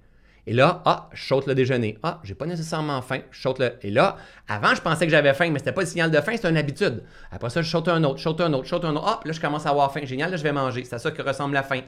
Et 0.49 0.53
là, 0.53 0.83
ah, 0.85 1.09
je 1.13 1.25
saute 1.25 1.47
le 1.47 1.57
déjeuner. 1.57 1.99
Ah, 2.05 2.21
j'ai 2.23 2.35
pas 2.35 2.47
nécessairement 2.47 3.03
faim, 3.03 3.21
je. 3.33 3.49
Et 3.83 3.91
là, 3.91 4.17
avant, 4.47 4.75
je 4.75 4.81
pensais 4.81 5.05
que 5.05 5.11
j'avais 5.11 5.35
faim, 5.35 5.51
mais 5.51 5.59
c'était 5.59 5.73
pas 5.73 5.81
le 5.81 5.89
signal 5.89 6.11
de 6.11 6.21
faim, 6.21 6.33
c'était 6.35 6.51
une 6.51 6.57
habitude. 6.57 7.03
Après 7.33 7.51
ça, 7.51 7.63
je 7.63 7.71
saute 7.71 7.89
un 7.89 8.05
autre, 8.05 8.19
je 8.19 8.23
saute 8.23 8.41
un 8.41 8.53
autre, 8.53 8.65
je 8.65 8.71
saute 8.71 8.85
un 8.85 8.95
autre. 8.95 9.07
Ah, 9.07 9.21
là, 9.25 9.33
je 9.33 9.41
commence 9.41 9.67
à 9.67 9.71
avoir 9.71 9.93
faim. 9.93 10.03
Génial, 10.05 10.31
là, 10.31 10.37
je 10.37 10.45
vais 10.45 10.53
manger. 10.53 10.85
C'est 10.85 10.95
à 10.95 10.99
ça 10.99 11.11
que 11.11 11.23
ressemble 11.23 11.55
la 11.55 11.65
faim. 11.65 11.81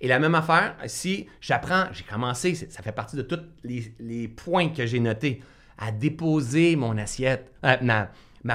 Et 0.00 0.08
la 0.08 0.18
même 0.18 0.34
affaire, 0.34 0.76
si 0.86 1.26
j'apprends, 1.40 1.86
j'ai 1.92 2.04
commencé, 2.04 2.54
ça 2.54 2.82
fait 2.82 2.92
partie 2.92 3.16
de 3.16 3.22
tous 3.22 3.40
les, 3.64 4.28
points 4.28 4.68
que 4.68 4.86
j'ai 4.86 5.00
notés, 5.00 5.42
à 5.78 5.90
déposer 5.90 6.76
mon 6.76 6.96
assiette, 6.98 7.52
euh, 7.64 7.76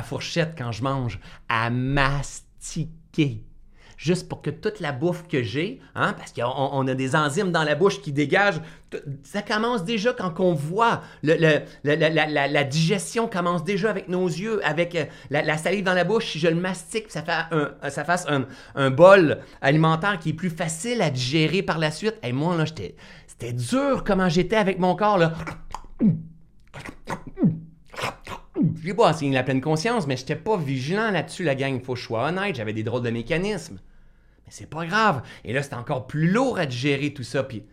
fourchette 0.01 0.53
quand 0.57 0.71
je 0.71 0.83
mange, 0.83 1.19
à 1.49 1.69
mastiquer. 1.69 3.43
Juste 4.01 4.27
pour 4.27 4.41
que 4.41 4.49
toute 4.49 4.79
la 4.79 4.93
bouffe 4.93 5.27
que 5.27 5.43
j'ai, 5.43 5.79
hein, 5.93 6.13
parce 6.13 6.33
qu'on 6.33 6.87
a 6.87 6.95
des 6.95 7.15
enzymes 7.15 7.51
dans 7.51 7.63
la 7.63 7.75
bouche 7.75 8.01
qui 8.01 8.11
dégagent, 8.11 8.59
ça 9.21 9.43
commence 9.43 9.83
déjà 9.83 10.11
quand 10.11 10.39
on 10.39 10.55
voit. 10.55 11.03
la, 11.21 12.63
digestion 12.63 13.27
commence 13.27 13.63
déjà 13.63 13.91
avec 13.91 14.07
nos 14.07 14.25
yeux, 14.25 14.59
avec 14.65 14.95
euh, 14.95 15.05
la, 15.29 15.55
salive 15.57 15.83
dans 15.83 15.93
la 15.93 16.03
bouche. 16.03 16.31
Si 16.31 16.39
je 16.39 16.47
le 16.47 16.55
mastique, 16.55 17.11
ça, 17.11 17.21
fait 17.21 17.91
ça 17.91 18.03
fasse 18.03 18.25
un, 18.27 18.89
bol 18.89 19.37
alimentaire 19.61 20.17
qui 20.17 20.29
est 20.29 20.33
plus 20.33 20.49
facile 20.49 21.03
à 21.03 21.11
digérer 21.11 21.61
par 21.61 21.77
la 21.77 21.91
suite. 21.91 22.15
Et 22.23 22.31
moi, 22.31 22.55
là, 22.57 22.65
c'était 22.65 23.53
dur 23.53 24.03
comment 24.03 24.29
j'étais 24.29 24.55
avec 24.55 24.79
mon 24.79 24.95
corps. 24.95 25.19
Je 28.81 28.87
n'ai 28.87 28.93
pas 28.93 29.09
enseigné 29.09 29.33
la 29.33 29.43
pleine 29.43 29.61
conscience, 29.61 30.07
mais 30.07 30.15
je 30.15 30.21
n'étais 30.21 30.35
pas 30.35 30.57
vigilant 30.57 31.11
là-dessus, 31.11 31.43
la 31.43 31.55
gang. 31.55 31.81
Faut 31.81 31.93
que 31.93 31.99
je 31.99 32.05
sois 32.05 32.27
honnête, 32.27 32.55
j'avais 32.55 32.73
des 32.73 32.83
drôles 32.83 33.03
de 33.03 33.09
mécanismes. 33.09 33.79
Mais 34.45 34.51
c'est 34.51 34.69
pas 34.69 34.85
grave. 34.85 35.21
Et 35.43 35.53
là, 35.53 35.63
c'est 35.63 35.75
encore 35.75 36.07
plus 36.07 36.31
lourd 36.31 36.59
à 36.59 36.65
digérer 36.65 37.13
tout 37.13 37.23
ça. 37.23 37.43
Puis 37.43 37.63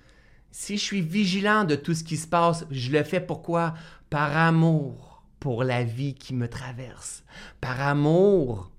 si 0.51 0.79
je 0.79 0.83
suis 0.83 1.01
vigilant 1.01 1.65
de 1.65 1.75
tout 1.75 1.95
ce 1.95 2.05
qui 2.05 2.17
se 2.17 2.27
passe, 2.27 2.67
je 2.71 2.91
le 2.91 3.03
fais 3.03 3.21
pourquoi? 3.21 3.75
Par 4.11 4.37
amour 4.37 5.23
pour 5.41 5.65
la 5.65 5.85
vie 5.85 6.15
qui 6.15 6.35
me 6.35 6.49
traverse. 6.49 7.23
Par 7.61 7.81
amour 7.81 8.71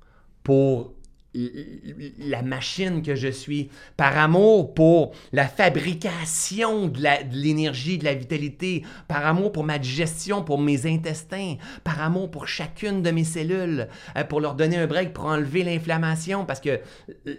pour 0.43 0.93
la 1.33 2.41
machine 2.41 3.03
que 3.03 3.13
je 3.15 3.27
suis, 3.27 3.69
par 3.97 4.17
amour 4.17 4.73
pour 4.73 5.11
la 5.31 5.47
fabrication 5.47 6.87
de 6.87 7.01
l'énergie, 7.31 7.99
de, 7.99 8.05
la 8.05 8.15
vitalité, 8.15 8.83
par 9.07 9.25
amour 9.25 9.51
pour 9.51 9.63
ma 9.63 9.77
digestion, 9.77 10.43
pour 10.43 10.59
mes 10.59 10.87
intestins, 10.87 11.55
par 11.83 12.01
amour 12.01 12.31
pour 12.31 12.47
chacune 12.47 13.03
de 13.03 13.11
mes 13.11 13.23
cellules, 13.23 13.87
euh, 14.17 14.23
pour 14.23 14.41
leur 14.41 14.55
donner 14.55 14.77
un 14.77 14.87
break, 14.87 15.13
pour 15.13 15.25
enlever 15.25 15.63
l'inflammation, 15.63 16.45
parce 16.45 16.59
que 16.59 16.79
euh, 17.27 17.35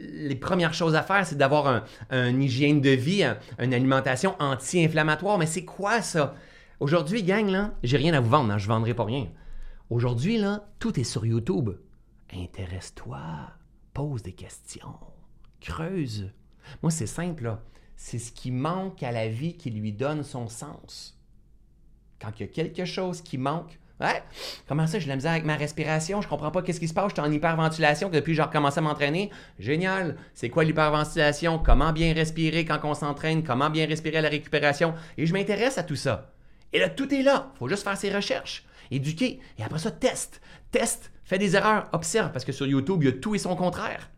les 0.00 0.36
premières 0.36 0.74
choses 0.74 0.94
à 0.94 1.02
faire, 1.02 1.26
c'est 1.26 1.38
d'avoir 1.38 1.66
un, 1.66 1.84
une 2.28 2.42
hygiène 2.42 2.80
de 2.80 2.90
vie, 2.90 3.24
une 3.58 3.74
alimentation 3.74 4.36
anti-inflammatoire. 4.38 5.38
Mais 5.38 5.46
c'est 5.46 5.64
quoi 5.64 6.00
ça? 6.00 6.34
Aujourd'hui, 6.78 7.22
gang, 7.22 7.48
là, 7.48 7.74
j'ai 7.82 7.96
rien 7.96 8.14
à 8.14 8.20
vous 8.20 8.30
vendre, 8.30 8.52
hein, 8.52 8.58
je 8.58 8.68
ne 8.68 8.72
vendrai 8.72 8.94
pas 8.94 9.04
rien. 9.04 9.26
Aujourd'hui, 9.90 10.38
là, 10.38 10.68
tout 10.78 10.98
est 10.98 11.04
sur 11.04 11.26
YouTube. 11.26 11.70
Intéresse-toi, 12.34 13.20
pose 13.92 14.22
des 14.22 14.32
questions, 14.32 14.98
creuse. 15.60 16.30
Moi, 16.82 16.90
c'est 16.90 17.06
simple. 17.06 17.58
C'est 17.96 18.18
ce 18.18 18.32
qui 18.32 18.50
manque 18.50 19.02
à 19.02 19.12
la 19.12 19.28
vie 19.28 19.56
qui 19.56 19.70
lui 19.70 19.92
donne 19.92 20.22
son 20.22 20.48
sens. 20.48 21.20
Quand 22.20 22.32
il 22.38 22.42
y 22.42 22.44
a 22.44 22.48
quelque 22.48 22.84
chose 22.84 23.20
qui 23.20 23.36
manque, 23.36 23.78
ouais, 24.00 24.22
comment 24.66 24.86
ça, 24.86 24.98
j'ai 24.98 25.08
la 25.08 25.16
misère 25.16 25.32
avec 25.32 25.44
ma 25.44 25.56
respiration, 25.56 26.22
je 26.22 26.28
comprends 26.28 26.50
pas 26.50 26.62
qu'est-ce 26.62 26.80
qui 26.80 26.88
se 26.88 26.94
passe, 26.94 27.10
je 27.10 27.20
suis 27.20 27.28
en 27.28 27.30
hyperventilation 27.30 28.08
depuis 28.08 28.32
que 28.32 28.36
j'ai 28.36 28.42
recommencé 28.42 28.78
à 28.78 28.80
m'entraîner. 28.80 29.30
Génial. 29.58 30.16
C'est 30.34 30.48
quoi 30.48 30.64
l'hyperventilation? 30.64 31.58
Comment 31.58 31.92
bien 31.92 32.14
respirer 32.14 32.64
quand 32.64 32.80
on 32.84 32.94
s'entraîne? 32.94 33.44
Comment 33.44 33.70
bien 33.70 33.86
respirer 33.86 34.16
à 34.16 34.22
la 34.22 34.30
récupération? 34.30 34.94
Et 35.18 35.26
je 35.26 35.32
m'intéresse 35.32 35.78
à 35.78 35.82
tout 35.82 35.96
ça. 35.96 36.32
Et 36.72 36.78
là, 36.78 36.88
tout 36.88 37.12
est 37.12 37.22
là. 37.22 37.52
Faut 37.58 37.68
juste 37.68 37.84
faire 37.84 37.98
ses 37.98 38.12
recherches, 38.12 38.64
éduquer. 38.90 39.38
Et 39.58 39.62
après 39.62 39.78
ça, 39.78 39.90
teste. 39.90 40.40
Teste, 40.70 41.11
fais 41.24 41.38
des 41.38 41.56
erreurs, 41.56 41.88
observe, 41.92 42.32
parce 42.32 42.44
que 42.44 42.52
sur 42.52 42.66
YouTube, 42.66 43.02
il 43.02 43.06
y 43.06 43.08
a 43.08 43.12
tout 43.12 43.34
et 43.34 43.38
son 43.38 43.56
contraire. 43.56 44.10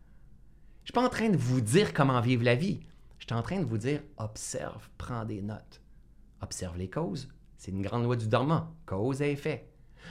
Je 0.83 0.91
ne 0.91 0.93
suis 0.93 0.93
pas 0.93 1.05
en 1.05 1.09
train 1.09 1.29
de 1.29 1.37
vous 1.37 1.61
dire 1.61 1.93
comment 1.93 2.21
vivre 2.21 2.43
la 2.43 2.55
vie. 2.55 2.81
Je 3.17 3.25
suis 3.25 3.33
en 3.33 3.41
train 3.41 3.59
de 3.59 3.65
vous 3.65 3.77
dire, 3.77 4.01
observe, 4.17 4.87
prends 4.97 5.25
des 5.25 5.41
notes. 5.41 5.81
Observe 6.41 6.77
les 6.77 6.89
causes. 6.89 7.27
C'est 7.57 7.71
une 7.71 7.81
grande 7.81 8.03
loi 8.03 8.15
du 8.15 8.27
dormant. 8.27 8.67
Cause 8.85 9.21
et 9.21 9.31
effet. 9.31 9.67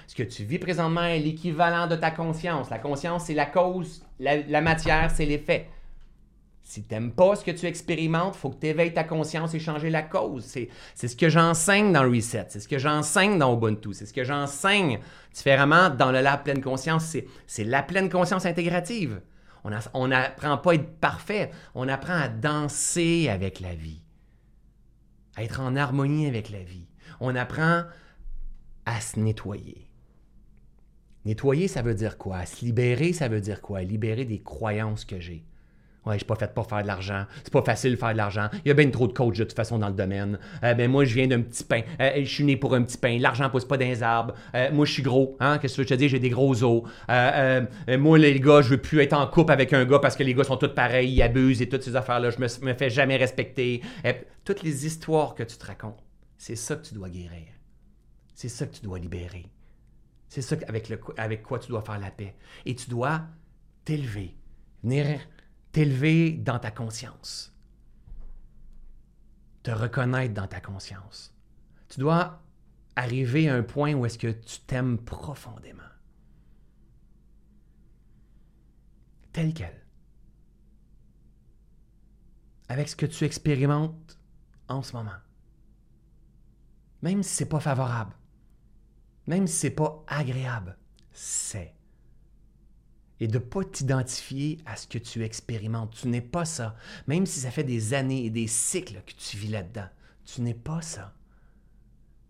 Ce 0.06 0.14
que 0.14 0.22
tu 0.24 0.44
vis 0.44 0.58
présentement 0.58 1.04
est 1.04 1.20
l'équivalent 1.20 1.86
de 1.86 1.96
ta 1.96 2.10
conscience. 2.10 2.70
La 2.70 2.78
conscience, 2.78 3.26
c'est 3.26 3.34
la 3.34 3.46
cause. 3.46 4.04
La, 4.18 4.60
matière, 4.60 5.10
c'est 5.10 5.26
l'effet. 5.26 5.68
Si 6.66 6.82
tu 6.82 6.95
n'aimes 6.95 7.12
pas 7.12 7.36
ce 7.36 7.45
que 7.45 7.51
tu 7.51 7.66
expérimentes, 7.66 8.36
il 8.36 8.39
faut 8.39 8.49
que 8.49 8.59
tu 8.59 8.69
éveilles 8.69 8.95
ta 8.95 9.05
conscience 9.05 9.53
et 9.53 9.61
changer 9.61 9.91
la 9.91 10.03
cause. 10.03 10.45
C'est 10.45 11.09
ce 11.09 11.15
que 11.15 11.28
j'enseigne 11.28 11.93
dans 11.93 12.03
Reset, 12.03 12.47
c'est 12.49 12.61
ce 12.61 12.69
que 12.69 12.78
j'enseigne 12.78 13.39
dans 13.39 13.55
Ubuntu, 13.55 13.93
c'est 13.93 14.07
ce 14.07 14.15
que 14.15 14.24
j'enseigne 14.24 14.99
différemment 15.32 15.91
dans 15.91 16.11
le 16.11 16.23
Lab 16.23 16.43
Pleine 16.43 16.62
Conscience. 16.62 17.16
C'est 17.47 17.65
la 17.65 17.82
pleine 17.82 18.09
conscience 18.09 18.47
intégrative. 18.47 19.20
On 19.93 20.09
n'apprend 20.09 20.57
pas 20.57 20.73
à 20.73 20.74
être 20.74 20.99
parfait, 21.01 21.51
on 21.74 21.86
apprend 21.86 22.15
à 22.15 22.28
danser 22.28 23.28
avec 23.28 23.61
la 23.61 23.74
vie, 23.74 24.03
à 25.36 25.45
être 25.45 25.61
en 25.61 25.77
harmonie 25.77 26.27
avec 26.27 26.49
la 26.51 26.62
vie. 26.62 26.89
On 27.20 27.36
apprend 27.36 27.85
à 28.86 29.01
se 29.01 29.20
nettoyer. 29.20 29.91
Nettoyer, 31.27 31.69
ça 31.69 31.82
veut 31.82 31.95
dire 31.95 32.16
quoi? 32.16 32.47
Se 32.47 32.65
libérer, 32.65 33.12
ça 33.12 33.28
veut 33.28 33.41
dire 33.41 33.61
quoi? 33.61 33.82
Libérer 33.82 34.24
des 34.24 34.43
croyances 34.43 35.05
que 35.05 35.20
j'ai. 35.20 35.45
Ouais, 36.06 36.14
je 36.14 36.18
suis 36.18 36.26
pas 36.26 36.35
fait 36.35 36.52
pour 36.52 36.68
faire 36.68 36.82
de 36.82 36.86
l'argent. 36.86 37.24
C'est 37.43 37.52
pas 37.52 37.62
facile 37.62 37.93
de 37.93 37.97
faire 37.97 38.12
de 38.12 38.18
l'argent. 38.18 38.48
Il 38.64 38.68
y 38.68 38.70
a 38.70 38.74
bien 38.74 38.90
trop 38.90 39.06
de 39.06 39.12
coachs 39.14 39.39
de 39.39 39.44
toute 39.44 39.56
façon 39.56 39.78
dans 39.78 39.89
le 39.89 39.94
domaine. 39.94 40.39
Euh, 40.62 40.74
ben 40.74 40.90
moi, 40.90 41.05
je 41.05 41.14
viens 41.14 41.26
d'un 41.26 41.40
petit 41.40 41.64
pain. 41.64 41.81
Euh, 42.01 42.10
je 42.16 42.28
suis 42.28 42.44
né 42.44 42.56
pour 42.56 42.74
un 42.74 42.82
petit 42.82 42.98
pain. 42.98 43.18
L'argent 43.18 43.48
pousse 43.48 43.64
pas 43.64 43.78
dans 43.78 43.86
les 43.86 44.02
arbres. 44.02 44.35
Euh, 44.55 44.70
moi, 44.70 44.85
je 44.85 44.93
suis 44.93 45.02
gros. 45.02 45.36
Hein? 45.40 45.59
Qu'est-ce 45.59 45.78
que 45.78 45.82
je 45.82 45.89
te 45.89 45.94
dis? 45.94 46.09
J'ai 46.10 46.18
des 46.18 46.28
gros 46.28 46.62
os. 46.62 46.82
moi, 47.09 48.18
les 48.18 48.40
gars, 48.40 48.60
je 48.60 48.70
veux 48.70 48.81
plus 48.81 49.01
être 49.01 49.14
en 49.14 49.26
couple 49.26 49.52
avec 49.52 49.72
un 49.72 49.86
gars 49.86 49.98
parce 49.98 50.14
que 50.14 50.22
les 50.22 50.35
gars 50.35 50.44
sont 50.44 50.59
tous 50.59 50.74
pareils, 50.74 51.10
ils 51.10 51.22
abusent 51.22 51.62
et 51.62 51.68
toutes 51.68 51.82
ces 51.82 51.97
affaires-là. 51.97 52.31
Je 52.31 52.39
me, 52.39 52.66
me 52.66 52.74
fais 52.74 52.90
jamais 52.90 53.16
respecter. 53.16 53.81
toutes 54.44 54.62
les 54.62 54.85
histoires 54.85 55.35
que 55.35 55.43
tu 55.43 55.56
te 55.56 55.66
racontes, 55.66 56.02
c'est 56.36 56.56
ça 56.56 56.76
que 56.76 56.86
tu 56.86 56.94
dois 56.94 57.09
guérir. 57.09 57.48
C'est 58.35 58.48
ça 58.48 58.66
que 58.66 58.74
tu 58.74 58.82
dois 58.82 58.98
libérer. 58.98 59.47
C'est 60.28 60.43
ça 60.43 60.56
avec, 60.68 60.93
avec 61.16 61.43
quoi 61.43 61.59
tu 61.60 61.68
dois 61.68 61.82
faire 61.82 61.98
la 61.98 62.10
paix. 62.10 62.35
Et 62.66 62.74
tu 62.74 62.90
dois 62.90 63.22
t'élever. 63.85 64.35
Venir 64.82 65.20
t'élever 65.74 66.30
dans 66.30 66.60
ta 66.60 66.70
conscience, 66.70 67.52
te 69.64 69.72
reconnaître 69.72 70.32
dans 70.32 70.46
ta 70.46 70.60
conscience. 70.60 71.36
Tu 71.88 71.98
dois 71.98 72.40
arriver 72.94 73.48
à 73.48 73.56
un 73.56 73.64
point 73.64 73.92
où 73.92 74.06
est-ce 74.06 74.16
que 74.16 74.30
tu 74.30 74.60
t'aimes 74.60 74.98
profondément. 74.98 75.82
Tel 79.32 79.52
quel. 79.52 79.84
Avec 82.68 82.88
ce 82.88 82.94
que 82.94 83.06
tu 83.06 83.24
expérimentes 83.24 84.16
en 84.68 84.80
ce 84.80 84.92
moment. 84.92 85.18
Même 87.02 87.24
si 87.24 87.34
ce 87.34 87.42
n'est 87.42 87.48
pas 87.48 87.59
favorable. 87.59 88.14
Même 89.26 89.48
si 89.48 89.56
ce 89.56 89.66
n'est 89.66 89.74
pas 89.74 90.05
agréable. 90.06 90.78
C'est 91.10 91.73
et 93.20 93.28
de 93.28 93.39
ne 93.39 93.45
pas 93.45 93.65
t'identifier 93.65 94.59
à 94.66 94.77
ce 94.77 94.86
que 94.86 94.99
tu 94.99 95.23
expérimentes. 95.23 95.95
Tu 95.95 96.09
n'es 96.09 96.20
pas 96.20 96.45
ça. 96.45 96.77
Même 97.07 97.27
si 97.27 97.41
ça 97.41 97.51
fait 97.51 97.65
des 97.65 97.95
années 97.95 98.24
et 98.24 98.31
des 98.31 98.47
cycles 98.47 99.03
que 99.07 99.12
tu 99.12 99.36
vis 99.36 99.49
là-dedans, 99.49 99.89
tu 100.24 100.43
n'es 100.43 100.55
pas 100.55 100.82
ça. 100.82 101.15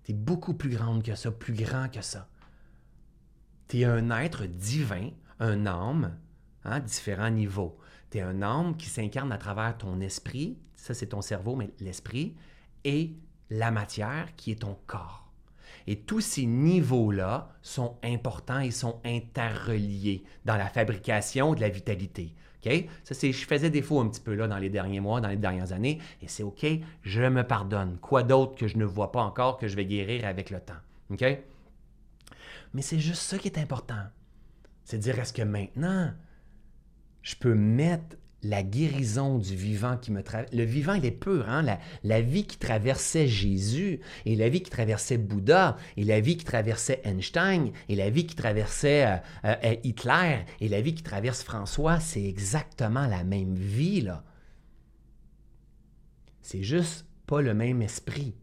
Tu 0.05 0.13
es 0.13 0.15
beaucoup 0.15 0.55
plus 0.55 0.71
grande 0.71 1.03
que 1.03 1.15
ça, 1.15 1.31
plus 1.31 1.55
grand 1.55 1.89
que 1.89 2.03
ça. 2.03 2.29
Tu 3.69 3.81
es 3.81 3.85
un 3.85 4.11
être 4.11 4.45
divin, 4.45 5.11
un 5.41 5.67
âme, 5.67 6.17
à 6.65 6.75
hein, 6.75 6.81
différents 6.81 7.31
niveaux. 7.31 7.79
Tu 8.11 8.19
es 8.19 8.21
un 8.21 8.43
âme 8.43 8.77
qui 8.77 8.87
s'incarne 8.87 9.33
à 9.33 9.39
travers 9.39 9.77
ton 9.79 10.01
esprit, 10.01 10.59
ça 10.77 10.93
c'est 10.93 11.09
ton 11.09 11.23
cerveau, 11.23 11.57
mais 11.57 11.71
l'esprit, 11.81 12.37
et 12.85 13.17
la 13.51 13.71
matière 13.71 14.35
qui 14.37 14.53
est 14.53 14.61
ton 14.61 14.77
corps. 14.87 15.24
Et 15.87 16.01
tous 16.01 16.21
ces 16.21 16.47
niveaux-là 16.47 17.51
sont 17.63 17.97
importants 18.03 18.61
et 18.61 18.71
sont 18.71 19.01
interreliés 19.05 20.25
dans 20.45 20.57
la 20.57 20.69
fabrication 20.69 21.55
de 21.55 21.61
la 21.61 21.69
vitalité. 21.69 22.35
OK? 22.65 22.87
Ça, 23.05 23.15
c'est, 23.15 23.33
je 23.33 23.47
faisais 23.47 23.71
défaut 23.71 24.01
un 24.01 24.09
petit 24.09 24.21
peu 24.21 24.35
là 24.35 24.49
dans 24.49 24.59
les 24.59 24.71
derniers 24.71 25.01
mois, 25.01 25.21
dans 25.21 25.29
les 25.29 25.37
dernières 25.37 25.73
années, 25.73 25.99
et 26.23 26.29
c'est 26.29 26.43
OK, 26.43 26.67
je 27.03 27.23
me 27.23 27.47
pardonne. 27.47 27.99
Quoi 28.01 28.23
d'autre 28.23 28.57
que 28.57 28.67
je 28.67 28.79
ne 28.79 28.85
vois 28.85 29.13
pas 29.13 29.23
encore 29.23 29.59
que 29.59 29.69
je 29.69 29.77
vais 29.77 29.85
guérir 29.85 30.25
avec 30.25 30.51
le 30.51 30.61
temps? 30.61 30.73
OK? 31.11 31.25
Mais 32.73 32.83
c'est 32.83 32.99
juste 32.99 33.23
ça 33.23 33.39
qui 33.39 33.49
est 33.49 33.59
important. 33.59 34.03
C'est 34.85 34.99
dire, 34.99 35.19
est-ce 35.19 35.33
que 35.33 35.43
maintenant, 35.43 36.13
je 37.23 37.37
peux 37.37 37.55
mettre 37.55 38.17
la 38.45 38.63
guérison 38.63 39.39
du 39.39 39.57
vivant 39.57 39.97
qui 39.97 40.13
me 40.13 40.23
traverse. 40.23 40.53
Le 40.53 40.65
vivant, 40.65 40.95
il 40.95 41.05
est 41.05 41.11
pur. 41.11 41.49
Hein? 41.49 41.65
La, 42.03 42.21
vie 42.21 42.47
qui 42.47 42.59
traversait 42.59 43.27
Jésus, 43.27 44.01
et 44.27 44.37
la 44.37 44.49
vie 44.49 44.63
qui 44.63 44.71
traversait 44.71 45.19
Bouddha, 45.19 45.77
et 45.97 46.05
la 46.05 46.21
vie 46.21 46.37
qui 46.37 46.45
traversait 46.45 47.01
Einstein, 47.05 47.73
et 47.89 47.97
la 47.97 48.11
vie 48.11 48.27
qui 48.27 48.35
traversait 48.35 49.07
euh, 49.45 49.55
euh, 49.65 49.77
Hitler, 49.83 50.45
et 50.61 50.69
la 50.69 50.81
vie 50.81 50.95
qui 50.95 51.03
traverse 51.03 51.43
François, 51.43 52.01
c'est 52.01 52.25
exactement 52.25 53.07
la 53.07 53.25
même 53.25 53.55
vie. 53.55 54.03
là. 54.03 54.25
C'est 56.43 56.63
juste 56.63 57.07
pas 57.27 57.41
le 57.41 57.55
même 57.55 57.81
esprit. 57.81 58.35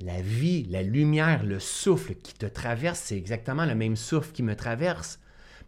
La 0.00 0.22
vie, 0.22 0.62
la 0.70 0.84
lumière, 0.84 1.44
le 1.44 1.58
souffle 1.58 2.14
qui 2.14 2.34
te 2.34 2.46
traverse, 2.46 3.00
c'est 3.00 3.16
exactement 3.16 3.66
le 3.66 3.74
même 3.74 3.96
souffle 3.96 4.30
qui 4.30 4.44
me 4.44 4.54
traverse. 4.54 5.18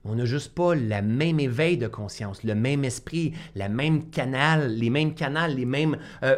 On 0.04 0.14
n'a 0.14 0.24
juste 0.24 0.54
pas 0.54 0.74
le 0.74 1.02
même 1.02 1.40
éveil 1.40 1.76
de 1.76 1.86
conscience, 1.86 2.42
le 2.42 2.54
même 2.54 2.84
esprit, 2.84 3.34
la 3.54 3.68
même 3.68 4.08
canal, 4.10 4.72
les 4.72 4.88
mêmes 4.88 5.14
canals, 5.14 5.54
les 5.54 5.66
mêmes, 5.66 5.98
euh, 6.22 6.36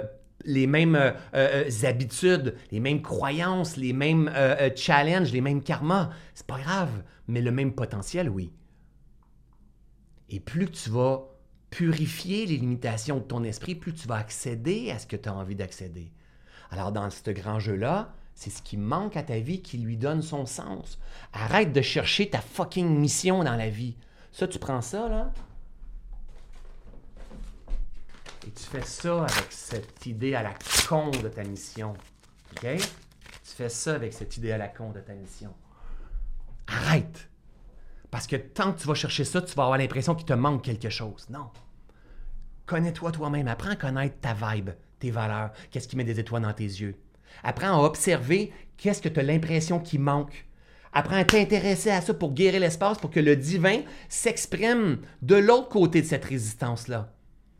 euh, 0.49 1.13
euh, 1.35 1.87
habitudes, 1.87 2.57
les 2.73 2.81
mêmes 2.81 3.03
croyances, 3.03 3.77
les 3.77 3.93
mêmes 3.93 4.31
challenges, 4.75 5.33
les 5.33 5.41
mêmes 5.41 5.63
karmas. 5.63 6.11
C'est 6.35 6.47
pas 6.47 6.59
grave, 6.59 7.03
mais 7.29 7.41
le 7.41 7.53
même 7.53 7.73
potentiel, 7.73 8.29
oui. 8.29 8.53
Et 10.29 10.41
plus 10.41 10.69
tu 10.71 10.91
vas 10.91 11.29
purifier 11.71 12.47
les 12.47 12.57
limitations 12.57 13.19
de 13.19 13.23
ton 13.23 13.45
esprit, 13.45 13.77
plus 13.77 13.95
tu 13.95 14.09
vas 14.09 14.17
accéder 14.17 14.91
à 14.91 14.99
ce 14.99 15.07
que 15.07 15.17
tu 15.17 15.29
as 15.29 15.35
envie 15.35 15.55
d'accéder. 15.55 16.13
Alors 16.71 16.91
dans 16.91 17.09
ce 17.11 17.31
grand 17.31 17.61
jeu-là, 17.61 18.13
c'est 18.35 18.51
ce 18.51 18.63
qui 18.63 18.77
manque 18.77 19.17
à 19.17 19.23
ta 19.23 19.39
vie 19.39 19.63
qui 19.63 19.79
lui 19.79 19.97
donne 19.97 20.23
son 20.23 20.47
sens. 20.47 20.99
Arrête 21.33 21.73
de 21.73 21.83
chercher 21.83 22.29
ta 22.31 22.41
fucking 22.41 22.89
mission 22.99 23.45
dans 23.45 23.57
la 23.57 23.69
vie. 23.69 23.97
Ça, 24.33 24.49
tu 24.49 24.59
prends 24.59 24.83
ça, 24.83 25.09
là. 25.09 25.33
Et 28.47 28.51
tu 28.51 28.65
fais 28.65 28.83
ça 28.83 29.23
avec 29.23 29.47
cette 29.51 30.07
idée 30.07 30.35
à 30.35 30.43
la 30.43 30.55
con 30.89 31.11
de 31.11 31.29
ta 31.29 31.45
mission. 31.45 31.95
OK? 32.53 32.67
Tu 32.77 33.57
fais 33.57 33.69
ça 33.69 33.95
avec 33.95 34.13
cette 34.13 34.37
idée 34.37 34.53
à 34.53 34.59
la 34.59 34.69
con 34.69 34.91
de 34.91 35.01
ta 35.01 35.15
mission. 35.15 35.55
Arrête! 36.67 37.29
Parce 38.11 38.27
que 38.27 38.37
tant 38.37 38.73
que 38.73 38.81
tu 38.81 38.87
vas 38.87 38.95
chercher 38.95 39.25
ça, 39.25 39.41
tu 39.41 39.55
vas 39.55 39.65
avoir 39.65 39.79
l'impression 39.79 40.15
qu'il 40.15 40.27
te 40.27 40.33
manque 40.33 40.63
quelque 40.63 40.91
chose. 40.91 41.29
Non. 41.31 41.51
Connais-toi 42.67 43.13
toi-même. 43.13 43.49
Apprends 43.49 43.71
à 43.71 43.77
connaître 43.77 44.21
ta 44.21 44.35
vibe, 44.35 44.71
tes 44.99 45.11
valeurs, 45.11 45.53
qu'est-ce 45.71 45.89
qui 45.89 45.97
met 45.97 46.05
des 46.05 46.19
étoiles 46.21 46.43
dans 46.43 46.53
tes 46.53 46.65
yeux? 46.65 46.97
Apprends 47.43 47.79
à 47.79 47.85
observer 47.85 48.53
qu'est-ce 48.77 49.03
que 49.03 49.09
tu 49.09 49.21
as 49.21 49.23
l'impression 49.23 49.79
qui 49.79 49.99
manque. 49.99 50.47
Apprends 50.93 51.17
à 51.17 51.25
t'intéresser 51.25 51.91
à 51.91 52.01
ça 52.01 52.13
pour 52.13 52.33
guérir 52.33 52.61
l'espace, 52.61 52.99
pour 52.99 53.11
que 53.11 53.21
le 53.21 53.37
divin 53.37 53.81
s'exprime 54.09 54.99
de 55.23 55.37
l'autre 55.37 55.69
côté 55.69 56.03
de 56.03 56.07
cette 56.07 56.25
résistance-là. 56.25 57.13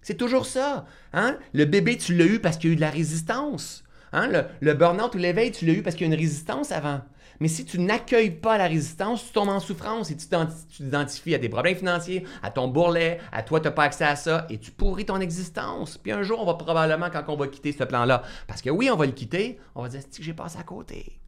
C'est 0.03 0.17
toujours 0.17 0.47
ça. 0.47 0.85
Hein? 1.13 1.39
Le 1.55 1.65
bébé, 1.65 1.97
tu 1.97 2.15
l'as 2.15 2.27
eu 2.27 2.41
parce 2.41 2.59
qu'il 2.59 2.71
y 2.71 2.73
a 2.73 2.75
eu 2.75 2.77
de 2.77 2.81
la 2.81 2.91
résistance. 2.91 3.85
Hein? 4.13 4.29
Le, 4.29 4.45
le 4.61 4.75
burn-out 4.75 5.15
ou 5.15 5.19
l'éveil, 5.19 5.53
tu 5.53 5.65
l'as 5.65 5.73
eu 5.73 5.83
parce 5.83 5.97
qu'il 5.97 6.07
y 6.07 6.11
a 6.11 6.13
eu 6.13 6.15
une 6.15 6.21
résistance 6.21 6.73
avant. 6.73 7.01
Mais 7.43 7.49
si 7.49 7.65
tu 7.65 7.81
n'accueilles 7.81 8.31
pas 8.31 8.57
la 8.57 8.69
résistance, 8.69 9.27
tu 9.27 9.33
tombes 9.33 9.49
en 9.49 9.59
souffrance 9.59 10.13
et 10.13 10.17
tu 10.17 10.29
t'identifies 10.77 11.35
à 11.35 11.39
des 11.39 11.49
problèmes 11.49 11.75
financiers, 11.75 12.25
à 12.41 12.53
ton 12.53 12.69
bourrelet, 12.69 13.19
à 13.33 13.43
toi, 13.43 13.59
tu 13.59 13.65
n'as 13.65 13.73
pas 13.73 13.83
accès 13.83 14.05
à 14.05 14.15
ça 14.15 14.47
et 14.49 14.59
tu 14.59 14.71
pourris 14.71 15.07
ton 15.07 15.19
existence. 15.19 15.99
Puis 15.99 16.13
un 16.13 16.23
jour, 16.23 16.41
on 16.41 16.47
va 16.47 16.55
probablement, 16.55 17.11
quand 17.11 17.25
on 17.27 17.37
va 17.37 17.49
quitter 17.49 17.73
ce 17.73 17.83
plan-là, 17.83 18.23
parce 18.47 18.63
que 18.63 18.71
oui, 18.71 18.91
on 18.93 18.97
va 18.97 19.07
le 19.07 19.13
quitter, 19.13 19.59
on 19.75 19.83
va 19.83 19.89
dire, 19.89 20.03
que 20.09 20.23
j'ai 20.23 20.35
passé 20.35 20.57
à 20.57 20.63
côté. 20.63 21.19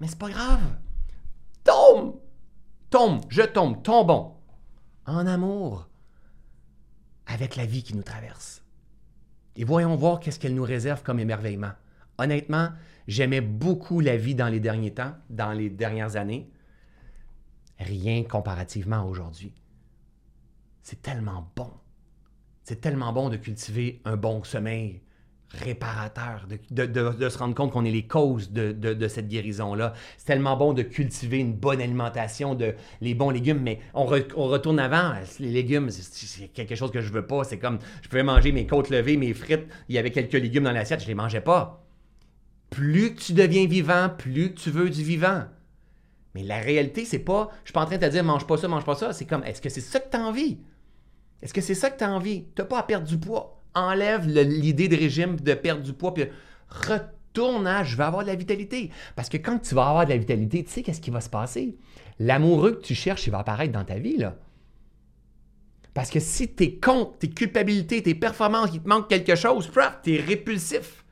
Mais 0.00 0.06
c'est 0.06 0.18
pas 0.18 0.28
grave. 0.28 0.60
Tombe! 1.64 2.16
tombe, 2.90 3.22
je 3.30 3.40
tombe, 3.40 3.82
tombons 3.82 4.34
en 5.06 5.26
amour 5.26 5.88
avec 7.26 7.56
la 7.56 7.64
vie 7.64 7.82
qui 7.82 7.96
nous 7.96 8.02
traverse. 8.02 8.62
Et 9.56 9.64
voyons 9.64 9.96
voir 9.96 10.20
qu'est-ce 10.20 10.38
qu'elle 10.38 10.54
nous 10.54 10.62
réserve 10.62 11.02
comme 11.02 11.20
émerveillement. 11.20 11.72
Honnêtement, 12.18 12.68
j'aimais 13.06 13.40
beaucoup 13.40 14.00
la 14.00 14.16
vie 14.16 14.34
dans 14.34 14.48
les 14.48 14.60
derniers 14.60 14.94
temps, 14.94 15.14
dans 15.30 15.52
les 15.52 15.70
dernières 15.70 16.16
années. 16.16 16.50
Rien 17.78 18.22
comparativement 18.22 19.00
à 19.00 19.04
aujourd'hui. 19.04 19.52
C'est 20.82 21.02
tellement 21.02 21.50
bon. 21.56 21.70
C'est 22.62 22.80
tellement 22.80 23.12
bon 23.12 23.28
de 23.28 23.36
cultiver 23.36 24.00
un 24.04 24.16
bon 24.16 24.42
sommeil, 24.44 25.02
réparateur, 25.50 26.46
de, 26.70 27.28
se 27.28 27.38
rendre 27.38 27.54
compte 27.54 27.72
qu'on 27.72 27.84
est 27.84 27.90
les 27.90 28.06
causes 28.06 28.50
de, 28.52 29.08
cette 29.08 29.28
guérison-là. 29.28 29.92
C'est 30.16 30.26
tellement 30.26 30.56
bon 30.56 30.72
de 30.72 30.82
cultiver 30.82 31.38
une 31.38 31.52
bonne 31.52 31.80
alimentation, 31.80 32.54
de 32.54 32.74
les 33.00 33.14
bons 33.14 33.30
légumes, 33.30 33.60
mais 33.60 33.80
on, 33.92 34.04
retourne 34.06 34.78
avant. 34.78 35.14
Les 35.40 35.50
légumes, 35.50 35.90
c'est 35.90 36.48
quelque 36.48 36.74
chose 36.74 36.90
que 36.90 37.00
je 37.00 37.12
veux 37.12 37.26
pas. 37.26 37.44
C'est 37.44 37.58
comme, 37.58 37.78
je 38.02 38.08
pouvais 38.08 38.22
manger 38.22 38.52
mes 38.52 38.66
côtes 38.66 38.90
levées, 38.90 39.16
mes 39.16 39.34
frites, 39.34 39.66
il 39.88 39.94
y 39.94 39.98
avait 39.98 40.10
quelques 40.10 40.32
légumes 40.32 40.64
dans 40.64 40.72
l'assiette, 40.72 41.02
je 41.02 41.06
les 41.06 41.14
mangeais 41.14 41.42
pas. 41.42 41.83
Plus 42.70 43.14
tu 43.14 43.32
deviens 43.32 43.66
vivant, 43.66 44.08
plus 44.08 44.54
tu 44.54 44.70
veux 44.70 44.90
du 44.90 45.02
vivant. 45.02 45.44
Mais 46.34 46.42
la 46.42 46.58
réalité, 46.58 47.04
c'est 47.04 47.20
pas, 47.20 47.50
je 47.62 47.68
suis 47.68 47.72
pas 47.72 47.82
en 47.82 47.86
train 47.86 47.98
de 47.98 48.06
te 48.06 48.10
dire 48.10 48.24
mange 48.24 48.46
pas 48.46 48.56
ça, 48.56 48.66
mange 48.66 48.84
pas 48.84 48.96
ça. 48.96 49.12
C'est 49.12 49.26
comme, 49.26 49.44
est-ce 49.44 49.60
que 49.60 49.68
c'est 49.68 49.80
ça 49.80 50.00
que 50.00 50.10
tu 50.10 50.16
as 50.16 50.20
envie? 50.20 50.58
Est-ce 51.42 51.54
que 51.54 51.60
c'est 51.60 51.74
ça 51.74 51.90
que 51.90 51.98
tu 51.98 52.04
as 52.04 52.10
envie? 52.10 52.46
Tu 52.56 52.64
pas 52.64 52.80
à 52.80 52.82
perdre 52.82 53.06
du 53.06 53.18
poids 53.18 53.64
enlève 53.74 54.26
l'idée 54.28 54.88
de 54.88 54.96
régime 54.96 55.36
de 55.36 55.54
perdre 55.54 55.82
du 55.82 55.92
poids, 55.92 56.14
puis 56.14 56.24
retourne 56.68 57.66
à 57.66 57.82
je 57.84 57.96
vais 57.96 58.04
avoir 58.04 58.22
de 58.22 58.28
la 58.28 58.36
vitalité. 58.36 58.90
Parce 59.16 59.28
que 59.28 59.36
quand 59.36 59.58
tu 59.58 59.74
vas 59.74 59.88
avoir 59.88 60.04
de 60.04 60.10
la 60.10 60.16
vitalité, 60.16 60.64
tu 60.64 60.70
sais 60.70 60.82
qu'est-ce 60.82 61.00
qui 61.00 61.10
va 61.10 61.20
se 61.20 61.28
passer? 61.28 61.76
L'amoureux 62.18 62.72
que 62.72 62.82
tu 62.82 62.94
cherches, 62.94 63.26
il 63.26 63.30
va 63.30 63.40
apparaître 63.40 63.72
dans 63.72 63.84
ta 63.84 63.98
vie, 63.98 64.16
là. 64.16 64.36
Parce 65.92 66.10
que 66.10 66.18
si 66.18 66.48
tes 66.48 66.78
comptes, 66.78 67.20
tes 67.20 67.30
culpabilités, 67.30 68.02
tes 68.02 68.16
performances, 68.16 68.70
il 68.74 68.82
te 68.82 68.88
manque 68.88 69.08
quelque 69.08 69.36
chose, 69.36 69.70
tu 70.02 70.14
es 70.14 70.20
répulsif. 70.20 71.03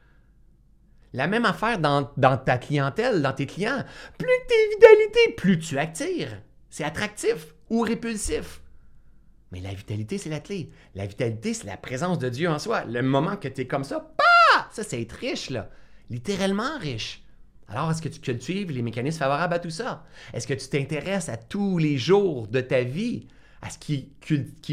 La 1.13 1.27
même 1.27 1.45
affaire 1.45 1.79
dans, 1.79 2.05
ta 2.05 2.59
clientèle, 2.59 3.21
dans 3.23 3.33
tes 3.33 3.47
clients. 3.47 3.85
Plus 4.19 4.29
tes 4.49 4.69
vitalités, 4.75 5.35
plus 5.37 5.59
tu 5.59 5.79
attires. 5.79 6.41
C'est 6.71 6.85
attractif 6.85 7.55
ou 7.69 7.83
répulsif. 7.83 8.63
Mais 9.51 9.61
la 9.61 9.75
vitalité, 9.75 10.17
c'est 10.17 10.31
la 10.31 10.41
clé. 10.41 10.71
La 10.95 11.07
vitalité, 11.07 11.53
c'est 11.53 11.67
la 11.67 11.77
présence 11.77 12.19
de 12.19 12.31
Dieu 12.31 12.49
en 12.49 12.59
soi. 12.59 12.85
Le 12.87 13.03
moment 13.03 13.37
que 13.37 13.49
tu 13.49 13.61
es 13.61 13.67
comme 13.67 13.85
ça, 13.85 14.15
bah! 14.17 14.69
ça, 14.71 14.83
c'est 14.83 15.03
être 15.03 15.13
riche, 15.13 15.51
là. 15.51 15.69
Littéralement 16.09 16.79
riche. 16.79 17.23
Alors, 17.69 17.91
est-ce 17.91 18.03
que 18.03 18.09
tu 18.09 18.21
cultives 18.21 18.71
les 18.71 18.83
mécanismes 18.83 19.19
favorables 19.19 19.55
à 19.55 19.59
tout 19.59 19.71
ça? 19.71 20.05
Est-ce 20.33 20.47
que 20.47 20.55
tu 20.55 20.69
t'intéresses 20.69 21.29
à 21.29 21.37
tous 21.37 21.79
les 21.79 21.99
jours 21.99 22.49
de 22.49 22.61
ta 22.61 22.83
vie 22.83 23.29
à 23.63 23.71
ce 23.71 23.79
qui, 23.79 24.11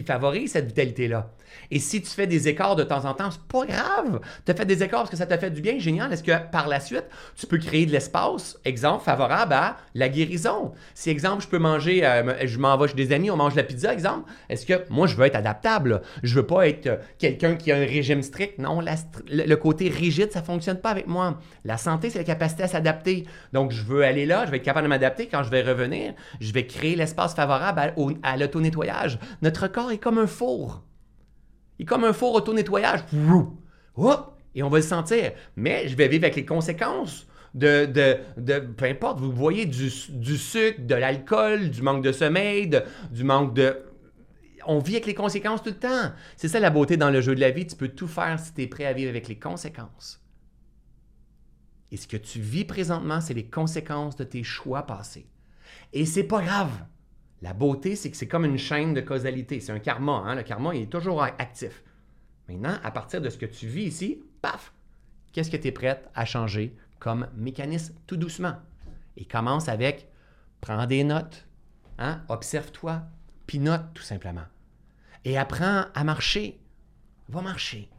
favorise 0.05 0.51
cette 0.51 0.67
vitalité-là? 0.67 1.31
Et 1.71 1.79
si 1.79 2.01
tu 2.01 2.09
fais 2.09 2.27
des 2.27 2.47
écarts 2.47 2.75
de 2.75 2.83
temps 2.83 3.05
en 3.05 3.13
temps, 3.13 3.31
c'est 3.31 3.41
pas 3.41 3.65
grave. 3.65 4.19
Tu 4.45 4.51
as 4.51 4.55
fait 4.55 4.65
des 4.65 4.83
écarts 4.83 5.01
parce 5.01 5.09
que 5.11 5.17
ça 5.17 5.25
t'a 5.25 5.37
fait 5.37 5.51
du 5.51 5.61
bien, 5.61 5.79
génial. 5.79 6.11
Est-ce 6.11 6.23
que 6.23 6.31
par 6.51 6.67
la 6.67 6.79
suite, 6.79 7.05
tu 7.35 7.47
peux 7.47 7.57
créer 7.57 7.85
de 7.85 7.91
l'espace, 7.91 8.59
exemple, 8.65 9.03
favorable 9.03 9.53
à 9.53 9.77
la 9.95 10.09
guérison? 10.09 10.73
Si, 10.93 11.09
exemple, 11.09 11.43
je 11.43 11.47
peux 11.47 11.57
manger, 11.57 12.05
euh, 12.05 12.45
je 12.45 12.57
m'en 12.59 12.77
vais 12.77 12.87
chez 12.87 12.93
des 12.93 13.11
amis, 13.11 13.31
on 13.31 13.37
mange 13.37 13.55
la 13.55 13.63
pizza, 13.63 13.93
exemple, 13.93 14.31
est-ce 14.49 14.65
que 14.65 14.73
moi, 14.89 15.07
je 15.07 15.15
veux 15.15 15.25
être 15.25 15.35
adaptable? 15.35 16.01
Je 16.23 16.35
veux 16.35 16.45
pas 16.45 16.67
être 16.67 16.87
euh, 16.87 16.97
quelqu'un 17.17 17.55
qui 17.55 17.71
a 17.71 17.77
un 17.77 17.85
régime 17.85 18.21
strict. 18.21 18.59
Non, 18.59 18.81
le 19.27 19.55
côté 19.55 19.89
rigide, 19.89 20.31
ça 20.31 20.41
fonctionne 20.41 20.79
pas 20.79 20.89
avec 20.89 21.07
moi. 21.07 21.39
La 21.65 21.77
santé, 21.77 22.09
c'est 22.09 22.19
la 22.19 22.25
capacité 22.25 22.63
à 22.63 22.67
s'adapter. 22.67 23.25
Donc, 23.53 23.71
je 23.71 23.83
veux 23.83 24.03
aller 24.03 24.25
là, 24.25 24.45
je 24.45 24.51
vais 24.51 24.57
être 24.57 24.63
capable 24.63 24.85
de 24.85 24.89
m'adapter. 24.89 25.27
Quand 25.27 25.43
je 25.43 25.49
vais 25.49 25.61
revenir, 25.61 26.13
je 26.39 26.51
vais 26.53 26.65
créer 26.65 26.95
l'espace 26.95 27.33
favorable 27.33 27.79
à, 27.79 28.31
à 28.31 28.37
l'auto-nettoyage. 28.37 28.78
Notre 29.41 29.67
corps 29.67 29.91
est 29.91 29.97
comme 29.97 30.17
un 30.17 30.27
four. 30.27 30.83
Il 31.77 31.83
est 31.83 31.85
comme 31.85 32.03
un 32.03 32.13
faux 32.13 32.33
auto-nettoyage. 32.33 33.05
Et 34.55 34.63
on 34.63 34.69
va 34.69 34.77
le 34.77 34.83
sentir. 34.83 35.31
Mais 35.55 35.87
je 35.87 35.95
vais 35.95 36.07
vivre 36.07 36.25
avec 36.25 36.35
les 36.35 36.45
conséquences 36.45 37.27
de, 37.53 37.85
de, 38.37 38.59
peu 38.59 38.85
importe, 38.85 39.19
vous 39.19 39.31
voyez, 39.31 39.65
du, 39.65 39.89
sucre, 39.89 40.81
de 40.81 40.95
l'alcool, 40.95 41.69
du 41.69 41.81
manque 41.81 42.03
de 42.03 42.11
sommeil, 42.11 42.69
du 43.11 43.23
manque 43.23 43.53
de... 43.53 43.77
On 44.65 44.79
vit 44.79 44.95
avec 44.95 45.05
les 45.05 45.15
conséquences 45.15 45.63
tout 45.63 45.69
le 45.69 45.77
temps. 45.77 46.11
C'est 46.35 46.49
ça 46.49 46.59
la 46.59 46.69
beauté 46.69 46.97
dans 46.97 47.09
le 47.09 47.21
jeu 47.21 47.33
de 47.33 47.39
la 47.39 47.49
vie. 47.49 47.65
Tu 47.65 47.75
peux 47.75 47.87
tout 47.87 48.07
faire 48.07 48.39
si 48.39 48.53
tu 48.53 48.61
es 48.61 48.67
prêt 48.67 48.85
à 48.85 48.93
vivre 48.93 49.09
avec 49.09 49.27
les 49.27 49.39
conséquences. 49.39 50.21
Et 51.91 51.97
ce 51.97 52.07
que 52.07 52.17
tu 52.17 52.39
vis 52.39 52.65
présentement, 52.65 53.21
c'est 53.21 53.33
les 53.33 53.47
conséquences 53.47 54.15
de 54.15 54.23
tes 54.23 54.43
choix 54.43 54.83
passés. 54.83 55.27
Et 55.93 56.05
c'est 56.05 56.23
pas 56.23 56.41
grave. 56.41 56.71
La 57.41 57.53
beauté, 57.53 57.95
c'est 57.95 58.11
que 58.11 58.17
c'est 58.17 58.27
comme 58.27 58.45
une 58.45 58.57
chaîne 58.57 58.93
de 58.93 59.01
causalité. 59.01 59.59
C'est 59.59 59.71
un 59.71 59.79
karma. 59.79 60.23
Hein? 60.25 60.35
Le 60.35 60.43
karma, 60.43 60.75
il 60.75 60.83
est 60.83 60.91
toujours 60.91 61.23
actif. 61.23 61.83
Maintenant, 62.47 62.77
à 62.83 62.91
partir 62.91 63.21
de 63.21 63.29
ce 63.29 63.37
que 63.37 63.45
tu 63.45 63.67
vis 63.67 63.83
ici, 63.83 64.23
paf, 64.41 64.73
qu'est-ce 65.31 65.51
que 65.51 65.57
tu 65.57 65.67
es 65.67 65.71
prête 65.71 66.09
à 66.15 66.25
changer 66.25 66.75
comme 66.99 67.27
mécanisme 67.35 67.93
tout 68.07 68.17
doucement? 68.17 68.55
Et 69.15 69.25
commence 69.25 69.69
avec 69.69 70.07
prends 70.61 70.85
des 70.85 71.03
notes, 71.03 71.47
hein? 71.97 72.21
observe-toi, 72.27 73.03
puis 73.47 73.59
note 73.59 73.93
tout 73.93 74.03
simplement. 74.03 74.45
Et 75.25 75.37
apprends 75.37 75.85
à 75.93 76.03
marcher. 76.03 76.59
Va 77.29 77.41
marcher. 77.41 77.89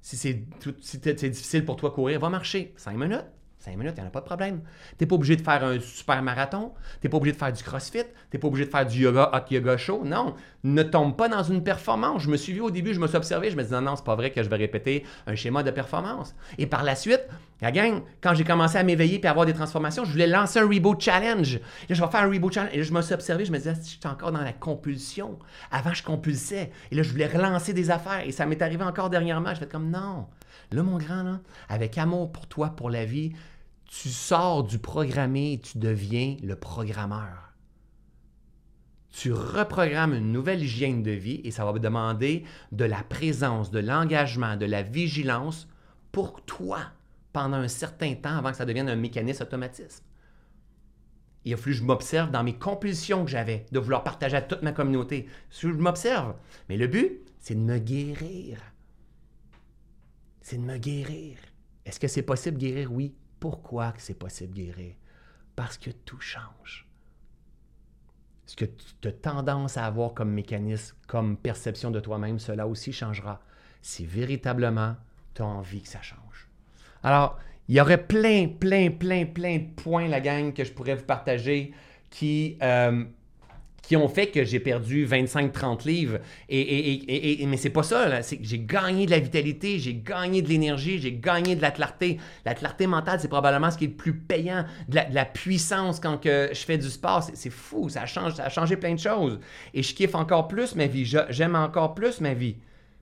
Si 0.00 0.16
c'est 0.16 1.28
difficile 1.28 1.64
pour 1.64 1.76
toi 1.76 1.90
courir, 1.90 2.20
va 2.20 2.30
marcher. 2.30 2.72
Cinq 2.76 2.96
minutes, 2.96 3.26
5 3.60 3.76
minutes, 3.76 3.94
il 3.96 4.00
n'y 4.00 4.06
en 4.06 4.08
a 4.08 4.10
pas 4.10 4.20
de 4.20 4.24
problème. 4.24 4.62
Tu 4.90 5.04
n'es 5.04 5.06
pas 5.06 5.14
obligé 5.14 5.36
de 5.36 5.42
faire 5.42 5.62
un 5.62 5.78
super 5.80 6.22
marathon, 6.22 6.72
tu 7.00 7.06
n'es 7.06 7.10
pas 7.10 7.18
obligé 7.18 7.34
de 7.34 7.38
faire 7.38 7.52
du 7.52 7.62
crossfit, 7.62 7.98
tu 7.98 8.06
n'es 8.32 8.40
pas 8.40 8.48
obligé 8.48 8.64
de 8.64 8.70
faire 8.70 8.86
du 8.86 9.00
yoga, 9.00 9.30
hot 9.34 9.52
yoga 9.52 9.76
show. 9.76 10.02
Non, 10.04 10.34
ne 10.64 10.82
tombe 10.82 11.14
pas 11.16 11.28
dans 11.28 11.42
une 11.42 11.62
performance. 11.62 12.22
Je 12.22 12.30
me 12.30 12.36
suis 12.36 12.54
vu 12.54 12.60
au 12.60 12.70
début, 12.70 12.94
je 12.94 13.00
me 13.00 13.06
suis 13.06 13.16
observé, 13.16 13.50
je 13.50 13.56
me 13.56 13.62
disais 13.62 13.74
non, 13.74 13.82
non, 13.82 13.96
c'est 13.96 14.04
pas 14.04 14.16
vrai 14.16 14.30
que 14.30 14.42
je 14.42 14.48
vais 14.48 14.56
répéter 14.56 15.04
un 15.26 15.34
schéma 15.34 15.62
de 15.62 15.70
performance. 15.70 16.34
Et 16.56 16.66
par 16.66 16.82
la 16.82 16.96
suite, 16.96 17.26
la 17.60 17.70
gang, 17.70 18.00
quand 18.22 18.32
j'ai 18.34 18.44
commencé 18.44 18.78
à 18.78 18.82
m'éveiller 18.82 19.20
et 19.20 19.26
à 19.26 19.30
avoir 19.30 19.44
des 19.44 19.52
transformations, 19.52 20.04
je 20.04 20.12
voulais 20.12 20.26
lancer 20.26 20.58
un 20.58 20.66
Reboot 20.66 20.98
Challenge. 20.98 21.56
Là, 21.56 21.60
je 21.90 22.02
vais 22.02 22.10
faire 22.10 22.22
un 22.22 22.30
Reboot 22.30 22.52
Challenge. 22.52 22.74
Et 22.74 22.82
je 22.82 22.92
me 22.94 23.02
suis 23.02 23.12
observé, 23.12 23.44
je 23.44 23.52
me 23.52 23.58
disais, 23.58 23.74
je 23.74 23.82
suis 23.82 24.00
encore 24.06 24.32
dans 24.32 24.40
la 24.40 24.54
compulsion. 24.54 25.38
Avant, 25.70 25.92
je 25.92 26.02
compulsais. 26.02 26.70
Et 26.90 26.94
là, 26.94 27.02
je 27.02 27.10
voulais 27.10 27.26
relancer 27.26 27.74
des 27.74 27.90
affaires. 27.90 28.26
Et 28.26 28.32
ça 28.32 28.46
m'est 28.46 28.62
arrivé 28.62 28.82
encore 28.82 29.10
dernièrement. 29.10 29.54
Je 29.54 29.60
fais 29.60 29.66
comme 29.66 29.90
non. 29.90 30.26
Là, 30.72 30.82
mon 30.82 30.98
grand, 30.98 31.40
avec 31.68 31.98
amour 31.98 32.30
pour 32.30 32.46
toi, 32.46 32.70
pour 32.70 32.90
la 32.90 33.04
vie, 33.04 33.32
tu 33.86 34.08
sors 34.08 34.62
du 34.62 34.78
programmé 34.78 35.54
et 35.54 35.60
tu 35.60 35.78
deviens 35.78 36.36
le 36.42 36.54
programmeur. 36.54 37.54
Tu 39.10 39.32
reprogrammes 39.32 40.14
une 40.14 40.30
nouvelle 40.30 40.62
hygiène 40.62 41.02
de 41.02 41.10
vie 41.10 41.40
et 41.42 41.50
ça 41.50 41.64
va 41.64 41.76
demander 41.78 42.44
de 42.70 42.84
la 42.84 43.02
présence, 43.02 43.72
de 43.72 43.80
l'engagement, 43.80 44.56
de 44.56 44.66
la 44.66 44.82
vigilance 44.82 45.68
pour 46.12 46.42
toi 46.44 46.78
pendant 47.32 47.56
un 47.56 47.68
certain 47.68 48.14
temps 48.14 48.36
avant 48.36 48.52
que 48.52 48.56
ça 48.56 48.64
devienne 48.64 48.88
un 48.88 48.96
mécanisme 48.96 49.42
automatisme. 49.42 50.04
Il 51.44 51.54
a 51.54 51.56
fallu 51.56 51.72
que 51.72 51.80
je 51.80 51.84
m'observe 51.84 52.30
dans 52.30 52.44
mes 52.44 52.54
compulsions 52.54 53.24
que 53.24 53.30
j'avais 53.30 53.66
de 53.72 53.78
vouloir 53.78 54.04
partager 54.04 54.36
à 54.36 54.42
toute 54.42 54.62
ma 54.62 54.72
communauté. 54.72 55.26
Je 55.50 55.68
m'observe. 55.68 56.34
Mais 56.68 56.76
le 56.76 56.86
but, 56.86 57.20
c'est 57.40 57.54
de 57.54 57.60
me 57.60 57.78
guérir. 57.78 58.58
C'est 60.40 60.56
de 60.56 60.62
me 60.62 60.78
guérir. 60.78 61.38
Est-ce 61.84 62.00
que 62.00 62.08
c'est 62.08 62.22
possible 62.22 62.58
de 62.58 62.66
guérir? 62.66 62.92
Oui. 62.92 63.14
Pourquoi 63.38 63.94
c'est 63.96 64.18
possible 64.18 64.54
de 64.54 64.62
guérir? 64.62 64.94
Parce 65.56 65.78
que 65.78 65.90
tout 65.90 66.20
change. 66.20 66.86
Ce 68.46 68.56
que 68.56 68.64
tu 68.64 69.08
as 69.08 69.12
tendance 69.12 69.76
à 69.76 69.86
avoir 69.86 70.12
comme 70.12 70.30
mécanisme, 70.32 70.96
comme 71.06 71.36
perception 71.36 71.90
de 71.90 72.00
toi-même, 72.00 72.38
cela 72.38 72.66
aussi 72.66 72.92
changera 72.92 73.40
si 73.80 74.04
véritablement 74.04 74.96
tu 75.34 75.42
as 75.42 75.46
envie 75.46 75.82
que 75.82 75.88
ça 75.88 76.02
change. 76.02 76.48
Alors, 77.02 77.38
il 77.68 77.76
y 77.76 77.80
aurait 77.80 78.04
plein, 78.06 78.48
plein, 78.48 78.90
plein, 78.90 79.24
plein 79.24 79.58
de 79.58 79.74
points, 79.74 80.08
la 80.08 80.20
gang, 80.20 80.52
que 80.52 80.64
je 80.64 80.72
pourrais 80.72 80.96
vous 80.96 81.04
partager 81.04 81.72
qui 82.10 82.58
euh, 82.62 83.04
qui 83.82 83.96
ont 83.96 84.08
fait 84.08 84.28
que 84.28 84.44
j'ai 84.44 84.60
perdu 84.60 85.06
25-30 85.06 85.86
livres. 85.86 86.18
Et, 86.48 86.60
et, 86.60 87.42
et, 87.42 87.46
mais 87.46 87.56
c'est 87.56 87.70
pas 87.70 87.82
ça, 87.82 88.20
j'ai 88.22 88.58
gagné 88.58 89.06
de 89.06 89.10
la 89.10 89.18
vitalité, 89.18 89.78
j'ai 89.78 89.94
gagné 89.94 90.42
de 90.42 90.48
l'énergie, 90.48 90.98
j'ai 90.98 91.12
gagné 91.12 91.56
de 91.56 91.62
la 91.62 91.70
clarté. 91.70 92.18
La 92.44 92.54
clarté 92.54 92.86
mentale, 92.86 93.20
c'est 93.20 93.28
probablement 93.28 93.70
ce 93.70 93.78
qui 93.78 93.84
est 93.84 93.88
le 93.88 93.94
plus 93.94 94.14
payant, 94.14 94.64
de 94.88 94.98
la, 95.10 95.24
puissance 95.24 96.00
quand 96.00 96.18
que 96.18 96.50
je 96.52 96.60
fais 96.60 96.78
du 96.78 96.88
sport. 96.88 97.22
C'est 97.34 97.50
fou, 97.50 97.88
ça, 97.88 98.06
change, 98.06 98.34
ça 98.34 98.44
a 98.44 98.48
changé 98.48 98.76
plein 98.76 98.94
de 98.94 99.00
choses. 99.00 99.40
Et 99.74 99.82
je 99.82 99.94
kiffe 99.94 100.14
encore 100.14 100.48
plus 100.48 100.74
ma 100.74 100.86
vie, 100.86 101.04
j'aime 101.30 101.56
encore 101.56 101.94
plus 101.94 102.20
ma 102.20 102.34
vie. 102.34 102.56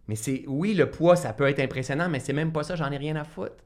Mais 0.08 0.16
c'est, 0.16 0.44
oui, 0.46 0.74
le 0.74 0.90
poids, 0.90 1.16
ça 1.16 1.32
peut 1.32 1.46
être 1.46 1.60
impressionnant, 1.60 2.08
mais 2.08 2.18
c'est 2.18 2.32
même 2.32 2.52
pas 2.52 2.62
ça, 2.62 2.76
j'en 2.76 2.90
ai 2.90 2.96
rien 2.96 3.16
à 3.16 3.24
foutre. 3.24 3.62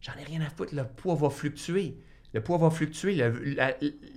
J'en 0.00 0.12
ai 0.20 0.24
rien 0.24 0.40
à 0.40 0.50
foutre, 0.50 0.74
le 0.74 0.84
poids 0.84 1.14
va 1.14 1.30
fluctuer. 1.30 1.96
Le 2.34 2.40
poids 2.40 2.58
va 2.58 2.70
fluctuer. 2.70 3.16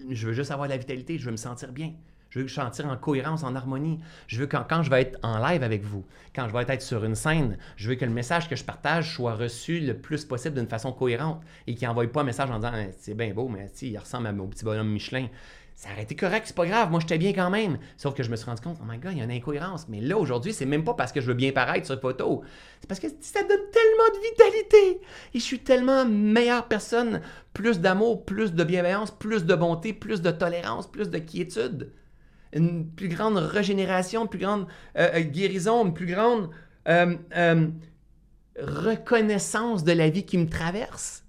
je 0.10 0.28
veux 0.28 0.34
juste 0.34 0.52
avoir 0.52 0.68
de 0.68 0.74
la 0.74 0.78
vitalité. 0.78 1.18
Je 1.18 1.26
veux 1.26 1.32
me 1.32 1.38
sentir 1.38 1.72
bien. 1.72 1.94
Je 2.30 2.40
veux 2.40 2.44
me 2.44 2.50
sentir 2.50 2.86
en 2.86 2.96
cohérence, 2.96 3.44
en 3.44 3.56
harmonie. 3.56 4.00
Je 4.28 4.40
veux 4.40 4.46
que 4.46 4.58
quand 4.58 4.84
je 4.84 4.90
vais 4.90 5.02
être 5.02 5.20
en 5.24 5.40
live 5.40 5.64
avec 5.64 5.84
vous, 5.84 6.06
quand 6.36 6.48
je 6.48 6.54
vais 6.54 6.64
être 6.68 6.82
sur 6.82 7.04
une 7.04 7.16
scène, 7.16 7.58
je 7.76 7.90
veux 7.90 7.96
que 7.96 8.06
le 8.06 8.12
message 8.12 8.48
que 8.48 8.56
je 8.56 8.64
partage 8.64 9.16
soit 9.16 9.34
reçu 9.34 9.80
le 9.80 9.98
plus 9.98 10.26
possible 10.26 10.56
d'une 10.56 10.68
façon 10.68 10.92
cohérente 10.92 11.42
et 11.66 11.74
qu'il 11.74 11.88
n'envoie 11.88 12.08
pas 12.08 12.22
un 12.22 12.26
message 12.26 12.52
en 12.52 12.60
disant 12.60 12.74
C'est 12.98 13.16
bien 13.16 13.34
beau, 13.34 13.48
mais 13.48 13.68
il 13.82 13.98
ressemble 13.98 14.28
à 14.28 14.32
mon 14.32 14.48
petit 14.48 14.64
bonhomme 14.64 14.92
Michelin. 14.92 15.28
Ça 15.80 15.88
aurait 15.94 16.04
été 16.04 16.14
correct, 16.14 16.44
c'est 16.46 16.56
pas 16.58 16.66
grave, 16.66 16.92
moi 16.92 17.00
j'étais 17.00 17.18
bien 17.18 17.32
quand 17.32 17.50
même. 17.50 17.78
Sauf 17.96 18.14
que 18.14 18.22
je 18.22 18.30
me 18.30 18.36
suis 18.36 18.46
rendu 18.46 18.60
compte, 18.60 18.78
oh 18.82 18.86
my 18.86 18.98
god, 18.98 19.14
il 19.14 19.20
y 19.20 19.22
a 19.22 19.24
une 19.24 19.32
incohérence. 19.32 19.88
Mais 19.88 20.02
là, 20.02 20.18
aujourd'hui, 20.18 20.52
c'est 20.52 20.66
même 20.66 20.84
pas 20.84 20.94
parce 20.94 21.14
que 21.14 21.22
je 21.22 21.28
veux 21.28 21.36
bien 21.36 21.54
paraître 21.54 21.86
sur 21.86 21.98
photo. 22.02 22.44
C'est 22.82 22.88
parce 22.88 23.00
que 23.00 23.08
ça 23.22 23.40
donne 23.44 23.62
tellement 23.72 24.10
de 24.14 24.30
vitalité. 24.30 25.02
Et 25.34 25.40
je 25.40 25.44
suis 25.44 25.60
tellement 25.60 26.06
meilleure 26.06 26.68
personne. 26.68 27.22
Plus 27.54 27.80
d'amour, 27.80 28.26
plus 28.26 28.52
de 28.54 28.64
bienveillance, 28.66 29.12
plus 29.12 29.46
de 29.46 29.56
bonté, 29.56 29.94
plus 29.94 30.22
de 30.22 30.32
tolérance, 30.32 30.86
plus 30.86 31.10
de 31.10 31.18
quiétude. 31.18 31.94
Une 32.52 32.86
plus 32.86 33.08
grande 33.08 33.38
régénération, 33.38 34.24
une 34.24 34.28
plus 34.30 34.40
grande 34.40 34.68
euh, 34.98 35.12
euh, 35.14 35.22
guérison, 35.22 35.86
une 35.86 35.94
plus 35.94 36.08
grande 36.08 36.50
euh, 36.90 37.68
reconnaissance 38.62 39.86
de 39.86 39.94
la 39.94 40.10
vie 40.10 40.26
qui 40.26 40.38
me 40.38 40.50
traverse. 40.50 41.24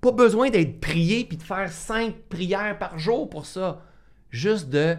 Pas 0.00 0.12
besoin 0.12 0.50
d'être 0.50 0.80
prié 0.80 1.24
puis 1.24 1.36
de 1.36 1.42
faire 1.42 1.70
cinq 1.70 2.14
prières 2.28 2.78
par 2.78 2.98
jour 2.98 3.28
pour 3.28 3.46
ça. 3.46 3.82
Juste 4.30 4.68
de 4.68 4.96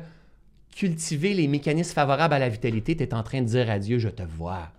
cultiver 0.75 1.33
les 1.33 1.47
mécanismes 1.47 1.93
favorables 1.93 2.33
à 2.33 2.39
la 2.39 2.49
vitalité. 2.49 2.95
Tu 2.95 3.03
es 3.03 3.13
en 3.13 3.23
train 3.23 3.41
de 3.41 3.47
dire 3.47 3.69
à 3.69 3.79
Dieu, 3.79 3.99
je 3.99 4.09
te 4.09 4.23
vois, 4.23 4.71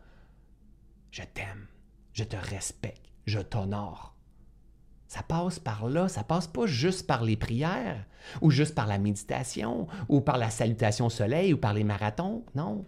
je 1.10 1.22
t'aime, 1.22 1.66
je 2.12 2.24
te 2.24 2.36
respecte, 2.36 3.04
je 3.26 3.40
t'honore. 3.40 4.14
Ça 5.08 5.22
passe 5.22 5.58
par 5.58 5.88
là, 5.88 6.08
ça 6.08 6.24
passe 6.24 6.46
pas 6.46 6.66
juste 6.66 7.06
par 7.06 7.22
les 7.22 7.36
prières, 7.36 8.06
ou 8.40 8.50
juste 8.50 8.74
par 8.74 8.86
la 8.86 8.98
méditation, 8.98 9.86
ou 10.08 10.22
par 10.22 10.38
la 10.38 10.48
salutation 10.48 11.06
au 11.06 11.10
soleil, 11.10 11.52
ou 11.52 11.58
par 11.58 11.74
les 11.74 11.84
marathons. 11.84 12.46
Non. 12.54 12.86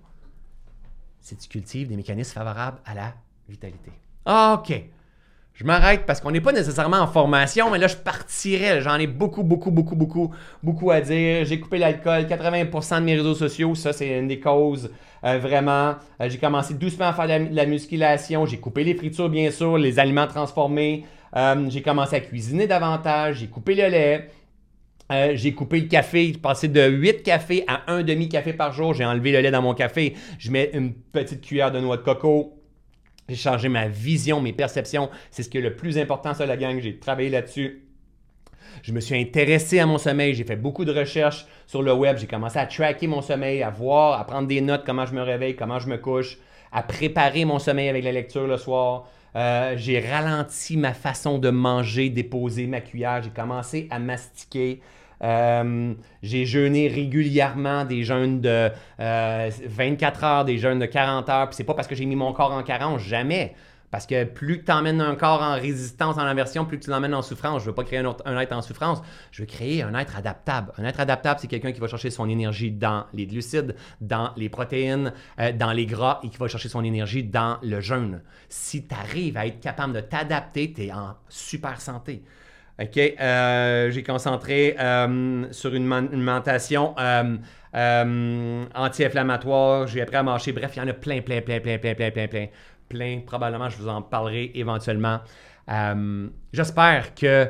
C'est 1.20 1.36
tu 1.36 1.48
cultives 1.48 1.88
des 1.88 1.96
mécanismes 1.96 2.32
favorables 2.32 2.80
à 2.86 2.94
la 2.94 3.14
vitalité. 3.46 3.92
Ah, 4.24 4.58
OK. 4.58 4.72
Je 5.54 5.62
m'arrête 5.62 6.02
parce 6.04 6.20
qu'on 6.20 6.32
n'est 6.32 6.40
pas 6.40 6.50
nécessairement 6.50 6.96
en 6.98 7.06
formation, 7.06 7.70
mais 7.70 7.78
là, 7.78 7.86
je 7.86 7.94
partirais. 7.94 8.80
J'en 8.80 8.96
ai 8.96 9.06
beaucoup, 9.06 9.44
beaucoup, 9.44 9.70
beaucoup, 9.70 9.94
beaucoup, 9.94 10.34
beaucoup 10.64 10.90
à 10.90 11.00
dire. 11.00 11.44
J'ai 11.44 11.60
coupé 11.60 11.78
l'alcool, 11.78 12.24
80% 12.24 12.98
de 12.98 13.04
mes 13.04 13.14
réseaux 13.14 13.36
sociaux, 13.36 13.76
ça, 13.76 13.92
c'est 13.92 14.18
une 14.18 14.26
des 14.26 14.40
causes. 14.40 14.90
Euh, 15.22 15.38
vraiment, 15.38 15.94
euh, 16.20 16.28
j'ai 16.28 16.38
commencé 16.38 16.74
doucement 16.74 17.06
à 17.06 17.12
faire 17.12 17.28
de 17.28 17.54
la, 17.54 17.66
musculation. 17.66 18.46
J'ai 18.46 18.58
coupé 18.58 18.82
les 18.82 18.96
fritures, 18.96 19.28
bien 19.28 19.52
sûr, 19.52 19.78
les 19.78 20.00
aliments 20.00 20.26
transformés. 20.26 21.04
Euh, 21.36 21.66
j'ai 21.68 21.82
commencé 21.82 22.16
à 22.16 22.20
cuisiner 22.20 22.66
davantage. 22.66 23.36
J'ai 23.36 23.46
coupé 23.46 23.76
le 23.76 23.86
lait. 23.86 24.30
j'ai 25.36 25.52
coupé 25.54 25.82
le 25.82 25.86
café, 25.86 26.32
j'ai 26.32 26.38
passé 26.38 26.66
de 26.66 26.84
8 26.84 27.22
cafés 27.22 27.62
à 27.68 27.92
un 27.92 28.02
demi-café 28.02 28.54
par 28.54 28.72
jour. 28.72 28.92
J'ai 28.92 29.04
enlevé 29.04 29.30
le 29.30 29.40
lait 29.40 29.52
dans 29.52 29.62
mon 29.62 29.74
café. 29.74 30.14
Je 30.36 30.50
mets 30.50 30.70
une 30.74 30.92
petite 30.92 31.42
cuillère 31.42 31.70
de 31.70 31.78
noix 31.78 31.96
de 31.96 32.02
coco 32.02 32.63
j'ai 33.28 33.36
changé 33.36 33.68
ma 33.68 33.88
vision, 33.88 34.40
mes 34.40 34.52
perceptions. 34.52 35.10
C'est 35.30 35.42
ce 35.42 35.48
qui 35.48 35.58
est 35.58 35.62
le 35.62 35.74
plus 35.74 35.98
important, 35.98 36.34
ça, 36.34 36.46
la 36.46 36.56
gang. 36.56 36.78
J'ai 36.80 36.98
travaillé 36.98 37.30
là-dessus. 37.30 37.82
Je 38.82 38.92
me 38.92 39.00
suis 39.00 39.18
intéressé 39.18 39.78
à 39.78 39.86
mon 39.86 39.98
sommeil. 39.98 40.34
J'ai 40.34 40.44
fait 40.44 40.56
beaucoup 40.56 40.84
de 40.84 40.92
recherches 40.92 41.46
sur 41.66 41.82
le 41.82 41.92
web. 41.92 42.18
J'ai 42.18 42.26
commencé 42.26 42.58
à 42.58 42.66
tracker 42.66 43.06
mon 43.06 43.22
sommeil, 43.22 43.62
à 43.62 43.70
voir, 43.70 44.20
à 44.20 44.24
prendre 44.26 44.48
des 44.48 44.60
notes, 44.60 44.82
comment 44.84 45.06
je 45.06 45.14
me 45.14 45.22
réveille, 45.22 45.56
comment 45.56 45.78
je 45.78 45.88
me 45.88 45.96
couche, 45.96 46.38
à 46.72 46.82
préparer 46.82 47.44
mon 47.44 47.58
sommeil 47.58 47.88
avec 47.88 48.04
la 48.04 48.12
lecture 48.12 48.46
le 48.46 48.56
soir. 48.56 49.08
Euh, 49.36 49.74
j'ai 49.76 50.00
ralenti 50.00 50.76
ma 50.76 50.92
façon 50.92 51.38
de 51.38 51.50
manger, 51.50 52.10
déposer 52.10 52.66
ma 52.66 52.80
cuillère. 52.80 53.22
J'ai 53.22 53.30
commencé 53.30 53.88
à 53.90 53.98
mastiquer. 53.98 54.80
Euh, 55.24 55.94
j'ai 56.22 56.44
jeûné 56.44 56.88
régulièrement 56.88 57.84
des 57.84 58.04
jeûnes 58.04 58.40
de 58.40 58.70
24 58.98 59.00
euh, 59.00 60.26
heures, 60.26 60.44
des 60.44 60.58
jeûnes 60.58 60.78
de 60.78 60.86
40 60.86 61.28
heures. 61.28 61.48
Puis 61.48 61.56
c'est 61.56 61.64
pas 61.64 61.74
parce 61.74 61.88
que 61.88 61.94
j'ai 61.94 62.04
mis 62.04 62.16
mon 62.16 62.32
corps 62.32 62.52
en 62.52 62.62
carence, 62.62 63.00
jamais. 63.00 63.54
Parce 63.90 64.06
que 64.06 64.24
plus 64.24 64.64
tu 64.64 64.72
emmènes 64.72 65.00
un 65.00 65.14
corps 65.14 65.40
en 65.40 65.54
résistance, 65.54 66.16
en 66.16 66.22
inversion, 66.22 66.64
plus 66.64 66.80
tu 66.80 66.90
l'emmènes 66.90 67.14
en 67.14 67.22
souffrance. 67.22 67.62
Je 67.62 67.66
veux 67.66 67.74
pas 67.74 67.84
créer 67.84 68.00
un, 68.00 68.16
un, 68.24 68.40
être 68.40 68.52
en 68.52 68.60
souffrance, 68.60 69.00
je 69.30 69.42
veux 69.42 69.46
créer 69.46 69.82
un 69.82 69.94
être 69.94 70.16
adaptable. 70.16 70.72
Un 70.78 70.84
être 70.84 70.98
adaptable, 70.98 71.38
c'est 71.40 71.46
quelqu'un 71.46 71.70
qui 71.70 71.78
va 71.78 71.86
chercher 71.86 72.10
son 72.10 72.28
énergie 72.28 72.72
dans 72.72 73.04
les 73.12 73.24
glucides, 73.24 73.76
dans 74.00 74.32
les 74.36 74.48
protéines, 74.48 75.12
euh, 75.38 75.52
dans 75.52 75.70
les 75.70 75.86
gras 75.86 76.18
et 76.24 76.28
qui 76.28 76.38
va 76.38 76.48
chercher 76.48 76.68
son 76.68 76.82
énergie 76.82 77.22
dans 77.22 77.58
le 77.62 77.80
jeûne. 77.80 78.20
Si 78.48 78.84
tu 78.84 78.92
arrives 78.96 79.36
à 79.36 79.46
être 79.46 79.60
capable 79.60 79.92
de 79.92 80.00
t'adapter, 80.00 80.72
tu 80.72 80.86
es 80.86 80.92
en 80.92 81.14
super 81.28 81.80
santé. 81.80 82.24
OK, 82.82 82.98
euh, 82.98 83.90
j'ai 83.92 84.02
concentré 84.02 84.74
euh, 84.80 85.46
sur 85.52 85.74
une, 85.74 85.92
alimentation 85.92 86.94
euh, 86.98 88.64
anti-inflammatoire. 88.74 89.86
J'ai 89.86 90.02
appris 90.02 90.16
à 90.16 90.24
marcher. 90.24 90.52
Bref, 90.52 90.72
il 90.74 90.80
y 90.80 90.82
en 90.82 90.88
a 90.88 90.92
plein, 90.92 91.20
plein, 91.20 91.40
plein, 91.40 91.60
plein, 91.60 91.78
plein, 91.78 91.94
plein, 91.94 92.10
plein, 92.10 92.26
plein. 92.26 92.46
Plein. 92.88 93.20
Probablement, 93.24 93.68
je 93.70 93.76
vous 93.76 93.88
en 93.88 94.02
parlerai 94.02 94.50
éventuellement. 94.54 95.20
J'espère 96.52 97.14
que 97.14 97.48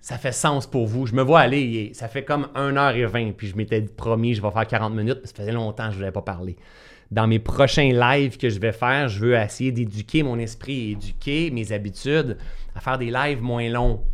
ça 0.00 0.16
fait 0.16 0.32
sens 0.32 0.66
pour 0.66 0.86
vous. 0.86 1.06
Je 1.06 1.14
me 1.14 1.22
vois 1.22 1.40
aller, 1.40 1.92
ça 1.94 2.08
fait 2.08 2.24
comme 2.24 2.48
1h20, 2.54 3.34
puis 3.34 3.48
je 3.48 3.56
m'étais 3.56 3.82
promis, 3.82 4.34
je 4.34 4.42
vais 4.42 4.50
faire 4.50 4.66
40 4.66 4.94
minutes, 4.94 5.20
ça 5.24 5.32
faisait 5.34 5.52
longtemps 5.52 5.86
que 5.86 5.92
je 5.92 5.96
ne 5.96 5.98
vous 5.98 6.02
avais 6.04 6.12
pas 6.12 6.22
parlé 6.22 6.56
dans 7.10 7.26
mes 7.26 7.38
prochains 7.38 7.92
lives 7.92 8.36
que 8.36 8.48
je 8.48 8.58
vais 8.58 8.72
faire, 8.72 9.08
je 9.08 9.20
veux 9.20 9.34
essayer 9.34 9.70
d'éduquer 9.70 10.22
mon 10.22 10.38
esprit, 10.38 10.92
éduquer 10.92 11.50
mes 11.50 11.72
habitudes 11.72 12.36
à 12.74 12.80
faire 12.80 12.98
des 12.98 13.10
lives 13.10 13.42
moins 13.42 13.68
longs. 13.68 14.04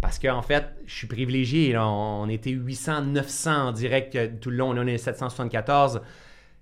Parce 0.00 0.18
qu'en 0.18 0.42
fait, 0.42 0.66
je 0.86 0.94
suis 0.94 1.06
privilégié. 1.06 1.76
On 1.78 2.28
était 2.28 2.50
800, 2.50 3.02
900 3.02 3.68
en 3.68 3.72
direct 3.72 4.40
tout 4.40 4.50
le 4.50 4.56
long. 4.56 4.70
On 4.76 4.86
est 4.86 4.98
774. 4.98 6.00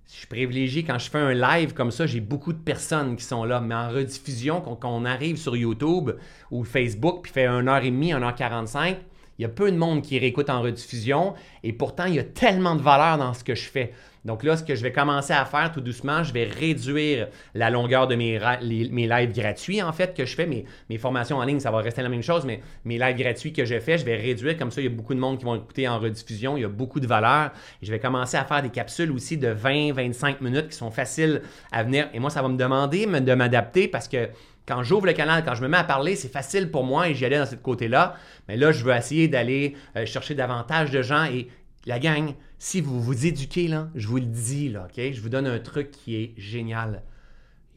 Je 0.07 0.13
suis 0.13 0.27
privilégié 0.27 0.85
quand 0.85 0.99
je 0.99 1.11
fais 1.11 1.19
un 1.19 1.33
live 1.33 1.73
comme 1.73 1.91
ça, 1.91 2.07
j'ai 2.07 2.21
beaucoup 2.21 2.53
de 2.53 2.59
personnes 2.59 3.17
qui 3.17 3.25
sont 3.25 3.45
là. 3.45 3.61
Mais 3.61 3.75
en 3.75 3.89
rediffusion, 3.89 4.61
quand, 4.61 4.79
on 4.85 5.05
arrive 5.05 5.37
sur 5.37 5.57
YouTube 5.57 6.13
ou 6.51 6.65
Facebook, 6.65 7.23
puis 7.23 7.33
fait 7.33 7.47
1h30, 7.47 8.19
1h45, 8.19 8.97
il 9.39 9.43
y 9.43 9.45
a 9.45 9.49
peu 9.49 9.71
de 9.73 9.77
monde 9.77 10.03
qui 10.03 10.19
réécoute 10.19 10.51
en 10.51 10.63
rediffusion. 10.63 11.35
Et 11.63 11.73
pourtant, 11.73 12.05
il 12.05 12.15
y 12.15 12.19
a 12.19 12.25
tellement 12.25 12.77
de 12.77 12.83
valeur 12.83 13.19
dans 13.19 13.35
ce 13.35 13.43
que 13.43 13.55
je 13.55 13.65
fais. 13.65 13.93
Donc 14.25 14.43
là, 14.43 14.57
ce 14.57 14.65
que 14.65 14.75
je 14.75 14.83
vais 14.83 14.93
commencer 14.93 15.33
à 15.33 15.45
faire 15.45 15.71
tout 15.71 15.81
doucement, 15.81 16.23
je 16.23 16.33
vais 16.33 16.45
réduire 16.45 17.29
la 17.55 17.69
longueur 17.71 18.07
de 18.07 18.15
mes, 18.15 18.39
lives 18.39 19.33
gratuits, 19.33 19.83
en 19.83 19.93
fait, 19.93 20.17
que 20.17 20.25
je 20.25 20.35
fais. 20.35 20.47
Mes, 20.47 20.65
mes 20.89 20.99
formations 20.99 21.37
en 21.39 21.45
ligne, 21.45 21.61
ça 21.61 21.71
va 21.71 21.79
rester 21.79 22.03
la 22.03 22.09
même 22.09 22.23
chose, 22.23 22.45
mais 22.47 22.61
mes 22.85 22.99
lives 22.99 23.17
gratuits 23.17 23.53
que 23.53 23.65
je 23.65 23.79
fais, 23.81 23.99
je 23.99 24.05
vais 24.05 24.17
réduire. 24.17 24.57
Comme 24.57 24.71
ça, 24.71 24.81
il 24.81 24.85
y 24.85 24.87
a 24.87 24.91
beaucoup 24.91 25.15
de 25.15 25.21
monde 25.21 25.39
qui 25.39 25.45
vont 25.45 25.57
écouter 25.57 25.87
en 25.89 25.99
rediffusion. 25.99 26.57
Il 26.57 26.63
y 26.63 26.65
a 26.65 26.69
beaucoup 26.69 27.01
de 27.01 27.07
valeur. 27.07 27.51
Je 27.83 27.91
vais 27.91 27.99
commencer 27.99 28.37
à 28.37 28.45
faire 28.45 28.63
des 28.63 28.71
capsules 28.71 29.11
aussi 29.11 29.37
de 29.37 29.53
20-25 29.55 30.37
minutes 30.41 30.69
qui 30.69 30.77
sont 30.77 30.91
faciles 30.91 31.43
à 31.71 31.83
venir. 31.83 32.09
Et 32.15 32.19
moi, 32.19 32.31
ça 32.31 32.41
va 32.41 32.49
me 32.49 32.57
demander 32.57 33.07
de 33.07 33.35
m'adapter 33.35 33.89
parce 33.89 34.09
que 34.09 34.29
quand 34.67 34.83
j'ouvre 34.83 35.07
le 35.07 35.13
canal, 35.13 35.45
quand 35.45 35.55
je 35.55 35.63
me 35.63 35.69
mets 35.69 35.77
à 35.77 35.85
parler, 35.85 36.17
c'est 36.17 36.33
facile 36.33 36.71
pour 36.71 36.85
moi 36.85 37.09
et 37.09 37.15
j'y 37.15 37.27
allais 37.27 37.39
dans 37.39 37.47
ce 37.47 37.57
côté-là. 37.57 38.17
Mais 38.49 38.57
là, 38.57 38.73
je 38.73 38.83
veux 38.83 38.95
essayer 38.95 39.29
d'aller 39.29 39.77
euh, 39.97 40.07
chercher 40.07 40.35
davantage 40.35 40.91
de 40.91 41.03
gens 41.03 41.25
et 41.25 41.49
la 41.87 41.99
gang, 41.99 42.33
si 42.65 42.81
vous 42.81 42.99
vous 42.99 43.27
éduquez, 43.27 43.69
je 43.95 44.09
vous 44.09 44.17
le 44.17 44.25
dis? 44.25 44.75
Je 44.97 45.21
vous 45.21 45.29
donne 45.29 45.47
un 45.47 45.59
truc 45.59 45.91
qui 45.91 46.17
est 46.17 46.33
génial. 46.39 47.03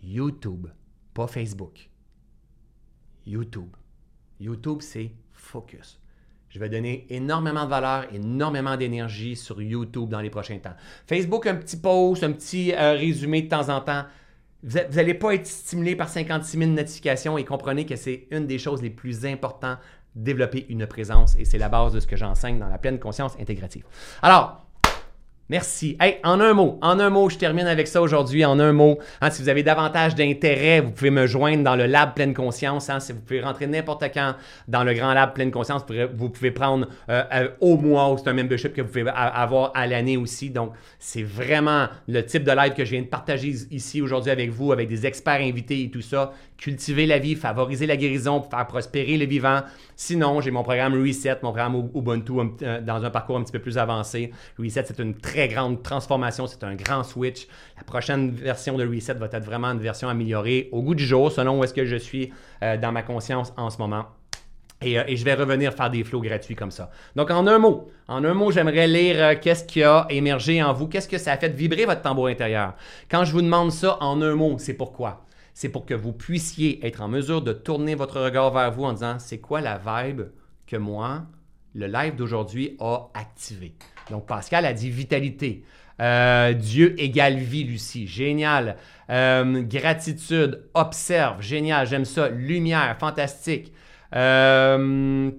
YouTube, 0.02 0.68
pas 1.14 1.28
Facebook. 1.28 1.90
YouTube. 3.26 3.68
YouTube, 4.40 4.78
c'est 4.80 5.12
focus. 5.34 6.00
Je 6.48 6.58
vais 6.58 6.70
donner 6.70 7.06
énormément 7.10 7.66
de 7.66 7.70
valeur, 7.70 8.06
énormément 8.14 8.78
d'énergie 8.78 9.36
sur 9.36 9.62
YouTube 9.62 10.08
dans 10.08 10.22
les 10.22 10.30
prochains 10.30 10.60
temps. 10.60 10.76
Facebook, 11.06 11.48
un 11.48 11.56
petit 11.56 11.78
post, 11.78 12.24
un 12.24 12.32
petit 12.32 12.74
euh, 12.74 12.94
résumé 12.94 13.42
de 13.42 13.50
temps 13.50 13.68
en 13.68 13.82
temps. 13.82 14.06
Vous 14.64 14.80
n'allez 14.96 15.16
pas 15.16 15.36
être 15.36 15.48
stimulé 15.48 15.98
par 15.98 16.08
56 16.08 16.58
000 16.58 16.72
notifications 16.72 17.38
et 17.38 17.44
comprenez 17.44 17.86
que 17.86 17.98
c'est 17.98 18.28
une 18.32 18.48
des 18.48 18.58
choses 18.58 18.82
les 18.82 18.90
plus 18.90 19.26
importantes 19.26 19.80
développer 20.16 20.66
une 20.70 20.88
présence 20.88 21.36
et 21.38 21.46
c'est 21.46 21.58
la 21.58 21.70
base 21.70 21.94
de 21.94 22.00
ce 22.00 22.08
que 22.08 22.16
j'enseigne 22.16 22.58
dans 22.58 22.70
la 22.70 22.78
pleine 22.78 23.00
conscience 23.00 23.36
intégrative. 23.40 23.84
Alors, 24.22 24.67
Merci. 25.50 25.96
Hey, 26.02 26.18
en 26.26 26.42
un 26.42 26.54
mot, 26.54 26.78
en 26.82 27.00
un 27.00 27.10
mot, 27.10 27.30
je 27.30 27.38
termine 27.38 27.68
avec 27.68 27.88
ça 27.88 28.02
aujourd'hui. 28.02 28.44
En 28.44 28.60
un 28.60 28.74
mot, 28.74 29.00
hein, 29.22 29.30
si 29.30 29.42
vous 29.42 29.48
avez 29.48 29.64
davantage 29.64 30.14
d'intérêt, 30.14 30.82
vous 30.82 30.92
pouvez 30.92 31.10
me 31.10 31.26
joindre 31.26 31.64
dans 31.64 31.78
le 31.78 31.86
Lab 31.86 32.16
Pleine 32.16 32.34
Conscience. 32.34 32.90
Hein, 32.90 33.00
si 33.00 33.14
vous 33.14 33.22
pouvez 33.22 33.40
rentrer 33.40 33.66
n'importe 33.66 34.04
quand 34.14 34.36
dans 34.68 34.84
le 34.84 34.94
Grand 34.94 35.14
Lab 35.14 35.34
Pleine 35.34 35.52
Conscience, 35.52 35.86
vous 36.14 36.30
pouvez 36.30 36.52
prendre 36.52 36.88
euh, 37.10 37.24
euh, 37.32 37.50
au 37.62 37.78
mois 37.78 38.14
c'est 38.18 38.30
un 38.30 38.34
membership 38.34 38.74
que 38.74 38.82
vous 38.82 38.90
pouvez 38.90 39.06
avoir 39.10 39.72
à 39.74 39.88
l'année 39.88 40.18
aussi. 40.18 40.50
Donc, 40.50 40.74
c'est 41.00 41.24
vraiment 41.24 41.88
le 42.10 42.26
type 42.26 42.44
de 42.44 42.52
live 42.52 42.74
que 42.74 42.84
je 42.84 42.92
viens 42.92 43.04
de 43.04 43.08
partager 43.08 43.54
ici 43.72 44.02
aujourd'hui 44.02 44.32
avec 44.32 44.50
vous, 44.50 44.74
avec 44.74 44.90
des 44.90 45.06
experts 45.06 45.40
invités 45.40 45.84
et 45.84 45.90
tout 45.90 46.02
ça. 46.02 46.34
Cultiver 46.58 47.06
la 47.06 47.20
vie, 47.20 47.36
favoriser 47.36 47.86
la 47.86 47.98
guérison, 47.98 48.42
faire 48.42 48.66
prospérer 48.66 49.18
le 49.18 49.26
vivant. 49.26 49.62
Sinon, 49.96 50.42
j'ai 50.42 50.50
mon 50.50 50.64
programme 50.64 50.94
Reset, 50.94 51.38
mon 51.44 51.52
programme 51.52 51.90
Ubuntu 51.94 52.34
euh, 52.64 52.82
dans 52.82 53.04
un 53.04 53.10
parcours 53.12 53.38
un 53.38 53.44
petit 53.44 53.52
peu 53.52 53.60
plus 53.60 53.78
avancé. 53.78 54.32
Reset, 54.58 54.86
c'est 54.88 55.00
une 55.00 55.16
très 55.16 55.48
grande 55.48 55.84
transformation, 55.84 56.48
c'est 56.48 56.64
un 56.64 56.76
grand 56.76 57.04
switch. 57.04 57.48
La 57.78 57.84
prochaine 57.84 58.32
version 58.32 58.76
de 58.76 58.88
Reset 58.88 59.14
va 59.14 59.28
être 59.32 59.46
vraiment 59.46 59.68
une 59.68 59.80
version 59.80 60.10
améliorée 60.10 60.70
au 60.72 60.82
goût 60.82 60.96
du 60.96 61.06
jour, 61.06 61.32
selon 61.32 61.60
où 61.60 61.64
est-ce 61.64 61.74
que 61.74 61.86
je 61.86 61.96
suis 61.96 62.32
euh, 62.64 62.76
dans 62.78 62.92
ma 62.92 63.04
conscience 63.04 63.54
en 63.56 63.70
ce 63.70 63.78
moment. 63.78 64.06
Euh, 64.84 65.04
et, 65.08 65.16
je 65.16 65.26
vais 65.26 65.34
revenir 65.34 65.74
faire 65.74 65.90
des 65.90 66.04
flots 66.04 66.22
gratuits 66.22 66.56
comme 66.56 66.72
ça. 66.72 66.92
Donc, 67.16 67.32
en 67.32 67.48
un 67.48 67.58
mot, 67.58 67.90
en 68.08 68.24
un 68.24 68.34
mot, 68.34 68.52
j'aimerais 68.52 68.88
lire 68.88 69.40
qu'est-ce 69.40 69.64
qui 69.64 69.84
a 69.84 70.06
émergé 70.10 70.62
en 70.62 70.74
vous, 70.74 70.88
qu'est-ce 70.88 71.08
que 71.08 71.18
ça 71.18 71.34
a 71.34 71.38
fait 71.38 71.50
vibrer 71.50 71.86
votre 71.86 72.02
tambour 72.02 72.28
intérieur? 72.28 72.74
Quand 73.10 73.26
je 73.26 73.32
vous 73.32 73.42
demande 73.42 73.72
ça 73.72 73.98
en 74.02 74.22
un 74.22 74.36
mot, 74.36 74.58
c'est 74.60 74.76
pourquoi? 74.76 75.27
C'est 75.58 75.70
pour 75.70 75.88
que 75.88 75.96
vous 75.96 76.14
puissiez 76.14 76.86
être 76.86 77.02
en 77.02 77.08
mesure 77.08 77.42
de 77.42 77.52
tourner 77.52 77.96
votre 77.96 78.22
regard 78.22 78.52
vers 78.52 78.72
vous 78.72 78.84
en 78.84 78.94
disant 78.94 79.18
c'est 79.18 79.40
quoi 79.40 79.60
la 79.60 79.80
vibe 79.80 80.22
que 80.68 80.78
moi, 80.78 81.26
le 81.74 81.88
live 81.88 82.16
d'aujourd'hui 82.16 82.78
a 82.80 83.10
activé. 83.16 83.74
Donc, 84.12 84.28
Pascal 84.28 84.68
a 84.68 84.74
dit 84.74 84.92
vitalité. 84.92 85.64
Euh, 86.00 86.54
Dieu 86.54 86.94
égale 87.02 87.38
vie, 87.38 87.64
Lucie. 87.64 88.06
Génial. 88.06 88.78
Euh, 89.10 89.64
gratitude, 89.64 90.64
observe. 90.76 91.42
Génial, 91.42 91.88
j'aime 91.88 92.06
ça. 92.06 92.30
Lumière, 92.30 92.96
fantastique. 93.00 93.74
Euh, 94.16 95.32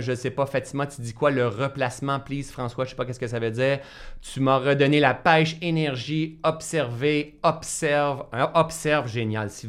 je 0.00 0.14
sais 0.14 0.30
pas, 0.30 0.46
Fatima, 0.46 0.86
tu 0.86 1.00
dis 1.00 1.14
quoi? 1.14 1.30
Le 1.30 1.46
replacement, 1.46 2.18
please, 2.18 2.50
François, 2.50 2.84
je 2.84 2.90
sais 2.90 2.96
pas 2.96 3.04
qu'est-ce 3.04 3.20
que 3.20 3.26
ça 3.26 3.38
veut 3.38 3.50
dire. 3.50 3.80
Tu 4.20 4.40
m'as 4.40 4.58
redonné 4.58 4.98
la 5.00 5.14
pêche, 5.14 5.56
énergie, 5.62 6.38
observer, 6.42 7.38
observe, 7.42 8.26
hein, 8.32 8.50
observe, 8.54 9.08
génial. 9.08 9.50
Ce 9.50 9.66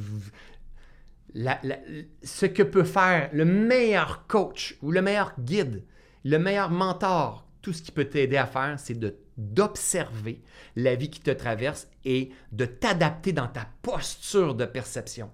que 2.46 2.64
peut 2.64 2.84
faire 2.84 3.30
le 3.32 3.46
meilleur 3.46 4.26
coach 4.28 4.76
ou 4.82 4.92
le 4.92 5.02
meilleur 5.02 5.34
guide, 5.40 5.84
le 6.24 6.40
meilleur 6.40 6.72
mentor, 6.72 7.46
tout 7.62 7.74
ce 7.74 7.84
qui 7.84 7.92
peut 7.92 8.06
t'aider 8.06 8.38
à 8.38 8.48
faire, 8.48 8.80
c'est 8.80 8.98
d'observer 9.38 10.42
la 10.76 10.96
vie 10.96 11.10
qui 11.12 11.20
te 11.20 11.32
traverse 11.32 11.88
et 12.06 12.32
de 12.52 12.66
t'adapter 12.66 13.34
dans 13.34 13.48
ta 13.48 13.68
posture 13.84 14.56
de 14.56 14.66
perception. 14.66 15.30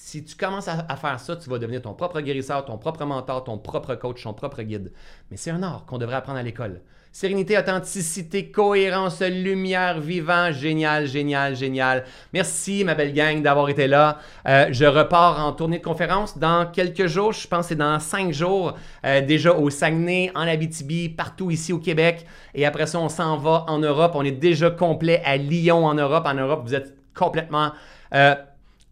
Si 0.00 0.24
tu 0.24 0.36
commences 0.36 0.68
à, 0.68 0.96
faire 0.96 1.20
ça, 1.20 1.36
tu 1.36 1.50
vas 1.50 1.58
devenir 1.58 1.82
ton 1.82 1.92
propre 1.92 2.20
guérisseur, 2.20 2.64
ton 2.64 2.78
propre 2.78 3.04
mentor, 3.04 3.44
ton 3.44 3.58
propre 3.58 3.94
coach, 3.94 4.22
ton 4.22 4.32
propre 4.32 4.62
guide. 4.62 4.90
Mais 5.30 5.36
c'est 5.36 5.50
un 5.50 5.62
art 5.62 5.84
qu'on 5.86 5.98
devrait 5.98 6.16
apprendre 6.16 6.38
à 6.38 6.42
l'école. 6.42 6.80
Sérénité, 7.12 7.58
authenticité, 7.58 8.50
cohérence, 8.50 9.20
lumière, 9.20 10.00
vivant, 10.00 10.50
génial, 10.50 11.06
génial, 11.06 11.56
génial. 11.56 12.04
Merci, 12.32 12.84
ma 12.84 12.94
belle 12.94 13.12
gang, 13.12 13.42
d'avoir 13.42 13.68
été 13.68 13.86
là. 13.86 14.18
Euh, 14.46 14.68
je 14.70 14.86
repars 14.86 15.44
en 15.44 15.52
tournée 15.52 15.78
de 15.78 15.84
conférence 15.84 16.38
dans 16.38 16.70
quelques 16.70 17.06
jours. 17.06 17.32
Je 17.32 17.46
pense 17.46 17.66
que 17.66 17.68
c'est 17.70 17.76
dans 17.76 17.98
cinq 17.98 18.32
jours. 18.32 18.78
Euh, 19.04 19.20
déjà 19.20 19.52
au 19.52 19.68
Saguenay, 19.68 20.30
en 20.34 20.46
Abitibi, 20.46 21.10
partout 21.10 21.50
ici 21.50 21.72
au 21.72 21.78
Québec. 21.80 22.24
Et 22.54 22.64
après 22.64 22.86
ça, 22.86 22.98
on 22.98 23.10
s'en 23.10 23.36
va 23.36 23.64
en 23.68 23.78
Europe. 23.78 24.12
On 24.14 24.24
est 24.24 24.30
déjà 24.30 24.70
complet 24.70 25.20
à 25.24 25.36
Lyon 25.36 25.84
en 25.84 25.94
Europe. 25.94 26.24
En 26.24 26.34
Europe, 26.34 26.62
vous 26.64 26.74
êtes 26.74 26.94
complètement... 27.14 27.72
Euh, 28.14 28.36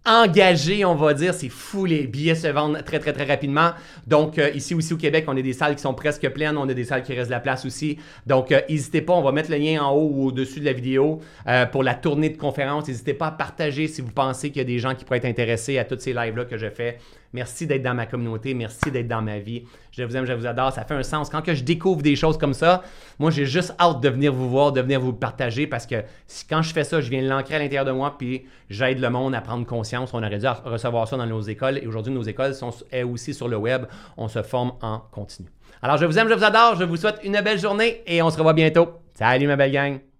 engagé, 0.06 0.84
on 0.84 0.94
va 0.94 1.12
dire. 1.14 1.34
C'est 1.34 1.48
fou, 1.48 1.84
les 1.84 2.06
billets 2.06 2.34
se 2.34 2.46
vendent 2.46 2.82
très, 2.84 2.98
très, 2.98 3.12
très 3.12 3.24
rapidement. 3.24 3.72
Donc, 4.06 4.38
euh, 4.38 4.50
ici 4.54 4.74
aussi 4.74 4.94
au 4.94 4.96
Québec, 4.96 5.24
on 5.28 5.36
a 5.36 5.42
des 5.42 5.52
salles 5.52 5.74
qui 5.74 5.82
sont 5.82 5.94
presque 5.94 6.28
pleines. 6.30 6.56
On 6.56 6.68
a 6.68 6.74
des 6.74 6.84
salles 6.84 7.02
qui 7.02 7.12
restent 7.12 7.30
de 7.30 7.34
la 7.34 7.40
place 7.40 7.64
aussi. 7.66 7.98
Donc, 8.26 8.52
euh, 8.52 8.60
n'hésitez 8.68 9.02
pas, 9.02 9.12
on 9.12 9.22
va 9.22 9.32
mettre 9.32 9.50
le 9.50 9.58
lien 9.58 9.82
en 9.82 9.92
haut 9.92 10.10
ou 10.12 10.26
au-dessus 10.28 10.60
de 10.60 10.64
la 10.64 10.72
vidéo 10.72 11.20
euh, 11.48 11.66
pour 11.66 11.82
la 11.82 11.94
tournée 11.94 12.30
de 12.30 12.38
conférence. 12.38 12.88
N'hésitez 12.88 13.14
pas 13.14 13.26
à 13.26 13.32
partager 13.32 13.88
si 13.88 14.00
vous 14.00 14.12
pensez 14.12 14.50
qu'il 14.50 14.58
y 14.58 14.64
a 14.64 14.64
des 14.64 14.78
gens 14.78 14.94
qui 14.94 15.04
pourraient 15.04 15.18
être 15.18 15.24
intéressés 15.26 15.78
à 15.78 15.84
tous 15.84 15.98
ces 15.98 16.12
lives-là 16.12 16.44
que 16.44 16.56
je 16.56 16.70
fais. 16.70 16.98
Merci 17.36 17.66
d'être 17.66 17.82
dans 17.82 17.92
ma 17.92 18.06
communauté. 18.06 18.54
Merci 18.54 18.90
d'être 18.90 19.08
dans 19.08 19.20
ma 19.20 19.38
vie. 19.38 19.64
Je 19.92 20.02
vous 20.02 20.16
aime, 20.16 20.24
je 20.24 20.32
vous 20.32 20.46
adore. 20.46 20.72
Ça 20.72 20.86
fait 20.86 20.94
un 20.94 21.02
sens. 21.02 21.28
Quand 21.28 21.42
que 21.42 21.52
je 21.52 21.62
découvre 21.62 22.00
des 22.00 22.16
choses 22.16 22.38
comme 22.38 22.54
ça, 22.54 22.82
moi, 23.18 23.30
j'ai 23.30 23.44
juste 23.44 23.74
hâte 23.78 24.00
de 24.00 24.08
venir 24.08 24.32
vous 24.32 24.48
voir, 24.48 24.72
de 24.72 24.80
venir 24.80 24.98
vous 25.02 25.12
partager 25.12 25.66
parce 25.66 25.84
que 25.84 25.96
quand 26.48 26.62
je 26.62 26.72
fais 26.72 26.82
ça, 26.82 27.02
je 27.02 27.10
viens 27.10 27.20
l'ancrer 27.20 27.56
à 27.56 27.58
l'intérieur 27.58 27.84
de 27.84 27.92
moi 27.92 28.16
puis 28.16 28.46
j'aide 28.70 29.00
le 29.00 29.10
monde 29.10 29.34
à 29.34 29.42
prendre 29.42 29.66
conscience. 29.66 30.14
On 30.14 30.22
aurait 30.22 30.38
dû 30.38 30.46
recevoir 30.64 31.06
ça 31.06 31.18
dans 31.18 31.26
nos 31.26 31.42
écoles 31.42 31.76
et 31.76 31.86
aujourd'hui, 31.86 32.14
nos 32.14 32.22
écoles 32.22 32.54
sont 32.54 32.72
aussi 33.04 33.34
sur 33.34 33.48
le 33.48 33.58
web. 33.58 33.84
On 34.16 34.28
se 34.28 34.42
forme 34.42 34.72
en 34.80 35.00
continu. 35.10 35.48
Alors, 35.82 35.98
je 35.98 36.06
vous 36.06 36.18
aime, 36.18 36.30
je 36.30 36.34
vous 36.34 36.44
adore. 36.44 36.76
Je 36.76 36.84
vous 36.84 36.96
souhaite 36.96 37.20
une 37.22 37.38
belle 37.42 37.58
journée 37.58 38.00
et 38.06 38.22
on 38.22 38.30
se 38.30 38.38
revoit 38.38 38.54
bientôt. 38.54 38.88
Salut, 39.12 39.46
ma 39.46 39.56
belle 39.56 39.72
gang. 39.72 40.15